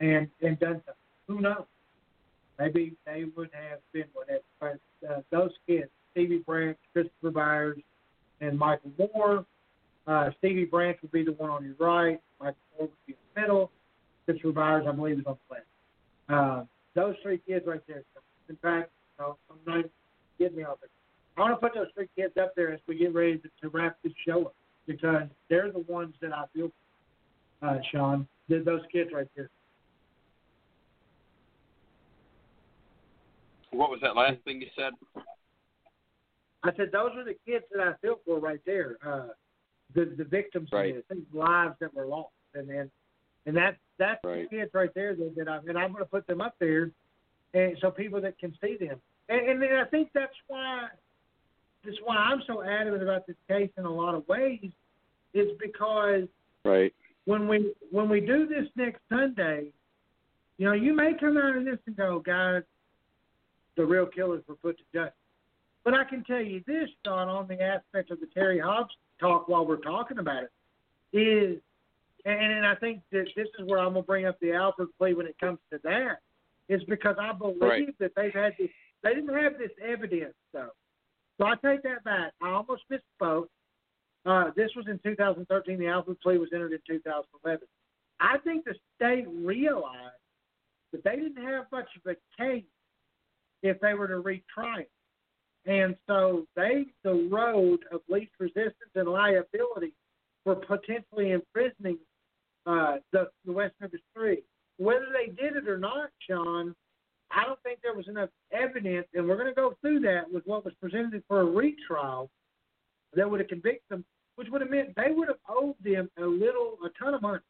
and 0.00 0.30
and 0.40 0.58
done 0.60 0.82
something. 0.86 0.94
Who 1.26 1.40
knows? 1.40 1.66
Maybe 2.58 2.96
they 3.04 3.24
would 3.36 3.50
have 3.52 3.80
been 3.92 4.06
whatever. 4.12 4.42
But 4.60 4.78
uh, 5.08 5.20
those 5.30 5.50
kids, 5.66 5.90
Stevie 6.12 6.38
Branch, 6.38 6.78
Christopher 6.92 7.32
Byers, 7.32 7.78
and 8.40 8.56
Michael 8.56 8.92
Moore. 8.98 9.44
Uh, 10.06 10.30
Stevie 10.38 10.64
Branch 10.64 10.98
would 11.02 11.12
be 11.12 11.24
the 11.24 11.32
one 11.32 11.50
on 11.50 11.64
your 11.64 11.74
right. 11.78 12.20
Michael 12.38 12.56
Moore 12.78 12.88
would 12.88 13.06
be 13.06 13.12
in 13.12 13.18
the 13.34 13.40
middle. 13.40 13.70
Christopher 14.26 14.52
Byers, 14.52 14.84
I 14.88 14.92
believe, 14.92 15.18
is 15.18 15.26
on 15.26 15.36
the 15.48 15.54
left. 15.54 15.66
Uh, 16.28 16.64
those 16.94 17.14
three 17.22 17.40
kids 17.46 17.66
right 17.66 17.80
there. 17.86 18.02
In 18.48 18.56
fact, 18.56 18.90
no, 19.18 19.36
I'm 19.50 19.56
not 19.66 19.84
getting 20.38 20.56
me 20.56 20.64
off 20.64 20.78
it. 20.82 20.90
I 21.36 21.40
want 21.40 21.52
to 21.52 21.56
put 21.56 21.74
those 21.74 21.88
three 21.94 22.08
kids 22.16 22.34
up 22.40 22.54
there 22.54 22.72
as 22.72 22.80
we 22.86 22.96
get 22.96 23.14
ready 23.14 23.38
to, 23.38 23.48
to 23.62 23.68
wrap 23.68 23.96
this 24.04 24.12
show 24.26 24.46
up 24.46 24.54
because 24.86 25.28
they're 25.48 25.72
the 25.72 25.80
ones 25.80 26.14
that 26.20 26.32
I 26.32 26.44
feel, 26.54 26.70
uh, 27.62 27.78
Sean. 27.90 28.28
They're 28.48 28.62
those 28.62 28.82
kids 28.92 29.10
right 29.12 29.26
there. 29.34 29.50
What 33.70 33.90
was 33.90 34.00
that 34.02 34.14
last 34.14 34.36
thing 34.44 34.60
you 34.60 34.68
said? 34.76 34.92
I 36.62 36.70
said 36.76 36.90
those 36.92 37.10
are 37.16 37.24
the 37.24 37.36
kids 37.46 37.64
that 37.74 37.82
I 37.82 37.94
feel 38.00 38.20
for 38.24 38.38
right 38.38 38.60
there. 38.64 38.96
Uh, 39.04 39.28
the 39.94 40.04
the 40.16 40.24
victims 40.24 40.70
Right. 40.72 40.96
of 40.96 41.04
this, 41.08 41.18
these 41.18 41.34
lives 41.34 41.76
that 41.80 41.94
were 41.94 42.06
lost, 42.06 42.32
and 42.54 42.68
then 42.68 42.90
and 43.46 43.56
that's 43.56 43.76
that's 43.98 44.20
Right. 44.24 44.48
the 44.50 44.56
kids 44.56 44.74
right 44.74 44.92
there 44.94 45.14
that, 45.14 45.34
that 45.36 45.48
I 45.48 45.58
and 45.68 45.78
I'm 45.78 45.92
going 45.92 46.04
to 46.04 46.10
put 46.10 46.26
them 46.26 46.40
up 46.40 46.56
there, 46.58 46.90
and 47.54 47.76
so 47.80 47.90
people 47.90 48.20
that 48.22 48.38
can 48.38 48.56
see 48.60 48.76
them, 48.76 49.00
and, 49.28 49.48
and 49.48 49.62
then 49.62 49.74
I 49.74 49.84
think 49.84 50.10
that's 50.12 50.34
why 50.48 50.88
that's 51.84 51.98
why 52.02 52.16
I'm 52.16 52.42
so 52.46 52.62
adamant 52.62 53.02
about 53.02 53.26
this 53.26 53.36
case 53.48 53.70
in 53.76 53.84
a 53.84 53.90
lot 53.90 54.14
of 54.14 54.26
ways, 54.28 54.70
is 55.32 55.48
because 55.60 56.28
Right. 56.64 56.94
when 57.26 57.46
we 57.48 57.74
when 57.90 58.08
we 58.08 58.20
do 58.20 58.46
this 58.46 58.66
next 58.74 59.00
Sunday, 59.08 59.72
you 60.58 60.66
know, 60.66 60.72
you 60.72 60.94
may 60.94 61.14
come 61.14 61.36
out 61.36 61.56
of 61.56 61.64
this 61.64 61.78
and 61.86 61.96
go, 61.96 62.18
guys, 62.20 62.62
the 63.76 63.84
real 63.84 64.06
killers 64.06 64.42
were 64.48 64.56
put 64.56 64.78
to 64.78 64.84
justice. 64.92 65.18
But 65.84 65.92
I 65.92 66.04
can 66.04 66.24
tell 66.24 66.40
you 66.40 66.62
this, 66.66 66.88
Don, 67.04 67.28
on 67.28 67.46
the 67.46 67.60
aspect 67.62 68.10
of 68.10 68.18
the 68.20 68.26
Terry 68.26 68.58
Hobbs 68.58 68.94
talk 69.20 69.48
while 69.48 69.66
we're 69.66 69.76
talking 69.76 70.18
about 70.18 70.44
it, 70.44 71.16
is, 71.16 71.60
and, 72.24 72.52
and 72.52 72.66
I 72.66 72.74
think 72.76 73.00
that 73.12 73.26
this 73.36 73.48
is 73.58 73.66
where 73.66 73.78
I'm 73.78 73.92
going 73.92 74.02
to 74.02 74.06
bring 74.06 74.26
up 74.26 74.38
the 74.40 74.52
Alford 74.52 74.88
plea 74.98 75.14
when 75.14 75.26
it 75.26 75.36
comes 75.38 75.58
to 75.72 75.78
that, 75.84 76.18
is 76.68 76.82
because 76.84 77.16
I 77.20 77.32
believe 77.32 77.60
Right. 77.60 77.98
that 77.98 78.12
they've 78.16 78.32
had 78.32 78.54
this, 78.58 78.70
they 79.02 79.14
didn't 79.14 79.34
have 79.36 79.58
this 79.58 79.70
evidence, 79.86 80.34
though. 80.52 80.70
So 81.38 81.46
I 81.46 81.54
take 81.56 81.82
that 81.82 82.04
back. 82.04 82.32
I 82.42 82.50
almost 82.50 82.82
misspoke. 82.90 83.46
Uh, 84.24 84.50
this 84.56 84.70
was 84.74 84.86
in 84.88 84.98
2013. 85.02 85.78
The 85.78 85.86
Alford 85.88 86.18
plea 86.20 86.38
was 86.38 86.48
entered 86.54 86.72
in 86.72 86.78
2011. 86.86 87.66
I 88.20 88.38
think 88.38 88.64
the 88.64 88.74
state 88.96 89.26
realized 89.28 90.14
that 90.92 91.04
they 91.04 91.16
didn't 91.16 91.44
have 91.44 91.64
much 91.72 91.88
of 91.96 92.12
a 92.12 92.42
case 92.42 92.64
if 93.62 93.80
they 93.80 93.94
were 93.94 94.08
to 94.08 94.22
retry 94.22 94.82
it. 94.82 94.90
And 95.66 95.96
so 96.06 96.44
they 96.56 96.86
the 97.02 97.28
road 97.30 97.80
of 97.90 98.00
least 98.08 98.32
resistance 98.38 98.92
and 98.94 99.08
liability 99.08 99.92
for 100.44 100.56
potentially 100.56 101.32
imprisoning 101.32 101.98
uh, 102.66 102.96
the, 103.12 103.28
the 103.46 103.52
West 103.52 103.74
Memphis 103.80 104.00
Three. 104.14 104.42
Whether 104.76 105.06
they 105.12 105.32
did 105.32 105.56
it 105.56 105.68
or 105.68 105.78
not, 105.78 106.10
Sean, 106.28 106.74
I 107.30 107.44
don't 107.44 107.62
think 107.62 107.78
there 107.82 107.94
was 107.94 108.08
enough 108.08 108.28
evidence, 108.52 109.06
and 109.14 109.26
we're 109.26 109.36
going 109.36 109.48
to 109.48 109.54
go 109.54 109.74
through 109.80 110.00
that 110.00 110.30
with 110.30 110.44
what 110.46 110.64
was 110.64 110.74
presented 110.80 111.22
for 111.28 111.40
a 111.40 111.44
retrial 111.44 112.30
that 113.14 113.30
would 113.30 113.40
have 113.40 113.48
convicted 113.48 113.82
them, 113.88 114.04
which 114.36 114.48
would 114.50 114.60
have 114.60 114.70
meant 114.70 114.94
they 114.96 115.10
would 115.10 115.28
have 115.28 115.38
owed 115.48 115.76
them 115.82 116.10
a 116.18 116.24
little, 116.24 116.76
a 116.84 116.90
ton 117.02 117.14
of 117.14 117.22
money. 117.22 117.40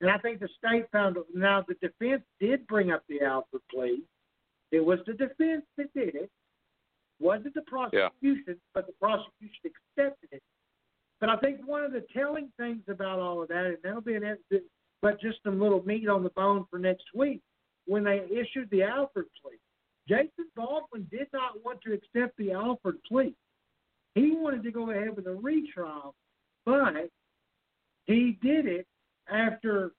And 0.00 0.10
I 0.10 0.18
think 0.18 0.40
the 0.40 0.48
state 0.58 0.86
found 0.92 1.16
now 1.34 1.64
the 1.66 1.74
defense 1.74 2.22
did 2.40 2.66
bring 2.66 2.90
up 2.90 3.02
the 3.08 3.22
Alford 3.22 3.62
plea. 3.72 4.02
It 4.72 4.84
was 4.84 4.98
the 5.06 5.14
defense 5.14 5.64
that 5.78 5.92
did. 5.94 6.15
Wasn't 7.26 7.54
the 7.54 7.62
prosecution, 7.62 8.56
but 8.72 8.86
the 8.86 8.92
prosecution 9.00 9.58
accepted 9.64 10.28
it. 10.30 10.42
But 11.18 11.28
I 11.28 11.36
think 11.38 11.58
one 11.66 11.82
of 11.82 11.90
the 11.90 12.04
telling 12.14 12.52
things 12.56 12.82
about 12.86 13.18
all 13.18 13.42
of 13.42 13.48
that, 13.48 13.66
and 13.66 13.78
that'll 13.82 14.00
be 14.00 14.14
an 14.14 14.36
but 15.02 15.20
just 15.20 15.38
some 15.42 15.60
little 15.60 15.84
meat 15.84 16.08
on 16.08 16.22
the 16.22 16.30
bone 16.30 16.66
for 16.70 16.78
next 16.78 17.06
week, 17.16 17.40
when 17.86 18.04
they 18.04 18.22
issued 18.30 18.70
the 18.70 18.84
Alford 18.84 19.26
plea, 19.42 19.58
Jason 20.08 20.46
Baldwin 20.54 21.08
did 21.10 21.26
not 21.32 21.64
want 21.64 21.80
to 21.82 21.94
accept 21.94 22.36
the 22.38 22.52
Alford 22.52 22.98
plea. 23.08 23.34
He 24.14 24.36
wanted 24.36 24.62
to 24.62 24.70
go 24.70 24.90
ahead 24.90 25.16
with 25.16 25.26
a 25.26 25.34
retrial, 25.34 26.14
but 26.64 27.10
he 28.04 28.38
did 28.40 28.66
it 28.66 28.86
after 29.28 29.90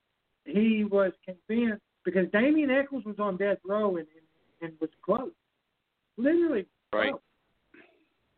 he 0.45 0.85
was 0.85 1.11
convinced 1.25 1.83
because 2.05 2.27
Damien 2.31 2.71
Echols 2.71 3.03
was 3.03 3.19
on 3.19 3.35
death 3.35 3.57
row 3.65 3.97
and, 3.97 4.07
and, 4.61 4.69
and 4.69 4.73
was 4.79 4.89
close. 5.03 5.31
Literally 6.17 6.65
Right. 6.93 7.13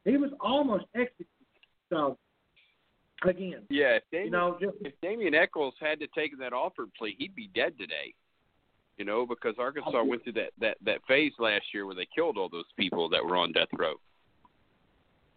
He 0.05 0.17
was 0.17 0.31
almost 0.39 0.85
executed. 0.95 1.27
So 1.89 2.17
again, 3.23 3.63
Yeah. 3.69 3.97
If 3.97 4.03
Damien, 4.11 4.25
you 4.25 4.31
know, 4.31 4.57
just 4.59 4.77
if 4.81 4.93
Damien 5.01 5.35
Echols 5.35 5.75
had 5.79 5.99
to 5.99 6.07
take 6.07 6.37
that 6.39 6.53
Alford 6.53 6.91
plea, 6.97 7.15
he'd 7.17 7.35
be 7.35 7.49
dead 7.53 7.77
today. 7.77 8.13
You 8.97 9.05
know, 9.05 9.25
because 9.25 9.55
Arkansas 9.57 10.03
went 10.03 10.23
through 10.23 10.33
that 10.33 10.51
that 10.59 10.77
that 10.83 10.99
phase 11.07 11.31
last 11.39 11.65
year 11.73 11.85
where 11.85 11.95
they 11.95 12.07
killed 12.13 12.37
all 12.37 12.49
those 12.49 12.65
people 12.77 13.07
that 13.09 13.23
were 13.23 13.37
on 13.37 13.51
death 13.51 13.69
row. 13.77 13.95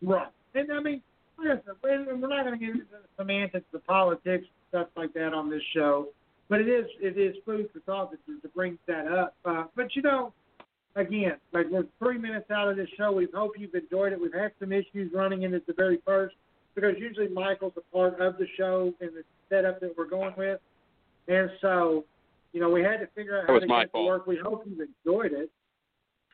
Right. 0.02 0.28
And 0.54 0.72
I 0.72 0.80
mean, 0.80 1.02
listen, 1.38 1.62
we're 1.82 2.16
we're 2.16 2.28
not 2.28 2.44
going 2.44 2.58
to 2.58 2.64
get 2.64 2.74
into 2.74 2.86
the 2.90 2.98
semantics, 3.16 3.66
the 3.72 3.78
politics, 3.80 4.46
stuff 4.68 4.88
like 4.96 5.12
that 5.14 5.32
on 5.32 5.50
this 5.50 5.62
show. 5.74 6.08
But 6.48 6.60
it 6.60 6.68
is 6.68 6.86
it 7.00 7.16
is 7.16 7.36
food 7.46 7.68
for 7.72 7.80
thought 7.80 8.10
to, 8.10 8.40
to 8.40 8.48
bring 8.48 8.78
that 8.86 9.06
up. 9.06 9.34
Uh, 9.44 9.64
but 9.76 9.94
you 9.94 10.02
know, 10.02 10.32
again, 10.96 11.36
like 11.52 11.66
we're 11.70 11.86
three 11.98 12.18
minutes 12.18 12.50
out 12.50 12.68
of 12.68 12.76
this 12.76 12.88
show. 12.96 13.12
We 13.12 13.28
hope 13.34 13.52
you've 13.58 13.74
enjoyed 13.74 14.12
it. 14.12 14.20
We've 14.20 14.32
had 14.32 14.52
some 14.60 14.72
issues 14.72 15.12
running 15.12 15.42
in 15.42 15.54
at 15.54 15.66
the 15.66 15.72
very 15.72 16.00
first 16.04 16.34
because 16.74 16.94
usually 16.98 17.28
Michael's 17.28 17.74
a 17.76 17.94
part 17.94 18.20
of 18.20 18.38
the 18.38 18.46
show 18.56 18.92
and 19.00 19.10
the 19.10 19.22
setup 19.48 19.80
that 19.80 19.96
we're 19.96 20.06
going 20.06 20.34
with, 20.36 20.60
and 21.28 21.50
so 21.60 22.04
you 22.52 22.60
know 22.60 22.70
we 22.70 22.82
had 22.82 22.98
to 22.98 23.06
figure 23.14 23.40
out 23.40 23.46
how 23.46 23.58
to 23.58 23.66
get 23.66 23.82
it 23.82 23.90
to 23.94 24.04
work. 24.04 24.26
We 24.26 24.38
hope 24.42 24.64
you've 24.66 24.80
enjoyed 24.80 25.32
it. 25.32 25.50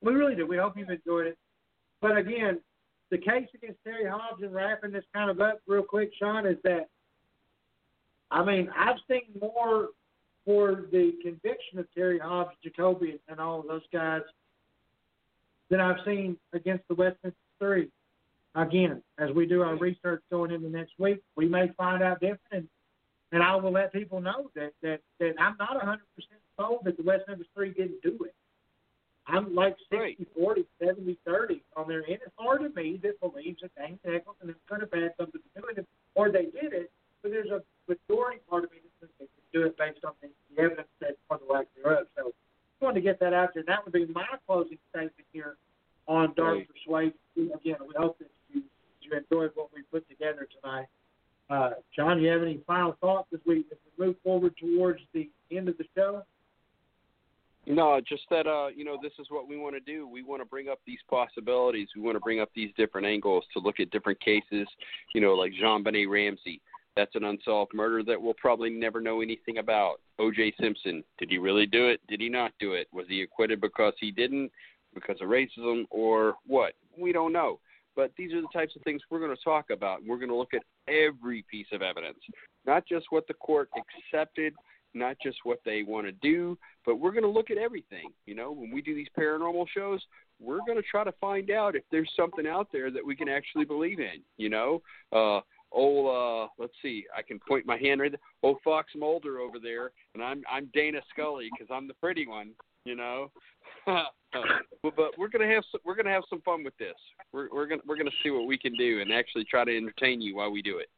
We 0.03 0.13
really 0.13 0.35
do. 0.35 0.47
We 0.47 0.57
hope 0.57 0.77
you've 0.77 0.91
enjoyed 0.91 1.27
it. 1.27 1.39
But 2.01 2.17
again, 2.17 2.61
the 3.11 3.19
case 3.19 3.49
against 3.55 3.83
Terry 3.83 4.09
Hobbs 4.09 4.43
and 4.43 4.55
wrapping 4.55 4.93
this 4.93 5.05
kind 5.13 5.31
of 5.31 5.41
up 5.41 5.61
real 5.67 5.83
quick, 5.83 6.13
Sean, 6.19 6.47
is 6.47 6.57
that 6.65 6.89
I 8.31 8.45
mean, 8.45 8.69
I've 8.77 8.97
seen 9.09 9.23
more 9.41 9.89
for 10.45 10.87
the 10.93 11.13
conviction 11.23 11.79
of 11.79 11.87
Terry 11.95 12.19
Hobbs, 12.19 12.51
Jacoby, 12.63 13.21
and 13.29 13.41
all 13.41 13.61
of 13.61 13.67
those 13.67 13.83
guys 13.93 14.23
than 15.71 15.81
I've 15.81 16.05
seen 16.05 16.37
against 16.53 16.87
the 16.89 16.95
West 16.95 17.17
Memphis 17.23 17.39
Three. 17.59 17.89
Again, 18.55 19.03
as 19.19 19.31
we 19.31 19.47
do 19.47 19.63
our 19.63 19.77
research 19.77 20.23
going 20.31 20.51
into 20.51 20.69
next 20.69 20.93
week, 20.99 21.21
we 21.37 21.47
may 21.47 21.69
find 21.77 22.03
out 22.03 22.21
different, 22.21 22.41
and, 22.51 22.69
and 23.33 23.43
I 23.43 23.55
will 23.57 23.73
let 23.73 23.93
people 23.93 24.21
know 24.21 24.51
that 24.55 24.73
that, 24.83 25.01
that 25.21 25.35
I'm 25.39 25.57
not 25.59 25.81
100% 25.81 25.99
sold 26.59 26.81
that 26.85 26.97
the 26.97 27.03
West 27.03 27.25
Memphis 27.29 27.47
Three 27.55 27.73
didn't 27.73 28.03
do 28.03 28.19
it. 28.25 28.35
I'm 29.27 29.55
like 29.55 29.77
60, 29.91 30.27
40, 30.35 30.65
70, 30.83 31.19
30 31.27 31.63
on 31.77 31.87
there. 31.87 31.99
And 31.99 32.15
it's 32.15 32.33
hard 32.39 32.63
to 32.63 32.71
me 32.71 32.99
that 33.03 33.21
believes 33.21 33.61
that 33.61 33.71
Dane 33.77 33.99
Echols 34.05 34.37
and 34.41 34.49
them 34.49 34.57
could 34.67 34.81
have 34.81 34.93
had 34.93 35.13
something 35.19 35.41
to 35.41 35.61
do 35.61 35.67
with 35.69 35.79
it, 35.79 35.87
or 36.15 36.33
they 36.33 36.49
did 36.49 36.73
it, 36.73 36.91
but 37.23 37.31
there's 37.33 37.51
a 37.51 37.61
majority 37.87 38.41
part 38.49 38.65
of 38.65 38.71
me 38.71 38.79
that 38.81 38.93
thinks 39.01 39.15
they 39.21 39.27
could 39.27 39.53
do 39.53 39.67
it 39.67 39.77
based 39.77 40.05
on 40.05 40.13
the, 40.23 40.29
evidence 40.61 40.89
that 41.01 41.17
or 41.31 41.39
the 41.39 41.53
lack 41.53 41.67
thereof. 41.77 42.07
So 42.17 42.33
wanted 42.81 42.95
to 42.95 43.01
get 43.01 43.21
that 43.21 43.33
out 43.33 43.51
there. 43.55 43.65
That 43.67 43.85
would 43.85 43.93
be 43.93 44.07
my 44.07 44.27
closing 44.47 44.79
statement 44.91 45.13
here 45.33 45.57
on 46.07 46.33
Dark 46.37 46.57
Right. 46.57 46.69
Persuasion. 46.69 47.15
Again, 47.37 47.77
we 47.87 47.95
hope 47.97 48.19
that 48.19 48.29
you, 48.53 48.63
you 49.03 49.11
enjoyed 49.17 49.53
what 49.55 49.69
we 49.75 49.83
put 49.91 50.09
together 50.09 50.49
tonight. 50.61 50.87
Uh, 51.51 51.71
John, 51.95 52.21
you 52.21 52.29
have 52.31 52.43
any 52.43 52.61
final 52.67 52.97
thoughts 53.01 53.29
as 53.33 53.41
we, 53.47 53.61
as 53.71 53.79
we 53.99 54.07
move 54.07 54.17
forward 54.23 54.55
towards 54.59 55.01
the 55.15 55.31
end 55.51 55.69
of 55.69 55.79
the 55.79 55.85
show? 55.97 56.23
No, 57.67 58.01
just 58.07 58.23
that 58.31 58.47
uh, 58.47 58.69
you 58.69 58.85
know, 58.85 58.99
this 59.03 59.13
is 59.19 59.27
what 59.29 59.47
we 59.47 59.59
want 59.59 59.75
to 59.75 59.81
do. 59.81 60.09
We 60.09 60.23
want 60.23 60.41
to 60.41 60.47
bring 60.47 60.69
up 60.69 60.79
these 60.87 61.01
possibilities. 61.11 61.89
We 61.95 62.01
want 62.01 62.17
to 62.17 62.21
bring 62.21 62.41
up 62.41 62.49
these 62.55 62.71
different 62.79 63.07
angles 63.07 63.45
to 63.53 63.61
look 63.61 63.79
at 63.79 63.91
different 63.91 64.19
cases. 64.21 64.67
You 65.15 65.21
know, 65.21 65.35
like 65.35 65.53
JonBenét 65.63 66.09
Ramsey. 66.09 66.63
That's 66.97 67.15
an 67.15 67.25
unsolved 67.25 67.73
murder 67.75 68.03
that 68.05 68.21
we'll 68.21 68.35
probably 68.35 68.71
never 68.71 69.01
know 69.01 69.21
anything 69.21 69.59
about. 69.59 70.01
O.J. 70.19 70.55
Simpson. 70.61 71.05
Did 71.19 71.31
he 71.31 71.39
really 71.39 71.67
do 71.67 71.89
it? 71.89 72.01
Did 72.09 72.21
he 72.21 72.29
not 72.29 72.53
do 72.59 72.73
it? 72.73 72.89
Was 72.93 73.07
he 73.09 73.23
acquitted 73.23 73.61
because 73.61 73.93
he 74.01 74.11
didn't, 74.11 74.51
because 74.95 75.17
of 75.21 75.29
racism, 75.29 75.85
or 75.91 76.35
what? 76.47 76.75
We 76.99 77.13
don't 77.13 77.33
know. 77.33 77.61
But 77.95 78.13
these 78.17 78.33
are 78.33 78.41
the 78.41 78.49
types 78.53 78.75
of 78.77 78.83
things 78.83 79.03
we're 79.11 79.21
going 79.21 79.37
to 79.37 79.43
talk 79.43 79.71
about. 79.71 80.05
We're 80.07 80.19
going 80.19 80.29
to 80.29 80.37
look 80.37 80.55
at 80.55 80.63
every 80.89 81.45
piece 81.51 81.67
of 81.73 81.83
evidence, 81.83 82.19
not 82.67 82.87
just 82.87 83.07
what 83.11 83.27
the 83.27 83.35
court 83.35 83.71
accepted, 83.77 84.55
not 84.95 85.17
just 85.23 85.39
what 85.45 85.61
they 85.65 85.83
want 85.83 86.07
to 86.07 86.13
do, 86.13 86.57
but 86.87 86.97
we're 86.97 87.13
going 87.13 87.23
to 87.23 87.29
look 87.29 87.51
at 87.51 87.59
everything. 87.59 88.11
You 88.27 88.35
know, 88.35 88.53
when 88.53 88.71
we 88.71 88.83
do 88.83 88.95
these 88.95 89.09
paranormal 89.19 89.67
shows, 89.75 90.01
we're 90.41 90.61
going 90.67 90.77
to 90.77 90.89
try 90.89 91.05
to 91.05 91.13
find 91.21 91.51
out 91.51 91.77
if 91.77 91.83
there's 91.91 92.11
something 92.17 92.47
out 92.47 92.69
there 92.73 92.91
that 92.91 93.05
we 93.05 93.17
can 93.17 93.29
actually 93.29 93.65
believe 93.65 93.99
in. 93.99 94.21
You 94.37 94.49
know, 94.49 94.83
uh, 95.13 95.41
old 95.73 96.07
uh, 96.07 96.49
let's 96.59 96.73
see, 96.83 97.07
I 97.17 97.23
can 97.23 97.39
point 97.47 97.67
my 97.67 97.77
hand 97.77 98.01
right 98.01 98.11
there. 98.11 98.21
Old 98.43 98.59
Fox 98.65 98.93
Mulder 98.97 99.39
over 99.39 99.59
there, 99.59 99.91
and 100.15 100.23
I'm 100.23 100.43
I'm 100.51 100.71
Dana 100.75 101.01
Scully 101.13 101.49
because 101.53 101.73
I'm 101.75 101.89
the 101.89 101.95
pretty 101.95 102.27
one. 102.27 102.51
You 102.85 102.97
know, 102.97 103.31
but, 104.83 105.19
we're 105.19 105.29
gonna 105.29 105.53
have 105.53 105.65
some, 105.71 105.81
we're 105.85 105.95
gonna 105.95 106.11
have 106.11 106.23
some 106.31 106.41
fun 106.43 106.65
with 106.65 106.77
this. 106.79 106.95
We're 107.33 107.49
we're 107.53 107.67
gonna 107.67 107.83
we're 107.87 107.97
gonna 107.97 108.11
see 108.23 108.31
what 108.31 108.47
we 108.47 108.59
can 108.59 108.75
do 108.75 109.01
and 109.01 109.13
actually 109.13 109.45
try 109.45 109.65
to 109.65 109.77
entertain 109.77 110.21
you 110.21 110.37
while 110.37 110.51
we 110.51 110.63
do 110.63 110.79
it. 110.79 110.89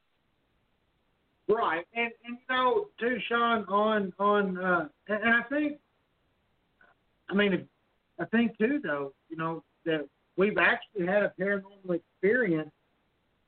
Right, 1.49 1.85
and 1.95 2.13
and 2.25 2.39
you 2.39 2.55
know, 2.55 2.87
too, 2.99 3.19
Sean, 3.29 3.65
on 3.65 4.13
on, 4.19 4.59
uh, 4.59 4.89
and, 5.09 5.23
and 5.23 5.35
I 5.35 5.43
think, 5.49 5.79
I 7.29 7.35
mean, 7.35 7.69
I 8.21 8.25
think 8.27 8.57
too, 8.57 8.81
though, 8.83 9.13
you 9.29 9.37
know, 9.37 9.65
that 9.85 10.07
we've 10.37 10.59
actually 10.59 11.07
had 11.07 11.23
a 11.23 11.33
paranormal 11.41 11.95
experience 11.95 12.71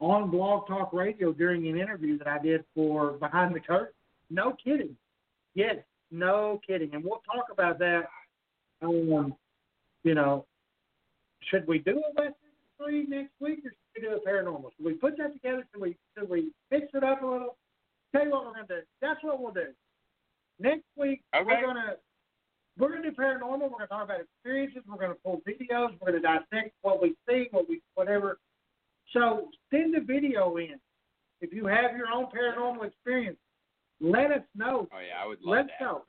on 0.02 0.30
Blog 0.30 0.66
Talk 0.66 0.92
Radio 0.92 1.32
during 1.32 1.68
an 1.68 1.78
interview 1.78 2.18
that 2.18 2.26
I 2.26 2.38
did 2.38 2.64
for 2.74 3.12
Behind 3.12 3.54
the 3.54 3.60
Curtain. 3.60 3.94
No 4.30 4.56
kidding. 4.62 4.96
Yes, 5.54 5.76
no 6.10 6.60
kidding, 6.66 6.92
and 6.94 7.04
we'll 7.04 7.22
talk 7.32 7.46
about 7.52 7.78
that. 7.78 8.08
Um, 8.82 9.34
you 10.02 10.14
know, 10.14 10.44
should 11.50 11.66
we 11.68 11.78
do 11.78 11.98
a 11.98 12.20
West 12.20 12.34
Three 12.82 13.06
next 13.06 13.30
week, 13.40 13.60
or 13.64 13.70
should 13.70 14.02
we 14.02 14.08
do 14.08 14.14
a 14.16 14.28
paranormal? 14.28 14.70
Should 14.76 14.84
we 14.86 14.94
put 14.94 15.16
that 15.18 15.34
together? 15.34 15.64
Should 15.72 15.80
we 15.80 15.96
should 16.18 16.28
we 16.28 16.50
mix 16.72 16.86
it 16.94 17.04
up 17.04 17.22
a 17.22 17.26
little? 17.26 17.56
Tell 18.12 18.24
you 18.24 18.30
what 18.32 18.46
we're 18.46 18.54
gonna 18.54 18.66
do. 18.66 18.80
That's 19.00 19.22
what 19.22 19.40
we'll 19.40 19.52
do. 19.52 19.68
Next 20.58 20.84
week 20.96 21.22
Okay. 21.34 21.44
we're 21.46 21.64
gonna 21.64 21.94
we're 22.76 22.88
gonna 22.88 23.02
do 23.08 23.12
paranormal. 23.16 23.60
We're 23.60 23.68
gonna 23.70 23.86
talk 23.86 24.04
about 24.04 24.20
experiences. 24.20 24.82
We're 24.88 24.98
gonna 24.98 25.14
pull 25.24 25.42
videos. 25.46 25.96
We're 26.00 26.12
gonna 26.12 26.22
dissect 26.22 26.74
what 26.82 27.00
we 27.00 27.14
see, 27.28 27.46
what 27.52 27.68
we 27.68 27.80
whatever. 27.94 28.38
So 29.12 29.48
send 29.70 29.94
the 29.94 30.01
video 30.01 30.56
in. 30.56 30.78
If 31.40 31.52
you 31.52 31.66
have 31.66 31.97
your 31.97 32.06
own 32.12 32.26
paranormal 32.26 32.86
experience, 32.86 33.36
let 34.01 34.30
us 34.30 34.43
know. 34.55 34.89
Oh 34.93 34.98
yeah, 34.98 35.22
I 35.22 35.26
would 35.26 35.39
love 35.43 35.56
Let's 35.56 35.68
that. 35.80 35.84
go. 35.84 36.02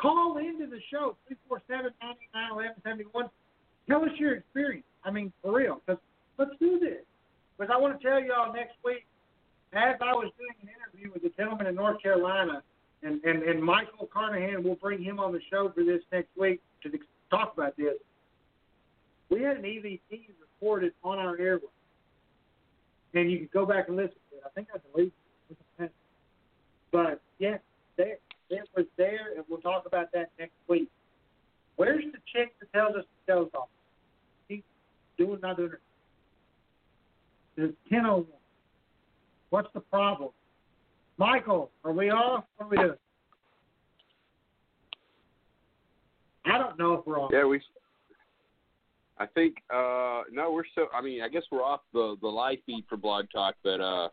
Call 0.00 0.38
into 0.38 0.66
the 0.66 0.80
show, 0.90 1.16
347-989-1171. 1.50 3.30
Tell 3.88 4.02
us 4.02 4.10
your 4.18 4.34
experience. 4.34 4.86
I 5.04 5.10
mean, 5.10 5.32
for 5.42 5.52
real. 5.54 5.80
Cause 5.86 5.98
let's 6.38 6.52
do 6.58 6.78
this. 6.78 7.04
Because 7.58 7.72
I 7.74 7.78
want 7.78 8.00
to 8.00 8.06
tell 8.06 8.20
y'all 8.22 8.52
next 8.52 8.76
week, 8.84 9.04
as 9.72 9.96
I 10.00 10.12
was 10.12 10.32
doing 10.38 10.54
an 10.62 10.68
interview 10.68 11.12
with 11.12 11.24
a 11.24 11.34
gentleman 11.36 11.66
in 11.66 11.74
North 11.74 12.02
Carolina, 12.02 12.62
and, 13.02 13.22
and, 13.24 13.42
and 13.42 13.62
Michael 13.62 14.08
Carnahan, 14.12 14.62
we'll 14.62 14.74
bring 14.76 15.02
him 15.02 15.18
on 15.18 15.32
the 15.32 15.40
show 15.50 15.70
for 15.74 15.84
this 15.84 16.02
next 16.12 16.28
week 16.38 16.60
to 16.82 16.90
talk 17.30 17.54
about 17.54 17.76
this. 17.76 17.94
We 19.30 19.42
had 19.42 19.58
an 19.58 19.62
EVP 19.62 20.00
recorded 20.40 20.92
on 21.04 21.18
our 21.18 21.38
airway. 21.38 21.68
And 23.14 23.30
you 23.30 23.38
can 23.38 23.48
go 23.52 23.66
back 23.66 23.88
and 23.88 23.96
listen 23.96 24.16
to 24.30 24.36
it. 24.36 24.42
I 24.46 24.48
think 24.50 24.68
I 24.74 24.78
deleted 24.92 25.12
it. 25.78 25.92
But, 26.92 27.20
yeah, 27.38 27.58
there 27.96 28.18
it 28.50 28.68
was 28.76 28.86
there, 28.96 29.34
and 29.36 29.44
we'll 29.48 29.60
talk 29.60 29.86
about 29.86 30.10
that 30.12 30.30
next 30.38 30.54
week. 30.68 30.88
Where's 31.76 32.04
the 32.12 32.18
chick 32.32 32.54
that 32.60 32.72
tells 32.72 32.96
us 32.96 33.04
the 33.26 33.32
show's 33.32 33.50
off? 33.54 33.68
She's 34.48 34.62
doing 35.16 35.38
not 35.40 35.56
doing 35.56 35.70
it. 37.56 37.74
Ten 37.88 38.06
oh 38.06 38.16
one. 38.16 38.26
What's 39.50 39.72
the 39.72 39.80
problem? 39.80 40.30
Michael, 41.16 41.70
are 41.84 41.92
we 41.92 42.10
off? 42.10 42.44
What 42.56 42.66
are 42.66 42.68
we 42.68 42.76
doing? 42.76 42.98
I 46.46 46.58
don't 46.58 46.78
know 46.78 46.94
if 46.94 47.06
we're 47.06 47.20
off. 47.20 47.30
Yeah, 47.32 47.44
we. 47.44 47.60
I 49.20 49.26
think 49.26 49.56
uh 49.72 50.22
no, 50.32 50.50
we're 50.50 50.64
so. 50.74 50.86
I 50.94 51.00
mean, 51.02 51.22
I 51.22 51.28
guess 51.28 51.42
we're 51.52 51.62
off 51.62 51.82
the 51.92 52.16
the 52.20 52.26
live 52.28 52.58
feed 52.66 52.84
for 52.88 52.96
Blog 52.96 53.26
Talk, 53.32 53.54
but 53.62 53.80
uh, 53.80 54.08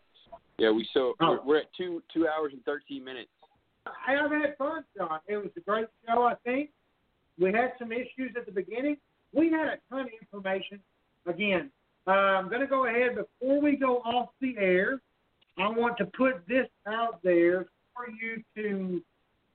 yeah, 0.59 0.69
we 0.69 0.87
so 0.93 1.13
Oh. 1.21 1.39
we're, 1.45 1.57
at 1.59 1.73
two 1.75 2.03
two 2.13 2.27
hours 2.27 2.51
and 2.53 2.63
thirteen 2.65 3.03
minutes. 3.03 3.29
I 3.85 4.11
have 4.11 4.31
had 4.31 4.57
fun, 4.57 4.83
John. 4.97 5.19
It 5.27 5.37
was 5.37 5.49
a 5.55 5.61
great 5.61 5.87
show, 6.05 6.23
I 6.23 6.35
think. 6.43 6.71
We 7.39 7.53
had 7.53 7.71
some 7.79 7.91
issues 7.93 8.33
at 8.35 8.45
the 8.45 8.51
beginning. 8.51 8.97
We 9.33 9.49
had 9.49 9.67
a 9.67 9.77
ton 9.89 10.01
of 10.01 10.07
information. 10.21 10.81
Again, 11.25 11.71
uh, 12.05 12.11
I'm 12.11 12.49
going 12.49 12.61
to 12.61 12.67
go 12.67 12.85
ahead 12.87 13.15
before 13.15 13.61
we 13.61 13.77
go 13.77 13.97
off 13.99 14.29
the 14.41 14.55
air. 14.57 14.99
I 15.57 15.69
want 15.69 15.97
to 15.99 16.05
put 16.05 16.45
this 16.47 16.67
out 16.87 17.23
there 17.23 17.67
for 17.95 18.09
you 18.09 18.43
to 18.55 19.01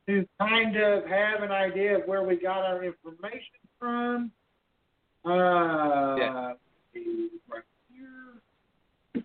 to 0.09 0.27
kind 0.41 0.77
of 0.77 1.05
have 1.07 1.43
an 1.43 1.53
idea 1.53 1.99
of 1.99 2.05
where 2.07 2.23
we 2.23 2.37
got 2.37 2.65
our 2.65 2.83
information 2.83 3.61
from. 3.79 4.33
Uh, 5.25 6.17
Yeah. 6.19 6.55
right 7.49 7.65
here. 7.89 9.25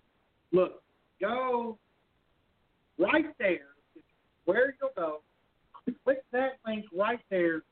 Look, 0.52 0.82
go 1.20 1.78
right 2.98 3.36
there 3.38 3.74
where 4.44 4.74
you'll 4.80 4.90
go. 4.96 5.22
Click 6.04 6.22
that 6.32 6.58
link 6.66 6.86
right 6.94 7.20
there. 7.30 7.62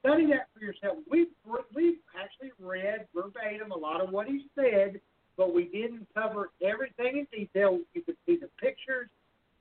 Study 0.00 0.26
that 0.26 0.48
for 0.54 0.60
yourself. 0.60 0.98
We've 1.10 1.28
we've 1.74 1.98
actually 2.18 2.52
read 2.60 3.06
verbatim 3.14 3.72
a 3.72 3.76
lot 3.76 4.00
of 4.00 4.10
what 4.10 4.26
he 4.26 4.46
said, 4.54 5.00
but 5.36 5.54
we 5.54 5.64
didn't 5.64 6.06
cover 6.14 6.50
everything 6.62 7.18
in 7.18 7.26
detail. 7.36 7.80
You 7.94 8.02
could 8.02 8.16
see 8.26 8.36
the 8.36 8.48
pictures. 8.60 9.08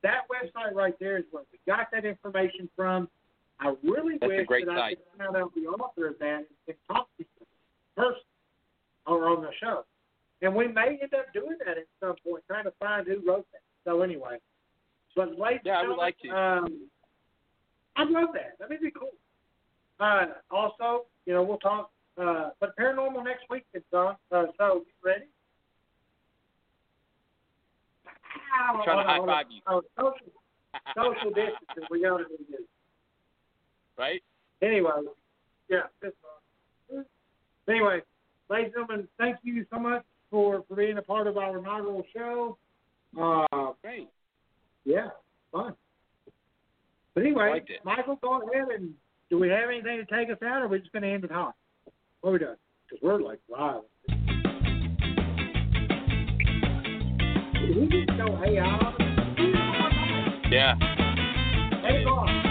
That 0.04 0.22
website 0.30 0.74
right 0.74 0.98
there 1.00 1.18
is 1.18 1.26
where 1.32 1.44
we 1.52 1.60
got 1.66 1.92
that 1.92 2.06
information 2.06 2.70
from. 2.76 3.08
I 3.60 3.76
really 3.84 4.18
That's 4.20 4.32
a 4.32 4.38
wish 4.38 4.48
great 4.48 4.66
that 4.66 4.78
I 4.78 4.96
could 4.96 5.04
find 5.18 5.36
out 5.36 5.54
the 5.56 5.68
author 5.68 6.08
of 6.08 6.20
that 6.20 6.48
and 6.68 6.76
talk 6.88 7.08
to 7.18 7.24
you 7.24 7.26
person 8.02 8.22
or 9.06 9.30
on 9.30 9.42
the 9.42 9.52
show. 9.60 9.86
And 10.42 10.56
we 10.56 10.68
may 10.68 10.98
end 11.02 11.14
up 11.14 11.32
doing 11.34 11.58
that 11.66 11.78
at 11.78 11.86
some 12.00 12.16
point, 12.28 12.44
trying 12.48 12.64
to 12.64 12.74
find 12.80 13.06
who 13.06 13.22
wrote 13.28 13.46
that. 13.52 13.62
So 13.86 14.02
anyway, 14.02 14.38
but 15.16 15.38
ladies 15.38 15.62
Yeah, 15.66 15.82
I 15.82 15.88
would 15.88 15.98
like 15.98 16.18
to. 16.24 16.30
Um, 16.30 16.88
I'd 17.96 18.10
love 18.10 18.30
that. 18.34 18.58
That'd 18.60 18.82
be 18.82 18.92
cool. 18.92 19.10
Uh, 20.00 20.26
also, 20.50 21.06
you 21.26 21.34
know, 21.34 21.44
we'll 21.44 21.58
talk. 21.58 21.92
Uh, 22.18 22.50
but 22.60 22.76
paranormal 22.78 23.24
next 23.24 23.44
week, 23.50 23.66
is 23.74 23.84
on. 23.94 24.16
Uh, 24.32 24.46
so 24.58 24.84
you 24.86 24.86
ready? 25.04 25.26
I'm 28.70 28.84
trying 28.84 29.06
to 29.06 29.10
high 29.10 29.26
five 29.26 29.46
you. 29.50 29.62
Oh, 29.68 29.82
social, 29.98 30.28
social 30.96 31.30
distancing. 31.30 31.88
We 31.90 32.02
got 32.02 32.18
to 32.18 32.24
do 32.26 32.38
this. 32.50 32.62
right? 33.98 34.22
Anyway, 34.62 34.90
yeah. 35.70 35.84
This. 36.02 36.12
Anyway, 37.70 38.02
ladies 38.50 38.72
and 38.76 38.88
gentlemen, 38.88 39.08
thank 39.18 39.38
you 39.44 39.66
so 39.72 39.80
much 39.80 40.04
for, 40.30 40.64
for 40.68 40.76
being 40.76 40.98
a 40.98 41.02
part 41.02 41.28
of 41.28 41.38
our 41.38 41.60
inaugural 41.60 42.04
show. 42.16 42.58
Uh, 43.20 43.74
Great. 43.82 44.10
yeah, 44.86 45.10
fun. 45.52 45.74
But 47.14 47.24
anyway, 47.24 47.62
Michael, 47.84 48.18
go 48.22 48.42
ahead 48.42 48.70
and 48.74 48.94
do 49.30 49.40
we 49.40 49.50
have 49.50 49.70
anything 49.70 49.98
to 49.98 50.06
take 50.06 50.30
us 50.30 50.42
out, 50.44 50.62
or 50.62 50.66
are 50.66 50.68
we 50.68 50.80
just 50.80 50.92
going 50.92 51.04
to 51.04 51.10
end 51.10 51.24
it 51.24 51.32
hot? 51.32 51.56
What 52.22 52.30
are 52.30 52.34
we 52.34 52.40
doing? 52.40 52.56
Because 52.90 53.04
we're 53.04 53.22
like 53.22 53.40
live. 53.50 53.82
Did 57.54 57.78
we 57.78 57.88
just 57.90 58.18
go 58.18 58.38
hey 58.44 58.58
out? 58.60 58.96
Yeah. 60.50 60.76
Hey, 61.82 62.04
on. 62.06 62.51